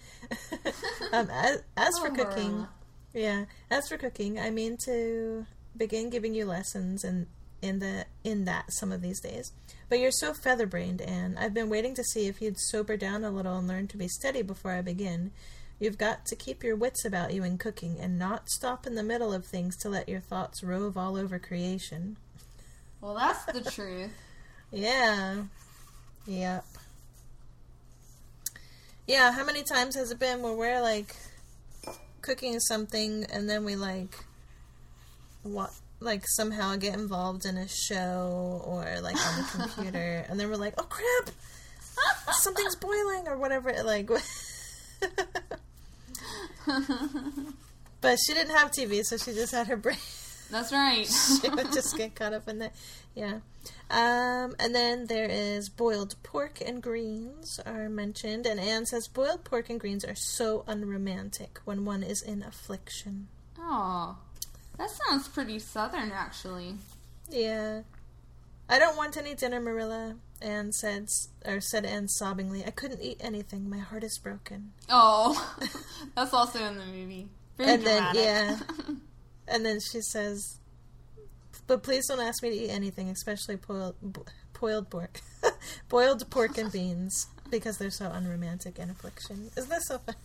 um, 1.13 1.31
as, 1.31 1.63
as 1.75 1.99
for 1.99 2.09
Oh, 2.09 2.15
cooking, 2.15 2.51
Marilla. 2.53 2.69
yeah, 3.15 3.45
as 3.71 3.89
for 3.89 3.97
cooking, 3.97 4.39
I 4.39 4.51
mean 4.51 4.77
to 4.85 5.47
begin 5.75 6.11
giving 6.11 6.35
you 6.35 6.45
lessons 6.45 7.03
in 7.03 7.27
in 7.63 7.79
the 7.79 8.05
in 8.25 8.45
that 8.45 8.67
some 8.75 8.93
of 8.93 9.01
these 9.01 9.21
days. 9.23 9.53
But 9.89 10.01
you're 10.01 10.11
so 10.11 10.35
featherbrained, 10.35 11.01
Anne. 11.09 11.39
I've 11.41 11.55
been 11.55 11.71
waiting 11.71 11.95
to 11.95 12.05
see 12.05 12.27
if 12.27 12.43
you'd 12.43 12.61
sober 12.61 12.95
down 12.99 13.25
a 13.25 13.31
little 13.31 13.57
and 13.57 13.67
learn 13.67 13.89
to 13.89 13.97
be 13.97 14.07
steady 14.09 14.43
before 14.43 14.73
I 14.73 14.83
begin. 14.83 15.31
You've 15.79 15.99
got 15.99 16.25
to 16.27 16.37
keep 16.37 16.65
your 16.65 16.75
wits 16.75 17.05
about 17.05 17.35
you 17.35 17.45
in 17.45 17.59
cooking 17.59 17.99
and 18.01 18.19
not 18.19 18.49
stop 18.49 18.87
in 18.87 18.95
the 18.95 19.03
middle 19.03 19.33
of 19.33 19.45
things 19.45 19.77
to 19.79 19.91
let 19.91 20.09
your 20.09 20.21
thoughts 20.21 20.63
rove 20.63 20.97
all 20.97 21.17
over 21.17 21.39
creation. 21.39 22.17
Well, 23.01 23.15
that's 23.15 23.45
the 23.45 23.71
truth. 23.71 24.11
Yeah. 24.73 25.43
Yep. 26.27 26.65
Yeah, 29.07 29.33
how 29.33 29.45
many 29.45 29.63
times 29.63 29.95
has 29.97 30.11
it 30.11 30.19
been 30.19 30.43
where 30.43 30.55
we're 30.55 30.81
like 30.81 31.15
cooking 32.23 32.59
something 32.59 33.25
and 33.31 33.49
then 33.49 33.65
we 33.65 33.77
like 33.77 34.25
what 35.45 35.71
like 36.01 36.25
somehow 36.27 36.75
get 36.75 36.95
involved 36.95 37.47
in 37.47 37.57
a 37.57 37.69
show 37.69 38.63
or 38.65 39.01
like 39.01 39.17
on 39.17 39.37
the 39.37 39.49
computer 39.53 40.27
and 40.29 40.41
then 40.41 40.49
we're 40.49 40.57
like, 40.57 40.75
"Oh 40.79 40.85
crap. 40.85 41.31
Something's 42.33 42.77
boiling 42.77 43.29
or 43.29 43.37
whatever 43.39 43.73
like 43.85 44.11
But 48.01 48.19
she 48.25 48.35
didn't 48.35 48.55
have 48.55 48.71
TV, 48.71 49.03
so 49.03 49.17
she 49.17 49.33
just 49.33 49.53
had 49.53 49.67
her 49.67 49.77
brain 49.77 49.97
That's 50.49 50.73
right. 50.73 51.07
she 51.43 51.49
would 51.49 51.73
just 51.73 51.97
get 51.97 52.15
caught 52.15 52.33
up 52.33 52.47
in 52.49 52.61
that. 52.61 52.73
Yeah. 53.17 53.41
Um, 53.91 54.55
and 54.61 54.75
then 54.75 55.07
there 55.07 55.29
is 55.29 55.69
boiled 55.69 56.15
pork 56.23 56.61
and 56.65 56.81
greens 56.83 57.59
are 57.67 57.89
mentioned, 57.89 58.47
and 58.47 58.61
Anne 58.61 58.87
says 58.87 59.09
boiled 59.09 59.43
pork 59.43 59.71
and 59.71 59.81
greens 59.81 60.05
are 60.05 60.15
so 60.15 60.63
unromantic 60.69 61.59
when 61.65 61.85
one 61.85 62.05
is 62.05 62.23
in 62.23 62.43
affliction. 62.43 63.29
Oh, 63.59 64.19
that 64.79 64.91
sounds 64.91 65.27
pretty 65.27 65.59
southern, 65.59 66.13
actually. 66.13 66.75
Yeah. 67.29 67.83
I 68.69 68.79
don't 68.79 68.97
want 68.97 69.17
any 69.17 69.35
dinner, 69.35 69.61
Marilla. 69.61 70.17
Anne 70.43 70.73
said, 70.73 71.09
or 71.45 71.61
said 71.61 71.85
Anne 71.85 72.07
sobbingly. 72.21 72.67
I 72.67 72.71
couldn't 72.71 73.03
eat 73.03 73.19
anything. 73.21 73.69
My 73.69 73.79
heart 73.79 74.05
is 74.05 74.19
broken. 74.19 74.73
Oh, 74.89 75.57
that's 76.15 76.33
also 76.35 76.65
in 76.65 76.77
the 76.77 76.85
movie. 76.87 77.29
Very 77.57 77.73
And 77.75 77.83
then, 77.85 78.15
yeah. 78.15 78.59
And 79.49 79.65
then 79.65 79.79
she 79.79 80.01
says, 80.01 80.59
"But 81.69 81.85
please 81.85 82.09
don't 82.09 82.19
ask 82.21 82.43
me 82.43 82.51
to 82.51 82.57
eat 82.65 82.69
anything, 82.71 83.09
especially 83.09 83.55
boiled, 83.55 83.95
boiled 84.61 84.91
pork, 84.91 85.21
boiled 85.89 86.29
pork 86.31 86.59
and 86.59 86.73
beans, 86.73 87.29
because 87.49 87.79
they're 87.79 87.91
so 87.91 88.11
unromantic 88.11 88.79
in 88.81 88.91
affliction." 88.91 89.51
Is 89.57 89.67
this 89.67 89.87
so 89.87 89.99
funny? 89.99 90.19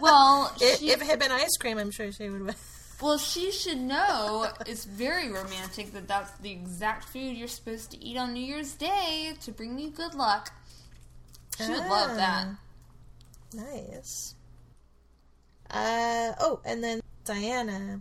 well, 0.00 0.54
If, 0.60 0.78
she, 0.78 0.90
if 0.90 1.02
it 1.02 1.06
had 1.06 1.18
been 1.18 1.32
ice 1.32 1.56
cream, 1.58 1.78
I'm 1.78 1.90
sure 1.90 2.12
she 2.12 2.30
would. 2.30 2.54
Well, 3.00 3.18
she 3.18 3.52
should 3.52 3.78
know 3.78 4.48
it's 4.66 4.84
very 4.84 5.30
romantic 5.30 5.92
that 5.92 6.08
that's 6.08 6.32
the 6.38 6.50
exact 6.50 7.08
food 7.08 7.36
you're 7.36 7.48
supposed 7.48 7.90
to 7.92 8.04
eat 8.04 8.16
on 8.16 8.32
New 8.32 8.44
Year's 8.44 8.74
Day 8.74 9.34
to 9.42 9.52
bring 9.52 9.78
you 9.78 9.90
good 9.90 10.14
luck. 10.14 10.52
She 11.56 11.70
would 11.70 11.86
love 11.86 12.16
that. 12.16 12.46
Ah, 12.48 12.58
Nice. 13.54 14.34
Uh 15.70 16.32
oh, 16.40 16.60
and 16.64 16.82
then 16.82 17.00
Diana 17.24 18.00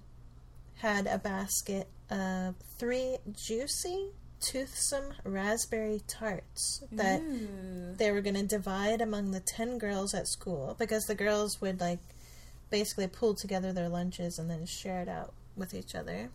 had 0.75 1.07
a 1.07 1.17
basket 1.17 1.87
of 2.09 2.55
three 2.77 3.17
juicy, 3.31 4.11
toothsome 4.39 5.13
raspberry 5.23 6.01
tarts 6.07 6.83
that 6.91 7.21
Ooh. 7.21 7.93
they 7.97 8.11
were 8.11 8.21
going 8.21 8.35
to 8.35 8.45
divide 8.45 9.01
among 9.01 9.31
the 9.31 9.39
10 9.39 9.77
girls 9.77 10.13
at 10.13 10.27
school 10.27 10.75
because 10.77 11.05
the 11.05 11.15
girls 11.15 11.59
would 11.59 11.81
like 11.81 11.99
basically 12.69 13.07
pull 13.07 13.33
together 13.33 13.71
their 13.73 13.89
lunches 13.89 14.39
and 14.39 14.49
then 14.49 14.65
share 14.65 15.01
it 15.01 15.07
out 15.07 15.33
with 15.55 15.73
each 15.73 15.95
other. 15.95 16.29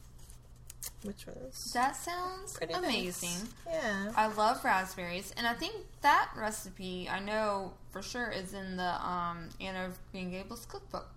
which 1.05 1.27
was 1.27 1.71
That 1.75 1.97
sounds 1.97 2.55
pretty 2.55 2.73
amazing. 2.75 3.49
Nice. 3.67 3.83
Yeah. 3.83 4.13
I 4.17 4.27
love 4.29 4.65
raspberries, 4.65 5.33
and 5.37 5.47
I 5.47 5.55
think 5.55 5.75
that 6.01 6.31
recipe 6.37 7.09
I 7.09 7.21
know 7.21 7.73
for 7.91 8.03
sure 8.03 8.31
is 8.31 8.53
in 8.53 8.77
the 8.77 9.07
um, 9.07 9.49
Anne 9.61 9.77
of 9.77 9.99
Green 10.11 10.31
Gables 10.31 10.67
cookbook. 10.67 11.09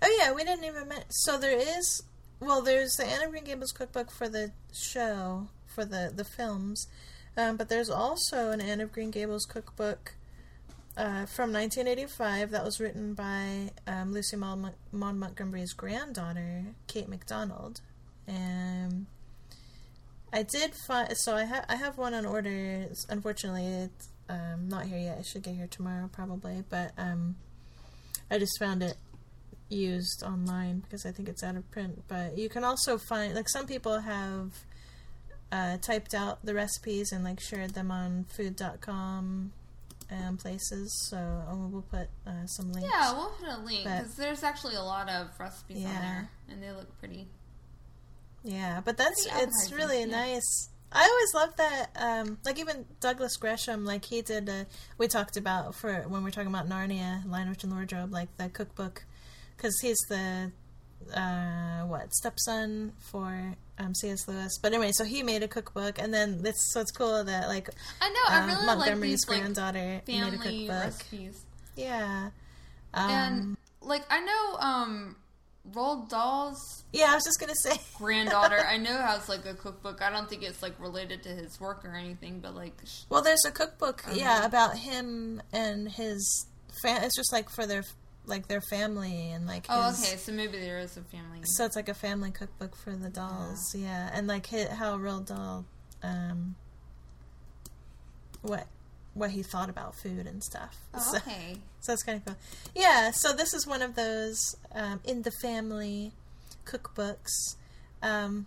Oh 0.00 0.18
yeah, 0.20 0.32
we 0.32 0.44
didn't 0.44 0.64
even 0.64 0.88
mention. 0.88 1.10
So 1.10 1.38
there 1.38 1.58
is, 1.58 2.02
well, 2.40 2.62
there's 2.62 2.94
the 2.96 3.04
Anne 3.06 3.22
of 3.22 3.30
Green 3.30 3.44
Gables 3.44 3.72
cookbook 3.72 4.10
for 4.10 4.28
the 4.28 4.52
show 4.72 5.48
for 5.66 5.84
the 5.84 6.12
the 6.14 6.24
films, 6.24 6.86
um, 7.36 7.56
but 7.56 7.68
there's 7.68 7.90
also 7.90 8.50
an 8.50 8.60
Anne 8.60 8.80
of 8.80 8.92
Green 8.92 9.10
Gables 9.10 9.44
cookbook 9.44 10.14
uh, 10.98 11.26
from 11.26 11.52
1985 11.52 12.50
that 12.50 12.64
was 12.64 12.80
written 12.80 13.14
by 13.14 13.70
um, 13.86 14.12
Lucy 14.12 14.36
Maud, 14.36 14.74
Maud 14.90 15.14
Montgomery's 15.14 15.72
granddaughter, 15.72 16.64
Kate 16.88 17.08
Macdonald, 17.08 17.80
and 18.26 19.06
I 20.32 20.42
did 20.42 20.74
find. 20.74 21.16
So 21.16 21.36
I 21.36 21.44
have 21.44 21.64
I 21.68 21.76
have 21.76 21.98
one 21.98 22.14
on 22.14 22.26
order. 22.26 22.50
It's, 22.90 23.06
unfortunately, 23.08 23.64
it's 23.64 24.08
um, 24.28 24.68
not 24.68 24.86
here 24.86 24.98
yet. 24.98 25.18
I 25.20 25.22
should 25.22 25.44
get 25.44 25.54
here 25.54 25.68
tomorrow 25.70 26.10
probably, 26.12 26.64
but 26.68 26.90
um, 26.98 27.36
I 28.28 28.40
just 28.40 28.58
found 28.58 28.82
it 28.82 28.96
used 29.68 30.24
online 30.24 30.80
because 30.80 31.06
I 31.06 31.12
think 31.12 31.28
it's 31.28 31.44
out 31.44 31.54
of 31.54 31.70
print. 31.70 32.02
But 32.08 32.36
you 32.36 32.48
can 32.48 32.64
also 32.64 32.98
find 32.98 33.36
like 33.36 33.48
some 33.48 33.68
people 33.68 34.00
have 34.00 34.50
uh, 35.52 35.76
typed 35.76 36.12
out 36.12 36.44
the 36.44 36.54
recipes 36.54 37.12
and 37.12 37.22
like 37.22 37.38
shared 37.40 37.74
them 37.74 37.92
on 37.92 38.24
food.com 38.24 39.52
and 40.10 40.38
places. 40.38 41.08
So 41.10 41.42
we'll 41.70 41.82
put 41.82 42.08
uh, 42.26 42.46
some 42.46 42.72
links. 42.72 42.88
Yeah, 42.90 43.12
we'll 43.12 43.30
put 43.30 43.48
a 43.48 43.58
link 43.58 43.84
because 43.84 44.14
there's 44.14 44.42
actually 44.42 44.76
a 44.76 44.82
lot 44.82 45.08
of 45.08 45.28
recipes 45.38 45.84
on 45.84 45.94
there, 45.94 46.30
and 46.48 46.62
they 46.62 46.70
look 46.72 46.98
pretty. 46.98 47.28
Yeah, 48.44 48.80
but 48.84 48.96
that's 48.96 49.26
it's 49.30 49.72
really 49.72 50.00
yeah. 50.00 50.06
nice. 50.06 50.70
I 50.90 51.02
always 51.02 51.34
love 51.34 51.56
that. 51.56 51.90
Um, 51.96 52.38
like 52.44 52.58
even 52.58 52.86
Douglas 53.00 53.36
Gresham, 53.36 53.84
like 53.84 54.04
he 54.04 54.22
did. 54.22 54.48
A, 54.48 54.66
we 54.96 55.06
talked 55.06 55.36
about 55.36 55.74
for 55.74 56.02
when 56.08 56.22
we 56.22 56.28
are 56.28 56.32
talking 56.32 56.48
about 56.48 56.68
Narnia, 56.68 57.28
Lion, 57.28 57.50
Witch, 57.50 57.64
and 57.64 57.72
Wardrobe, 57.72 58.12
like 58.12 58.34
the 58.38 58.48
cookbook, 58.48 59.04
because 59.56 59.78
he's 59.82 59.98
the 60.08 60.50
uh, 61.14 61.82
what 61.82 62.14
stepson 62.14 62.92
for 62.98 63.54
um, 63.78 63.94
C.S. 63.94 64.26
Lewis. 64.28 64.58
But 64.60 64.72
anyway, 64.72 64.90
so 64.92 65.04
he 65.04 65.22
made 65.22 65.42
a 65.42 65.48
cookbook, 65.48 65.98
and 65.98 66.12
then 66.12 66.42
this. 66.42 66.56
So 66.72 66.80
it's 66.80 66.90
cool 66.90 67.22
that 67.24 67.48
like 67.48 67.70
I 68.00 68.08
know. 68.08 68.20
I 68.28 68.40
uh, 68.42 68.46
really 68.46 68.66
like 68.66 68.78
Montgomery's 68.78 69.10
these 69.22 69.28
like 69.28 69.40
granddaughter 69.40 70.02
made 70.06 70.22
a 70.22 70.30
cookbook. 70.38 70.68
recipes, 70.70 71.44
Yeah. 71.76 72.30
Um, 72.94 73.10
and 73.10 73.56
like 73.82 74.02
I 74.10 74.20
know 74.20 74.56
um, 74.58 75.16
Roald 75.72 76.08
Dahl's 76.08 76.84
yeah, 76.92 77.06
I 77.10 77.14
was 77.14 77.24
just 77.24 77.38
gonna 77.38 77.54
say. 77.54 77.78
granddaughter. 77.98 78.58
I 78.66 78.78
know 78.78 78.96
has 78.96 79.28
like 79.28 79.44
a 79.46 79.54
cookbook. 79.54 80.00
I 80.02 80.10
don't 80.10 80.28
think 80.28 80.42
it's 80.42 80.62
like 80.62 80.78
related 80.80 81.22
to 81.24 81.28
his 81.28 81.60
work 81.60 81.84
or 81.84 81.94
anything, 81.94 82.40
but 82.40 82.54
like 82.54 82.72
Well, 83.10 83.22
there's 83.22 83.44
a 83.44 83.50
cookbook, 83.50 84.02
Uh-huh. 84.06 84.16
yeah, 84.16 84.44
about 84.46 84.76
him 84.78 85.42
and 85.52 85.88
his. 85.90 86.46
Fa- 86.82 87.00
it's 87.02 87.16
just 87.16 87.32
like 87.32 87.50
for 87.50 87.66
their 87.66 87.82
like 88.28 88.46
their 88.48 88.60
family 88.60 89.30
and 89.32 89.46
like. 89.46 89.66
oh, 89.68 89.88
his- 89.90 90.02
okay, 90.04 90.16
so 90.16 90.32
maybe 90.32 90.58
there 90.58 90.78
is 90.78 90.96
a 90.96 91.02
family. 91.02 91.40
So 91.44 91.64
it's 91.64 91.76
like 91.76 91.88
a 91.88 91.94
family 91.94 92.30
cookbook 92.30 92.76
for 92.76 92.94
the 92.94 93.08
Dahls, 93.10 93.58
yeah, 93.74 94.10
and 94.12 94.26
like 94.26 94.48
hi 94.48 94.66
how 94.66 94.96
Roald 94.98 95.26
Dahl, 95.26 95.64
um, 96.02 96.56
what 98.42 98.66
what 99.14 99.30
he 99.30 99.42
thought 99.42 99.68
about 99.68 99.96
food 99.96 100.26
and 100.26 100.42
stuff. 100.44 100.76
Oh, 100.94 101.00
So, 101.00 101.16
okay. 101.18 101.56
so 101.80 101.92
that's 101.92 102.02
kind 102.02 102.18
of 102.18 102.24
cool. 102.24 102.36
Yeah, 102.74 103.10
so 103.10 103.32
this 103.32 103.52
is 103.52 103.66
one 103.66 103.82
of 103.82 103.94
those 103.96 104.56
um, 104.72 105.00
in 105.04 105.22
the 105.22 105.32
family 105.42 106.12
cookbooks. 106.64 107.56
Um, 108.02 108.46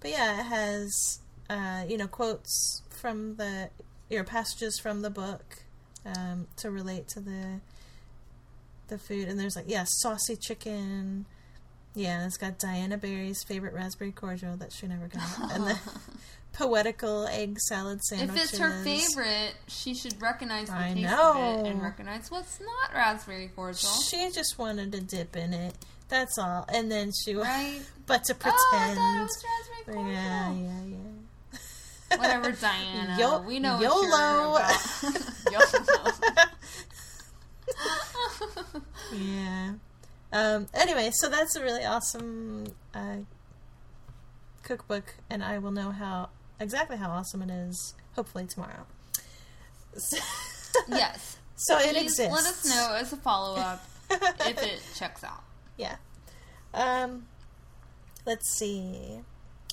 but 0.00 0.10
yeah, 0.10 0.40
it 0.40 0.44
has 0.44 1.20
uh, 1.48 1.84
you 1.88 1.96
know 1.96 2.06
quotes 2.08 2.82
from 2.90 3.36
the 3.36 3.70
your 4.10 4.24
passages 4.24 4.78
from 4.78 5.00
the 5.00 5.10
book 5.10 5.62
um, 6.04 6.46
to 6.58 6.70
relate 6.70 7.08
to 7.08 7.20
the 7.20 7.60
the 8.88 8.98
food, 8.98 9.28
and 9.28 9.38
there's 9.38 9.56
like 9.56 9.66
yeah, 9.68 9.84
saucy 9.86 10.36
chicken. 10.36 11.26
Yeah, 11.94 12.26
it's 12.26 12.36
got 12.36 12.58
Diana 12.58 12.98
Barry's 12.98 13.42
favorite 13.44 13.72
raspberry 13.72 14.10
cordial 14.12 14.56
that 14.56 14.72
she 14.72 14.86
never 14.88 15.06
got, 15.06 15.52
and 15.52 15.64
the 15.64 15.78
poetical 16.52 17.26
egg 17.28 17.58
salad 17.60 18.02
sandwich. 18.02 18.30
If 18.36 18.42
it's 18.44 18.58
her 18.58 18.82
favorite, 18.82 19.54
she 19.68 19.94
should 19.94 20.20
recognize 20.20 20.68
the 20.68 20.74
I 20.76 20.92
taste 20.94 21.12
of 21.12 21.36
it 21.36 21.66
and 21.70 21.82
recognize 21.82 22.30
what's 22.30 22.58
not 22.60 22.92
raspberry 22.94 23.48
cordial, 23.54 23.90
She 24.08 24.30
just 24.32 24.58
wanted 24.58 24.92
to 24.92 25.00
dip 25.00 25.36
in 25.36 25.54
it. 25.54 25.74
That's 26.08 26.36
all. 26.38 26.64
And 26.72 26.90
then 26.90 27.10
she 27.24 27.34
right? 27.34 27.80
but 28.06 28.24
to 28.24 28.34
Oh, 28.34 28.36
I 28.36 28.50
pretend. 28.50 28.98
thought 28.98 29.16
it 29.16 29.22
was 29.22 29.44
raspberry 29.44 29.94
cordial. 29.94 30.12
yeah, 30.14 30.52
yeah, 30.52 30.84
yeah. 32.12 32.18
Whatever, 32.18 32.52
Diana. 32.60 33.16
Yo- 33.18 33.40
we 33.42 33.58
know 33.60 33.80
YOLO. 33.80 34.50
what 34.50 34.74
you're 35.02 35.10
about. 35.10 35.72
YOLO. 35.72 36.44
Yeah. 39.12 39.74
Um, 40.32 40.66
anyway, 40.74 41.10
so 41.12 41.28
that's 41.28 41.56
a 41.56 41.62
really 41.62 41.84
awesome 41.84 42.66
uh, 42.94 43.18
cookbook, 44.62 45.14
and 45.30 45.44
I 45.44 45.58
will 45.58 45.70
know 45.70 45.90
how 45.90 46.30
exactly 46.58 46.96
how 46.96 47.10
awesome 47.10 47.42
it 47.42 47.50
is. 47.50 47.94
Hopefully 48.16 48.46
tomorrow. 48.46 48.86
Yes. 50.88 51.36
so 51.54 51.78
it 51.78 51.96
exists. 51.96 52.32
Let 52.32 52.44
us 52.44 52.64
know 52.68 52.96
as 52.98 53.12
a 53.12 53.16
follow 53.16 53.56
up 53.56 53.84
if 54.10 54.60
it 54.60 54.82
checks 54.96 55.22
out. 55.22 55.44
Yeah. 55.76 55.96
Um, 56.74 57.26
let's 58.26 58.50
see. 58.50 59.20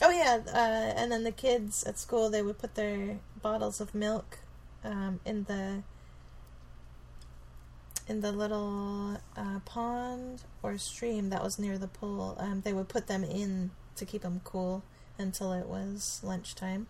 Oh 0.03 0.11
yeah, 0.11 0.39
uh, 0.47 0.93
and 0.99 1.11
then 1.11 1.23
the 1.23 1.31
kids 1.31 1.83
at 1.83 1.97
school 1.99 2.29
they 2.29 2.43
would 2.43 2.59
put 2.59 2.75
their 2.75 3.17
bottles 3.41 3.81
of 3.81 3.95
milk 3.95 4.39
um, 4.83 5.19
in 5.25 5.45
the 5.45 5.83
in 8.07 8.21
the 8.21 8.31
little 8.31 9.17
uh, 9.37 9.59
pond 9.65 10.43
or 10.63 10.77
stream 10.77 11.29
that 11.29 11.43
was 11.43 11.57
near 11.59 11.77
the 11.77 11.87
pool. 11.87 12.35
Um, 12.39 12.61
they 12.61 12.73
would 12.73 12.89
put 12.89 13.07
them 13.07 13.23
in 13.23 13.71
to 13.95 14.05
keep 14.05 14.21
them 14.23 14.41
cool 14.43 14.83
until 15.17 15.53
it 15.53 15.67
was 15.67 16.19
lunchtime. 16.23 16.87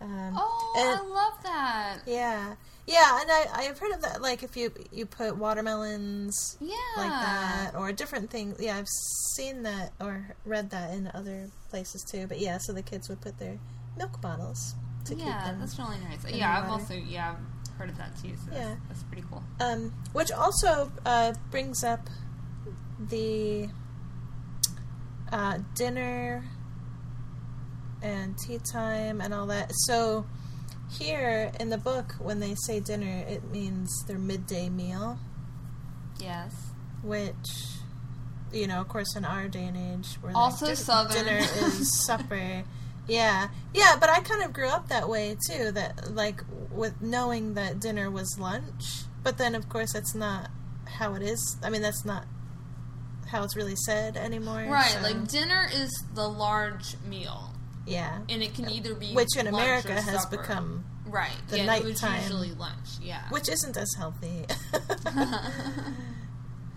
Um, 0.00 0.34
Oh, 0.36 0.74
and- 0.76 1.00
I 1.00 1.02
love 1.14 1.42
that. 1.42 1.98
yeah, 2.06 2.54
yeah, 2.86 3.20
and 3.20 3.30
I 3.30 3.46
I've 3.54 3.78
heard 3.78 3.92
of 3.92 4.02
that. 4.02 4.20
Like 4.20 4.42
if 4.42 4.54
you 4.56 4.70
you 4.92 5.06
put 5.06 5.36
watermelons 5.38 6.58
Yeah. 6.60 6.74
like 6.98 7.08
that 7.10 7.74
or 7.74 7.92
different 7.92 8.30
things. 8.30 8.60
Yeah, 8.60 8.76
I've 8.76 8.88
seen 9.34 9.62
that 9.62 9.92
or 10.00 10.36
read 10.44 10.68
that 10.70 10.92
in 10.92 11.10
other 11.14 11.48
places 11.70 12.04
too. 12.10 12.26
But 12.26 12.40
yeah, 12.40 12.58
so 12.58 12.72
the 12.74 12.82
kids 12.82 13.08
would 13.08 13.22
put 13.22 13.38
their 13.38 13.58
milk 13.96 14.20
bottles 14.20 14.74
to 15.06 15.14
keep 15.14 15.24
them. 15.24 15.28
Yeah, 15.28 15.56
that's 15.58 15.78
really 15.78 15.96
nice. 15.98 16.24
Yeah, 16.30 16.60
I've 16.62 16.70
also 16.70 16.92
yeah 16.94 17.36
heard 17.78 17.90
of 17.90 17.96
that 17.98 18.16
too. 18.22 18.32
So 18.44 18.52
Yeah. 18.52 18.68
that's, 18.68 18.80
that's 18.88 19.02
pretty 19.04 19.24
cool. 19.30 19.42
Um, 19.60 19.92
which 20.12 20.30
also 20.32 20.90
uh, 21.04 21.34
brings 21.50 21.84
up 21.84 22.08
the 22.98 23.68
uh, 25.32 25.58
dinner 25.74 26.44
and 28.02 28.36
tea 28.38 28.58
time 28.72 29.20
and 29.20 29.32
all 29.34 29.46
that. 29.46 29.72
So 29.74 30.26
here 30.90 31.50
in 31.58 31.70
the 31.70 31.78
book, 31.78 32.14
when 32.18 32.40
they 32.40 32.54
say 32.54 32.80
dinner, 32.80 33.24
it 33.28 33.50
means 33.50 34.04
their 34.06 34.18
midday 34.18 34.68
meal. 34.68 35.18
Yes. 36.18 36.54
which 37.02 37.34
you 38.52 38.66
know 38.66 38.80
of 38.80 38.88
course 38.88 39.14
in 39.16 39.24
our 39.24 39.48
day 39.48 39.64
and 39.64 39.76
age 39.76 40.16
we're 40.22 40.32
Also 40.34 40.66
like, 40.66 40.76
Southern. 40.76 41.24
dinner 41.26 41.36
is 41.38 42.04
supper 42.06 42.62
yeah 43.08 43.48
yeah 43.74 43.96
but 43.98 44.08
i 44.10 44.20
kind 44.20 44.42
of 44.42 44.52
grew 44.52 44.68
up 44.68 44.88
that 44.88 45.08
way 45.08 45.36
too 45.48 45.70
that 45.70 46.12
like 46.14 46.42
with 46.70 47.00
knowing 47.00 47.54
that 47.54 47.78
dinner 47.80 48.10
was 48.10 48.36
lunch 48.38 49.02
but 49.22 49.38
then 49.38 49.54
of 49.54 49.68
course 49.68 49.92
that's 49.92 50.14
not 50.14 50.50
how 50.98 51.14
it 51.14 51.22
is 51.22 51.56
i 51.62 51.70
mean 51.70 51.82
that's 51.82 52.04
not 52.04 52.24
how 53.28 53.42
it's 53.42 53.56
really 53.56 53.76
said 53.76 54.16
anymore 54.16 54.64
Right, 54.68 54.90
so- 54.90 55.00
like 55.02 55.28
dinner 55.28 55.68
is 55.72 55.90
the 56.14 56.28
large 56.28 56.96
meal, 57.08 57.52
yeah 57.86 58.20
and 58.28 58.42
it 58.42 58.54
can 58.54 58.68
either 58.70 58.94
be 58.94 59.12
which 59.14 59.36
in 59.36 59.46
america 59.46 59.92
has 60.00 60.22
supper. 60.22 60.36
become 60.38 60.84
right. 61.06 61.30
the 61.48 61.58
yeah, 61.58 61.66
nighttime. 61.66 62.20
usually 62.22 62.52
lunch. 62.52 62.98
Yeah. 63.02 63.22
which 63.30 63.48
isn't 63.48 63.76
as 63.76 63.92
healthy 63.98 64.46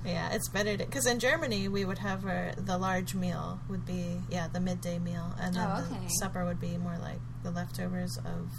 Yeah, 0.06 0.32
it's 0.32 0.48
better 0.48 0.78
because 0.78 1.06
in 1.06 1.20
Germany 1.20 1.68
we 1.68 1.84
would 1.86 1.98
have 2.00 2.26
our, 2.26 2.54
the 2.58 2.78
large 2.78 3.14
meal 3.16 3.60
would 3.70 3.86
be 3.86 4.18
yeah 4.30 4.48
the 4.48 4.60
midday 4.60 4.98
meal, 5.00 5.34
and 5.40 5.54
then 5.56 5.68
Oh, 5.70 5.86
the 6.04 6.08
supper 6.20 6.46
would 6.46 6.60
be 6.62 6.78
more 6.78 6.98
like 7.02 7.20
the 7.44 7.52
leftovers 7.52 8.18
of 8.18 8.50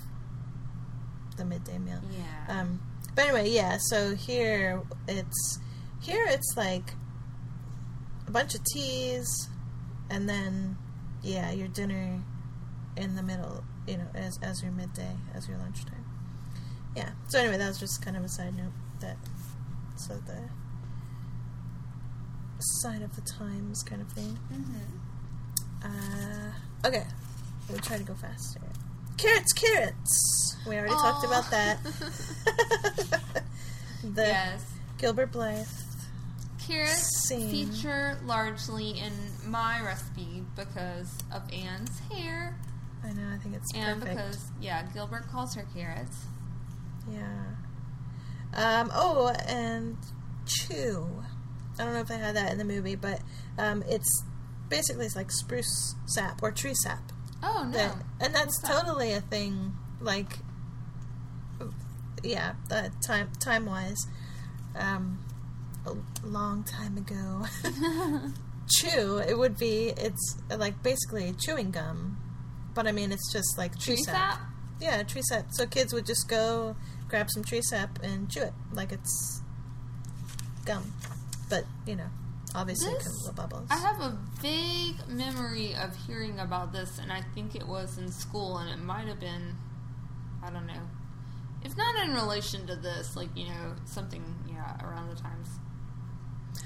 the 1.37 1.45
midday 1.45 1.79
meal. 1.79 2.01
yeah. 2.13 2.61
Um, 2.61 2.81
but 3.15 3.25
anyway, 3.25 3.49
yeah. 3.51 3.79
So 3.81 4.15
here 4.15 4.83
it's 5.09 5.59
here 6.03 6.27
it's 6.29 6.55
like 6.57 6.93
a 8.27 8.31
bunch 8.31 8.55
of 8.55 8.63
teas, 8.65 9.49
and 10.11 10.29
then 10.29 10.77
yeah 11.23 11.51
your 11.53 11.69
dinner 11.69 12.21
in 12.97 13.17
the 13.17 13.23
middle. 13.23 13.65
You 13.87 13.97
know, 13.97 14.07
as 14.15 14.39
as 14.43 14.63
your 14.63 14.73
midday, 14.73 15.17
as 15.35 15.49
your 15.49 15.57
lunchtime. 15.59 16.05
Yeah. 16.95 17.11
So 17.29 17.39
anyway, 17.41 17.57
that 17.57 17.67
was 17.69 17.79
just 17.79 18.05
kind 18.05 18.17
of 18.17 18.25
a 18.25 18.29
side 18.29 18.55
note 18.57 18.73
that 19.01 19.17
so 19.97 20.15
the 20.27 20.39
sign 22.61 23.03
of 23.03 23.15
the 23.17 23.23
times 23.23 23.83
kind 23.83 24.01
of 24.03 24.09
thing. 24.13 24.37
hmm 24.49 25.87
Uh, 25.87 26.53
Okay, 26.87 27.05
we'll 27.69 27.79
try 27.81 27.99
to 27.99 28.05
go 28.05 28.15
faster. 28.15 28.61
Carrots, 29.19 29.53
carrots. 29.53 30.57
We 30.67 30.77
already 30.77 30.95
talked 30.95 31.25
about 31.27 31.51
that. 31.51 31.79
the 34.03 34.23
yes. 34.27 34.65
Gilbert 34.99 35.33
Blythe. 35.33 35.67
Carrots 36.67 37.27
Scene. 37.29 37.51
feature 37.51 38.19
largely 38.25 38.91
in 38.99 39.13
my 39.47 39.83
recipe 39.85 40.43
because 40.57 41.13
of 41.33 41.43
Anne's 41.53 41.99
hair 42.13 42.57
I 43.05 43.13
know. 43.13 43.35
I 43.35 43.39
think 43.39 43.57
it's 43.57 43.75
and 43.75 44.01
perfect. 44.01 44.17
because 44.19 44.51
yeah, 44.61 44.87
Gilbert 44.93 45.27
calls 45.31 45.55
her 45.55 45.67
carrots. 45.75 46.25
Yeah. 47.11 47.45
Um, 48.55 48.91
oh, 48.95 49.29
and 49.49 49.97
chew. 50.47 51.09
I 51.81 51.85
don't 51.85 51.95
know 51.95 52.01
if 52.01 52.09
they 52.09 52.19
had 52.19 52.37
that 52.37 52.53
in 52.53 52.59
the 52.59 52.65
movie, 52.65 52.95
but 52.97 53.21
um, 53.59 53.83
it's 53.89 54.25
basically 54.69 55.07
it's 55.07 55.17
like 55.17 55.31
spruce 55.33 55.95
sap 56.07 56.43
or 56.43 56.51
tree 56.53 56.75
sap. 56.75 57.01
Oh 57.43 57.65
no. 57.65 57.73
That, 57.79 57.97
and 58.21 58.35
that's 58.35 58.61
What's 58.63 58.69
that? 58.69 58.83
totally 58.85 59.13
a 59.13 59.21
thing. 59.23 59.73
Like, 60.01 60.39
yeah, 62.23 62.53
uh, 62.71 62.89
time 63.07 63.31
time 63.41 63.67
wise, 63.67 64.07
um, 64.77 65.19
a 65.87 65.95
long 66.27 66.65
time 66.65 66.97
ago. 66.99 67.45
chew. 68.69 69.19
It 69.19 69.37
would 69.39 69.57
be. 69.59 69.93
It's 69.97 70.37
like 70.55 70.83
basically 70.83 71.33
chewing 71.39 71.71
gum, 71.71 72.19
but 72.75 72.87
I 72.87 72.93
mean 72.93 73.11
it's 73.13 73.33
just 73.33 73.57
like 73.59 73.73
tree, 73.79 73.95
Tree 73.97 74.05
sap. 74.05 74.33
sap? 74.35 74.41
Yeah, 74.81 75.03
tree 75.03 75.23
sap. 75.23 75.47
So 75.53 75.67
kids 75.67 75.93
would 75.93 76.07
just 76.07 76.29
go 76.29 76.77
grab 77.09 77.29
some 77.31 77.43
tree 77.43 77.63
sap 77.63 77.99
and 78.03 78.31
chew 78.31 78.43
it 78.43 78.53
like 78.73 78.93
it's 78.93 79.43
gum, 80.65 80.93
but 81.51 81.65
you 81.87 81.97
know, 81.97 82.07
obviously 82.55 82.93
it 82.93 82.99
This- 82.99 83.07
comes 83.09 83.27
with 83.27 83.37
bubbles. 83.37 83.67
I 83.71 83.77
have 83.77 84.01
a 84.01 84.17
vague 84.41 85.07
memory 85.09 85.75
of 85.75 85.95
hearing 86.07 86.39
about 86.41 86.73
this, 86.73 86.99
and 86.99 87.13
I 87.13 87.23
think 87.35 87.55
it 87.55 87.67
was 87.67 87.99
in 87.99 88.11
school, 88.11 88.57
and 88.59 88.71
it 88.71 88.83
might 88.83 89.07
have 89.09 89.21
been, 89.21 89.57
I 90.43 90.49
don't 90.51 90.67
know, 90.67 90.83
if 91.63 91.77
not 91.77 91.95
in 92.05 92.15
relation 92.15 92.67
to 92.69 92.77
this, 92.77 93.15
like 93.17 93.29
you 93.37 93.47
know, 93.49 93.75
something 93.85 94.23
yeah 94.49 94.83
around 94.83 95.11
the 95.11 95.17
times. 95.21 95.49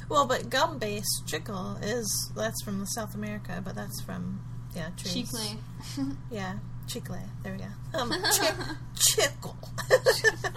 Well, 0.09 0.27
but 0.27 0.51
gum 0.51 0.79
based 0.79 1.23
chicle 1.27 1.77
is 1.83 2.31
that's 2.37 2.63
from 2.63 2.85
South 2.87 3.15
America, 3.15 3.61
but 3.65 3.75
that's 3.75 4.01
from 4.03 4.41
yeah 4.75 4.91
trees. 4.97 5.31
Chicle. 5.31 6.13
Yeah, 6.31 6.55
chicle. 6.87 7.17
There 7.43 7.53
we 7.53 7.59
go. 7.59 7.99
Um, 7.99 8.11
chi- 8.23 8.75
chicle. 8.95 9.57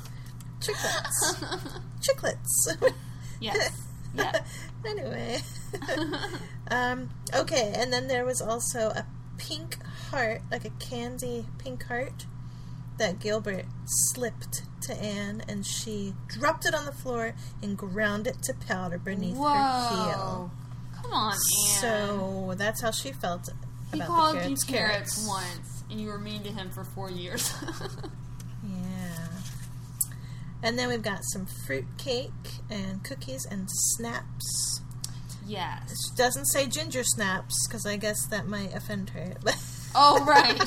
Chiclets. 0.60 1.82
Chiclets. 2.02 2.92
yes. 3.40 3.87
Yeah. 4.16 4.40
anyway. 4.86 5.40
um, 6.72 7.10
okay, 7.34 7.74
and 7.76 7.92
then 7.92 8.08
there 8.08 8.26
was 8.26 8.42
also 8.42 8.90
a 8.90 9.06
pink 9.38 9.84
heart, 10.10 10.42
like 10.52 10.66
a 10.66 10.70
candy 10.72 11.46
pink 11.58 11.86
heart, 11.86 12.26
that 12.98 13.20
Gilbert 13.20 13.66
slipped 13.86 14.64
to 14.82 14.94
Anne, 14.94 15.44
and 15.48 15.66
she 15.66 16.14
dropped 16.28 16.66
it 16.66 16.74
on 16.74 16.86
the 16.86 16.92
floor 16.92 17.36
and 17.62 17.78
ground 17.78 18.28
it 18.28 18.42
to 18.44 18.54
powder 18.54 18.98
beneath 18.98 19.38
Whoa. 19.38 19.54
her 19.54 19.90
heel. 19.90 20.52
Come 21.02 21.14
on, 21.14 21.34
Anne. 21.34 21.82
So 21.82 22.54
that's 22.58 22.82
how 22.82 22.92
she 22.92 23.12
felt 23.12 23.50
he 23.92 24.00
about 24.00 24.08
called 24.08 24.36
the 24.36 24.42
carrots. 24.42 24.70
you 24.70 24.74
carrots, 24.76 25.28
once, 25.28 25.84
and 25.90 26.02
you 26.02 26.08
were 26.08 26.18
mean 26.18 26.44
to 26.44 26.50
him 26.50 26.70
for 26.72 26.84
four 26.84 27.10
years. 27.10 27.54
Yeah. 30.62 30.70
And 30.70 30.78
then 30.80 30.90
we've 30.90 31.02
got 31.02 31.20
some 31.34 31.46
fruit 31.66 31.86
cake 31.98 32.32
and 32.70 33.04
cookies 33.04 33.46
and 33.46 33.68
snaps. 33.70 34.82
yes. 35.46 35.92
It 35.92 36.18
doesn't 36.18 36.46
say 36.46 36.66
ginger 36.68 37.04
snaps 37.04 37.68
because 37.68 37.86
I 37.86 37.96
guess 37.98 38.26
that 38.28 38.48
might 38.48 38.74
offend 38.74 39.12
her. 39.12 39.34
Oh 40.00 40.24
right. 40.26 40.62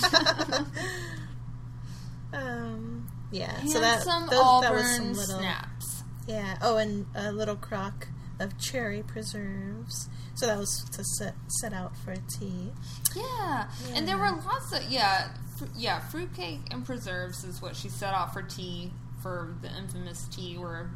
um, 2.33 3.09
yeah. 3.31 3.55
and 3.61 3.71
so 3.71 3.81
that 3.81 4.03
some 4.03 4.27
those, 4.29 4.63
that 4.63 4.73
was 4.73 4.97
some 4.97 5.13
little 5.13 5.39
snaps. 5.39 6.03
yeah. 6.27 6.57
Oh, 6.63 6.77
and 6.79 7.07
a 7.15 7.31
little 7.33 7.57
crock 7.57 8.09
of 8.39 8.59
cherry 8.59 9.03
preserves. 9.03 10.09
So 10.35 10.47
that 10.47 10.59
was 10.59 10.85
to 10.93 11.05
set 11.05 11.35
set 11.61 11.73
out 11.73 11.97
for 11.99 12.15
tea. 12.39 12.71
Yeah. 13.15 13.69
and 13.95 14.09
there 14.09 14.17
were 14.17 14.31
lots 14.31 14.73
of 14.73 14.83
yeah, 14.91 15.29
fr- 15.59 15.67
yeah. 15.77 16.01
Fruitcake 16.01 16.61
and 16.71 16.85
preserves 16.85 17.45
is 17.45 17.61
what 17.61 17.77
she 17.77 17.89
set 17.89 18.15
out 18.15 18.33
for 18.33 18.43
tea 18.43 18.91
for 19.23 19.55
the 19.63 19.69
infamous 19.77 20.27
tea 20.29 20.57
where 20.57 20.91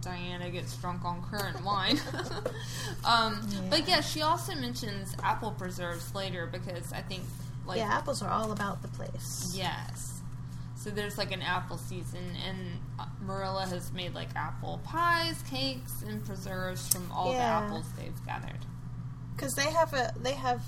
Diana 0.00 0.50
gets 0.50 0.76
drunk 0.76 1.04
on 1.04 1.22
currant 1.22 1.64
wine. 1.64 1.98
um, 3.04 3.40
But 3.70 3.80
Yeah. 3.80 3.96
yeah, 3.96 4.00
she 4.00 4.22
also 4.22 4.54
mentions 4.54 5.14
apple 5.22 5.50
preserves 5.52 6.14
later 6.14 6.46
because 6.46 6.92
I 6.92 7.00
think 7.02 7.22
like 7.66 7.78
yeah, 7.78 7.94
apples 7.94 8.22
are 8.22 8.30
all 8.30 8.52
about 8.52 8.82
the 8.82 8.88
place. 8.88 9.52
Yes. 9.54 10.20
So 10.76 10.90
there's 10.90 11.16
like 11.16 11.32
an 11.32 11.40
apple 11.40 11.78
season, 11.78 12.36
and 12.46 12.58
uh, 12.98 13.06
Marilla 13.22 13.64
has 13.66 13.90
made 13.92 14.14
like 14.14 14.28
apple 14.36 14.80
pies, 14.84 15.42
cakes, 15.48 16.02
and 16.06 16.22
preserves 16.26 16.86
from 16.88 17.10
all 17.10 17.32
the 17.32 17.38
apples 17.38 17.86
they've 17.96 18.26
gathered. 18.26 18.58
Because 19.34 19.54
they 19.54 19.70
have 19.70 19.94
a 19.94 20.12
they 20.20 20.34
have 20.34 20.62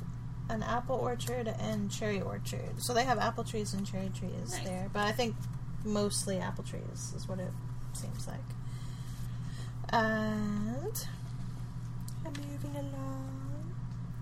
an 0.49 0.63
apple 0.63 0.97
orchard 0.97 1.53
and 1.61 1.91
cherry 1.91 2.23
orchard. 2.23 2.71
So 2.79 2.95
they 2.95 3.05
have 3.05 3.19
apple 3.19 3.45
trees 3.45 3.75
and 3.75 3.87
cherry 3.87 4.11
trees 4.19 4.53
Nice. 4.53 4.65
there. 4.65 4.89
But 4.91 5.03
I 5.03 5.13
think 5.13 5.37
mostly 5.87 6.39
apple 6.39 6.65
trees 6.65 7.13
is 7.17 7.29
what 7.29 7.39
it 7.39 7.53
seems 7.93 8.27
like. 8.27 8.41
And 9.91 11.07
I'm 12.25 12.33
moving 12.33 12.77
along. 12.77 13.75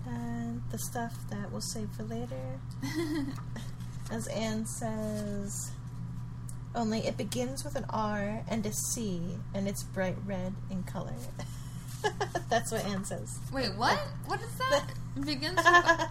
And 0.07 0.61
the 0.71 0.77
stuff 0.77 1.15
that 1.31 1.51
we'll 1.51 1.61
save 1.61 1.89
for 1.91 2.03
later. 2.03 2.59
As 4.11 4.27
Anne 4.27 4.67
says, 4.67 5.71
only 6.75 6.99
it 7.07 7.17
begins 7.17 7.63
with 7.63 7.75
an 7.75 7.85
R 7.89 8.43
and 8.47 8.65
a 8.65 8.71
C, 8.71 9.21
and 9.53 9.67
it's 9.67 9.83
bright 9.83 10.15
red 10.25 10.53
in 10.69 10.83
color. 10.83 11.15
That's 12.49 12.71
what 12.71 12.85
Anne 12.85 13.05
says. 13.05 13.39
Wait, 13.51 13.73
what? 13.75 13.97
What 14.27 14.41
is 14.41 14.55
that? 14.57 14.85
Begins 15.25 15.57
with 15.57 16.07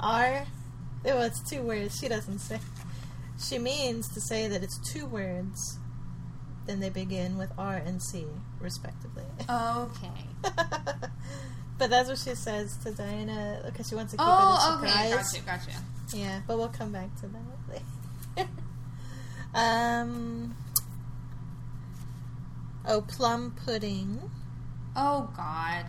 R. 0.00 0.44
Oh, 1.06 1.20
it's 1.22 1.48
two 1.48 1.62
words. 1.62 1.96
She 1.98 2.08
doesn't 2.08 2.40
say. 2.40 2.58
She 3.38 3.58
means 3.58 4.08
to 4.14 4.20
say 4.20 4.46
that 4.48 4.62
it's 4.62 4.78
two 4.92 5.06
words. 5.06 5.78
Then 6.66 6.80
they 6.80 6.88
begin 6.90 7.36
with 7.36 7.50
R 7.58 7.74
and 7.76 8.02
C, 8.02 8.24
respectively. 8.60 9.24
okay. 9.50 10.26
but 11.78 11.90
that's 11.90 12.08
what 12.08 12.18
she 12.18 12.34
says 12.34 12.76
to 12.84 12.92
Diana 12.92 13.60
because 13.66 13.88
she 13.88 13.94
wants 13.94 14.12
to 14.12 14.16
keep 14.18 14.26
Oh, 14.26 14.54
it 14.54 14.58
a 14.58 14.60
surprise. 14.72 15.12
okay. 15.12 15.22
surprise. 15.22 15.66
Gotcha, 15.66 15.70
gotcha. 15.72 16.16
Yeah, 16.16 16.40
but 16.46 16.56
we'll 16.56 16.68
come 16.68 16.92
back 16.92 17.14
to 17.20 17.26
that 17.26 17.82
later. 18.36 18.48
um. 19.54 20.54
Oh, 22.86 23.00
plum 23.02 23.54
pudding. 23.64 24.20
Oh 24.96 25.30
God, 25.36 25.86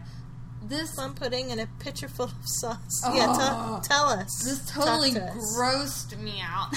this 0.67 0.95
Plum 0.95 1.13
pudding 1.13 1.51
and 1.51 1.61
a 1.61 1.67
pitcher 1.79 2.07
full 2.07 2.25
of 2.25 2.33
sauce. 2.45 3.01
Oh. 3.05 3.15
Yeah, 3.15 3.25
tell, 3.27 3.81
tell 3.81 4.09
us. 4.09 4.43
this 4.43 4.71
totally 4.71 5.11
to 5.11 5.23
us. 5.23 5.57
grossed 5.57 6.19
me 6.19 6.41
out. 6.41 6.73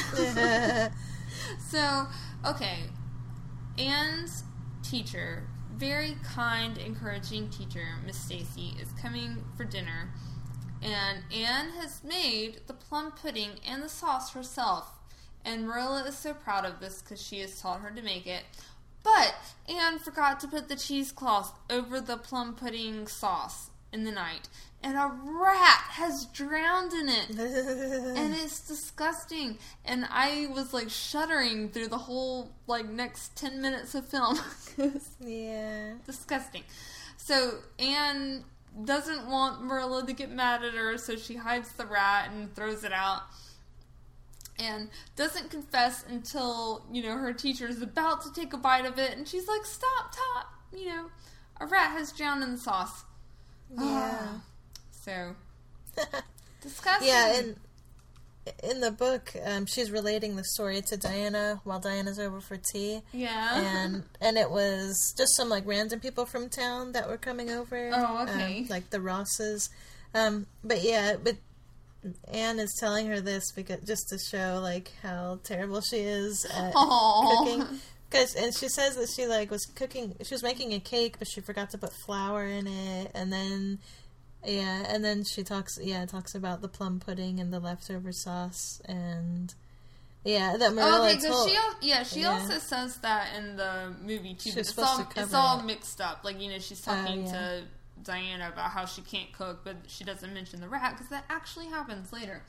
So, 1.70 2.06
okay. 2.44 2.80
Anne's 3.78 4.44
teacher, 4.82 5.44
very 5.74 6.16
kind, 6.24 6.78
encouraging 6.78 7.50
teacher, 7.50 7.86
Miss 8.04 8.18
Stacy, 8.18 8.74
is 8.80 8.88
coming 9.00 9.44
for 9.56 9.64
dinner. 9.64 10.10
And 10.82 11.22
Anne 11.32 11.70
has 11.70 12.02
made 12.04 12.60
the 12.66 12.74
plum 12.74 13.12
pudding 13.12 13.52
and 13.66 13.82
the 13.82 13.88
sauce 13.88 14.32
herself. 14.32 14.92
And 15.44 15.66
Marilla 15.66 16.04
is 16.04 16.18
so 16.18 16.34
proud 16.34 16.64
of 16.64 16.80
this 16.80 17.02
because 17.02 17.22
she 17.22 17.40
has 17.40 17.60
taught 17.60 17.80
her 17.80 17.90
to 17.90 18.02
make 18.02 18.26
it. 18.26 18.44
But 19.02 19.34
Anne 19.68 19.98
forgot 19.98 20.40
to 20.40 20.48
put 20.48 20.68
the 20.68 20.76
cheesecloth 20.76 21.56
over 21.70 22.00
the 22.00 22.16
plum 22.16 22.54
pudding 22.54 23.06
sauce 23.06 23.70
in 23.92 24.04
the 24.04 24.12
night. 24.12 24.48
And 24.82 24.96
a 24.96 25.10
rat 25.24 25.84
has 25.90 26.26
drowned 26.26 26.92
in 26.92 27.08
it 27.08 27.30
and 27.30 28.34
it's 28.34 28.60
disgusting. 28.60 29.58
And 29.84 30.06
I 30.08 30.48
was 30.54 30.72
like 30.72 30.88
shuddering 30.88 31.70
through 31.70 31.88
the 31.88 31.98
whole 31.98 32.52
like 32.66 32.88
next 32.88 33.36
ten 33.36 33.60
minutes 33.60 33.94
of 33.94 34.06
film. 34.06 34.38
yeah. 35.20 35.94
disgusting. 36.06 36.62
So 37.16 37.58
Anne 37.78 38.44
doesn't 38.84 39.26
want 39.26 39.62
Marilla 39.62 40.06
to 40.06 40.12
get 40.12 40.30
mad 40.30 40.64
at 40.64 40.74
her, 40.74 40.96
so 40.98 41.16
she 41.16 41.34
hides 41.36 41.72
the 41.72 41.86
rat 41.86 42.30
and 42.30 42.54
throws 42.54 42.84
it 42.84 42.92
out. 42.92 43.22
And 44.60 44.90
doesn't 45.14 45.50
confess 45.50 46.04
until, 46.08 46.84
you 46.90 47.02
know, 47.02 47.16
her 47.16 47.32
teacher 47.32 47.68
is 47.68 47.80
about 47.80 48.22
to 48.22 48.32
take 48.32 48.52
a 48.52 48.56
bite 48.56 48.86
of 48.86 48.98
it, 48.98 49.16
and 49.16 49.26
she's 49.26 49.46
like, 49.46 49.64
Stop, 49.64 50.12
stop! 50.12 50.46
You 50.72 50.86
know, 50.86 51.10
a 51.60 51.66
rat 51.66 51.92
has 51.92 52.12
drowned 52.12 52.42
in 52.42 52.52
the 52.52 52.58
sauce. 52.58 53.04
Yeah. 53.76 54.26
So, 55.04 55.34
disgusting. 56.62 57.08
yeah, 57.08 57.38
in 57.38 57.56
in 58.62 58.80
the 58.80 58.90
book, 58.90 59.34
um, 59.44 59.66
she's 59.66 59.90
relating 59.90 60.36
the 60.36 60.44
story 60.44 60.80
to 60.88 60.96
Diana 60.96 61.60
while 61.64 61.80
Diana's 61.80 62.18
over 62.18 62.40
for 62.40 62.56
tea, 62.56 63.02
Yeah. 63.12 63.60
and 63.84 64.04
and 64.20 64.38
it 64.38 64.50
was 64.50 65.14
just 65.16 65.36
some 65.36 65.48
like 65.48 65.66
random 65.66 66.00
people 66.00 66.24
from 66.26 66.48
town 66.48 66.92
that 66.92 67.08
were 67.08 67.18
coming 67.18 67.50
over. 67.50 67.90
Oh, 67.92 68.22
okay. 68.28 68.60
um, 68.60 68.66
like 68.68 68.90
the 68.90 69.00
Rosses, 69.00 69.68
um, 70.14 70.46
but 70.64 70.82
yeah, 70.82 71.16
but 71.22 71.36
Anne 72.32 72.58
is 72.58 72.74
telling 72.80 73.06
her 73.08 73.20
this 73.20 73.52
because 73.52 73.80
just 73.84 74.08
to 74.08 74.18
show 74.30 74.60
like 74.62 74.92
how 75.02 75.40
terrible 75.44 75.80
she 75.82 75.98
is 75.98 76.46
at 76.46 76.72
Aw. 76.74 77.44
cooking. 77.44 77.80
Cause, 78.10 78.34
and 78.34 78.54
she 78.54 78.68
says 78.68 78.96
that 78.96 79.10
she 79.14 79.26
like 79.26 79.50
was 79.50 79.66
cooking. 79.66 80.14
She 80.22 80.34
was 80.34 80.42
making 80.42 80.72
a 80.72 80.80
cake, 80.80 81.18
but 81.18 81.28
she 81.28 81.40
forgot 81.42 81.70
to 81.70 81.78
put 81.78 81.92
flour 82.06 82.46
in 82.46 82.66
it. 82.66 83.10
And 83.14 83.30
then, 83.32 83.78
yeah, 84.44 84.84
and 84.88 85.04
then 85.04 85.24
she 85.24 85.42
talks. 85.42 85.78
Yeah, 85.82 86.06
talks 86.06 86.34
about 86.34 86.62
the 86.62 86.68
plum 86.68 87.00
pudding 87.00 87.38
and 87.38 87.52
the 87.52 87.60
leftover 87.60 88.10
sauce. 88.12 88.80
And 88.86 89.52
yeah, 90.24 90.56
that 90.56 90.72
Marilla 90.72 91.04
okay, 91.06 91.16
because 91.16 91.46
she 91.50 91.86
yeah 91.86 92.02
she 92.02 92.20
Yeah. 92.22 92.30
also 92.30 92.58
says 92.58 92.96
that 92.98 93.34
in 93.36 93.56
the 93.56 93.92
movie 94.02 94.32
too. 94.34 94.50
She 94.50 94.50
But 94.52 94.58
was 94.58 94.68
it's 94.70 94.78
all 94.78 94.98
to 94.98 95.04
cover 95.04 95.20
it's 95.26 95.34
all 95.34 95.62
mixed 95.62 96.00
up. 96.00 96.24
Like 96.24 96.40
you 96.40 96.50
know 96.50 96.58
she's 96.60 96.80
Oh, 96.88 96.94
talking 96.94 97.26
yeah. 97.26 97.32
to 97.32 97.62
Diana 98.04 98.48
about 98.52 98.70
how 98.70 98.86
she 98.86 99.02
can't 99.02 99.30
cook, 99.32 99.60
but 99.64 99.76
she 99.86 100.04
doesn't 100.04 100.32
mention 100.32 100.60
the 100.62 100.68
rat 100.68 100.92
because 100.92 101.10
that 101.10 101.24
actually 101.28 101.66
happens 101.66 102.10
later. 102.10 102.42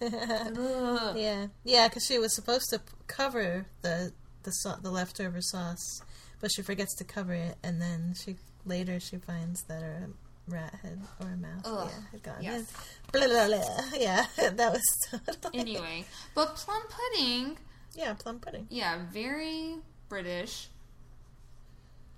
Yeah, 0.00 1.46
yeah, 1.64 1.88
because 1.88 2.04
she 2.04 2.18
was 2.18 2.34
supposed 2.34 2.68
to 2.70 2.80
p- 2.80 2.84
cover 3.06 3.66
the 3.82 4.12
the 4.44 4.50
sau- 4.52 4.76
the 4.76 4.90
leftover 4.90 5.40
sauce, 5.40 6.00
but 6.40 6.50
she 6.52 6.62
forgets 6.62 6.94
to 6.96 7.04
cover 7.04 7.32
it, 7.34 7.56
and 7.62 7.80
then 7.82 8.14
she 8.14 8.36
later 8.64 9.00
she 9.00 9.16
finds 9.16 9.62
that 9.64 9.82
her 9.82 10.08
rat 10.48 10.74
had 10.82 11.00
or 11.20 11.28
a 11.28 11.36
mouse, 11.36 11.62
Ugh, 11.64 11.88
yeah, 11.90 12.00
had 12.12 12.22
gotten 12.22 12.44
yes. 12.44 12.72
Blah, 13.12 13.26
blah, 13.26 13.46
blah. 13.46 13.64
Yeah, 13.98 14.26
that 14.36 14.72
was 14.72 14.82
totally 15.10 15.58
Anyway, 15.60 16.04
but 16.34 16.56
plum 16.56 16.82
pudding, 16.88 17.56
Yeah, 17.94 18.14
plum 18.14 18.38
pudding. 18.40 18.66
yeah, 18.70 19.00
very 19.12 19.76
British. 20.08 20.68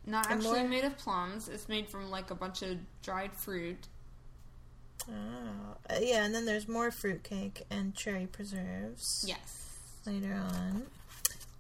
Not 0.08 0.26
And 0.30 0.40
actually 0.40 0.60
more- 0.60 0.68
made 0.68 0.84
of 0.84 0.96
plums. 0.98 1.48
It's 1.48 1.68
made 1.68 1.88
from 1.88 2.10
like 2.10 2.30
a 2.30 2.34
bunch 2.36 2.62
of 2.62 2.78
dried 3.02 3.32
fruit. 3.32 3.88
Oh, 5.08 5.76
uh, 5.90 5.98
yeah, 6.00 6.24
and 6.24 6.34
then 6.34 6.46
there's 6.46 6.68
more 6.68 6.90
fruitcake 6.90 7.62
and 7.70 7.94
cherry 7.94 8.26
preserves 8.26 9.24
Yes. 9.26 9.68
later 10.04 10.34
on. 10.34 10.86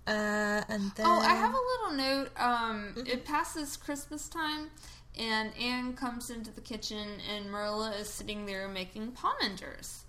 Uh, 0.06 0.62
and 0.68 0.92
then 0.94 1.06
Oh, 1.06 1.18
I 1.20 1.34
have 1.34 1.52
a 1.54 1.56
little 1.56 1.96
note. 1.96 2.30
Um, 2.36 2.92
Mm-hmm. 2.96 3.06
It 3.06 3.24
passes 3.24 3.76
Christmas 3.76 4.28
time, 4.28 4.70
and 5.18 5.52
Anne 5.56 5.94
comes 5.94 6.30
into 6.30 6.50
the 6.52 6.60
kitchen, 6.60 7.20
and 7.34 7.50
Marilla 7.50 7.92
is 8.00 8.08
sitting 8.08 8.46
there 8.46 8.68
making 8.68 9.12
pomanders. 9.12 10.02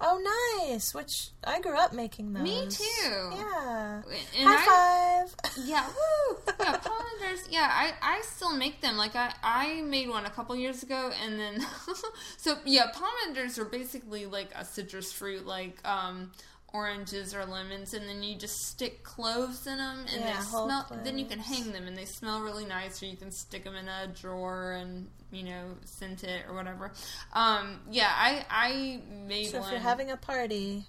oh 0.00 0.66
nice, 0.68 0.94
which 0.94 1.30
I 1.42 1.60
grew 1.60 1.76
up 1.76 1.92
making 1.92 2.32
those. 2.34 2.42
Me 2.42 2.66
too. 2.68 3.30
Yeah. 3.34 4.02
And 4.38 4.46
High 4.48 5.24
I, 5.24 5.24
five. 5.26 5.54
yeah, 5.64 5.86
woo, 5.88 6.36
yeah, 6.60 6.76
pomanders. 6.76 7.46
Yeah, 7.50 7.68
I, 7.72 7.94
I 8.02 8.20
still 8.22 8.54
make 8.56 8.80
them. 8.80 8.96
Like 8.96 9.16
I, 9.16 9.32
I 9.42 9.80
made 9.82 10.08
one 10.08 10.24
a 10.26 10.30
couple 10.30 10.54
years 10.54 10.82
ago, 10.84 11.10
and 11.24 11.38
then 11.40 11.66
so 12.36 12.58
yeah, 12.64 12.92
pomanders 12.94 13.58
are 13.58 13.64
basically 13.64 14.26
like 14.26 14.50
a 14.54 14.64
citrus 14.64 15.12
fruit, 15.12 15.46
like 15.46 15.76
um, 15.88 16.30
oranges 16.72 17.34
or 17.34 17.44
lemons, 17.46 17.94
and 17.94 18.08
then 18.08 18.22
you 18.22 18.36
just 18.36 18.66
stick 18.66 19.02
cloves 19.02 19.66
in 19.66 19.78
them, 19.78 20.04
and 20.12 20.20
Yeah, 20.20 20.36
they 20.38 20.44
smell. 20.44 21.00
Then 21.04 21.18
you 21.18 21.24
can 21.26 21.38
hang 21.38 21.72
them, 21.72 21.86
and 21.86 21.96
they 21.96 22.04
smell 22.04 22.40
really 22.40 22.64
nice, 22.66 23.02
or 23.02 23.06
you 23.06 23.16
can 23.16 23.30
stick 23.30 23.64
them 23.64 23.74
in 23.74 23.88
a 23.88 24.06
drawer 24.08 24.72
and 24.72 25.08
you 25.30 25.44
know 25.44 25.76
scent 25.84 26.24
it 26.24 26.44
or 26.48 26.54
whatever. 26.54 26.92
Um, 27.32 27.80
yeah, 27.90 28.10
I 28.14 28.44
I 28.50 29.00
made 29.26 29.46
So 29.46 29.58
one. 29.60 29.66
if 29.68 29.72
you're 29.72 29.80
having 29.80 30.10
a 30.10 30.16
party, 30.16 30.84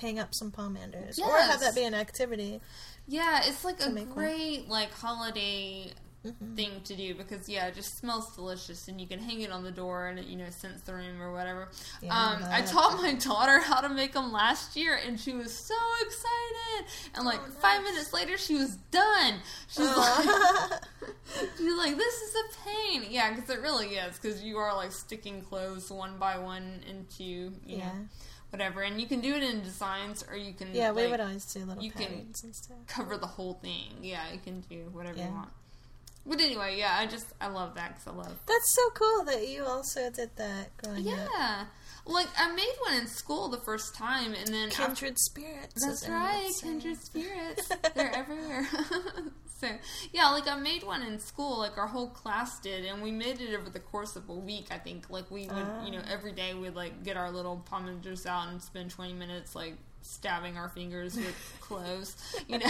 hang 0.00 0.18
up 0.18 0.34
some 0.34 0.50
pomanders, 0.52 1.18
or 1.18 1.36
have 1.38 1.60
that 1.60 1.74
be 1.74 1.84
an 1.84 1.94
activity. 1.94 2.60
Yeah, 3.06 3.42
it's 3.44 3.64
like 3.64 3.84
a 3.84 3.90
make 3.90 4.06
one. 4.06 4.14
great 4.14 4.68
like 4.68 4.92
holiday 4.92 5.92
Mhm. 6.24 6.56
thing 6.56 6.80
to 6.84 6.96
do 6.96 7.14
because 7.14 7.48
yeah, 7.48 7.66
it 7.66 7.74
just 7.74 7.98
smells 7.98 8.34
delicious 8.34 8.88
and 8.88 8.98
you 9.00 9.06
can 9.06 9.18
hang 9.18 9.42
it 9.42 9.50
on 9.50 9.62
the 9.62 9.70
door 9.70 10.06
and 10.06 10.24
you 10.24 10.36
know 10.36 10.48
scents 10.50 10.82
the 10.82 10.94
room 10.94 11.20
or 11.20 11.32
whatever. 11.32 11.68
Yeah, 12.00 12.16
um, 12.18 12.42
I 12.50 12.62
taught 12.62 12.96
my 13.02 13.12
daughter 13.30 13.60
how 13.60 13.80
to 13.80 13.88
make 13.88 14.12
them 14.14 14.32
last 14.32 14.74
year 14.76 14.98
and 15.06 15.20
she 15.20 15.32
was 15.34 15.54
so 15.54 15.74
excited. 16.00 16.90
And 17.14 17.26
like 17.26 17.40
Oh, 17.46 17.50
five 17.60 17.82
nice. 17.82 17.92
minutes 17.92 18.12
later, 18.12 18.38
she 18.38 18.54
was 18.54 18.76
done. 18.90 19.34
She's 19.68 19.80
like, 19.96 20.24
she's 21.58 21.76
like, 21.76 21.96
this 21.96 22.14
is 22.22 22.34
a 22.34 22.68
pain. 22.68 23.06
Yeah, 23.10 23.34
because 23.34 23.50
it 23.50 23.60
really 23.60 23.88
is 23.96 24.18
because 24.18 24.42
you 24.42 24.56
are 24.58 24.74
like 24.74 24.92
sticking 24.92 25.42
clothes 25.42 25.90
one 25.90 26.18
by 26.18 26.38
one 26.38 26.80
into 26.88 27.22
you 27.22 27.52
yeah, 27.66 27.86
know 27.86 27.92
whatever, 28.50 28.82
and 28.82 29.00
you 29.00 29.06
can 29.08 29.20
do 29.20 29.34
it 29.34 29.42
in 29.42 29.62
designs 29.62 30.24
or 30.30 30.36
you 30.36 30.54
can 30.54 30.68
yeah. 30.74 30.90
We 30.92 31.02
like, 31.02 31.10
would 31.10 31.20
always 31.20 31.44
do 31.52 31.64
little 31.64 31.82
you 31.82 31.90
can- 31.90 32.06
patterns 32.06 32.44
and 32.44 32.54
stuff. 32.54 32.76
cover 32.86 33.16
the 33.18 33.26
whole 33.26 33.54
thing. 33.54 33.92
Yeah, 34.00 34.32
you 34.32 34.38
can 34.38 34.60
do 34.62 34.88
whatever 34.92 35.18
Yeah. 35.18 35.28
you 35.28 35.34
want. 35.34 35.48
But 36.26 36.40
anyway, 36.40 36.76
yeah, 36.78 36.96
I 36.98 37.06
just 37.06 37.26
I 37.40 37.48
love 37.48 37.74
that 37.74 37.94
because 37.98 38.06
I 38.06 38.16
love. 38.16 38.38
That's 38.46 38.74
so 38.74 38.90
cool 38.94 39.24
that 39.24 39.46
you 39.48 39.64
also 39.64 40.10
did 40.10 40.30
that 40.36 40.76
growing 40.78 41.06
up. 41.08 41.28
Yeah, 41.36 41.64
like 42.06 42.28
I 42.38 42.50
made 42.54 42.72
one 42.86 42.94
in 42.94 43.06
school 43.06 43.48
the 43.48 43.58
first 43.58 43.94
time, 43.94 44.32
and 44.34 44.48
then 44.48 44.68
after- 44.68 44.84
Kindred 44.86 45.18
spirits. 45.18 45.84
that's 45.84 46.08
right, 46.08 46.50
say. 46.50 46.66
kindred 46.68 46.96
spirits. 47.04 47.68
They're 47.94 48.14
everywhere. 48.14 48.66
so 49.60 49.68
yeah, 50.12 50.30
like 50.30 50.48
I 50.48 50.56
made 50.56 50.82
one 50.82 51.02
in 51.02 51.18
school, 51.18 51.58
like 51.58 51.76
our 51.76 51.86
whole 51.88 52.08
class 52.08 52.58
did, 52.60 52.86
and 52.86 53.02
we 53.02 53.10
made 53.10 53.42
it 53.42 53.54
over 53.54 53.68
the 53.68 53.80
course 53.80 54.16
of 54.16 54.26
a 54.30 54.34
week. 54.34 54.68
I 54.70 54.78
think, 54.78 55.10
like 55.10 55.30
we 55.30 55.46
would, 55.46 55.66
you 55.84 55.92
know, 55.92 56.00
Ah. 56.06 56.10
every 56.12 56.32
day 56.32 56.54
we'd 56.54 56.74
like 56.74 57.02
get 57.04 57.18
our 57.18 57.30
little 57.30 57.62
pomanders 57.70 58.24
out 58.24 58.48
and 58.48 58.62
spend 58.62 58.90
twenty 58.90 59.12
minutes 59.12 59.54
like 59.54 59.74
stabbing 60.00 60.56
our 60.56 60.70
fingers 60.70 61.16
with 61.16 61.56
cloves, 61.60 62.16
you 62.48 62.58
know. 62.58 62.66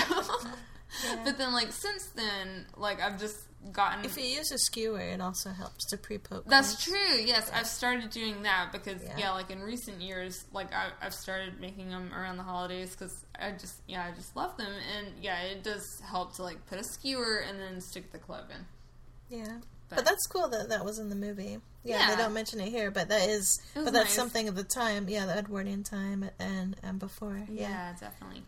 Yeah. 1.04 1.22
But 1.24 1.38
then, 1.38 1.52
like 1.52 1.72
since 1.72 2.06
then, 2.14 2.66
like 2.76 3.00
I've 3.00 3.18
just 3.18 3.36
gotten. 3.72 4.04
If 4.04 4.16
you 4.18 4.24
use 4.24 4.52
a 4.52 4.58
skewer, 4.58 5.00
it 5.00 5.20
also 5.20 5.50
helps 5.50 5.86
to 5.86 5.96
pre-poke. 5.96 6.44
That's 6.46 6.84
things. 6.84 6.96
true. 6.96 7.16
Yes, 7.24 7.50
I've 7.54 7.66
started 7.66 8.10
doing 8.10 8.42
that 8.42 8.70
because 8.72 9.02
yeah, 9.02 9.16
Yeah. 9.18 9.30
like 9.32 9.50
in 9.50 9.60
recent 9.62 10.00
years, 10.02 10.44
like 10.52 10.72
I, 10.72 10.90
I've 11.00 11.14
started 11.14 11.60
making 11.60 11.88
them 11.88 12.12
around 12.14 12.36
the 12.36 12.42
holidays 12.42 12.90
because 12.90 13.24
I 13.40 13.52
just 13.52 13.80
yeah 13.88 14.04
I 14.04 14.14
just 14.14 14.36
love 14.36 14.56
them 14.56 14.72
and 14.96 15.08
yeah 15.22 15.40
it 15.42 15.62
does 15.64 16.00
help 16.08 16.34
to 16.36 16.42
like 16.42 16.64
put 16.66 16.78
a 16.78 16.84
skewer 16.84 17.42
and 17.48 17.58
then 17.58 17.80
stick 17.80 18.12
the 18.12 18.18
clove 18.18 18.46
in. 18.50 19.38
Yeah. 19.38 19.58
But, 19.88 19.96
But- 19.96 20.04
that's 20.06 20.26
cool 20.26 20.48
that 20.48 20.68
that 20.68 20.84
was 20.84 20.98
in 20.98 21.08
the 21.08 21.16
movie. 21.16 21.58
Yeah, 21.84 21.98
Yeah. 21.98 22.10
they 22.16 22.22
don't 22.22 22.32
mention 22.34 22.60
it 22.60 22.68
here, 22.70 22.90
but 22.90 23.08
that 23.08 23.28
is, 23.28 23.60
but 23.74 23.84
that's 23.92 23.94
nice. 24.06 24.12
something 24.14 24.48
of 24.48 24.54
the 24.56 24.64
time. 24.64 25.06
Yeah, 25.08 25.26
the 25.26 25.36
Edwardian 25.38 25.82
time 25.84 26.30
and 26.38 26.76
and 26.82 26.98
before. 26.98 27.42
Yeah, 27.50 27.68
Yeah, 27.68 27.92
definitely. 28.00 28.42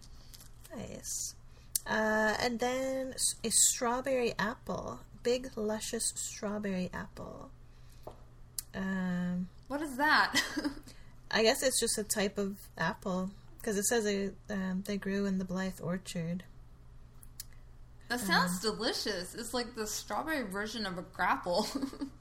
nice. 0.74 1.34
Uh, 1.88 2.34
and 2.40 2.58
then 2.58 3.14
a 3.44 3.50
strawberry 3.50 4.34
apple, 4.38 5.00
big 5.22 5.50
luscious 5.56 6.12
strawberry 6.16 6.90
apple. 6.92 7.50
Um, 8.74 9.48
What 9.68 9.80
is 9.82 9.96
that? 9.96 10.40
I 11.30 11.42
guess 11.42 11.62
it's 11.62 11.80
just 11.80 11.98
a 11.98 12.04
type 12.04 12.38
of 12.38 12.56
apple 12.78 13.30
because 13.58 13.76
it 13.78 13.84
says 13.84 14.04
they 14.04 14.30
um, 14.50 14.82
they 14.86 14.96
grew 14.96 15.26
in 15.26 15.38
the 15.38 15.44
Blythe 15.44 15.80
orchard. 15.82 16.44
that 18.08 18.20
sounds 18.20 18.60
delicious. 18.60 19.34
It's 19.34 19.52
like 19.54 19.74
the 19.74 19.86
strawberry 19.86 20.42
version 20.44 20.86
of 20.86 20.98
a 20.98 21.02
grapple. 21.02 21.66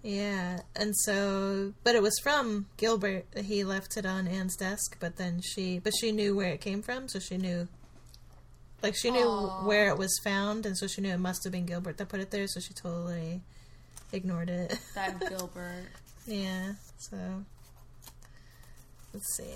Yeah, 0.07 0.59
and 0.75 0.95
so, 0.95 1.73
but 1.83 1.95
it 1.95 2.01
was 2.03 2.13
from 2.21 2.67
Gilbert. 2.77 3.25
He 3.43 3.63
left 3.63 3.97
it 3.97 4.05
on 4.05 4.27
Anne's 4.27 4.55
desk, 4.55 4.97
but 4.99 5.15
then 5.15 5.41
she, 5.41 5.79
but 5.79 5.93
she 5.99 6.11
knew 6.11 6.35
where 6.35 6.49
it 6.53 6.61
came 6.61 6.83
from, 6.83 7.07
so 7.07 7.17
she 7.17 7.37
knew, 7.37 7.67
like 8.85 8.95
she 8.95 9.09
knew 9.09 9.25
Aw. 9.25 9.65
where 9.65 9.87
it 9.89 9.97
was 9.97 10.19
found, 10.23 10.67
and 10.67 10.77
so 10.77 10.85
she 10.85 11.01
knew 11.01 11.11
it 11.11 11.17
must 11.19 11.43
have 11.43 11.51
been 11.51 11.65
Gilbert 11.65 11.97
that 11.97 12.07
put 12.07 12.19
it 12.19 12.29
there. 12.29 12.45
So 12.45 12.59
she 12.59 12.71
totally 12.75 13.41
ignored 14.13 14.47
it. 14.47 14.77
that 14.93 15.19
Gilbert. 15.29 15.87
yeah. 16.27 16.73
So 16.99 17.17
let's 19.11 19.35
see. 19.35 19.55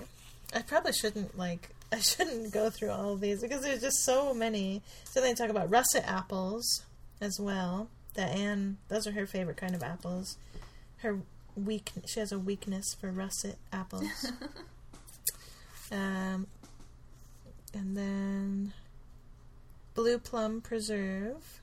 I 0.56 0.64
probably 0.64 0.94
shouldn't 0.94 1.38
like. 1.38 1.70
I 1.92 2.00
shouldn't 2.00 2.52
go 2.52 2.72
through 2.72 2.90
all 2.90 3.14
of 3.14 3.22
these 3.22 3.42
because 3.42 3.62
there's 3.62 3.82
just 3.82 4.04
so 4.04 4.34
many. 4.34 4.82
So 5.04 5.22
they 5.22 5.36
talk 5.36 5.50
about 5.50 5.70
russet 5.70 6.04
apples 6.08 6.84
as 7.22 7.38
well. 7.40 7.88
That 8.16 8.36
Anne, 8.36 8.78
those 8.88 9.06
are 9.06 9.12
her 9.12 9.28
favorite 9.28 9.58
kind 9.58 9.76
of 9.76 9.84
apples. 9.84 10.38
Her 10.98 11.20
weak, 11.56 11.92
she 12.08 12.20
has 12.20 12.32
a 12.32 12.40
weakness 12.40 12.96
for 13.00 13.12
russet 13.12 13.58
apples. 13.72 14.32
um, 15.92 16.48
and 17.76 17.96
then 17.96 18.74
blue 20.00 20.18
plum 20.18 20.62
preserve 20.62 21.62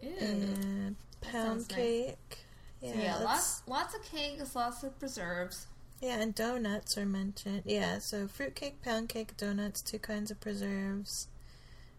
Ew. 0.00 0.12
and 0.20 0.94
pound 1.20 1.32
sounds 1.32 1.70
nice. 1.70 1.76
cake. 1.76 2.38
Yeah, 2.80 2.92
yeah, 2.96 3.16
lots 3.16 3.62
lots 3.66 3.92
of 3.92 4.04
cakes, 4.04 4.54
lots 4.54 4.84
of 4.84 4.96
preserves. 5.00 5.66
Yeah, 6.00 6.20
and 6.20 6.32
donuts 6.32 6.96
are 6.96 7.06
mentioned. 7.06 7.62
Yeah, 7.64 7.98
so 7.98 8.28
fruitcake, 8.28 8.82
pound 8.82 9.08
cake, 9.08 9.36
donuts, 9.36 9.82
two 9.82 9.98
kinds 9.98 10.30
of 10.30 10.40
preserves. 10.40 11.26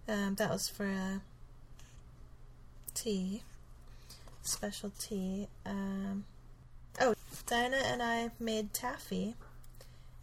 Um, 0.08 0.36
that 0.36 0.50
was 0.52 0.70
for 0.70 0.86
a 0.86 1.22
tea, 2.94 3.44
special 4.42 4.94
tea. 4.98 5.50
Um, 5.66 6.24
oh, 7.02 7.16
Diana 7.46 7.82
and 7.84 8.02
I 8.02 8.30
made 8.40 8.74
taffy. 8.74 9.36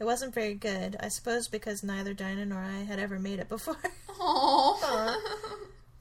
It 0.03 0.05
wasn't 0.05 0.35
very 0.35 0.55
good, 0.55 0.97
I 0.99 1.07
suppose, 1.07 1.47
because 1.47 1.85
neither 1.85 2.13
Diana 2.13 2.45
nor 2.45 2.59
I 2.59 2.81
had 2.83 2.99
ever 2.99 3.21
made 3.21 3.39
it 3.39 3.49
before. 3.49 3.77
Oh. 4.25 5.17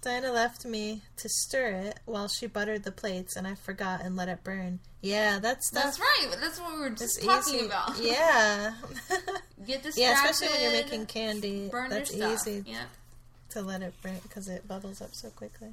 Diana 0.01 0.31
left 0.31 0.65
me 0.65 1.01
to 1.17 1.29
stir 1.29 1.67
it 1.67 1.99
while 2.05 2.27
she 2.27 2.47
buttered 2.47 2.83
the 2.83 2.91
plates, 2.91 3.35
and 3.35 3.45
I 3.47 3.53
forgot 3.53 4.01
and 4.03 4.15
let 4.15 4.27
it 4.27 4.43
burn. 4.43 4.79
Yeah, 5.01 5.37
that's 5.37 5.69
That's 5.69 5.99
right. 5.99 6.27
That's 6.39 6.59
what 6.59 6.73
we 6.73 6.79
were 6.81 6.89
just 6.89 7.17
It's 7.19 7.25
talking 7.27 7.55
easy. 7.55 7.65
about. 7.67 7.99
Yeah. 7.99 8.73
Get 9.67 9.83
distracted. 9.83 10.01
yeah, 10.01 10.13
especially 10.29 10.47
when 10.47 10.61
you're 10.63 10.83
making 10.83 11.05
candy. 11.05 11.69
burn 11.69 11.89
that's 11.91 12.15
your 12.15 12.35
stuff. 12.35 12.47
easy 12.47 12.63
Yeah. 12.71 12.85
to 13.49 13.61
let 13.61 13.83
it 13.83 13.93
burn 14.01 14.17
because 14.23 14.47
it 14.49 14.67
bubbles 14.67 14.99
up 15.01 15.13
so 15.13 15.29
quickly. 15.29 15.69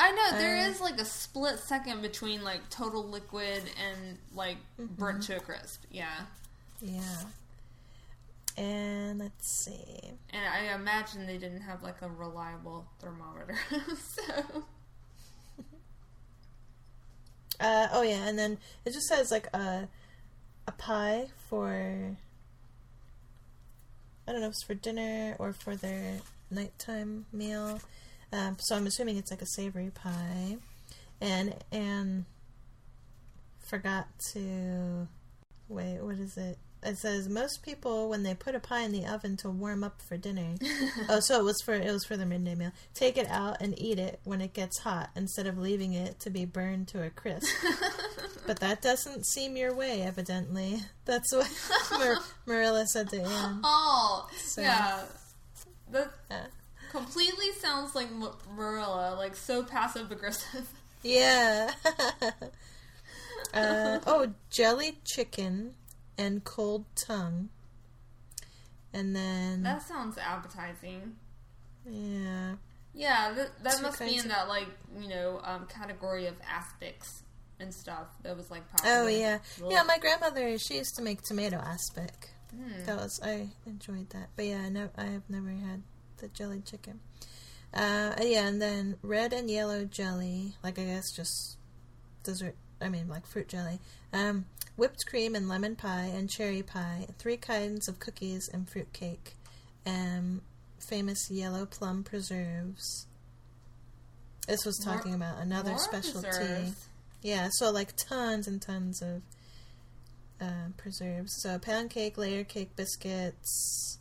I 0.00 0.10
know 0.10 0.38
there 0.38 0.56
Uh, 0.64 0.68
is 0.70 0.80
like 0.80 0.98
a 1.00 1.04
split 1.04 1.60
second 1.60 2.02
between 2.02 2.42
like 2.42 2.68
total 2.70 3.04
liquid 3.04 3.62
and 3.88 4.18
like 4.34 4.56
Mm-hmm. 4.80 4.94
burnt 4.94 5.22
to 5.24 5.36
a 5.36 5.40
crisp. 5.40 5.84
Yeah. 5.90 6.22
Yeah. 6.80 7.22
And 8.56 9.18
let's 9.20 9.64
see. 9.64 10.12
And 10.30 10.42
I 10.44 10.74
imagine 10.74 11.26
they 11.26 11.38
didn't 11.38 11.60
have 11.60 11.82
like 11.82 12.02
a 12.02 12.08
reliable 12.08 12.86
thermometer. 13.00 13.56
so 13.96 14.64
Uh, 17.60 17.88
oh 17.92 18.02
yeah, 18.02 18.28
and 18.28 18.38
then 18.38 18.58
it 18.84 18.92
just 18.92 19.08
says 19.08 19.32
like 19.32 19.48
a 19.52 19.88
a 20.68 20.72
pie 20.72 21.26
for 21.48 22.16
I 24.26 24.32
don't 24.32 24.40
know 24.40 24.46
if 24.46 24.52
it's 24.52 24.62
for 24.62 24.74
dinner 24.74 25.34
or 25.38 25.52
for 25.52 25.74
their 25.74 26.18
nighttime 26.50 27.26
meal. 27.32 27.80
Um, 28.32 28.58
so 28.60 28.76
I'm 28.76 28.86
assuming 28.86 29.16
it's 29.16 29.30
like 29.30 29.42
a 29.42 29.46
savory 29.46 29.90
pie, 29.90 30.58
and 31.20 31.54
and 31.72 32.26
forgot 33.58 34.06
to 34.34 35.08
wait. 35.68 35.98
What 36.00 36.18
is 36.18 36.36
it? 36.36 36.58
It 36.82 36.96
says 36.98 37.28
most 37.28 37.62
people 37.64 38.08
when 38.08 38.22
they 38.22 38.34
put 38.34 38.54
a 38.54 38.60
pie 38.60 38.82
in 38.82 38.92
the 38.92 39.04
oven 39.04 39.36
to 39.38 39.50
warm 39.50 39.82
up 39.82 40.00
for 40.00 40.16
dinner. 40.16 40.54
oh, 41.08 41.18
so 41.20 41.40
it 41.40 41.44
was 41.44 41.60
for 41.64 41.74
it 41.74 41.90
was 41.92 42.04
for 42.04 42.16
their 42.16 42.26
midday 42.26 42.54
meal. 42.54 42.70
Take 42.94 43.16
it 43.18 43.26
out 43.28 43.56
and 43.60 43.74
eat 43.76 43.98
it 43.98 44.20
when 44.24 44.40
it 44.40 44.52
gets 44.54 44.78
hot 44.78 45.10
instead 45.16 45.46
of 45.48 45.58
leaving 45.58 45.92
it 45.94 46.20
to 46.20 46.30
be 46.30 46.44
burned 46.44 46.86
to 46.88 47.02
a 47.02 47.10
crisp. 47.10 47.48
but 48.46 48.60
that 48.60 48.80
doesn't 48.80 49.26
seem 49.26 49.56
your 49.56 49.74
way, 49.74 50.02
evidently. 50.02 50.80
That's 51.04 51.32
what 51.34 51.50
Mar- 51.98 52.22
Marilla 52.46 52.86
said 52.86 53.08
to 53.10 53.22
Anne. 53.22 53.60
Oh, 53.64 54.28
So- 54.36 54.62
yeah. 54.62 55.02
That 55.90 56.12
Yeah. 56.30 56.46
completely 56.92 57.50
sounds 57.60 57.94
like 57.96 58.06
M- 58.08 58.28
Marilla, 58.54 59.14
like 59.16 59.34
so 59.34 59.64
passive 59.64 60.12
aggressive. 60.12 60.68
Yeah. 61.02 61.72
uh, 63.54 63.98
oh, 64.06 64.32
jelly 64.50 64.98
chicken 65.04 65.74
and 66.18 66.44
cold 66.44 66.84
tongue. 66.96 67.48
And 68.92 69.14
then 69.14 69.62
That 69.62 69.82
sounds 69.82 70.18
appetizing. 70.18 71.16
yeah, 71.88 72.54
Yeah, 72.94 73.32
that, 73.32 73.62
that 73.62 73.76
Two 73.76 73.82
must 73.82 73.98
be 74.00 74.14
in 74.14 74.20
of- 74.20 74.28
that 74.28 74.48
like 74.48 74.68
you 74.98 75.08
know 75.08 75.40
um, 75.44 75.66
category 75.66 76.26
of 76.26 76.34
aspics 76.42 77.22
and 77.60 77.72
stuff. 77.72 78.06
That 78.22 78.36
was 78.36 78.50
like 78.50 78.68
popular. 78.70 78.96
Oh 78.98 79.06
yeah, 79.06 79.38
Ugh. 79.62 79.68
yeah. 79.70 79.82
My 79.82 79.98
grandmother 79.98 80.58
she 80.58 80.76
used 80.76 80.96
to 80.96 81.02
make 81.02 81.22
tomato 81.22 81.56
aspic. 81.58 82.30
Hmm. 82.50 82.84
That 82.86 82.96
was 82.96 83.20
I 83.22 83.48
enjoyed 83.66 84.10
that. 84.10 84.30
But 84.36 84.46
yeah, 84.46 84.68
I, 84.96 85.02
I 85.02 85.06
have 85.06 85.28
never 85.28 85.50
had 85.50 85.82
the 86.18 86.28
jelly 86.28 86.60
chicken. 86.64 87.00
Uh, 87.74 88.14
yeah, 88.22 88.46
and 88.48 88.62
then 88.62 88.96
red 89.02 89.34
and 89.34 89.50
yellow 89.50 89.84
jelly, 89.84 90.54
like 90.64 90.78
I 90.78 90.84
guess 90.84 91.10
just 91.14 91.58
dessert. 92.22 92.56
I 92.80 92.88
mean, 92.88 93.08
like 93.08 93.26
fruit 93.26 93.48
jelly. 93.48 93.80
Um, 94.12 94.46
whipped 94.76 95.04
cream 95.08 95.34
and 95.34 95.48
lemon 95.48 95.74
pie 95.76 96.10
and 96.14 96.30
cherry 96.30 96.62
pie. 96.62 97.06
Three 97.18 97.36
kinds 97.36 97.88
of 97.88 97.98
cookies 97.98 98.48
and 98.52 98.68
fruit 98.68 98.92
cake. 98.92 99.34
Um, 99.86 100.42
famous 100.88 101.28
yellow 101.30 101.66
plum 101.66 102.04
preserves. 102.04 103.06
This 104.46 104.64
was 104.64 104.84
More- 104.86 104.96
talking 104.96 105.14
about 105.14 105.38
another 105.40 105.76
specialty. 105.78 106.28
preserves. 106.28 106.86
Yeah, 107.22 107.48
so 107.52 107.70
like 107.70 107.94
tons 107.96 108.46
and 108.46 108.62
tons 108.62 109.02
of 109.02 109.22
uh, 110.40 110.68
preserves. 110.76 111.32
So 111.42 111.58
pound 111.58 111.90
cake, 111.90 112.16
layer 112.16 112.44
cake, 112.44 112.76
biscuits, 112.76 113.98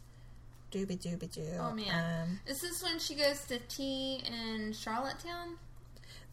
doobie 0.71 1.01
doobie 1.01 1.31
doo. 1.33 1.47
Oh, 1.59 1.73
man. 1.73 2.21
Um, 2.23 2.39
Is 2.45 2.59
this 2.61 2.83
when 2.83 2.99
she 2.99 3.15
goes 3.15 3.41
to 3.47 3.57
tea 3.59 4.21
in 4.25 4.71
Charlottetown? 4.73 5.57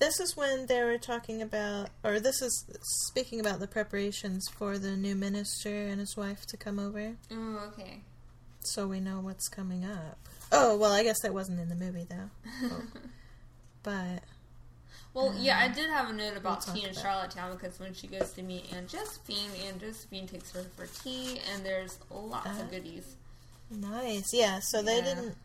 This 0.01 0.21
is 0.21 0.37
when 0.37 0.66
they 0.66 0.83
were 0.83 0.99
talking 0.99 1.41
about, 1.43 1.89
or 2.03 2.21
this 2.21 2.43
is 2.43 2.66
speaking 3.07 3.41
about 3.41 3.61
the 3.61 3.66
preparations 3.69 4.47
for 4.49 4.79
the 4.79 4.97
new 4.97 5.15
minister 5.15 5.69
and 5.87 6.01
his 6.01 6.16
wife 6.16 6.47
to 6.47 6.57
come 6.57 6.79
over. 6.79 7.15
Oh, 7.31 7.71
okay. 7.73 8.01
So 8.61 8.87
we 8.89 9.01
know 9.01 9.21
what's 9.21 9.49
coming 9.49 9.85
up. 9.85 10.19
Oh 10.53 10.77
well, 10.77 10.93
I 10.93 11.03
guess 11.03 11.21
that 11.23 11.33
wasn't 11.35 11.61
in 11.61 11.69
the 11.69 11.75
movie 11.75 12.07
though. 12.09 12.31
Oh. 12.65 12.83
But 13.83 14.23
Well, 15.12 15.35
yeah, 15.39 15.59
I 15.59 15.69
did 15.69 15.91
have 15.91 16.09
a 16.09 16.12
note 16.15 16.37
about 16.39 16.62
talk 16.62 16.75
tea 16.75 16.85
in 16.85 16.91
about- 16.91 17.03
Charlottetown 17.03 17.53
because 17.57 17.79
when 17.79 17.93
she 17.93 18.07
goes 18.07 18.33
to 18.33 18.43
meet 18.43 18.73
Aunt 18.75 18.89
Josephine, 18.89 19.51
Aunt 19.66 19.81
Josephine 19.81 20.27
takes 20.27 20.53
her 20.53 20.65
for 20.75 20.87
tea, 20.87 21.39
and 21.53 21.65
there's 21.66 21.99
lots 22.11 22.47
Uh-huh. 22.47 22.62
of 22.62 22.71
goodies. 22.71 23.16
nice, 23.71 24.33
yeah. 24.33 24.59
So 24.62 24.81
they 24.83 25.03
didn't 25.03 25.37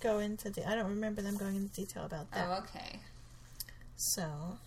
go 0.00 0.18
into. 0.18 0.50
De- 0.50 0.68
I 0.68 0.74
don't 0.74 0.90
remember 0.90 1.22
them 1.22 1.36
going 1.38 1.56
into 1.56 1.72
detail 1.72 2.04
about 2.04 2.30
that. 2.32 2.46
Oh, 2.48 2.58
okay. 2.64 3.00
So, 4.04 4.58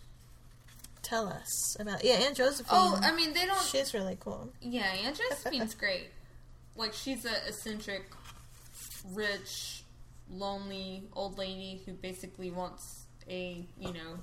tell 1.02 1.28
us 1.28 1.76
about 1.78 2.06
yeah, 2.06 2.14
Aunt 2.14 2.38
Josephine. 2.38 2.70
Oh, 2.72 2.98
I 3.04 3.14
mean, 3.14 3.34
they 3.34 3.46
don't. 3.46 3.62
she's 3.62 3.94
really 3.94 4.18
cool. 4.18 4.50
Yeah, 4.62 4.86
Aunt 5.04 5.20
Josephine's 5.30 5.76
great. 5.76 6.08
Like 6.78 6.94
she's 6.94 7.26
a 7.26 7.48
eccentric, 7.48 8.06
rich, 9.12 9.84
lonely 10.32 11.04
old 11.12 11.38
lady 11.38 11.82
who 11.86 11.92
basically 11.92 12.50
wants 12.50 13.08
a 13.30 13.66
you 13.78 13.92
know 13.92 14.20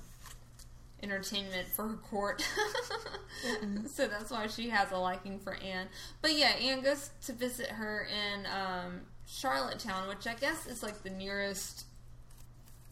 entertainment 1.03 1.67
for 1.67 1.89
her 1.89 1.97
court. 1.97 2.41
so 3.93 4.07
that's 4.07 4.31
why 4.31 4.47
she 4.47 4.69
has 4.69 4.91
a 4.91 4.97
liking 4.97 5.37
for 5.37 5.53
Anne. 5.53 5.89
But 6.23 6.33
yeah, 6.33 6.53
Anne 6.59 6.81
goes 6.81 7.11
to 7.27 7.33
visit 7.33 7.67
her 7.67 8.07
in 8.09 8.47
um, 8.47 9.01
Charlottetown, 9.27 10.07
which 10.07 10.25
I 10.25 10.33
guess 10.33 10.65
is 10.65 10.81
like 10.81 11.03
the 11.03 11.11
nearest 11.11 11.85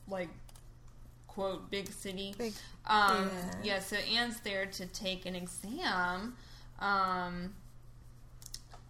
like 0.07 0.29
quote 1.33 1.69
big 1.71 1.91
city. 1.91 2.35
Big- 2.37 2.53
um, 2.85 3.29
yeah. 3.63 3.75
yeah. 3.75 3.79
So 3.79 3.95
Anne's 3.95 4.39
there 4.41 4.65
to 4.65 4.85
take 4.87 5.25
an 5.25 5.35
exam. 5.35 6.35
Um, 6.79 7.53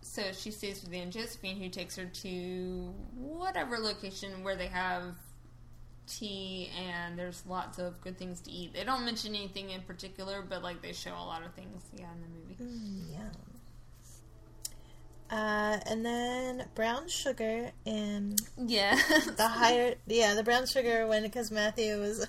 so 0.01 0.23
she 0.33 0.51
stays 0.51 0.81
with 0.83 0.93
Aunt 0.93 1.13
Josephine, 1.13 1.57
who 1.57 1.69
takes 1.69 1.95
her 1.95 2.05
to 2.05 2.93
whatever 3.15 3.77
location 3.77 4.43
where 4.43 4.55
they 4.55 4.67
have 4.67 5.15
tea 6.07 6.69
and 6.77 7.17
there's 7.17 7.43
lots 7.47 7.79
of 7.79 7.99
good 8.01 8.17
things 8.17 8.41
to 8.41 8.51
eat. 8.51 8.73
They 8.73 8.83
don't 8.83 9.05
mention 9.05 9.35
anything 9.35 9.69
in 9.69 9.81
particular, 9.81 10.41
but 10.41 10.63
like 10.63 10.81
they 10.81 10.91
show 10.93 11.13
a 11.13 11.25
lot 11.25 11.45
of 11.45 11.53
things, 11.53 11.83
yeah, 11.95 12.07
in 12.13 12.21
the 12.21 12.27
movie. 12.27 12.75
Mm, 12.75 13.13
yum. 13.13 13.20
Uh, 15.31 15.79
and 15.85 16.05
then 16.05 16.65
brown 16.75 17.07
sugar 17.07 17.71
in 17.85 18.35
Yeah. 18.57 18.95
the 19.37 19.47
higher, 19.47 19.95
yeah, 20.05 20.33
the 20.35 20.43
brown 20.43 20.65
sugar 20.65 21.07
when 21.07 21.23
because 21.23 21.49
Matthew 21.51 21.97
was 22.01 22.27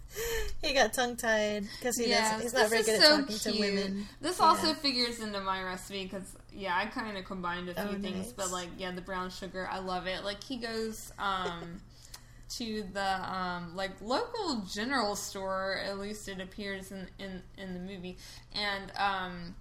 he 0.62 0.74
got 0.74 0.92
tongue 0.92 1.16
tied 1.16 1.64
because 1.78 1.96
he 1.98 2.08
doesn't, 2.08 2.42
he's 2.42 2.52
not 2.52 2.68
very 2.68 2.82
good 2.82 3.00
so 3.00 3.14
at 3.14 3.20
talking 3.20 3.38
to 3.38 3.58
women. 3.58 4.06
This 4.20 4.38
Yeah. 4.38 4.44
also 4.44 4.74
figures 4.74 5.20
into 5.20 5.40
my 5.40 5.62
recipe 5.62 6.04
because 6.04 6.36
yeah, 6.52 6.76
I 6.76 6.86
kind 6.86 7.16
of 7.16 7.24
combined 7.24 7.70
a 7.70 7.74
few 7.74 7.96
Oh, 7.96 7.98
things, 8.00 8.26
nice. 8.26 8.32
but 8.32 8.50
like 8.50 8.68
yeah, 8.76 8.90
the 8.92 9.00
brown 9.00 9.30
sugar, 9.30 9.66
I 9.70 9.78
love 9.78 10.06
it. 10.06 10.22
Like 10.22 10.44
he 10.44 10.58
goes 10.58 11.12
um 11.18 11.80
to 12.58 12.84
the 12.92 13.32
um 13.34 13.74
like 13.74 13.92
local 14.02 14.62
general 14.70 15.16
store, 15.16 15.80
at 15.84 15.98
least 15.98 16.28
it 16.28 16.40
appears 16.40 16.92
in 16.92 17.08
in 17.18 17.42
in 17.56 17.72
the 17.72 17.80
movie, 17.80 18.18
and 18.54 18.92
um. 18.98 19.54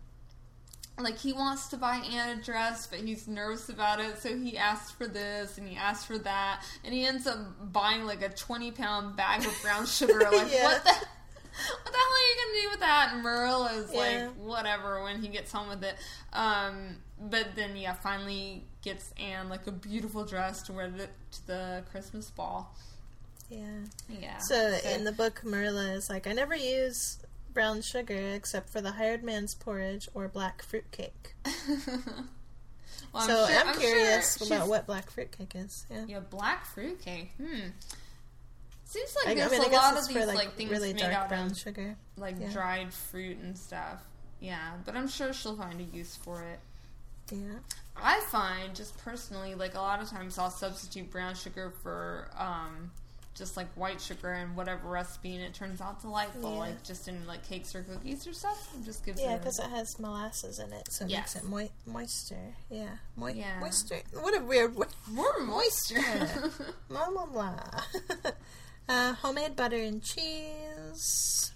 Like 0.97 1.17
he 1.17 1.33
wants 1.33 1.67
to 1.69 1.77
buy 1.77 1.97
Anne 1.97 2.39
a 2.39 2.41
dress, 2.41 2.87
but 2.87 2.99
he's 2.99 3.27
nervous 3.27 3.67
about 3.67 3.99
it, 3.99 4.17
so 4.19 4.37
he 4.37 4.57
asks 4.57 4.91
for 4.91 5.07
this 5.07 5.57
and 5.57 5.67
he 5.67 5.75
asks 5.75 6.05
for 6.05 6.17
that, 6.19 6.63
and 6.85 6.93
he 6.93 7.05
ends 7.05 7.27
up 7.27 7.37
buying 7.73 8.05
like 8.05 8.21
a 8.21 8.29
twenty 8.29 8.71
pound 8.71 9.17
bag 9.17 9.45
of 9.45 9.53
brown 9.61 9.85
sugar. 9.87 10.19
Like 10.19 10.51
Yeah. 10.51 10.63
what 10.63 10.83
the 10.83 10.91
what 10.91 11.91
the 11.93 11.97
hell 11.97 12.13
are 12.13 12.27
you 12.27 12.35
gonna 12.37 12.61
do 12.63 12.69
with 12.71 12.79
that? 12.79 13.09
And 13.13 13.23
Marilla 13.23 13.73
is 13.73 13.91
Yeah. 13.93 13.99
like, 14.27 14.35
whatever, 14.35 15.03
when 15.03 15.21
he 15.21 15.27
gets 15.29 15.51
home 15.51 15.67
with 15.69 15.83
it. 15.83 15.95
Um, 16.33 16.97
but 17.19 17.55
then, 17.55 17.75
yeah, 17.77 17.93
finally 17.93 18.65
gets 18.81 19.13
Anne 19.17 19.47
like 19.49 19.65
a 19.67 19.71
beautiful 19.71 20.25
dress 20.25 20.61
to 20.63 20.73
wear 20.73 20.89
to, 20.89 21.07
to 21.07 21.47
the 21.47 21.83
Christmas 21.91 22.29
ball. 22.29 22.75
Yeah. 23.49 23.59
Yeah. 24.09 24.37
So 24.39 24.77
in 24.93 25.03
the 25.05 25.11
book, 25.13 25.43
Marilla 25.45 25.91
is 25.93 26.09
like, 26.09 26.27
I 26.27 26.33
never 26.33 26.55
use 26.55 27.19
brown 27.55 27.81
sugar 27.81 28.13
except 28.35 28.69
for 28.69 28.81
the 28.81 28.91
hired 28.91 29.23
man's 29.23 29.55
porridge 29.55 30.07
or 30.13 30.27
black 30.27 30.61
fruit 30.61 30.91
cake. 30.91 31.33
Well, 33.13 33.23
so 33.27 33.47
sure- 33.47 33.57
I'm, 33.57 33.73
sure 33.73 33.79
curious 33.81 34.37
she's- 34.37 34.51
about 34.51 34.67
what 34.67 34.85
black 34.87 35.09
fruit 35.09 35.31
cake 35.31 35.53
is. 35.55 35.85
Yeah. 35.89 36.03
Yeah, 36.05 36.19
black 36.19 36.65
fruitcake. 36.65 37.31
Hmm. 37.37 37.69
Seems 38.83 39.15
like 39.15 39.27
I, 39.27 39.31
I 39.31 39.35
there's 39.35 39.51
mean, 39.51 39.61
I 39.61 39.65
a 39.65 39.69
guess 39.69 39.81
lot 39.83 39.97
of 39.97 40.07
for 40.07 40.13
these 40.13 40.27
like, 40.27 40.35
like 40.35 40.53
things 40.55 40.69
really 40.69 40.93
made 40.93 40.99
dark 40.99 41.13
out 41.13 41.29
brown 41.29 41.51
of 41.51 41.57
sugar. 41.57 41.95
like 42.17 42.35
yeah. 42.39 42.51
dried 42.51 42.93
fruit 42.93 43.37
and 43.37 43.57
stuff. 43.57 44.03
Yeah, 44.41 44.73
but 44.85 44.95
I'm 44.97 45.07
sure 45.07 45.31
she'll 45.33 45.55
find 45.55 45.79
a 45.79 45.83
use 45.95 46.15
for 46.17 46.41
it. 46.43 46.59
Yeah. 47.31 47.59
I 47.95 48.19
find 48.29 48.75
just 48.75 48.97
personally, 48.97 49.55
like 49.55 49.75
a 49.75 49.79
lot 49.79 50.01
of 50.01 50.09
times, 50.09 50.37
I'll 50.37 50.51
substitute 50.51 51.09
brown 51.09 51.35
sugar 51.35 51.71
for 51.83 52.29
um, 52.37 52.91
just 53.35 53.57
like 53.57 53.67
white 53.75 53.99
sugar 53.99 54.31
and 54.31 54.55
whatever 54.55 54.87
recipe, 54.89 55.35
and 55.35 55.43
it 55.43 55.53
turns 55.53 55.81
out 55.81 56.01
delightful. 56.01 56.53
Yeah. 56.53 56.59
Like 56.59 56.83
just 56.83 57.07
in 57.07 57.27
like 57.27 57.47
cakes 57.47 57.75
or 57.75 57.83
cookies 57.83 58.25
or 58.25 58.33
stuff, 58.33 58.73
it 58.79 58.85
just 58.85 59.05
gives 59.05 59.21
Yeah, 59.21 59.37
because 59.37 59.59
it 59.59 59.69
has 59.69 59.99
molasses 59.99 60.57
in 60.59 60.71
it, 60.73 60.87
so 60.91 61.05
it 61.05 61.11
Yes. 61.11 61.35
makes 61.35 61.35
it 61.35 61.49
moi- 61.49 61.69
moisture. 61.85 62.55
Yeah, 62.69 62.97
Moi- 63.15 63.29
Yeah. 63.31 63.59
moisture. 63.59 64.01
What 64.13 64.35
a 64.39 64.43
weird 64.43 64.75
word. 64.75 64.87
more 65.07 65.39
moisture. 65.41 66.51
blah 66.89 67.09
blah 67.09 67.25
blah. 67.25 67.59
uh, 68.89 69.13
homemade 69.15 69.55
butter 69.55 69.77
and 69.77 70.01
cheese. 70.03 71.51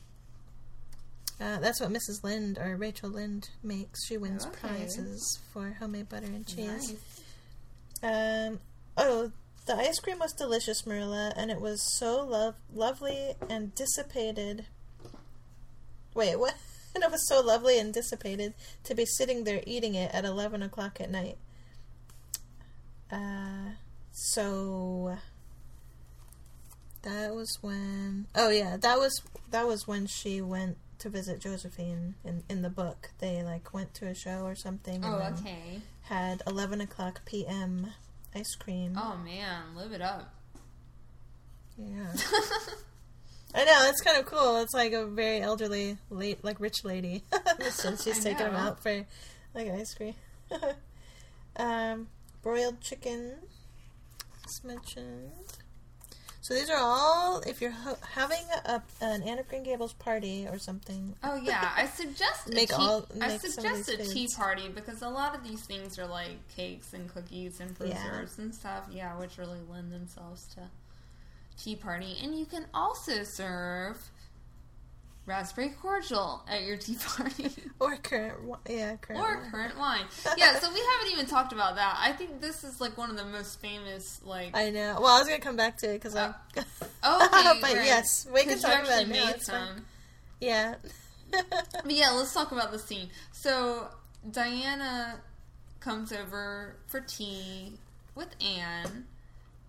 Uh, 1.41 1.57
that's 1.59 1.79
what 1.79 1.89
Mrs. 1.89 2.21
Lynde 2.21 2.57
or 2.57 2.75
Rachel 2.75 3.09
Lynde 3.09 3.47
makes. 3.63 4.05
She 4.05 4.17
wins 4.17 4.45
Okay. 4.45 4.57
prizes 4.59 5.39
for 5.53 5.71
homemade 5.79 6.09
butter 6.09 6.25
and 6.25 6.45
cheese. 6.45 6.93
Nice. 8.03 8.47
Um, 8.49 8.59
oh, 8.97 9.31
the 9.69 9.77
ice 9.77 9.99
cream 9.99 10.17
was 10.17 10.33
delicious, 10.33 10.87
Marilla, 10.87 11.31
and 11.35 11.51
it 11.51 11.61
was 11.61 11.79
so 11.95 12.25
lov- 12.25 12.55
lovely 12.73 13.33
and 13.51 13.75
dissipated. 13.75 14.65
Wait, 16.15 16.39
what? 16.39 16.55
and 16.95 17.03
it 17.03 17.11
was 17.11 17.27
so 17.27 17.39
lovely 17.39 17.77
and 17.77 17.93
dissipated 17.93 18.55
to 18.83 18.95
be 18.95 19.05
sitting 19.05 19.43
there 19.43 19.61
eating 19.67 19.93
it 19.93 20.11
at 20.11 20.25
11 20.25 20.63
o'clock 20.63 20.99
at 20.99 21.11
night. 21.11 21.37
Uh, 23.11 23.73
so 24.11 25.19
that 27.03 27.35
was 27.35 27.59
when. 27.61 28.25
Oh 28.33 28.49
yeah, 28.49 28.75
that 28.75 28.97
was 28.97 29.21
that 29.51 29.67
was 29.67 29.87
when 29.87 30.07
she 30.07 30.41
went 30.41 30.77
to 30.97 31.09
visit 31.09 31.39
Josephine 31.39 32.15
in 32.25 32.43
in 32.49 32.63
the 32.63 32.69
book. 32.71 33.11
They 33.19 33.43
like 33.43 33.71
went 33.71 33.93
to 33.95 34.07
a 34.07 34.15
show 34.15 34.45
or 34.45 34.55
something. 34.55 35.05
and 35.05 35.05
Oh, 35.05 35.33
okay. 35.39 35.81
Had 36.03 36.41
11 36.47 36.81
o'clock 36.81 37.21
p.m. 37.25 37.93
ice 38.35 38.55
cream. 38.55 38.93
Oh 38.97 39.17
man, 39.23 39.75
live 39.75 39.91
it 39.91 40.01
up. 40.01 40.33
Yeah. 41.77 42.13
I 43.55 43.65
know, 43.65 43.89
it's 43.89 44.01
kind 44.01 44.19
of 44.19 44.25
cool. 44.25 44.57
It's 44.57 44.73
like 44.73 44.93
a 44.93 45.05
very 45.05 45.41
elderly, 45.41 45.97
late, 46.09 46.43
like 46.43 46.59
rich 46.59 46.83
lady. 46.83 47.23
Since 47.69 48.03
she's 48.03 48.23
taking 48.23 48.45
him 48.45 48.55
out 48.55 48.83
for 48.83 49.05
like 49.55 49.69
ice 49.69 49.93
cream. 49.95 50.13
um, 51.55 52.07
broiled 52.43 52.79
chicken. 52.81 53.33
As 54.45 54.63
mentioned. 54.63 55.31
So 56.49 56.55
these 56.55 56.69
are 56.71 56.79
all. 56.79 57.41
If 57.45 57.61
you're 57.61 57.69
ho- 57.69 57.95
having 58.15 58.39
a, 58.65 58.81
an 59.01 59.21
Anne 59.21 59.37
of 59.37 59.47
Green 59.47 59.61
Gables 59.61 59.93
party 59.93 60.47
or 60.49 60.57
something, 60.57 61.13
Oh 61.23 61.35
yeah, 61.35 61.69
I 61.77 61.85
suggest 61.85 62.49
a 62.49 62.55
Make 62.55 62.69
tea, 62.69 62.75
all- 62.75 63.05
I 63.21 63.27
make 63.27 63.35
of 63.43 63.51
suggest 63.51 63.87
a 63.87 63.97
these 63.97 64.11
tea 64.11 64.23
foods. 64.25 64.35
party 64.35 64.67
because 64.67 65.03
a 65.03 65.09
lot 65.09 65.35
of 65.35 65.43
these 65.43 65.63
things 65.67 65.99
are 65.99 66.07
like 66.07 66.37
cakes 66.55 66.93
and 66.93 67.07
cookies 67.13 67.59
and 67.59 67.75
Yeah. 67.79 67.93
preserves 68.03 68.39
and 68.39 68.55
stuff. 68.55 68.85
Yeah, 68.91 69.15
which 69.19 69.37
really 69.37 69.59
lend 69.69 69.91
themselves 69.91 70.43
to 70.55 70.61
tea 71.63 71.75
party. 71.75 72.17
And 72.23 72.33
you 72.35 72.47
can 72.47 72.65
also 72.73 73.21
serve 73.23 73.97
raspberry 75.29 75.69
cordial 75.81 76.43
at 76.49 76.63
your 76.63 76.75
tea 76.75 76.95
party. 76.95 77.49
or 77.79 77.95
currant, 77.97 78.37
wi- 78.41 78.57
yeah, 78.67 78.95
currant, 78.97 79.21
or 79.21 79.37
wine. 79.37 79.51
currant 79.51 79.77
wine. 79.79 80.05
Yeah, 80.37 80.59
so 80.59 80.73
we 80.73 80.79
haven't 80.79 81.13
even 81.13 81.25
talked 81.27 81.53
about 81.53 81.75
that. 81.75 81.97
I 82.01 82.11
think 82.11 82.41
this 82.41 82.63
is 82.63 82.81
like 82.81 82.97
one 82.97 83.09
of 83.09 83.15
the 83.17 83.25
most 83.25 83.61
famous 83.61 84.19
like 84.25 84.57
I 84.57 84.71
know. 84.71 84.97
Well, 84.99 85.15
I 85.15 85.19
was 85.19 85.27
gonna 85.27 85.39
come 85.39 85.55
back 85.55 85.77
to 85.77 85.91
it 85.91 85.93
because 85.93 86.15
I. 86.15 86.33
Oh, 87.01 87.25
okay, 87.25 87.59
but 87.61 87.71
great. 87.71 87.85
yes, 87.85 88.27
we 88.33 88.43
can 88.43 88.59
talk 88.59 88.83
about 88.83 89.03
it 89.03 89.07
made 89.07 89.41
some. 89.41 89.85
Yeah. 90.41 90.75
But 91.31 91.91
yeah, 91.91 92.09
let's 92.11 92.33
talk 92.33 92.51
about 92.51 92.71
the 92.71 92.79
scene. 92.79 93.09
So 93.31 93.87
Diana 94.29 95.21
comes 95.79 96.11
over 96.11 96.75
for 96.87 96.99
tea 96.99 97.73
with 98.15 98.35
Anne, 98.43 99.05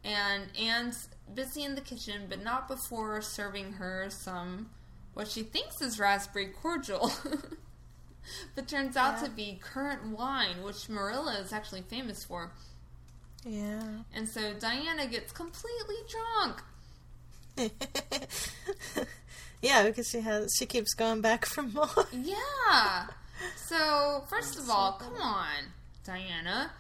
and 0.05 0.45
Anne's 0.59 1.09
busy 1.32 1.62
in 1.62 1.77
the 1.77 1.81
kitchen, 1.81 2.23
but 2.28 2.43
not 2.43 2.66
before 2.66 3.23
serving 3.23 3.74
her 3.74 4.07
some 4.09 4.70
what 5.15 5.28
she 5.28 5.43
thinks 5.43 5.81
is 5.82 5.99
raspberry 5.99 6.47
cordial. 6.49 7.12
but 8.55 8.69
turns 8.69 8.97
out 8.97 9.19
Yeah. 9.20 9.24
to 9.24 9.31
be 9.31 9.59
currant 9.62 10.07
wine, 10.16 10.62
which 10.62 10.89
Marilla 10.89 11.39
is 11.41 11.53
actually 11.53 11.82
famous 11.82 12.24
for. 12.24 12.51
yeah. 13.45 13.82
And 14.15 14.28
so 14.28 14.53
Diana 14.55 15.07
gets 15.07 15.32
completely 15.32 15.97
drunk. 16.09 16.62
yeah, 19.62 19.85
because 19.85 20.09
she 20.09 20.20
has 20.20 20.51
she 20.59 20.66
keeps 20.66 20.95
going 20.95 21.20
back 21.20 21.45
for 21.47 21.62
more. 21.62 21.89
Yeah. 22.12 23.07
So 23.57 24.24
first 24.28 24.59
of 24.59 24.65
so 24.65 24.73
all, 24.73 24.99
funny. 24.99 25.12
come 25.12 25.23
on, 25.23 25.49
Diana. 26.05 26.70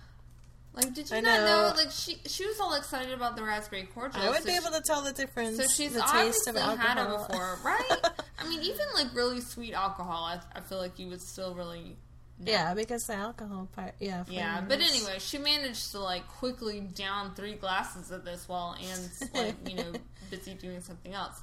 Like, 0.72 0.94
did 0.94 1.10
you 1.10 1.16
I 1.16 1.20
not 1.20 1.40
know? 1.40 1.68
know. 1.70 1.74
Like, 1.76 1.90
she 1.90 2.18
she 2.26 2.46
was 2.46 2.60
all 2.60 2.74
excited 2.74 3.12
about 3.12 3.36
the 3.36 3.42
raspberry 3.42 3.88
cordial. 3.92 4.22
I 4.22 4.28
would 4.28 4.38
so 4.38 4.44
be 4.44 4.52
she- 4.52 4.56
able 4.58 4.70
to 4.70 4.80
tell 4.82 5.02
the 5.02 5.12
difference. 5.12 5.56
So 5.56 5.64
she's 5.64 5.94
the 5.94 6.00
taste 6.00 6.46
obviously 6.48 6.62
of 6.62 6.78
had 6.78 6.98
it 7.02 7.08
before, 7.28 7.58
right? 7.64 7.90
I 8.38 8.48
mean, 8.48 8.62
even 8.62 8.86
like 8.94 9.14
really 9.14 9.40
sweet 9.40 9.74
alcohol, 9.74 10.24
I, 10.24 10.38
I 10.56 10.60
feel 10.60 10.78
like 10.78 10.98
you 10.98 11.08
would 11.08 11.20
still 11.22 11.54
really. 11.56 11.96
know. 12.38 12.52
yeah, 12.52 12.72
because 12.74 13.02
the 13.02 13.14
alcohol 13.14 13.68
part. 13.74 13.94
Yeah. 13.98 14.22
Yeah, 14.28 14.60
but 14.66 14.80
anyway, 14.80 15.16
she 15.18 15.38
managed 15.38 15.90
to 15.90 15.98
like 16.00 16.26
quickly 16.28 16.80
down 16.80 17.34
three 17.34 17.54
glasses 17.54 18.12
of 18.12 18.24
this 18.24 18.48
while 18.48 18.76
Anne's 18.80 19.22
like 19.34 19.56
you 19.68 19.74
know 19.76 19.92
busy 20.30 20.54
doing 20.54 20.80
something 20.82 21.12
else. 21.12 21.42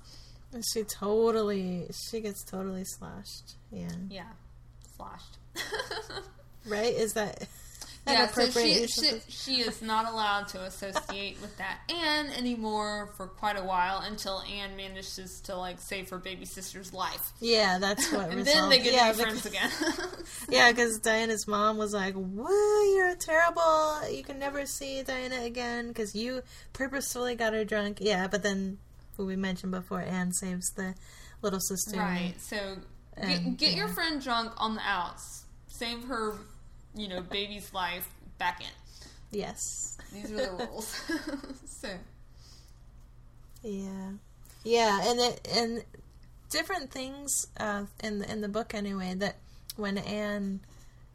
she 0.73 0.83
totally 0.83 1.87
she 2.09 2.21
gets 2.21 2.43
totally 2.45 2.85
slashed. 2.85 3.55
Yeah. 3.71 3.89
Yeah, 4.09 4.29
slashed. 4.95 5.37
Right? 6.65 6.93
Is 6.95 7.13
that 7.13 7.47
yeah, 8.07 8.27
so 8.27 8.49
she, 8.49 8.87
she 8.87 9.11
she 9.29 9.51
is 9.61 9.81
not 9.81 10.07
allowed 10.11 10.47
to 10.49 10.63
associate 10.63 11.37
with 11.41 11.57
that 11.57 11.79
Anne 11.89 12.27
anymore 12.37 13.09
for 13.17 13.27
quite 13.27 13.57
a 13.57 13.63
while 13.63 13.99
until 13.99 14.41
Anne 14.41 14.75
manages 14.75 15.41
to 15.41 15.55
like 15.55 15.79
save 15.79 16.09
her 16.09 16.17
baby 16.17 16.45
sister's 16.45 16.93
life, 16.93 17.31
Yeah, 17.39 17.77
that's 17.79 18.11
what. 18.11 18.29
and 18.31 18.45
then 18.45 18.69
they 18.69 18.79
get 18.79 18.93
yeah, 18.93 19.11
to 19.11 19.17
be 19.17 19.23
friends 19.23 19.45
again. 19.45 19.69
Yeah, 20.49 20.71
because 20.71 20.99
Diana's 20.99 21.47
mom 21.47 21.77
was 21.77 21.93
like, 21.93 22.13
"Woo, 22.15 22.93
you're 22.95 23.15
terrible. 23.15 24.09
You 24.11 24.23
can 24.23 24.39
never 24.39 24.65
see 24.65 25.03
Diana 25.03 25.41
again 25.43 25.89
because 25.89 26.15
you 26.15 26.41
purposefully 26.73 27.35
got 27.35 27.53
her 27.53 27.65
drunk." 27.65 27.97
Yeah, 28.01 28.27
but 28.27 28.43
then, 28.43 28.77
who 29.17 29.25
we 29.25 29.35
mentioned 29.35 29.71
before, 29.71 30.01
Anne 30.01 30.31
saves 30.33 30.69
the 30.71 30.95
little 31.41 31.59
sister. 31.59 31.97
right. 31.99 32.33
So 32.39 32.77
get, 33.15 33.39
And, 33.39 33.57
get 33.57 33.73
your 33.75 33.87
yeah. 33.87 33.93
friend 33.93 34.21
drunk 34.21 34.53
on 34.57 34.75
the 34.75 34.81
outs, 34.81 35.43
save 35.67 36.03
her, 36.05 36.37
you 36.97 37.07
know, 37.07 37.21
baby's 37.21 37.73
life 37.73 38.09
back 38.37 38.61
in. 38.61 38.67
Yes. 39.31 39.97
These 40.13 40.31
are 40.31 40.35
the 40.35 40.67
rules. 40.67 41.01
so 41.65 41.89
Yeah. 43.63 44.11
Yeah, 44.63 44.99
and 45.09 45.19
it 45.19 45.47
and 45.55 45.83
different 46.49 46.91
things 46.91 47.47
uh, 47.57 47.83
in 48.03 48.19
the 48.19 48.31
in 48.31 48.41
the 48.41 48.49
book 48.49 48.73
anyway 48.73 49.13
that 49.15 49.37
when 49.77 49.97
Anne 49.97 50.59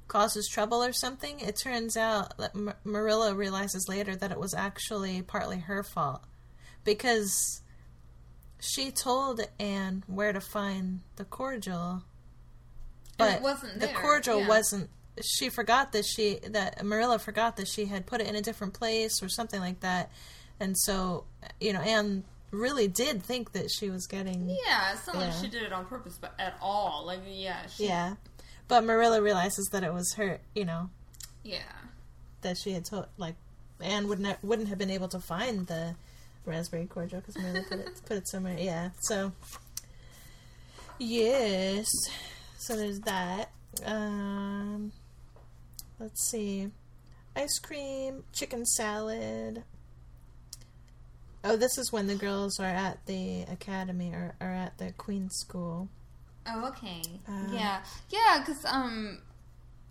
causes 0.09 0.49
trouble 0.49 0.83
or 0.83 0.93
something, 0.93 1.41
it 1.41 1.57
turns 1.57 1.97
out 1.97 2.37
that 2.39 2.55
Mar- 2.55 2.77
Marilla 2.85 3.35
realizes 3.35 3.89
later 3.89 4.15
that 4.17 4.31
it 4.31 4.39
was 4.39 4.55
actually 4.55 5.23
partly 5.23 5.59
her 5.59 5.83
fault 5.83 6.23
because 6.85 7.61
she 8.61 8.91
told 8.91 9.41
Anne 9.59 10.05
where 10.07 10.33
to 10.33 10.41
find 10.41 11.01
the 11.17 11.25
cordial, 11.25 12.05
but 13.19 13.37
it 13.37 13.43
wasn't 13.43 13.81
the 13.81 13.89
cordial 13.89 14.41
yeah. 14.41 14.49
wasn't. 14.49 14.89
She 15.21 15.51
forgot 15.51 15.93
that 15.93 16.05
she 16.05 16.39
that 16.49 16.85
Marilla 16.85 17.19
forgot 17.19 17.57
that 17.57 17.69
she 17.69 17.87
had 17.87 18.07
put 18.07 18.21
it 18.21 18.27
in 18.27 18.35
a 18.35 18.43
different 18.43 18.73
place 18.73 19.23
or 19.23 19.29
something 19.29 19.61
like 19.61 19.81
that, 19.81 20.11
and 20.59 20.77
so 20.79 21.25
you 21.61 21.73
know 21.73 21.81
Anne 21.81 22.25
really 22.51 22.87
did 22.87 23.23
think 23.23 23.53
that 23.53 23.71
she 23.71 23.91
was 23.91 24.07
getting 24.07 24.49
yeah, 24.49 24.93
it's 24.93 25.07
not 25.07 25.17
like 25.17 25.33
she 25.33 25.49
did 25.49 25.63
it 25.63 25.73
on 25.73 25.87
purpose, 25.87 26.19
but 26.21 26.35
at 26.39 26.57
all. 26.61 27.05
Like 27.07 27.21
yeah, 27.27 27.67
she, 27.67 27.87
yeah, 27.87 28.15
but 28.69 28.85
Marilla 28.85 29.21
realizes 29.21 29.69
that 29.73 29.85
it 29.85 29.93
was 29.93 30.15
her. 30.15 30.39
You 30.55 30.65
know 30.65 30.91
yeah. 31.43 31.61
that 32.43 32.57
she 32.57 32.73
had 32.73 32.85
told 32.85 33.07
like 33.17 33.35
Anne 33.81 34.09
wouldn't 34.09 34.27
have, 34.27 34.39
wouldn't 34.43 34.69
have 34.69 34.79
been 34.79 34.91
able 34.91 35.09
to 35.09 35.21
find 35.21 35.67
the 35.67 35.95
raspberry 36.45 36.87
cordial 36.87 37.21
because 37.21 37.37
Marilla 37.37 37.65
put 37.69 37.79
it 37.81 38.01
put 38.07 38.17
it 38.17 38.29
somewhere. 38.29 38.57
Yeah, 38.59 38.91
so 39.01 39.33
yes, 40.99 41.87
so 42.59 42.77
there's 42.77 43.01
that. 43.01 43.51
Um, 43.85 44.93
let's 46.03 46.29
see, 46.29 46.69
ice 47.37 47.59
cream, 47.59 48.25
chicken 48.33 48.67
salad. 48.67 49.63
Oh, 51.45 51.57
this 51.57 51.79
is 51.79 51.93
when 51.93 52.07
the 52.07 52.15
girls 52.15 52.61
are 52.61 52.67
at 52.67 53.07
the 53.07 53.43
academy 53.43 54.13
or 54.13 54.35
are 54.41 54.53
at 54.53 54.79
the 54.79 54.93
Queen 54.93 55.31
School. 55.31 55.89
Oh, 56.47 56.69
okay. 56.69 57.03
Uh, 57.29 57.53
yeah, 57.53 57.83
yeah, 58.11 58.41
because 58.45 58.65
um, 58.65 59.19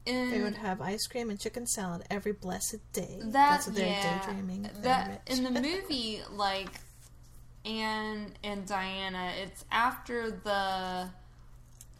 in 0.05 0.31
They 0.31 0.41
would 0.41 0.55
have 0.55 0.81
ice 0.81 1.07
cream 1.07 1.29
and 1.29 1.39
chicken 1.39 1.65
salad 1.65 2.03
every 2.09 2.33
blessed 2.33 2.79
day. 2.93 3.17
that 3.19 3.31
That's 3.31 3.67
what 3.67 3.75
they're 3.75 3.87
yeah, 3.87 4.19
daydreaming. 4.25 4.69
That 4.81 5.21
in 5.27 5.43
the 5.43 5.51
movie, 5.61 6.21
like 6.31 6.69
Anne 7.65 8.33
and 8.43 8.65
Diana, 8.65 9.31
it's 9.41 9.63
after 9.71 10.31
the 10.31 11.09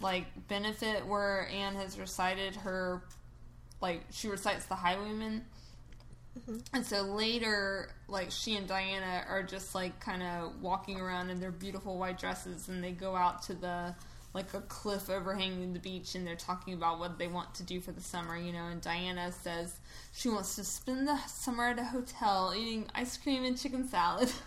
like 0.02 0.26
benefit 0.48 1.06
where 1.06 1.48
Anne 1.50 1.76
has 1.76 2.00
recited 2.00 2.56
her, 2.58 3.04
like 3.82 4.03
she 4.12 4.28
recites 4.28 4.66
the 4.66 4.76
Highwayman. 4.76 5.44
Mm-hmm. 6.40 6.58
And 6.74 6.86
so 6.86 7.02
later, 7.02 7.90
like 8.08 8.32
she 8.32 8.56
and 8.56 8.68
Diana 8.68 9.26
are 9.28 9.44
just 9.44 9.76
like 9.76 9.99
kind 9.99 10.24
of 10.24 10.62
walking 10.62 10.99
around 11.02 11.30
in 11.30 11.40
their 11.40 11.52
beautiful 11.52 11.98
white 11.98 12.20
dresses, 12.20 12.70
and 12.70 12.84
they 12.84 12.91
go 12.91 13.16
out 13.16 13.41
to 13.44 13.53
the 13.53 13.94
like 14.34 14.53
a 14.53 14.62
cliff 14.62 15.10
overhanging 15.10 15.74
the 15.74 15.80
beach, 15.80 16.16
and 16.16 16.26
they're 16.26 16.36
talking 16.36 16.74
about 16.74 16.99
what 16.99 17.18
they 17.18 17.28
want 17.28 17.53
to 17.56 17.64
do 17.64 17.82
for 17.82 17.91
the 17.91 17.99
summer, 18.02 18.38
you 18.38 18.53
know. 18.53 18.68
And 18.68 18.80
Diana 18.82 19.32
says 19.34 19.78
she 20.14 20.30
wants 20.30 20.56
to 20.56 20.64
spend 20.64 21.06
the 21.08 21.18
summer 21.28 21.68
at 21.68 21.80
a 21.80 21.84
hotel 21.84 22.53
eating 22.56 22.88
ice 22.95 23.18
cream 23.18 23.44
and 23.44 23.60
chicken 23.60 23.88
salad. 23.88 24.32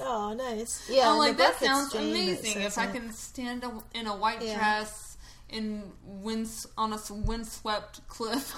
Oh, 0.00 0.32
nice. 0.32 0.88
Yeah, 0.88 1.10
I'm 1.10 1.18
like 1.18 1.38
that 1.38 1.58
sounds 1.58 1.92
amazing. 1.92 2.62
If 2.62 2.78
I 2.78 2.86
can 2.86 3.10
stand 3.12 3.64
a, 3.64 3.72
in 3.94 4.06
a 4.06 4.14
white 4.16 4.42
Yeah. 4.42 4.56
dress 4.56 5.07
in 5.48 5.82
wind 6.04 6.48
on 6.76 6.92
a 6.92 6.98
windswept 7.10 8.06
cliff 8.08 8.54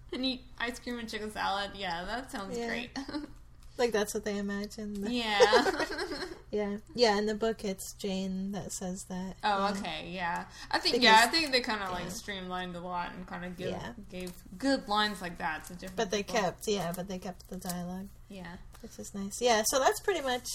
and 0.12 0.24
eat 0.24 0.42
ice 0.58 0.78
cream 0.78 0.98
and 0.98 1.08
chicken 1.08 1.30
salad, 1.30 1.70
yeah, 1.74 2.04
that 2.04 2.30
sounds 2.30 2.56
Yeah. 2.56 2.66
great. 2.68 2.90
like 3.78 3.92
that's 3.92 4.12
what 4.14 4.24
they 4.24 4.36
imagine. 4.38 5.06
yeah. 5.10 5.70
yeah, 6.50 6.76
yeah. 6.94 7.16
In 7.18 7.26
the 7.26 7.34
book, 7.34 7.64
it's 7.64 7.94
Jane 7.94 8.52
that 8.52 8.72
says 8.72 9.04
that. 9.08 9.36
Oh, 9.44 9.58
Yeah. 9.66 9.70
okay, 9.70 10.08
yeah. 10.10 10.44
I 10.70 10.78
think 10.78 10.96
Because- 10.96 11.04
yeah, 11.04 11.20
I 11.24 11.28
think 11.28 11.52
they 11.52 11.60
kind 11.60 11.82
of 11.82 11.90
like 11.90 12.10
streamlined 12.10 12.76
a 12.76 12.80
lot 12.80 13.12
and 13.14 13.26
kind 13.26 13.44
of 13.44 13.56
give 13.56 13.70
Yeah. 13.70 13.92
gave 14.10 14.32
good 14.58 14.86
lines 14.88 15.20
like 15.22 15.38
that 15.38 15.64
to 15.64 15.74
different. 15.74 15.96
But 15.96 16.10
they 16.10 16.22
people. 16.22 16.40
kept, 16.42 16.68
yeah, 16.68 16.92
but 16.94 17.08
they 17.08 17.18
kept 17.18 17.48
the 17.48 17.56
dialogue, 17.56 18.08
yeah, 18.28 18.56
which 18.82 18.98
is 18.98 19.14
nice. 19.14 19.40
Yeah, 19.40 19.62
so 19.66 19.78
that's 19.78 20.00
pretty 20.00 20.20
much 20.22 20.46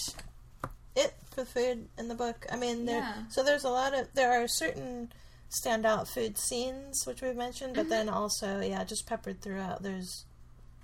it 0.94 1.14
for 1.30 1.44
food 1.44 1.88
in 1.98 2.08
the 2.08 2.14
book. 2.14 2.46
I 2.50 2.56
mean, 2.56 2.86
there. 2.86 3.00
Yeah. 3.00 3.14
So 3.30 3.42
there's 3.42 3.64
a 3.64 3.68
lot 3.70 3.92
of 3.92 4.08
there 4.14 4.32
are 4.42 4.48
certain 4.48 5.12
standout 5.50 6.08
food 6.08 6.36
scenes 6.38 7.06
which 7.06 7.22
we've 7.22 7.36
mentioned, 7.36 7.74
but 7.74 7.82
Mm-hmm. 7.82 7.90
then 7.90 8.08
also, 8.08 8.60
yeah, 8.60 8.84
just 8.84 9.06
peppered 9.06 9.40
throughout. 9.40 9.82
There's 9.82 10.24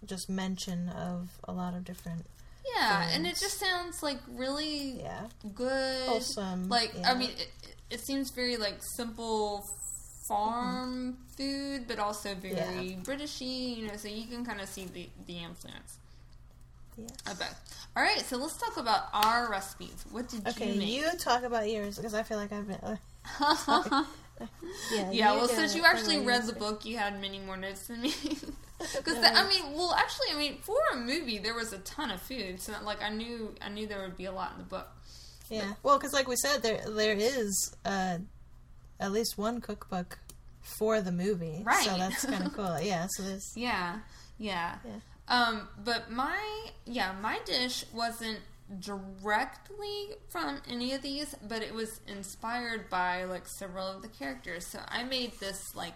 just 0.05 0.29
mention 0.29 0.89
of 0.89 1.29
a 1.45 1.53
lot 1.53 1.75
of 1.75 1.85
different, 1.85 2.27
yeah, 2.77 3.09
and 3.13 3.27
it 3.27 3.37
just 3.37 3.59
sounds 3.59 4.03
like 4.03 4.19
really 4.29 5.01
yeah, 5.01 5.27
good. 5.55 6.09
wholesome. 6.09 6.69
Like 6.69 6.93
yeah. 6.97 7.11
I 7.11 7.15
mean, 7.15 7.31
it, 7.31 7.51
it 7.91 8.01
seems 8.01 8.31
very 8.31 8.57
like 8.57 8.77
simple 8.81 9.65
farm 10.29 11.19
food, 11.37 11.87
but 11.89 11.99
also 11.99 12.35
very 12.35 12.55
Yeah. 12.57 12.83
Britishy. 13.03 13.77
You 13.77 13.89
know, 13.89 13.97
so 13.97 14.09
you 14.09 14.27
can 14.27 14.45
kind 14.45 14.61
of 14.61 14.69
see 14.69 14.87
the 14.87 15.09
the 15.27 15.39
influence. 15.39 15.99
Yes. 16.97 17.39
Bet. 17.39 17.55
All 17.97 18.03
right, 18.03 18.21
so 18.21 18.37
let's 18.37 18.57
talk 18.59 18.77
about 18.77 19.05
our 19.13 19.51
recipes. 19.51 20.05
What 20.11 20.29
did 20.29 20.47
Okay, 20.47 20.73
you 20.73 20.79
make? 20.79 20.89
Okay, 20.89 21.13
you 21.13 21.19
talk 21.19 21.43
about 21.43 21.69
yours 21.71 21.97
because 21.97 22.13
I 22.15 22.23
feel 22.23 22.37
like 22.39 22.53
I've 22.53 22.69
been. 22.69 22.99
Yeah, 24.93 25.11
Yeah, 25.11 25.33
well, 25.33 25.49
since 25.49 25.75
you 25.75 25.85
actually 25.85 26.21
read 26.21 26.43
the 26.43 26.49
speak. 26.49 26.59
book, 26.59 26.85
you 26.85 26.97
had 26.99 27.21
many 27.21 27.39
more 27.39 27.57
notes 27.57 27.87
than 27.87 28.03
me. 28.03 28.15
Because 28.97 29.15
No. 29.15 29.29
I 29.35 29.49
mean, 29.49 29.75
well, 29.75 29.95
actually, 29.95 30.27
I 30.33 30.37
mean, 30.37 30.57
for 30.61 30.77
a 30.93 30.97
movie, 30.97 31.39
there 31.39 31.55
was 31.55 31.73
a 31.73 31.79
ton 31.79 32.11
of 32.11 32.21
food, 32.21 32.61
so 32.61 32.73
like 32.85 33.01
I 33.01 33.11
knew, 33.11 33.55
I 33.63 33.69
knew 33.69 33.87
there 33.87 34.01
would 34.03 34.17
be 34.17 34.25
a 34.25 34.33
lot 34.33 34.53
in 34.53 34.59
the 34.59 34.65
book. 34.65 34.89
Yeah, 35.49 35.75
well, 35.85 35.99
because 35.99 36.13
like 36.13 36.27
we 36.27 36.35
said, 36.37 36.63
there 36.63 36.81
there 36.89 37.15
is 37.17 37.77
uh, 37.85 38.19
at 38.99 39.13
least 39.13 39.39
one 39.39 39.61
cookbook 39.61 40.19
for 40.63 41.01
the 41.01 41.13
movie, 41.13 41.63
Right. 41.65 41.85
So 41.85 41.97
that's 41.97 42.25
kind 42.25 42.45
of 42.45 42.55
cool. 42.55 42.81
Yeah, 42.81 43.07
so 43.11 43.23
there's 43.23 43.53
Yeah, 43.55 43.99
yeah. 44.39 44.77
Yeah. 44.85 44.93
Um, 45.29 45.69
but 45.85 46.11
my 46.11 46.41
yeah, 46.85 47.13
my 47.21 47.39
dish 47.45 47.85
wasn't 47.95 48.41
directly 48.81 50.17
from 50.29 50.61
any 50.69 50.93
of 50.95 51.03
these, 51.03 51.35
but 51.47 51.63
it 51.63 51.75
was 51.75 52.01
inspired 52.07 52.89
by 52.91 53.25
like 53.25 53.47
several 53.49 53.87
of 53.89 54.03
the 54.03 54.09
characters. 54.09 54.67
So 54.67 54.81
I 54.89 55.05
made 55.05 55.33
this 55.41 55.75
like 55.75 55.95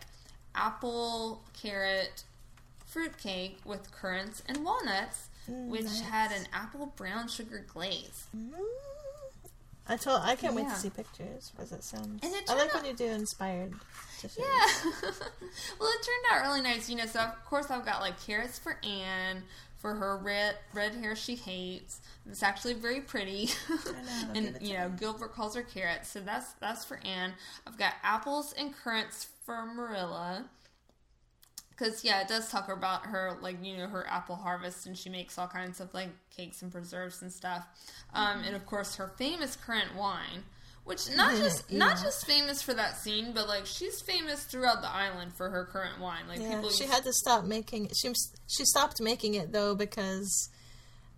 apple 0.54 1.42
carrot 1.60 2.24
fruitcake 2.86 3.58
with 3.64 3.90
currants 3.92 4.42
and 4.48 4.64
walnuts, 4.64 5.28
Mm, 5.50 5.68
which 5.68 5.84
nice. 5.84 6.00
had 6.00 6.32
an 6.32 6.44
apple 6.52 6.86
brown 6.96 7.28
sugar 7.28 7.64
glaze. 7.72 8.26
Mm. 8.36 8.50
I 9.88 9.96
told 9.96 10.20
I 10.24 10.34
can't 10.34 10.56
wait 10.56 10.68
to 10.68 10.74
see 10.74 10.90
pictures 10.90 11.52
because 11.54 11.70
it 11.70 11.84
sounds. 11.84 12.20
And 12.24 12.34
it 12.34 12.50
I 12.50 12.54
like 12.54 12.72
turned 12.72 12.82
when 12.82 12.90
you 12.90 12.96
do 12.96 13.04
inspired. 13.06 13.72
dishes. 14.20 14.38
Yeah. 14.40 14.90
well, 15.78 15.88
it 15.88 16.02
turned 16.04 16.24
out 16.32 16.42
really 16.48 16.62
nice, 16.62 16.90
you 16.90 16.96
know. 16.96 17.06
So 17.06 17.20
of 17.20 17.44
course 17.44 17.70
I've 17.70 17.84
got 17.84 18.00
like 18.00 18.20
carrots 18.26 18.58
for 18.58 18.76
Anne 18.82 19.44
for 19.76 19.94
her 19.94 20.16
red 20.16 20.56
red 20.74 20.94
hair 20.96 21.14
she 21.14 21.36
hates. 21.36 22.00
It's 22.28 22.42
actually 22.42 22.74
very 22.74 23.00
pretty, 23.00 23.50
know, 23.68 23.78
and 24.34 24.58
you 24.60 24.74
know 24.74 24.88
Gilbert 24.88 25.32
calls 25.32 25.54
her 25.54 25.62
carrots, 25.62 26.08
so 26.08 26.20
that's 26.20 26.52
that's 26.54 26.84
for 26.84 26.98
Anne. 27.04 27.32
I've 27.66 27.78
got 27.78 27.94
apples 28.02 28.54
and 28.58 28.74
currants 28.74 29.28
for 29.44 29.64
Marilla. 29.66 30.44
Because 31.70 32.04
yeah, 32.04 32.22
it 32.22 32.28
does 32.28 32.50
talk 32.50 32.70
about 32.70 33.06
her 33.06 33.36
like 33.40 33.62
you 33.62 33.76
know 33.76 33.86
her 33.86 34.06
apple 34.08 34.36
harvest, 34.36 34.86
and 34.86 34.96
she 34.96 35.08
makes 35.08 35.38
all 35.38 35.46
kinds 35.46 35.80
of 35.80 35.92
like 35.94 36.08
cakes 36.34 36.62
and 36.62 36.72
preserves 36.72 37.22
and 37.22 37.32
stuff. 37.32 37.66
Um, 38.12 38.42
and 38.44 38.56
of 38.56 38.66
course, 38.66 38.96
her 38.96 39.08
famous 39.18 39.56
currant 39.56 39.94
wine, 39.94 40.44
which 40.86 41.14
not 41.14 41.36
just 41.36 41.70
not 41.70 42.00
just 42.02 42.26
famous 42.26 42.62
for 42.62 42.72
that 42.72 42.96
scene, 42.96 43.32
but 43.34 43.46
like 43.46 43.66
she's 43.66 44.00
famous 44.00 44.44
throughout 44.44 44.80
the 44.80 44.88
island 44.88 45.34
for 45.34 45.50
her 45.50 45.66
currant 45.66 46.00
wine. 46.00 46.26
Like 46.28 46.40
Yeah, 46.40 46.54
people, 46.54 46.70
she 46.70 46.86
had 46.86 47.04
to 47.04 47.12
stop 47.12 47.44
making. 47.44 47.90
She 48.00 48.08
she 48.46 48.64
stopped 48.64 49.00
making 49.00 49.34
it 49.34 49.52
though 49.52 49.74
because, 49.74 50.48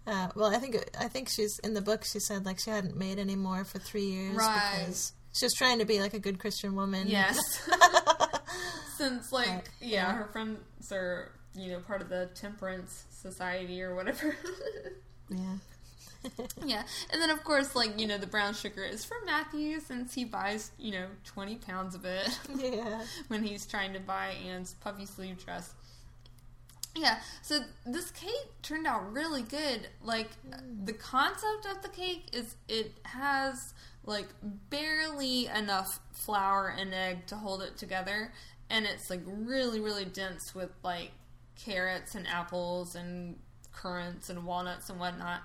uh, 0.06 0.28
well, 0.34 0.54
I 0.54 0.58
think 0.58 0.76
I 0.98 1.08
think 1.08 1.28
she's 1.28 1.58
in 1.64 1.74
the 1.74 1.82
book. 1.82 2.04
She 2.04 2.18
said 2.20 2.46
like 2.46 2.58
she 2.58 2.70
hadn't 2.70 2.96
made 2.96 3.18
any 3.18 3.36
more 3.36 3.64
for 3.64 3.78
three 3.78 4.06
years 4.06 4.36
Right. 4.36 4.78
because 4.80 5.12
she 5.38 5.44
was 5.46 5.54
trying 5.54 5.78
to 5.80 5.84
be 5.84 6.00
like 6.00 6.14
a 6.14 6.18
good 6.18 6.38
Christian 6.38 6.74
woman. 6.74 7.06
yes, 7.08 7.38
since 8.96 9.30
like 9.32 9.48
Right, 9.48 9.68
yeah, 9.80 10.12
her 10.14 10.26
friends 10.32 10.58
are 10.92 11.32
you 11.54 11.72
know 11.72 11.80
part 11.80 12.02
of 12.02 12.08
the 12.08 12.28
temperance 12.34 13.04
society 13.10 13.82
or 13.82 13.94
whatever. 13.94 14.36
yeah. 15.30 15.56
Yeah, 16.66 16.82
and 17.12 17.22
then 17.22 17.30
of 17.30 17.44
course, 17.44 17.76
like 17.76 17.98
you 17.98 18.06
know, 18.06 18.18
the 18.18 18.26
brown 18.26 18.52
sugar 18.52 18.82
is 18.82 19.04
for 19.04 19.16
Matthew 19.24 19.78
since 19.78 20.12
he 20.14 20.24
buys 20.24 20.72
you 20.76 20.90
know 20.90 21.06
twenty 21.24 21.54
pounds 21.56 21.94
of 21.94 22.04
it 22.04 22.28
yeah. 22.56 23.02
when 23.28 23.44
he's 23.44 23.64
trying 23.66 23.92
to 23.92 24.00
buy 24.00 24.34
Anne's 24.46 24.74
puffy 24.74 25.06
sleeve 25.06 25.42
dress. 25.44 25.72
Yeah, 26.98 27.20
so 27.42 27.60
this 27.86 28.10
cake 28.10 28.50
turned 28.62 28.86
out 28.86 29.12
really 29.12 29.42
good. 29.42 29.88
Like 30.02 30.30
the 30.84 30.92
concept 30.92 31.66
of 31.70 31.82
the 31.82 31.88
cake 31.88 32.26
is 32.32 32.56
it 32.68 32.92
has 33.04 33.72
like 34.04 34.28
barely 34.68 35.46
enough 35.46 36.00
flour 36.12 36.74
and 36.76 36.92
egg 36.92 37.26
to 37.26 37.36
hold 37.36 37.62
it 37.62 37.76
together, 37.76 38.32
and 38.68 38.84
it's 38.84 39.10
like 39.10 39.20
really 39.26 39.80
really 39.80 40.04
dense 40.04 40.54
with 40.54 40.70
like 40.82 41.12
carrots 41.56 42.14
and 42.14 42.26
apples 42.26 42.94
and 42.94 43.36
currants 43.72 44.28
and 44.28 44.44
walnuts 44.44 44.90
and 44.90 44.98
whatnot. 44.98 45.42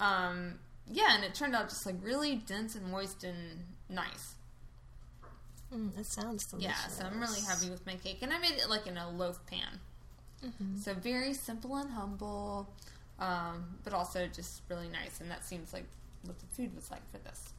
Um, 0.00 0.58
yeah, 0.90 1.14
and 1.14 1.24
it 1.24 1.34
turned 1.34 1.54
out 1.54 1.68
just 1.68 1.86
like 1.86 1.96
really 2.02 2.36
dense 2.36 2.74
and 2.74 2.90
moist 2.90 3.22
and 3.22 3.64
nice. 3.88 4.34
Mm, 5.72 5.98
it 5.98 6.06
sounds 6.06 6.46
delicious. 6.46 6.70
Yeah, 6.70 6.88
so 6.88 7.04
I'm 7.04 7.20
really 7.20 7.40
happy 7.40 7.70
with 7.70 7.84
my 7.86 7.94
cake, 7.94 8.18
and 8.22 8.32
I 8.32 8.38
made 8.38 8.54
it 8.54 8.68
like 8.68 8.86
in 8.86 8.96
a 8.96 9.10
loaf 9.10 9.44
pan. 9.46 9.80
Mm-hmm. 10.44 10.78
So 10.78 10.94
very 10.94 11.34
simple 11.34 11.76
and 11.76 11.90
humble, 11.90 12.68
um, 13.18 13.64
but 13.84 13.92
also 13.92 14.26
just 14.26 14.62
really 14.68 14.88
nice. 14.88 15.20
And 15.20 15.30
that 15.30 15.44
seems 15.44 15.72
like 15.72 15.84
what 16.22 16.38
the 16.38 16.46
food 16.46 16.74
was 16.74 16.90
like 16.90 17.08
for 17.10 17.18
this. 17.18 17.52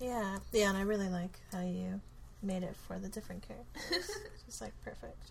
Yeah, 0.00 0.38
yeah, 0.52 0.68
and 0.68 0.78
I 0.78 0.82
really 0.82 1.08
like 1.08 1.38
how 1.52 1.62
you 1.62 2.00
made 2.42 2.62
it 2.62 2.76
for 2.86 2.98
the 2.98 3.08
different 3.08 3.46
characters. 3.46 4.10
It's 4.46 4.60
like 4.60 4.72
perfect. 4.84 5.30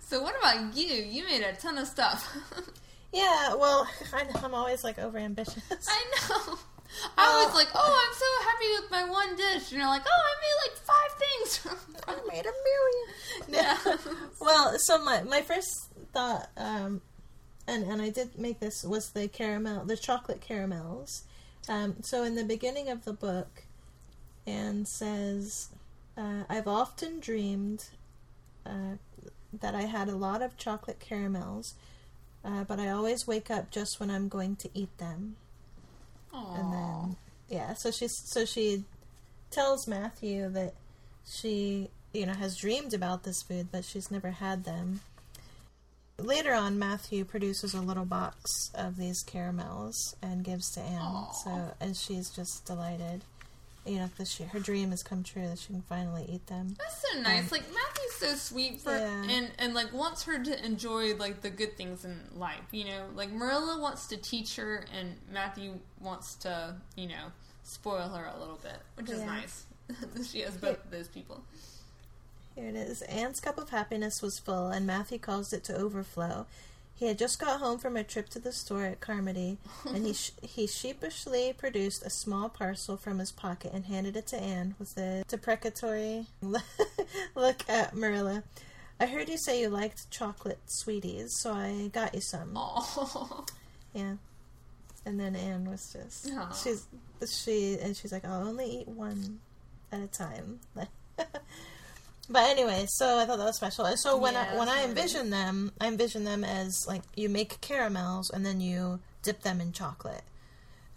So 0.00 0.22
what 0.22 0.38
about 0.38 0.76
you? 0.76 0.86
You 0.86 1.24
made 1.24 1.42
a 1.42 1.52
ton 1.54 1.78
of 1.78 1.86
stuff. 1.86 2.36
Yeah, 3.12 3.54
well, 3.54 3.88
I'm 4.42 4.54
always 4.54 4.84
like 4.84 4.98
over 4.98 5.16
ambitious. 5.16 5.62
I 5.70 6.04
know. 6.12 6.58
I 7.16 7.44
was 7.44 7.54
like, 7.54 7.68
oh, 7.74 8.04
I'm 8.04 8.14
so 8.14 8.26
happy 8.48 8.82
with 8.82 8.90
my 8.90 9.10
one 9.10 9.36
dish. 9.36 9.70
And 9.70 9.80
you're 9.80 9.88
like, 9.88 10.02
oh, 10.06 10.22
I 10.22 10.34
made 10.42 10.56
like 10.64 10.76
five 10.84 11.12
things. 11.18 11.78
I 12.06 12.14
made 12.28 12.46
a 12.46 12.52
million. 12.68 13.64
yeah. 13.64 13.96
Well, 14.40 14.78
so 14.78 14.98
my 15.02 15.22
my 15.22 15.40
first 15.40 15.68
thought, 16.16 16.48
um, 16.56 17.02
and 17.68 17.84
and 17.84 18.00
I 18.00 18.08
did 18.08 18.38
make 18.38 18.58
this 18.58 18.84
was 18.84 19.10
the 19.10 19.28
caramel, 19.28 19.84
the 19.84 19.98
chocolate 19.98 20.40
caramels. 20.40 21.24
Um, 21.68 21.96
so 22.02 22.22
in 22.22 22.36
the 22.36 22.44
beginning 22.44 22.88
of 22.88 23.04
the 23.04 23.12
book, 23.12 23.64
Anne 24.46 24.86
says, 24.86 25.68
uh, 26.16 26.44
"I've 26.48 26.68
often 26.68 27.20
dreamed 27.20 27.84
uh, 28.64 28.96
that 29.60 29.74
I 29.74 29.82
had 29.82 30.08
a 30.08 30.16
lot 30.16 30.40
of 30.40 30.56
chocolate 30.56 31.00
caramels, 31.00 31.74
uh, 32.42 32.64
but 32.64 32.80
I 32.80 32.88
always 32.88 33.26
wake 33.26 33.50
up 33.50 33.70
just 33.70 34.00
when 34.00 34.10
I'm 34.10 34.28
going 34.28 34.56
to 34.56 34.70
eat 34.72 34.96
them." 34.96 35.36
And 36.32 36.72
then, 36.72 37.16
yeah, 37.50 37.74
so 37.74 37.90
she 37.90 38.08
so 38.08 38.46
she 38.46 38.84
tells 39.50 39.86
Matthew 39.86 40.48
that 40.50 40.72
she 41.26 41.90
you 42.14 42.24
know 42.24 42.32
has 42.32 42.56
dreamed 42.56 42.94
about 42.94 43.24
this 43.24 43.42
food, 43.42 43.68
but 43.70 43.84
she's 43.84 44.10
never 44.10 44.30
had 44.30 44.64
them. 44.64 45.00
Later 46.18 46.54
on, 46.54 46.78
Matthew 46.78 47.24
produces 47.26 47.74
a 47.74 47.80
little 47.80 48.06
box 48.06 48.70
of 48.74 48.96
these 48.96 49.22
caramels 49.22 50.16
and 50.22 50.42
gives 50.42 50.70
to 50.72 50.80
Anne. 50.80 50.98
Aw. 51.00 51.30
So 51.32 51.74
and 51.80 51.94
she's 51.96 52.30
just 52.30 52.64
delighted. 52.64 53.22
you 53.84 53.98
know, 53.98 54.10
that 54.18 54.26
she, 54.26 54.42
her 54.42 54.58
dream 54.58 54.90
has 54.90 55.02
come 55.04 55.22
true 55.22 55.46
that 55.46 55.58
she 55.60 55.68
can 55.68 55.82
finally 55.82 56.24
eat 56.28 56.44
them. 56.48 56.74
That's 56.78 57.02
so 57.12 57.20
nice. 57.20 57.52
like 57.52 57.62
Matthew's 57.68 58.14
so 58.18 58.34
sweet 58.34 58.80
for 58.80 58.90
Yeah. 58.96 59.24
and 59.30 59.50
and 59.58 59.74
like 59.74 59.92
wants 59.92 60.22
her 60.24 60.42
to 60.42 60.64
enjoy 60.64 61.14
like 61.16 61.42
the 61.42 61.50
good 61.50 61.76
things 61.76 62.04
in 62.04 62.18
life. 62.34 62.64
You 62.72 62.86
know, 62.86 63.06
like 63.14 63.30
Marilla 63.30 63.78
wants 63.80 64.06
to 64.08 64.16
teach 64.16 64.56
her, 64.56 64.84
and 64.98 65.16
Matthew 65.30 65.74
wants 66.00 66.34
to 66.36 66.74
you 66.96 67.08
know 67.08 67.30
spoil 67.62 68.08
her 68.08 68.24
a 68.34 68.38
little 68.40 68.58
bit, 68.62 68.78
which 68.96 69.10
is 69.10 69.20
Yeah. 69.20 69.26
nice. 69.26 69.66
she 70.32 70.40
has 70.40 70.56
both 70.56 70.82
of 70.84 70.90
those 70.90 71.08
people. 71.08 71.44
Here 72.56 72.68
it 72.68 72.74
is. 72.74 73.02
Anne's 73.02 73.38
cup 73.38 73.58
of 73.58 73.68
happiness 73.70 74.20
was 74.22 74.38
full, 74.40 74.68
and 74.68 74.86
Matthew 74.86 75.18
caused 75.18 75.52
it 75.52 75.62
to 75.64 75.76
overflow. 75.76 76.46
He 76.94 77.06
had 77.06 77.18
just 77.18 77.38
got 77.38 77.60
home 77.60 77.78
from 77.78 77.96
a 77.96 78.02
trip 78.02 78.30
to 78.30 78.38
the 78.38 78.50
store 78.52 78.84
at 78.84 79.00
Carmody, 79.00 79.58
and 79.84 80.06
he 80.06 80.14
sh- 80.14 80.32
he 80.42 80.66
sheepishly 80.66 81.52
produced 81.52 82.02
a 82.02 82.08
small 82.10 82.48
parcel 82.48 82.96
from 82.96 83.18
his 83.18 83.30
pocket 83.30 83.72
and 83.74 83.84
handed 83.84 84.16
it 84.16 84.26
to 84.28 84.36
Anne 84.40 84.74
with 84.78 84.96
a 84.96 85.22
deprecatory 85.28 86.24
look 87.34 87.68
at 87.68 87.94
Marilla. 87.94 88.42
I 88.98 89.04
heard 89.04 89.28
you 89.28 89.36
say 89.36 89.60
you 89.60 89.68
liked 89.68 90.10
chocolate 90.10 90.58
sweeties, 90.64 91.36
so 91.38 91.52
I 91.52 91.90
got 91.92 92.14
you 92.14 92.22
some. 92.22 92.52
Oh, 92.56 93.44
Yeah. 93.92 94.14
And 95.04 95.20
then 95.20 95.36
Anne 95.36 95.70
was 95.70 95.92
just 95.92 96.30
Aw. 96.32 96.50
she's 96.52 96.86
she 97.26 97.78
and 97.78 97.94
she's 97.94 98.10
like, 98.10 98.24
I'll 98.24 98.48
only 98.48 98.80
eat 98.80 98.88
one 98.88 99.40
at 99.92 100.00
a 100.00 100.06
time. 100.06 100.60
but 102.28 102.48
anyway, 102.50 102.86
so 102.88 103.18
I 103.18 103.24
thought 103.24 103.38
that 103.38 103.44
was 103.44 103.56
special. 103.56 103.84
And 103.84 103.98
so 103.98 104.16
when 104.16 104.34
Yeah, 104.34 104.50
I 104.52 104.58
when 104.58 104.68
I 104.68 104.84
envision 104.84 105.30
them, 105.30 105.72
I 105.80 105.88
envision 105.88 106.24
them 106.24 106.44
as 106.44 106.86
like 106.86 107.02
you 107.14 107.28
make 107.28 107.60
caramels 107.60 108.30
and 108.30 108.44
then 108.44 108.60
you 108.60 109.00
dip 109.22 109.42
them 109.42 109.60
in 109.60 109.72
chocolate. 109.72 110.22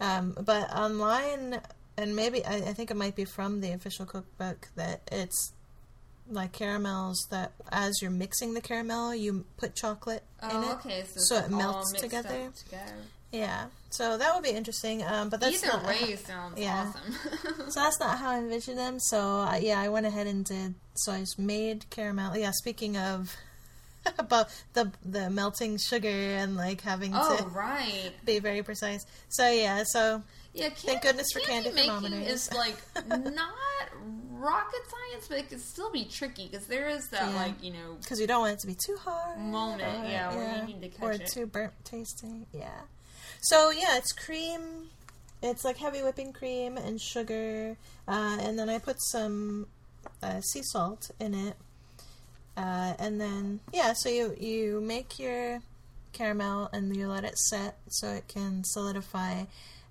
Um, 0.02 0.36
but 0.40 0.72
online, 0.74 1.62
and 1.98 2.16
maybe 2.16 2.46
I, 2.46 2.56
I 2.56 2.74
think 2.74 2.90
it 2.90 2.98
might 2.98 3.16
be 3.16 3.26
from 3.26 3.62
the 3.62 3.72
official 3.72 4.06
cookbook 4.06 4.70
that 4.76 5.02
it's 5.12 5.54
like 6.30 6.52
caramels 6.52 7.28
that 7.32 7.54
as 7.72 8.02
you're 8.02 8.12
mixing 8.12 8.54
the 8.54 8.62
caramel, 8.62 9.14
you 9.14 9.46
put 9.58 9.76
chocolate 9.76 10.24
in 10.44 10.50
oh, 10.52 10.72
it. 10.72 10.74
okay. 10.76 11.04
So, 11.16 11.20
so 11.20 11.46
it 11.46 11.52
melts 11.52 11.92
together. 11.92 12.52
together. 12.56 12.94
Yeah, 13.32 13.66
so 13.92 14.18
that 14.18 14.34
would 14.36 14.44
be 14.44 14.50
interesting. 14.52 15.04
Um, 15.04 15.30
but 15.30 15.40
that's 15.40 15.64
Either 15.64 15.78
not, 15.78 15.86
way 15.88 16.16
sounds 16.16 16.60
yeah. 16.60 16.92
awesome. 16.96 17.16
So 17.72 17.80
that's 17.82 18.00
not 18.00 18.18
how 18.18 18.32
I 18.32 18.38
envisioned 18.40 18.78
them. 18.78 19.00
So 19.00 19.20
uh, 19.20 19.58
yeah, 19.62 19.80
I 19.80 19.90
went 19.90 20.06
ahead 20.06 20.28
and 20.28 20.44
did. 20.46 20.76
So 20.96 21.12
I 21.12 21.20
just 21.20 21.38
made 21.40 21.90
caramel. 21.90 22.36
Yeah, 22.38 22.52
speaking 22.52 22.98
of 22.98 23.36
about 24.20 24.48
the 24.74 24.92
the 25.06 25.30
melting 25.30 25.78
sugar 25.78 26.08
and 26.10 26.56
like 26.56 26.82
having 26.82 27.12
oh 27.16 27.38
to 27.38 27.44
right. 27.50 28.12
be 28.26 28.40
very 28.40 28.64
precise. 28.64 29.06
So 29.30 29.50
yeah, 29.50 29.84
so 29.86 30.24
Yeah, 30.54 30.70
candy, 30.70 30.82
Thank 30.88 31.02
goodness 31.04 31.28
for 31.34 31.40
candy 31.42 31.72
making 31.72 31.92
thermometers. 31.92 32.28
is 32.48 32.54
like 32.54 32.76
not 33.08 33.54
rocket 34.32 34.82
science, 34.90 35.28
but 35.28 35.38
it 35.38 35.50
can 35.50 35.60
still 35.60 35.92
be 35.92 36.06
tricky 36.06 36.48
because 36.50 36.66
there 36.68 36.88
is 36.90 37.08
that 37.10 37.30
Yeah. 37.30 37.36
like 37.36 37.62
you 37.64 37.72
know 37.72 37.98
because 38.02 38.20
you 38.20 38.26
don't 38.28 38.42
want 38.42 38.54
it 38.54 38.60
to 38.62 38.68
be 38.68 38.76
too 38.76 38.98
hard 38.98 39.38
Moment, 39.38 39.82
or- 39.82 40.10
yeah, 40.10 40.34
where 40.36 40.58
you 40.58 40.64
need 40.74 40.82
to 40.82 40.90
catch 40.90 41.02
or 41.04 41.12
it. 41.12 41.28
too 41.28 41.46
burnt 41.46 41.74
tasting. 41.84 42.46
Yeah. 42.54 42.70
So 43.42 43.72
yeah, 43.72 43.98
it's 43.98 44.12
cream. 44.12 44.88
It's 45.42 45.64
like 45.64 45.78
heavy 45.78 46.04
whipping 46.04 46.34
cream 46.34 46.78
and 46.78 47.00
sugar, 47.00 47.78
uh, 48.08 48.38
and 48.42 48.60
then 48.60 48.70
I 48.70 48.78
put 48.80 49.02
some 49.02 49.68
uh, 50.22 50.42
sea 50.42 50.62
salt 50.64 51.12
in 51.20 51.34
it, 51.34 51.56
uh, 52.58 52.94
and 53.00 53.22
then 53.22 53.62
yeah. 53.74 53.94
So 53.94 54.10
you 54.10 54.36
you 54.38 54.82
make 54.82 55.18
your 55.18 55.62
caramel 56.12 56.70
and 56.74 56.96
you 56.96 57.08
let 57.08 57.24
it 57.24 57.38
set 57.38 57.78
so 57.88 58.10
it 58.10 58.28
can 58.28 58.64
solidify, 58.66 59.46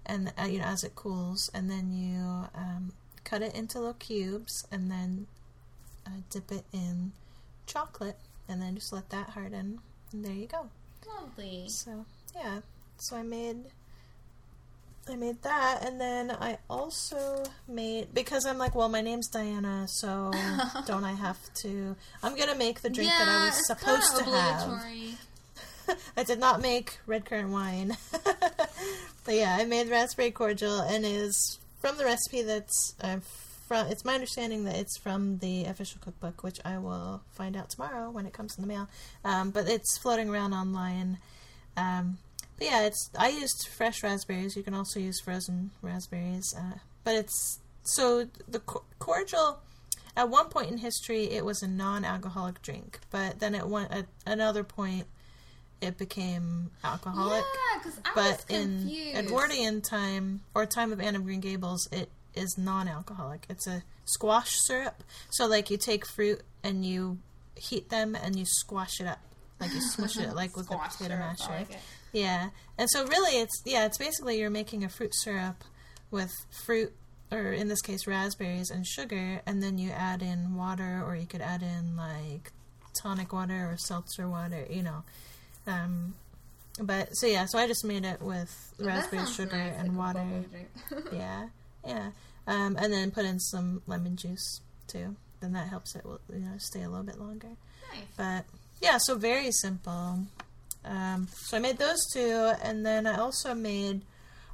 and 0.04 0.32
uh, 0.38 0.44
you 0.44 0.58
know 0.58 0.66
as 0.66 0.84
it 0.84 0.94
cools, 0.94 1.50
and 1.54 1.70
then 1.70 1.92
you 1.92 2.48
um, 2.54 2.92
cut 3.24 3.40
it 3.40 3.54
into 3.54 3.78
little 3.78 3.94
cubes, 3.94 4.66
and 4.70 4.90
then 4.90 5.26
uh, 6.06 6.20
dip 6.30 6.52
it 6.52 6.64
in 6.72 7.12
chocolate, 7.66 8.18
and 8.48 8.60
then 8.60 8.74
just 8.74 8.92
let 8.92 9.08
that 9.08 9.30
harden, 9.30 9.80
and 10.12 10.24
there 10.24 10.32
you 10.32 10.46
go. 10.46 10.68
lovely. 11.06 11.64
So 11.68 12.04
yeah, 12.34 12.60
so 12.98 13.16
I 13.16 13.22
made 13.22 13.64
I 15.10 15.16
made 15.16 15.42
that, 15.42 15.84
and 15.86 16.00
then 16.00 16.30
I 16.30 16.58
also 16.68 17.42
made 17.66 18.12
because 18.12 18.44
I'm 18.44 18.58
like, 18.58 18.74
well, 18.74 18.88
my 18.88 19.00
name's 19.00 19.28
Diana, 19.28 19.86
so 19.88 20.30
don't 20.86 21.04
I 21.04 21.12
have 21.12 21.38
to? 21.62 21.96
I'm 22.22 22.36
gonna 22.36 22.54
make 22.54 22.82
the 22.82 22.90
drink 22.90 23.10
yeah, 23.10 23.24
that 23.24 23.28
I 23.28 23.44
was 23.46 23.66
supposed 23.66 24.16
to 24.18 24.24
have. 24.24 25.96
I 26.16 26.22
did 26.24 26.38
not 26.38 26.60
make 26.60 26.98
red 27.06 27.24
currant 27.24 27.48
wine, 27.48 27.96
but 28.12 29.34
yeah, 29.34 29.56
I 29.58 29.64
made 29.64 29.88
raspberry 29.88 30.30
cordial, 30.30 30.80
and 30.80 31.06
is 31.06 31.58
from 31.80 31.96
the 31.96 32.04
recipe 32.04 32.42
that's 32.42 32.94
uh, 33.00 33.20
from. 33.66 33.86
It's 33.86 34.04
my 34.04 34.14
understanding 34.14 34.64
that 34.64 34.76
it's 34.76 34.98
from 34.98 35.38
the 35.38 35.64
official 35.64 36.00
cookbook, 36.02 36.42
which 36.42 36.60
I 36.66 36.76
will 36.76 37.22
find 37.32 37.56
out 37.56 37.70
tomorrow 37.70 38.10
when 38.10 38.26
it 38.26 38.34
comes 38.34 38.58
in 38.58 38.62
the 38.62 38.68
mail. 38.68 38.88
Um, 39.24 39.50
but 39.50 39.68
it's 39.68 39.96
floating 39.96 40.28
around 40.28 40.52
online. 40.52 41.18
Um, 41.78 42.18
but 42.58 42.66
yeah, 42.66 42.82
it's 42.82 43.10
I 43.18 43.28
used 43.28 43.68
fresh 43.68 44.02
raspberries. 44.02 44.56
You 44.56 44.62
can 44.62 44.74
also 44.74 45.00
use 45.00 45.20
frozen 45.20 45.70
raspberries, 45.82 46.54
uh, 46.58 46.78
but 47.04 47.14
it's 47.14 47.60
so 47.82 48.26
the 48.48 48.58
co- 48.60 48.84
cordial. 48.98 49.60
At 50.16 50.28
one 50.30 50.48
point 50.48 50.70
in 50.72 50.78
history, 50.78 51.30
it 51.30 51.44
was 51.44 51.62
a 51.62 51.68
non-alcoholic 51.68 52.60
drink, 52.60 52.98
but 53.12 53.38
then 53.38 53.54
at 53.54 53.68
one 53.68 53.86
at 53.92 54.06
another 54.26 54.64
point, 54.64 55.06
it 55.80 55.96
became 55.96 56.72
alcoholic. 56.82 57.44
Yeah, 57.44 57.78
because 57.78 58.00
I 58.04 58.10
but 58.16 58.30
was 58.32 58.44
confused. 58.46 59.16
in 59.16 59.16
Edwardian 59.16 59.80
time 59.80 60.40
or 60.56 60.66
time 60.66 60.92
of 60.92 61.00
Anne 61.00 61.14
of 61.14 61.22
Green 61.24 61.38
Gables, 61.38 61.88
it 61.92 62.10
is 62.34 62.58
non-alcoholic. 62.58 63.46
It's 63.48 63.68
a 63.68 63.84
squash 64.06 64.50
syrup. 64.66 65.04
So 65.30 65.46
like 65.46 65.70
you 65.70 65.76
take 65.76 66.04
fruit 66.04 66.40
and 66.64 66.84
you 66.84 67.18
heat 67.54 67.88
them 67.90 68.16
and 68.16 68.36
you 68.36 68.44
squash 68.44 69.00
it 69.00 69.06
up, 69.06 69.20
like 69.60 69.72
you 69.72 69.80
smush 69.80 70.16
it 70.16 70.34
like 70.34 70.56
with 70.56 70.68
a 70.72 70.76
potato 70.78 71.16
masher. 71.16 71.50
like 71.50 71.70
it. 71.70 71.78
Yeah, 72.12 72.50
and 72.78 72.88
so 72.90 73.06
really, 73.06 73.40
it's 73.40 73.62
yeah, 73.64 73.86
it's 73.86 73.98
basically 73.98 74.38
you're 74.38 74.50
making 74.50 74.84
a 74.84 74.88
fruit 74.88 75.14
syrup 75.14 75.64
with 76.10 76.32
fruit, 76.66 76.92
or 77.30 77.52
in 77.52 77.68
this 77.68 77.82
case, 77.82 78.06
raspberries 78.06 78.70
and 78.70 78.86
sugar, 78.86 79.42
and 79.46 79.62
then 79.62 79.78
you 79.78 79.90
add 79.90 80.22
in 80.22 80.54
water, 80.56 81.02
or 81.06 81.16
you 81.16 81.26
could 81.26 81.40
add 81.42 81.62
in 81.62 81.96
like 81.96 82.52
tonic 83.00 83.32
water 83.32 83.70
or 83.70 83.76
seltzer 83.76 84.28
water, 84.28 84.66
you 84.70 84.82
know. 84.82 85.04
Um, 85.66 86.14
but 86.80 87.08
so 87.12 87.26
yeah, 87.26 87.44
so 87.46 87.58
I 87.58 87.66
just 87.66 87.84
made 87.84 88.04
it 88.04 88.22
with 88.22 88.54
raspberry 88.78 89.26
sugar 89.26 89.56
nice, 89.56 89.74
and 89.78 89.96
like 89.96 90.14
water. 90.14 90.44
yeah, 91.12 91.48
yeah, 91.86 92.10
um, 92.46 92.76
and 92.78 92.92
then 92.92 93.10
put 93.10 93.24
in 93.24 93.38
some 93.38 93.82
lemon 93.86 94.16
juice 94.16 94.60
too. 94.86 95.16
Then 95.40 95.52
that 95.52 95.68
helps 95.68 95.94
it, 95.94 96.04
you 96.32 96.40
know, 96.40 96.54
stay 96.58 96.82
a 96.82 96.88
little 96.88 97.04
bit 97.04 97.20
longer. 97.20 97.50
nice. 97.92 98.04
But 98.16 98.44
yeah, 98.80 98.98
so 98.98 99.16
very 99.16 99.50
simple. 99.52 100.20
Um, 100.84 101.28
so 101.32 101.56
I 101.56 101.60
made 101.60 101.78
those 101.78 102.04
two, 102.12 102.52
and 102.62 102.84
then 102.86 103.06
I 103.06 103.18
also 103.18 103.54
made 103.54 104.02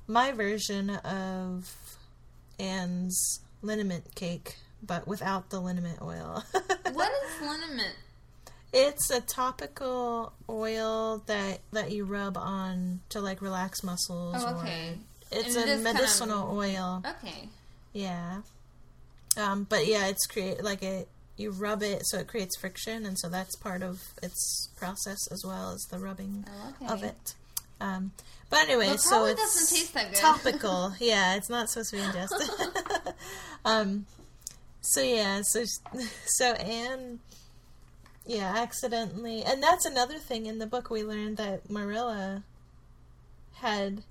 my 0.07 0.33
version 0.33 0.91
of 0.91 1.75
Anne's 2.59 3.41
liniment 3.63 4.15
cake, 4.15 4.57
but 4.83 5.07
without 5.07 5.51
the 5.51 5.61
liniment 5.61 6.01
oil. 6.03 6.43
what 6.93 7.13
is 7.25 7.41
liniment? 7.49 7.95
it's 8.77 9.09
a 9.09 9.21
topical 9.21 10.33
oil 10.49 11.23
that 11.27 11.61
that 11.73 11.93
you 11.93 12.05
rub 12.05 12.37
on 12.37 12.99
to 13.09 13.21
like 13.21 13.41
relax 13.41 13.85
muscles. 13.85 14.35
Oh, 14.39 14.55
or- 14.55 14.59
okay. 14.63 14.99
it's 15.31 15.55
And 15.55 15.57
a 15.57 15.59
is 15.61 15.65
kind 15.67 15.71
of- 15.71 15.83
medicinal 15.95 16.57
oil. 16.57 17.03
Okay. 17.07 17.49
Yeah. 17.93 18.41
Um, 19.37 19.65
but 19.69 19.87
yeah, 19.87 20.07
it's 20.09 20.27
create 20.27 20.63
like 20.65 20.83
it. 20.83 21.09
You 21.37 21.51
rub 21.51 21.83
it 21.83 22.07
so 22.07 22.19
it 22.19 22.29
creates 22.29 22.57
friction, 22.57 23.05
and 23.05 23.19
so 23.19 23.29
that's 23.29 23.57
part 23.57 23.83
of 23.83 24.01
its 24.23 24.69
process 24.77 25.27
as 25.33 25.45
well 25.45 25.73
as 25.73 25.83
the 25.91 25.99
rubbing 25.99 26.45
Oh, 26.49 26.75
okay. 26.83 26.93
of 26.93 27.03
it. 27.03 27.35
Um, 27.81 28.13
but 28.51 28.61
anyway, 28.61 28.87
Well, 28.87 28.95
it 28.95 29.01
so 29.01 29.25
it's 29.27 29.41
doesn't 29.41 29.77
taste 29.77 29.95
that 29.95 30.13
good. 30.13 30.21
topical. 30.21 30.95
yeah, 31.01 31.35
it's 31.35 31.51
not 31.51 31.69
supposed 31.71 31.91
to 31.91 31.97
be 31.97 32.03
ingested. 32.03 32.49
um, 33.65 34.07
so 34.81 35.03
yeah, 35.03 35.41
so 35.43 35.65
so 36.27 36.53
Anne, 36.53 37.19
yeah, 38.27 38.55
accidentally, 38.57 39.43
and 39.43 39.61
that's 39.63 39.85
another 39.87 40.19
thing 40.19 40.47
in 40.47 40.59
the 40.61 40.67
book 40.67 40.89
we 40.89 41.03
learned 41.03 41.37
that 41.39 41.69
Marilla 41.69 42.45
had 43.55 44.03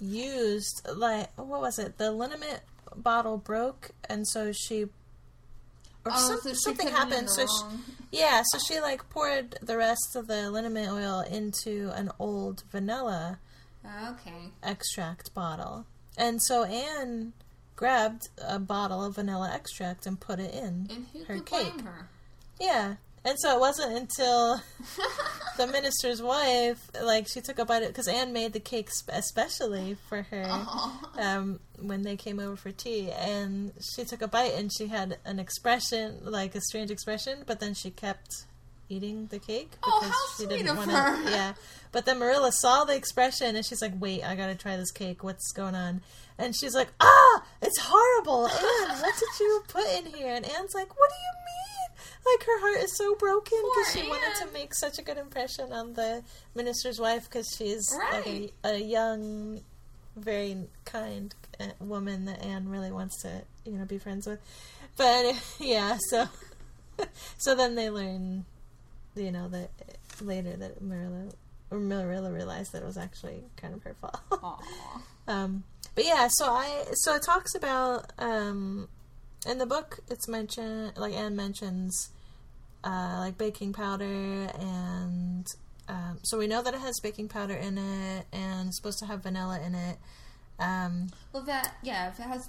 used 0.00 0.82
like 0.96 1.30
what 1.38 1.60
was 1.60 1.78
it? 1.78 1.98
The 1.98 2.10
liniment 2.10 2.60
bottle 2.96 3.36
broke, 3.38 3.92
and 4.08 4.26
so 4.26 4.50
she. 4.52 4.86
Or 6.04 6.12
Oh, 6.14 6.28
some- 6.28 6.40
so 6.42 6.52
something 6.54 6.86
put 6.88 6.94
it 6.94 6.98
in 7.02 7.10
happened. 7.10 7.30
So 7.30 7.46
she, 7.46 8.18
yeah, 8.18 8.42
so 8.52 8.58
she 8.58 8.80
like 8.80 9.08
poured 9.10 9.56
the 9.62 9.76
rest 9.76 10.16
of 10.16 10.26
the 10.26 10.50
liniment 10.50 10.90
oil 10.90 11.20
into 11.20 11.90
an 11.94 12.10
old 12.18 12.64
vanilla 12.70 13.38
Okay. 13.86 14.50
extract 14.62 15.32
bottle. 15.34 15.86
And 16.16 16.42
so 16.42 16.64
Anne 16.64 17.32
grabbed 17.76 18.28
a 18.38 18.58
bottle 18.58 19.04
of 19.04 19.14
vanilla 19.14 19.50
extract 19.52 20.06
and 20.06 20.18
put 20.20 20.38
it 20.40 20.52
in 20.54 20.86
And 20.90 21.06
who 21.12 21.24
her 21.24 21.36
could 21.36 21.46
cake. 21.46 21.72
blame 21.74 21.86
her? 21.86 22.08
Yeah. 22.60 22.96
And 23.24 23.38
so 23.38 23.54
it 23.54 23.60
wasn't 23.60 23.96
until 23.96 24.60
the 25.56 25.66
minister's 25.68 26.20
wife, 26.20 26.90
like 27.02 27.28
she 27.28 27.40
took 27.40 27.58
a 27.60 27.64
bite 27.64 27.86
because 27.86 28.08
Anne 28.08 28.32
made 28.32 28.52
the 28.52 28.58
cake 28.60 28.90
sp- 28.90 29.14
especially 29.14 29.96
for 30.08 30.22
her 30.22 30.44
um, 31.18 31.60
when 31.80 32.02
they 32.02 32.16
came 32.16 32.40
over 32.40 32.56
for 32.56 32.72
tea, 32.72 33.10
and 33.12 33.72
she 33.94 34.04
took 34.04 34.22
a 34.22 34.28
bite 34.28 34.54
and 34.54 34.72
she 34.76 34.88
had 34.88 35.18
an 35.24 35.38
expression, 35.38 36.18
like 36.24 36.54
a 36.56 36.60
strange 36.62 36.90
expression, 36.90 37.44
but 37.46 37.60
then 37.60 37.74
she 37.74 37.90
kept 37.90 38.28
eating 38.88 39.26
the 39.28 39.38
cake 39.38 39.70
Oh, 39.84 40.00
because 40.00 40.12
how 40.14 40.26
she 40.36 40.44
sweet 40.44 40.48
didn't 40.56 40.68
of 40.70 40.76
want 40.78 40.90
her. 40.90 41.24
to. 41.24 41.30
Yeah, 41.30 41.52
but 41.92 42.04
then 42.06 42.18
Marilla 42.18 42.50
saw 42.52 42.82
the 42.84 42.96
expression 42.96 43.54
and 43.54 43.64
she's 43.64 43.80
like, 43.80 43.92
"Wait, 44.00 44.22
I 44.24 44.34
gotta 44.34 44.56
try 44.56 44.76
this 44.76 44.90
cake. 44.90 45.22
What's 45.22 45.52
going 45.52 45.76
on?" 45.76 46.02
And 46.38 46.56
she's 46.56 46.74
like, 46.74 46.88
"Ah, 47.00 47.44
it's 47.62 47.78
horrible, 47.80 48.48
Anne. 48.48 48.98
What 49.00 49.14
did 49.14 49.40
you 49.40 49.62
put 49.68 49.86
in 49.96 50.06
here?" 50.06 50.34
And 50.34 50.44
Anne's 50.44 50.74
like, 50.74 50.88
"What 50.98 51.08
do 51.08 51.14
you 51.14 51.34
mean?" 51.46 51.81
Like 52.26 52.44
her 52.44 52.60
heart 52.60 52.84
is 52.84 52.96
so 52.96 53.14
broken 53.16 53.58
because 53.58 53.92
she 53.92 54.08
wanted 54.08 54.34
to 54.44 54.52
make 54.52 54.74
such 54.74 54.98
a 54.98 55.02
good 55.02 55.18
impression 55.18 55.72
on 55.72 55.94
the 55.94 56.22
minister's 56.54 56.98
wife 56.98 57.28
because 57.28 57.54
she's 57.56 57.88
like 58.12 58.26
a, 58.26 58.50
a 58.64 58.78
young, 58.78 59.60
very 60.16 60.56
kind 60.84 61.34
uh, 61.60 61.66
woman 61.80 62.24
that 62.26 62.42
Anne 62.42 62.68
really 62.68 62.92
wants 62.92 63.22
to, 63.22 63.42
you 63.64 63.72
know, 63.72 63.84
be 63.84 63.98
friends 63.98 64.26
with. 64.26 64.40
But 64.96 65.34
yeah, 65.60 65.98
so 66.08 66.28
so 67.38 67.54
then 67.54 67.74
they 67.74 67.90
learn, 67.90 68.44
you 69.14 69.32
know, 69.32 69.48
that 69.48 69.70
later 70.20 70.56
that 70.56 70.80
Marilla 70.82 71.32
or 71.70 71.80
Marilla 71.80 72.30
realized 72.30 72.72
that 72.72 72.82
it 72.82 72.86
was 72.86 72.98
actually 72.98 73.42
kind 73.56 73.74
of 73.74 73.82
her 73.82 73.94
fault. 73.94 74.62
Um, 75.28 75.62
but 75.94 76.04
yeah, 76.04 76.28
so 76.28 76.46
I 76.46 76.84
so 76.94 77.14
it 77.14 77.22
talks 77.22 77.54
about 77.54 78.12
um, 78.18 78.88
in 79.48 79.58
the 79.58 79.66
book. 79.66 80.00
It's 80.08 80.28
mentioned 80.28 80.92
like 80.96 81.14
Anne 81.14 81.36
mentions 81.36 82.10
uh, 82.84 83.16
like 83.20 83.38
baking 83.38 83.72
powder 83.72 84.04
and 84.58 85.46
um, 85.88 86.18
so 86.22 86.38
we 86.38 86.46
know 86.46 86.62
that 86.62 86.74
it 86.74 86.80
has 86.80 86.98
baking 87.00 87.28
powder 87.28 87.54
in 87.54 87.76
it 87.78 88.26
and 88.32 88.68
it's 88.68 88.76
supposed 88.76 88.98
to 89.00 89.06
have 89.06 89.22
vanilla 89.22 89.60
in 89.64 89.74
it. 89.74 89.96
Um, 90.58 91.08
Well, 91.32 91.42
that 91.44 91.74
yeah, 91.82 92.08
if 92.08 92.18
it 92.18 92.22
has. 92.24 92.48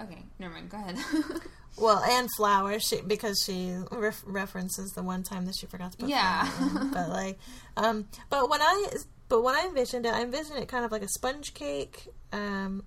Okay, 0.00 0.22
never 0.38 0.54
mind. 0.54 0.70
Go 0.70 0.76
ahead. 0.76 0.96
well, 1.78 1.98
and 2.04 2.28
flour 2.36 2.78
she 2.78 3.00
because 3.00 3.42
she 3.44 3.74
ref- 3.90 4.22
references 4.26 4.92
the 4.92 5.02
one 5.02 5.22
time 5.22 5.44
that 5.46 5.56
she 5.58 5.66
forgot 5.66 5.92
to 5.92 5.98
put 5.98 6.08
Yeah. 6.08 6.48
in. 6.60 6.90
But 6.92 7.08
like, 7.20 7.38
um, 7.76 8.06
but 8.30 8.48
when 8.48 8.60
I 8.62 8.86
but 9.28 9.42
when 9.42 9.54
I 9.56 9.64
envisioned 9.66 10.06
it, 10.06 10.12
I 10.14 10.22
envisioned 10.22 10.58
it 10.58 10.68
kind 10.68 10.84
of 10.84 10.92
like 10.92 11.02
a 11.02 11.08
sponge 11.08 11.52
cake. 11.54 12.06
Um, 12.32 12.84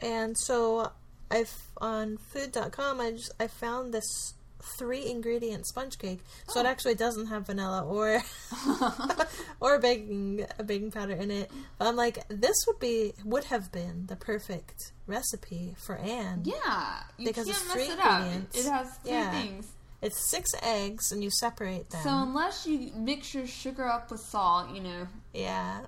and 0.00 0.36
so 0.38 0.92
I've 1.34 1.52
on 1.78 2.16
food.com 2.32 3.00
I 3.00 3.10
just 3.12 3.32
I 3.40 3.46
found 3.48 3.92
this 3.92 4.34
three 4.78 5.04
ingredient 5.10 5.66
sponge 5.66 5.98
cake. 5.98 6.20
So 6.48 6.60
it 6.60 6.64
Oh. 6.66 6.68
actually 6.70 6.94
doesn't 6.94 7.26
have 7.26 7.46
vanilla 7.46 7.84
or 7.84 8.22
or 9.60 9.78
baking 9.78 10.46
a 10.58 10.62
baking 10.64 10.90
powder 10.90 11.12
in 11.14 11.30
it. 11.30 11.50
But 11.78 11.88
I'm 11.88 11.96
like 11.96 12.26
this 12.28 12.56
would 12.66 12.78
be 12.80 13.12
would 13.24 13.44
have 13.44 13.70
been 13.72 14.06
the 14.06 14.16
perfect 14.16 14.92
recipe 15.06 15.74
for 15.86 15.96
Anne. 15.96 16.42
yeah, 16.44 17.02
you 17.18 17.26
Because 17.26 17.44
can't 17.46 17.56
it's 17.58 17.66
mess 17.68 17.74
three 17.74 17.92
it 17.94 18.00
up. 18.00 18.20
ingredients. 18.20 18.58
It 18.58 18.70
has 18.70 18.88
three 19.02 19.10
Yeah. 19.12 19.30
things. 19.42 19.66
It's 20.02 20.30
six 20.30 20.50
eggs 20.62 21.12
and 21.12 21.22
you 21.24 21.30
separate 21.30 21.88
them. 21.90 22.02
So 22.02 22.10
unless 22.10 22.66
you 22.66 22.90
mix 22.94 23.34
your 23.34 23.46
sugar 23.46 23.86
up 23.86 24.10
with 24.10 24.20
salt, 24.20 24.70
you 24.74 24.80
know. 24.80 25.08
yeah. 25.32 25.80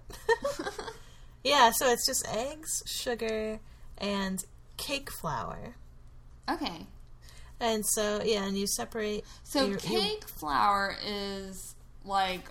yeah, 1.44 1.70
so 1.74 1.90
it's 1.90 2.06
just 2.06 2.26
eggs, 2.34 2.82
sugar, 2.86 3.60
and 3.98 4.42
cake 4.76 5.10
flour. 5.20 5.74
Okay. 6.48 6.86
And 7.60 7.84
so 7.86 8.20
yeah, 8.24 8.44
and 8.44 8.56
you 8.56 8.66
separate 8.66 9.24
So 9.44 9.60
your- 9.62 9.70
you- 9.72 9.76
cake 9.78 10.28
flour 10.28 10.96
is 11.04 11.74
like 12.04 12.44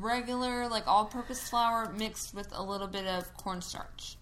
regular, 0.00 0.68
like 0.68 0.86
all-purpose 0.86 1.48
flour 1.48 1.92
mixed 1.92 2.34
with 2.34 2.48
a 2.52 2.62
little 2.62 2.86
bit 2.88 3.06
of 3.06 3.32
cornstarch. 3.36 4.16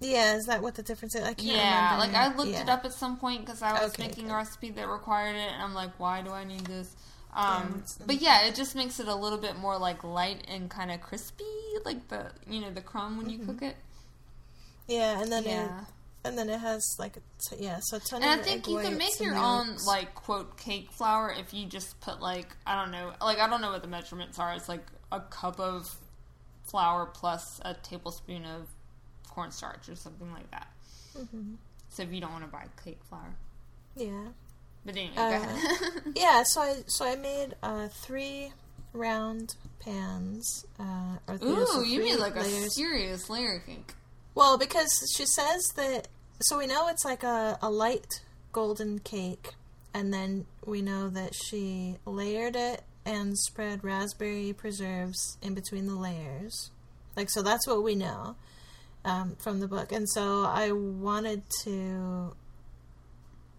Yeah, 0.00 0.34
is 0.34 0.46
that 0.46 0.60
what 0.62 0.74
the 0.74 0.82
difference 0.82 1.14
is? 1.14 1.22
I 1.22 1.34
can't 1.34 1.42
Yeah, 1.42 1.94
remember. 1.94 2.14
like 2.18 2.32
I 2.32 2.34
looked 2.36 2.50
yeah. 2.52 2.62
it 2.62 2.68
up 2.68 2.84
at 2.84 2.92
some 2.92 3.16
point 3.16 3.44
because 3.46 3.62
I 3.62 3.72
was 3.84 3.92
Okay, 3.92 4.08
making 4.08 4.24
good. 4.24 4.32
a 4.32 4.36
recipe 4.36 4.70
that 4.70 4.88
required 4.88 5.36
it, 5.36 5.52
and 5.52 5.62
I'm 5.62 5.74
like, 5.74 5.90
why 6.00 6.22
do 6.22 6.30
I 6.30 6.42
need 6.44 6.66
this? 6.66 6.94
Um, 7.34 7.84
but 8.04 8.20
yeah, 8.20 8.42
it 8.42 8.54
just 8.54 8.74
makes 8.74 8.98
it 9.00 9.06
a 9.08 9.14
little 9.14 9.38
bit 9.38 9.56
more 9.56 9.78
like 9.78 10.02
light 10.04 10.44
and 10.48 10.68
kind 10.68 10.90
of 10.90 11.00
crispy, 11.00 11.44
like 11.84 12.08
the 12.08 12.32
you 12.48 12.60
know 12.60 12.70
the 12.72 12.80
crumb 12.82 13.16
when 13.16 13.30
you 13.30 13.38
Mm-hmm. 13.38 13.50
cook 13.52 13.62
it. 13.62 13.76
Yeah, 14.88 15.20
and 15.22 15.30
then 15.30 15.44
it 15.44 15.50
Yeah, 15.50 15.84
and 16.24 16.36
then 16.38 16.48
it 16.48 16.58
has 16.60 16.82
like 16.98 17.16
a 17.16 17.20
t- 17.48 17.62
yeah, 17.64 17.78
so 17.82 17.96
a 17.96 18.00
ton 18.00 18.22
and 18.22 18.40
I 18.40 18.42
think 18.42 18.68
you 18.68 18.78
can 18.78 18.96
make 18.98 19.18
your 19.20 19.34
own 19.36 19.76
like 19.86 20.14
quote 20.14 20.56
cake 20.56 20.90
flour 20.92 21.34
if 21.36 21.52
you 21.52 21.66
just 21.66 22.00
put 22.00 22.20
like 22.20 22.48
I 22.66 22.74
don't 22.80 22.90
know, 22.92 23.12
like 23.20 23.38
I 23.38 23.48
don't 23.48 23.60
know 23.60 23.70
what 23.72 23.82
the 23.82 23.88
measurements 23.88 24.38
are. 24.38 24.54
It's 24.54 24.68
like 24.68 24.84
a 25.10 25.20
cup 25.20 25.58
of 25.60 25.86
flour 26.70 27.06
plus 27.06 27.60
a 27.64 27.74
tablespoon 27.74 28.44
of 28.44 28.68
cornstarch 29.28 29.88
or 29.88 29.96
something 29.96 30.30
like 30.32 30.50
that. 30.50 30.68
Mhm. 31.18 31.56
So 31.88 32.02
if 32.04 32.12
you 32.12 32.20
don't 32.20 32.32
want 32.32 32.44
to 32.44 32.50
buy 32.50 32.66
cake 32.84 33.00
flour, 33.08 33.34
yeah. 33.96 34.28
but 34.84 34.96
anyway, 34.96 35.14
Uh, 35.16 35.30
go 35.30 35.36
ahead. 35.44 36.02
Yeah, 36.16 36.42
so 36.46 36.60
I 36.62 36.76
so 36.86 37.04
I 37.04 37.16
made 37.16 37.54
uh, 37.62 37.88
three 37.88 38.52
round 38.94 39.54
pans. 39.80 40.64
Uh, 40.78 41.16
or 41.28 41.34
you 41.36 41.54
know, 41.56 41.66
Ooh, 41.80 41.84
you 41.84 42.00
made 42.00 42.16
like 42.18 42.36
a 42.36 42.44
serious 42.70 43.28
layer 43.28 43.58
cake. 43.60 43.92
Well, 44.34 44.56
because 44.58 44.90
she 45.14 45.26
says 45.26 45.62
that, 45.76 46.08
so 46.40 46.58
we 46.58 46.66
know 46.66 46.88
it's 46.88 47.04
like 47.04 47.22
a, 47.22 47.58
a 47.60 47.70
light 47.70 48.20
golden 48.52 48.98
cake, 48.98 49.50
and 49.94 50.12
then 50.12 50.46
we 50.64 50.82
know 50.82 51.08
that 51.08 51.34
she 51.34 51.96
layered 52.06 52.56
it 52.56 52.82
and 53.04 53.38
spread 53.38 53.84
raspberry 53.84 54.52
preserves 54.52 55.36
in 55.42 55.54
between 55.54 55.86
the 55.86 55.94
layers. 55.94 56.70
Like, 57.16 57.28
so 57.30 57.42
that's 57.42 57.66
what 57.66 57.82
we 57.82 57.94
know 57.94 58.36
um, 59.04 59.36
from 59.38 59.60
the 59.60 59.68
book. 59.68 59.92
And 59.92 60.08
so 60.08 60.44
I 60.44 60.72
wanted 60.72 61.42
to. 61.64 62.34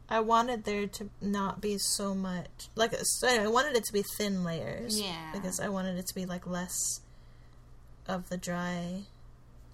I 0.09 0.19
wanted 0.19 0.65
there 0.65 0.85
to 0.85 1.09
not 1.21 1.59
be 1.61 1.77
so 1.79 2.13
much 2.13 2.67
like 2.75 2.93
so 3.01 3.27
I 3.27 3.47
wanted 3.47 3.75
it 3.75 3.85
to 3.85 3.93
be 3.93 4.03
thin 4.17 4.43
layers. 4.43 5.01
Yeah. 5.01 5.31
Because 5.33 5.59
I 5.59 5.69
wanted 5.69 5.97
it 5.97 6.07
to 6.07 6.15
be 6.15 6.25
like 6.25 6.45
less 6.45 7.01
of 8.07 8.29
the 8.29 8.37
dry 8.37 9.03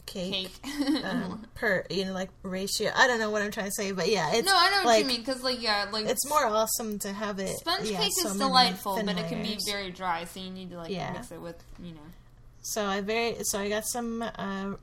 cake 0.10 0.52
Cake. 0.64 1.03
um, 1.06 1.45
per 1.56 1.86
you 1.90 2.06
know 2.06 2.14
like 2.14 2.30
ratio. 2.44 2.91
I 2.95 3.07
don't 3.07 3.19
know 3.19 3.30
what 3.30 3.41
I'm 3.41 3.52
trying 3.52 3.68
to 3.68 3.72
say, 3.72 3.91
but 3.91 4.10
yeah, 4.10 4.31
it's 4.34 4.45
no, 4.48 4.53
I 4.56 4.69
know 4.72 4.77
what 4.77 4.86
like, 4.88 5.02
you 5.03 5.07
mean 5.07 5.19
because 5.22 5.44
like 5.44 5.61
yeah, 5.61 5.88
like 5.91 6.06
It's 6.07 6.27
more 6.27 6.45
awesome 6.45 6.99
to 6.99 7.14
have 7.14 7.40
it. 7.40 7.56
sponge 7.57 7.90
yeah, 7.90 7.99
cake 7.99 8.11
is 8.26 8.36
delightful, 8.38 9.02
but 9.06 9.18
it 9.18 9.27
can 9.27 9.41
be 9.41 9.57
very 9.65 9.91
dry, 9.91 10.26
so 10.26 10.40
you 10.40 10.49
need 10.49 10.72
to 10.72 10.77
like 10.77 10.90
Yeah. 10.90 11.14
mix 11.14 11.31
it 11.31 11.40
with 11.41 11.61
you 11.84 11.91
know. 11.94 11.99
So 12.61 12.86
I 12.86 13.02
very 13.02 13.36
so 13.44 13.60
I 13.60 13.69
got 13.69 13.86
some 13.88 14.22
uh, 14.22 14.73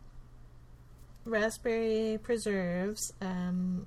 raspberry 1.25 2.19
preserves, 2.23 3.13
um, 3.21 3.87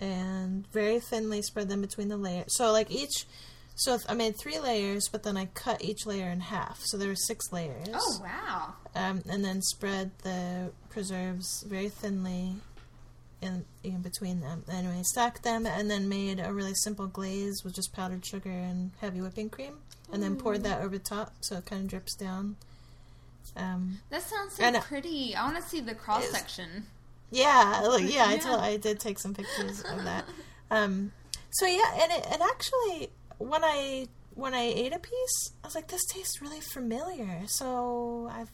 and 0.00 0.66
very 0.72 1.00
thinly 1.00 1.42
spread 1.42 1.68
them 1.68 1.80
between 1.80 2.08
the 2.08 2.16
layers. 2.16 2.56
So 2.56 2.72
like 2.72 2.90
each, 2.90 3.26
so 3.76 3.98
I 4.08 4.14
made 4.14 4.36
three 4.36 4.58
layers, 4.58 5.08
but 5.08 5.22
then 5.24 5.36
I 5.36 5.46
cut 5.46 5.82
each 5.82 6.06
layer 6.06 6.30
in 6.30 6.40
half. 6.40 6.80
So 6.84 6.96
there 6.96 7.08
were 7.08 7.16
six 7.16 7.52
layers. 7.52 7.88
Oh 7.92 8.18
wow! 8.22 8.74
um, 8.94 9.22
and 9.28 9.44
then 9.44 9.60
spread 9.62 10.10
the 10.22 10.70
preserves 10.90 11.64
very 11.68 11.88
thinly 11.88 12.56
in 13.42 13.64
in 13.82 14.00
between 14.00 14.40
them. 14.40 14.64
Anyway, 14.70 15.00
stacked 15.04 15.42
them 15.42 15.66
and 15.66 15.90
then 15.90 16.08
made 16.08 16.38
a 16.40 16.52
really 16.52 16.74
simple 16.74 17.06
glaze 17.06 17.62
with 17.64 17.74
just 17.74 17.92
powdered 17.92 18.24
sugar 18.24 18.50
and 18.50 18.92
heavy 19.00 19.20
whipping 19.20 19.50
cream, 19.50 19.78
and 20.12 20.22
then 20.22 20.36
poured 20.36 20.62
that 20.62 20.80
over 20.80 20.96
the 20.98 21.04
top 21.04 21.32
so 21.40 21.56
it 21.56 21.66
kind 21.66 21.82
of 21.82 21.88
drips 21.88 22.14
down. 22.14 22.56
Um, 23.56 23.98
That 24.10 24.22
sounds 24.22 24.54
so 24.56 24.80
pretty. 24.80 25.34
I 25.36 25.44
want 25.44 25.56
to 25.62 25.68
see 25.68 25.80
the 25.80 25.94
cross 25.94 26.28
section. 26.30 26.86
yeah, 27.30 27.82
like, 27.86 28.12
yeah, 28.12 28.24
I 28.26 28.32
Yeah. 28.34 28.38
told, 28.40 28.60
I 28.60 28.76
did 28.78 28.98
take 28.98 29.18
some 29.18 29.34
pictures 29.34 29.80
of 29.82 30.02
that. 30.04 30.24
Um, 30.70 31.12
so 31.50 31.66
yeah, 31.66 31.92
and 32.02 32.10
it, 32.12 32.26
it 32.32 32.40
actually 32.40 33.10
when 33.38 33.64
I 33.64 34.06
when 34.34 34.54
I 34.54 34.62
ate 34.62 34.92
a 34.92 34.98
piece, 34.98 35.52
I 35.62 35.66
was 35.66 35.74
like, 35.74 35.88
this 35.88 36.04
tastes 36.06 36.42
really 36.42 36.60
familiar. 36.60 37.42
So 37.46 38.28
I've 38.32 38.50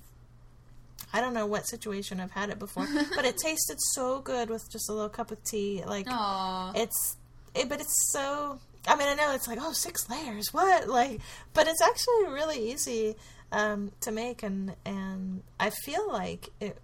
I 1.12 1.20
don't 1.20 1.34
know 1.34 1.46
what 1.46 1.66
situation 1.66 2.20
I've 2.20 2.30
had 2.30 2.50
it 2.50 2.58
before, 2.58 2.86
but 3.16 3.24
it 3.24 3.36
tasted 3.36 3.78
so 3.94 4.20
good 4.20 4.48
with 4.48 4.70
just 4.70 4.88
a 4.88 4.92
little 4.92 5.08
cup 5.08 5.30
of 5.30 5.42
tea. 5.44 5.82
Like 5.84 6.06
Aw. 6.08 6.72
it's, 6.74 7.16
it, 7.54 7.68
but 7.68 7.80
it's 7.80 8.12
so. 8.12 8.58
I 8.86 8.96
mean, 8.96 9.08
I 9.08 9.14
know 9.14 9.34
it's 9.34 9.46
like 9.46 9.58
oh 9.60 9.72
six 9.72 10.08
layers, 10.08 10.52
what 10.52 10.88
like, 10.88 11.20
but 11.52 11.66
it's 11.66 11.82
actually 11.82 12.32
really 12.32 12.72
easy 12.72 13.16
um, 13.52 13.92
to 14.00 14.12
make, 14.12 14.42
and 14.42 14.74
and 14.84 15.42
I 15.58 15.70
feel 15.70 16.10
like 16.10 16.50
it 16.60 16.78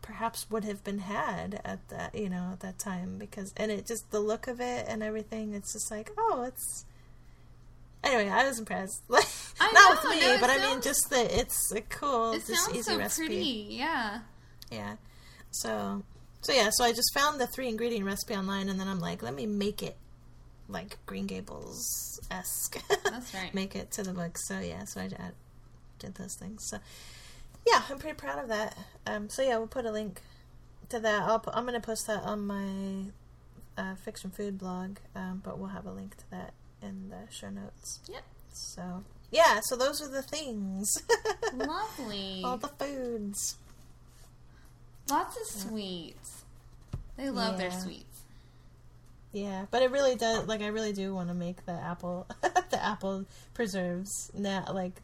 perhaps 0.00 0.48
would 0.50 0.64
have 0.64 0.82
been 0.84 1.00
had 1.00 1.60
at 1.64 1.86
that 1.88 2.14
you 2.14 2.30
know 2.30 2.50
at 2.52 2.60
that 2.60 2.78
time 2.78 3.18
because 3.18 3.52
and 3.56 3.70
it 3.70 3.84
just 3.84 4.10
the 4.10 4.20
look 4.20 4.46
of 4.46 4.60
it 4.60 4.86
and 4.88 5.02
everything 5.02 5.52
it's 5.54 5.72
just 5.72 5.90
like 5.90 6.12
oh 6.16 6.44
it's 6.46 6.86
anyway 8.08 8.28
i 8.30 8.46
was 8.46 8.58
impressed 8.58 9.02
like 9.08 9.24
I 9.60 9.72
not 9.72 10.04
know, 10.04 10.10
with 10.10 10.20
me 10.20 10.26
no, 10.26 10.40
but 10.40 10.50
i 10.50 10.58
mean 10.58 10.80
just 10.80 11.10
that 11.10 11.32
it's 11.32 11.72
a 11.72 11.80
cool 11.82 12.32
it 12.32 12.46
just 12.46 12.64
sounds 12.64 12.76
easy 12.76 12.82
so 12.92 12.98
recipe 12.98 13.26
pretty. 13.26 13.66
Yeah. 13.70 14.20
yeah 14.70 14.96
so 15.50 16.02
so 16.42 16.52
yeah 16.52 16.70
so 16.72 16.84
i 16.84 16.92
just 16.92 17.12
found 17.14 17.40
the 17.40 17.46
three 17.46 17.68
ingredient 17.68 18.04
recipe 18.04 18.34
online 18.34 18.68
and 18.68 18.78
then 18.78 18.88
i'm 18.88 19.00
like 19.00 19.22
let 19.22 19.34
me 19.34 19.46
make 19.46 19.82
it 19.82 19.96
like 20.68 20.98
green 21.06 21.26
gables 21.26 22.20
esque 22.30 22.78
That's 23.04 23.32
right. 23.34 23.54
make 23.54 23.74
it 23.74 23.90
to 23.92 24.02
the 24.02 24.12
book 24.12 24.36
so 24.36 24.60
yeah 24.60 24.84
so 24.84 25.00
i 25.00 25.08
did 25.98 26.14
those 26.14 26.34
things. 26.34 26.64
So 26.68 26.78
yeah, 27.66 27.82
I'm 27.88 27.98
pretty 27.98 28.16
proud 28.16 28.38
of 28.38 28.48
that. 28.48 28.76
Um, 29.06 29.28
so 29.28 29.42
yeah, 29.42 29.58
we'll 29.58 29.66
put 29.66 29.84
a 29.84 29.92
link 29.92 30.20
to 30.88 31.00
that. 31.00 31.22
I'll 31.22 31.42
I'm 31.52 31.64
going 31.64 31.80
to 31.80 31.84
post 31.84 32.06
that 32.06 32.22
on 32.22 32.46
my 32.46 33.10
uh, 33.76 33.94
fiction 33.96 34.30
food 34.30 34.58
blog, 34.58 34.98
um, 35.14 35.42
but 35.44 35.58
we'll 35.58 35.68
have 35.68 35.86
a 35.86 35.92
link 35.92 36.16
to 36.16 36.30
that 36.30 36.54
in 36.82 37.10
the 37.10 37.32
show 37.32 37.50
notes. 37.50 38.00
Yep. 38.08 38.22
So 38.52 39.04
yeah, 39.30 39.60
so 39.62 39.76
those 39.76 40.00
are 40.02 40.08
the 40.08 40.22
things. 40.22 41.02
Lovely. 41.54 42.42
All 42.44 42.56
the 42.56 42.68
foods. 42.68 43.56
Lots 45.10 45.36
of 45.40 45.46
sweets. 45.46 46.44
They 47.16 47.30
love 47.30 47.58
their 47.58 47.70
sweets. 47.70 48.04
Yeah, 49.32 49.66
but 49.70 49.82
it 49.82 49.90
really 49.90 50.14
does. 50.14 50.46
Like, 50.46 50.62
I 50.62 50.68
really 50.68 50.92
do 50.92 51.14
want 51.14 51.28
to 51.28 51.34
make 51.34 51.66
the 51.66 51.72
apple, 51.72 52.26
the 52.70 52.82
apple 52.82 53.26
preserves 53.54 54.30
now. 54.34 54.64
Like, 54.72 55.02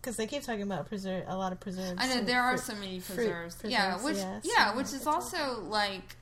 because 0.00 0.16
they 0.16 0.26
keep 0.26 0.42
talking 0.42 0.62
about 0.62 0.86
preserve 0.88 1.24
a 1.28 1.36
lot 1.36 1.52
of 1.52 1.60
preserves. 1.60 1.94
I 1.98 2.08
know 2.08 2.22
there 2.22 2.42
are 2.42 2.56
fruit- 2.58 2.66
so 2.66 2.80
many 2.80 3.00
fruit 3.00 3.16
preserves. 3.16 3.56
yeah, 3.64 4.02
which 4.02 4.16
yeah, 4.16 4.40
yeah, 4.44 4.76
which 4.76 4.92
is 4.92 5.06
also 5.06 5.60
like, 5.62 6.16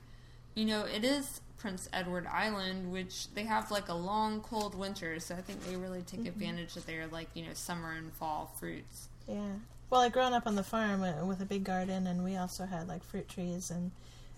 you 0.55 0.65
know, 0.65 0.85
it 0.85 1.03
is 1.03 1.41
Prince 1.57 1.89
Edward 1.93 2.27
Island, 2.27 2.91
which 2.91 3.33
they 3.33 3.43
have 3.43 3.71
like 3.71 3.87
a 3.89 3.93
long 3.93 4.41
cold 4.41 4.75
winter, 4.75 5.19
so 5.19 5.35
I 5.35 5.41
think 5.41 5.63
they 5.65 5.75
really 5.75 6.01
take 6.01 6.19
Mm-hmm. 6.21 6.29
advantage 6.29 6.75
of 6.75 6.85
their 6.85 7.07
like 7.07 7.29
you 7.33 7.43
know 7.43 7.53
summer 7.53 7.91
and 7.91 8.11
fall 8.13 8.53
fruits. 8.59 9.07
Yeah. 9.27 9.53
Well, 9.89 10.01
I 10.01 10.09
grown 10.09 10.33
up 10.33 10.45
on 10.47 10.55
the 10.55 10.63
farm 10.63 11.01
uh, 11.01 11.25
with 11.25 11.41
a 11.41 11.45
big 11.45 11.63
garden, 11.63 12.07
and 12.07 12.23
we 12.23 12.35
also 12.37 12.65
had 12.65 12.87
like 12.87 13.03
fruit 13.03 13.27
trees, 13.29 13.71
and 13.71 13.91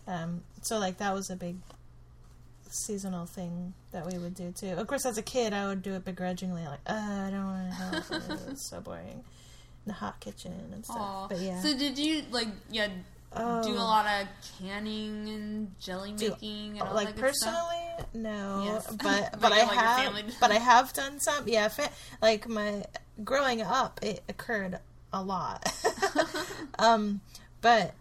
um, 0.07 0.41
so 0.61 0.77
like 0.79 0.97
that 0.97 1.13
was 1.13 1.29
a 1.29 1.35
big 1.35 1.55
seasonal 2.69 3.25
thing 3.25 3.73
that 3.91 4.05
we 4.05 4.17
would 4.17 4.35
do 4.35 4.51
too. 4.51 4.73
Of 4.73 4.87
course, 4.87 5.05
as 5.05 5.17
a 5.17 5.23
kid, 5.23 5.53
I 5.53 5.67
would 5.67 5.81
do 5.81 5.93
it 5.95 6.05
begrudgingly, 6.05 6.63
like, 6.65 6.79
uh, 6.85 6.93
I 6.93 7.29
don't 7.31 7.45
want 7.45 7.69
to 7.69 7.75
help. 7.75 8.31
it's 8.51 8.69
so 8.69 8.79
boring. 8.79 9.23
In 9.85 9.87
the 9.87 9.93
hot 9.93 10.19
kitchen 10.19 10.53
and 10.71 10.83
stuff. 10.85 10.97
Aw. 10.99 11.27
But 11.29 11.39
yeah. 11.39 11.59
So 11.61 11.75
did 11.75 11.97
you 11.97 12.23
like 12.31 12.49
yeah 12.69 12.89
oh. 13.33 13.63
do 13.63 13.73
a 13.73 13.77
lot 13.77 14.05
of 14.21 14.27
canning 14.59 15.29
and 15.29 15.79
jelly 15.79 16.13
Do- 16.13 16.29
making 16.31 16.79
and 16.79 16.81
all 16.87 16.95
like 16.95 17.15
that 17.15 17.21
good 17.21 17.35
stuff? 17.35 17.53
personally 17.53 17.85
no 18.13 18.63
Yes. 18.65 18.87
but 19.03 19.31
But 19.33 19.41
but, 19.41 19.51
i 19.51 19.57
yeah, 19.57 19.65
like 19.65 19.77
have 19.77 20.39
but 20.39 20.51
i 20.51 20.55
have 20.55 20.93
done 20.93 21.19
some 21.19 21.47
yeah 21.47 21.67
fa- 21.67 21.89
like 22.21 22.47
my 22.47 22.85
growing 23.23 23.61
up 23.61 23.99
it 24.01 24.23
occurred 24.29 24.79
a 25.13 25.21
lot 25.21 25.71
um 26.79 27.21
but 27.61 27.93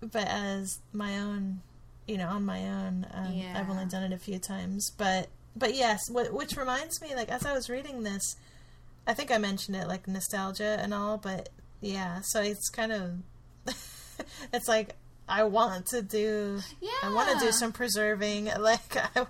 but 0.00 0.26
as 0.28 0.78
my 0.92 1.18
own 1.18 1.60
you 2.06 2.16
know 2.18 2.28
on 2.28 2.44
my 2.44 2.62
own 2.68 3.06
um, 3.14 3.42
i've 3.54 3.68
only 3.70 3.84
done 3.86 4.02
it 4.02 4.12
a 4.12 4.18
few 4.18 4.38
times 4.38 4.90
but 4.96 5.28
but 5.56 5.74
yes 5.74 6.00
wh- 6.08 6.32
which 6.34 6.56
reminds 6.56 7.00
me 7.02 7.14
like 7.14 7.28
as 7.30 7.44
i 7.46 7.52
was 7.52 7.68
reading 7.70 8.02
this 8.02 8.36
i 9.06 9.14
think 9.14 9.30
i 9.30 9.38
mentioned 9.38 9.76
it 9.76 9.88
like 9.88 10.06
nostalgia 10.06 10.78
and 10.80 10.92
all 10.94 11.16
but 11.18 11.48
yeah 11.80 12.20
so 12.22 12.40
it's 12.42 12.68
kind 12.70 12.92
of 12.92 13.12
it's 14.52 14.68
like 14.68 14.94
I 15.28 15.44
want 15.44 15.86
to 15.86 16.02
do. 16.02 16.60
Yeah, 16.80 16.90
I 17.02 17.12
want 17.12 17.38
to 17.38 17.44
do 17.44 17.52
some 17.52 17.72
preserving. 17.72 18.50
Like 18.58 18.96
I, 18.96 19.26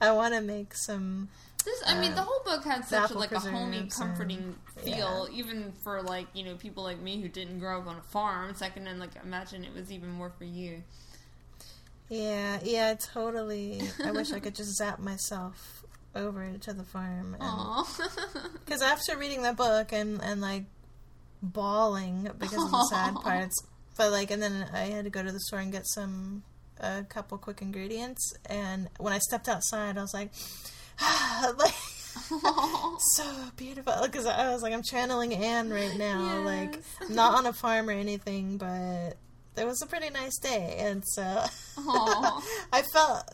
I 0.00 0.12
want 0.12 0.34
to 0.34 0.40
make 0.40 0.74
some. 0.74 1.28
This, 1.64 1.82
I 1.86 1.98
mean, 1.98 2.12
uh, 2.12 2.16
the 2.16 2.22
whole 2.22 2.42
book 2.44 2.64
had 2.64 2.84
such 2.84 3.12
a, 3.12 3.18
like 3.18 3.32
a 3.32 3.40
homey, 3.40 3.88
comforting 3.88 4.56
and- 4.76 4.84
feel, 4.84 5.28
even 5.32 5.72
for 5.82 6.02
like 6.02 6.26
you 6.34 6.44
know 6.44 6.56
people 6.56 6.82
like 6.82 7.00
me 7.00 7.20
who 7.20 7.28
didn't 7.28 7.58
grow 7.58 7.80
up 7.80 7.86
on 7.86 7.96
a 7.96 8.02
farm. 8.02 8.54
So 8.54 8.66
I 8.66 8.70
can 8.70 8.84
then 8.84 8.98
like 8.98 9.12
imagine 9.22 9.64
it 9.64 9.74
was 9.74 9.90
even 9.92 10.10
more 10.10 10.30
for 10.30 10.44
you. 10.44 10.82
Yeah, 12.08 12.58
yeah, 12.62 12.94
totally. 12.94 13.82
I 14.04 14.10
wish 14.10 14.32
I 14.32 14.40
could 14.40 14.54
just 14.54 14.76
zap 14.76 14.98
myself 14.98 15.84
over 16.14 16.58
to 16.60 16.72
the 16.72 16.84
farm. 16.84 17.36
Aww. 17.40 18.52
Because 18.64 18.82
after 18.82 19.16
reading 19.16 19.42
that 19.42 19.56
book 19.56 19.92
and 19.92 20.20
and 20.22 20.40
like 20.40 20.64
bawling 21.42 22.28
because 22.38 22.62
of 22.62 22.70
the 22.70 22.86
sad 22.90 23.14
parts, 23.14 23.62
but 23.96 24.10
like, 24.12 24.30
and 24.30 24.42
then 24.42 24.66
I 24.72 24.86
had 24.86 25.04
to 25.04 25.10
go 25.10 25.22
to 25.22 25.32
the 25.32 25.40
store 25.40 25.58
and 25.60 25.72
get 25.72 25.86
some 25.86 26.42
a 26.80 27.02
couple 27.04 27.38
quick 27.38 27.62
ingredients. 27.62 28.34
And 28.46 28.88
when 28.98 29.12
I 29.12 29.18
stepped 29.18 29.48
outside, 29.48 29.96
I 29.98 30.02
was 30.02 30.14
like, 30.14 30.30
like. 31.58 31.74
so 32.98 33.24
beautiful 33.56 33.92
because 34.04 34.24
I 34.24 34.52
was 34.52 34.62
like 34.62 34.72
I'm 34.72 34.84
channeling 34.84 35.34
Anne 35.34 35.68
right 35.70 35.96
now 35.98 36.42
like 36.44 36.80
not 37.10 37.34
on 37.34 37.46
a 37.46 37.52
farm 37.52 37.88
or 37.88 37.92
anything 37.92 38.56
but 38.56 39.16
it 39.60 39.66
was 39.66 39.82
a 39.82 39.86
pretty 39.86 40.10
nice 40.10 40.38
day 40.38 40.76
and 40.78 41.02
so 41.04 41.22
I 42.72 42.82
felt 42.92 43.24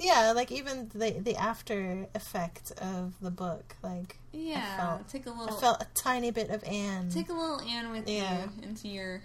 yeah 0.00 0.32
like 0.34 0.50
even 0.50 0.90
the 0.94 1.10
the 1.20 1.36
after 1.36 2.06
effect 2.14 2.72
of 2.80 3.12
the 3.20 3.30
book 3.30 3.76
like 3.82 4.16
yeah, 4.32 4.78
felt- 4.78 5.08
take 5.10 5.26
a 5.26 5.30
I 5.30 5.38
little, 5.38 5.56
felt 5.58 5.82
a 5.82 5.86
tiny 5.94 6.30
bit 6.30 6.48
of 6.48 6.64
Anne 6.64 7.10
take 7.10 7.28
a 7.28 7.34
little 7.34 7.60
Anne 7.60 7.92
with 7.92 8.08
Yeah. 8.08 8.44
you 8.44 8.50
into 8.62 8.88
your. 8.88 9.20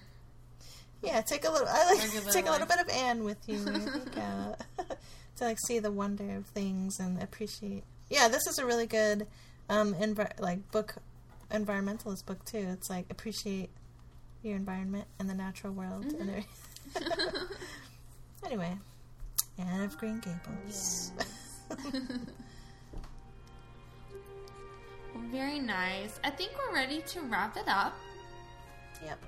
Yeah 1.01 1.21
take 1.21 1.45
a 1.45 1.51
little 1.51 1.67
I 1.69 1.93
like 1.93 2.25
take 2.33 2.47
a 2.47 2.51
little 2.51 2.67
bit 2.67 2.79
of 2.79 2.89
Anne 2.89 3.23
with 3.23 3.37
you 3.47 3.59
think, 3.59 4.17
uh, 4.17 4.55
to 5.37 5.43
like 5.43 5.59
see 5.59 5.79
the 5.79 5.91
wonder 5.91 6.35
of 6.35 6.45
things 6.47 6.99
and 6.99 7.21
appreciate. 7.21 7.83
Yeah 8.09 8.27
this 8.27 8.47
is 8.47 8.59
a 8.59 8.65
really 8.65 8.87
good 8.87 9.27
um 9.69 9.93
envi- 9.95 10.39
like 10.39 10.71
book 10.71 10.95
environmentalist 11.51 12.25
book 12.25 12.43
too. 12.45 12.67
It's 12.71 12.89
like 12.89 13.05
appreciate 13.09 13.69
your 14.43 14.55
environment 14.55 15.05
and 15.19 15.29
the 15.29 15.33
natural 15.33 15.73
world 15.73 16.05
and 16.05 16.29
everything. 16.29 17.47
anyway 18.45 18.77
Anne 19.59 19.81
of 19.81 19.97
Green 19.97 20.19
Gables. 20.19 21.11
Very 25.31 25.59
nice. 25.59 26.19
I 26.23 26.29
think 26.29 26.51
we're 26.57 26.75
ready 26.75 27.01
to 27.01 27.21
wrap 27.21 27.57
it 27.57 27.67
up. 27.67 27.93
yep 29.03 29.19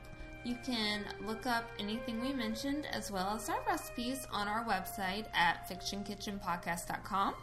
You 0.45 0.57
can 0.65 1.05
look 1.25 1.45
up 1.45 1.69
anything 1.79 2.21
we 2.21 2.33
mentioned 2.33 2.87
as 2.91 3.11
well 3.11 3.35
as 3.35 3.49
our 3.49 3.59
recipes 3.67 4.25
on 4.31 4.47
our 4.47 4.63
website 4.65 5.25
at 5.33 5.69
fictionkitchenpodcast.com. 5.69 7.33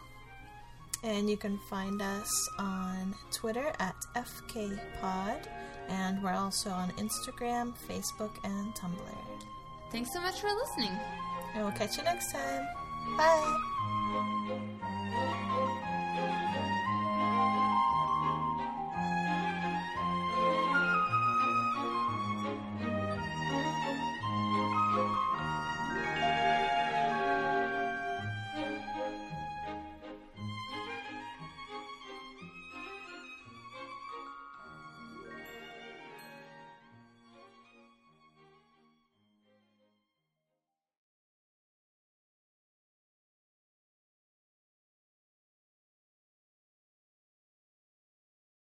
And 1.03 1.29
you 1.29 1.37
can 1.37 1.59
find 1.69 2.01
us 2.01 2.49
on 2.57 3.13
Twitter 3.31 3.71
at 3.79 3.95
FKPod. 4.15 5.45
And 5.89 6.21
we're 6.21 6.33
also 6.33 6.69
on 6.69 6.89
Instagram, 6.91 7.73
Facebook, 7.87 8.35
and 8.43 8.73
Tumblr. 8.75 8.97
Thanks 9.91 10.11
so 10.11 10.19
much 10.19 10.41
for 10.41 10.49
listening. 10.49 10.91
And 11.53 11.63
we'll 11.63 11.73
catch 11.73 11.97
you 11.97 12.03
next 12.03 12.33
time. 12.33 12.67
Bye. 13.15 15.53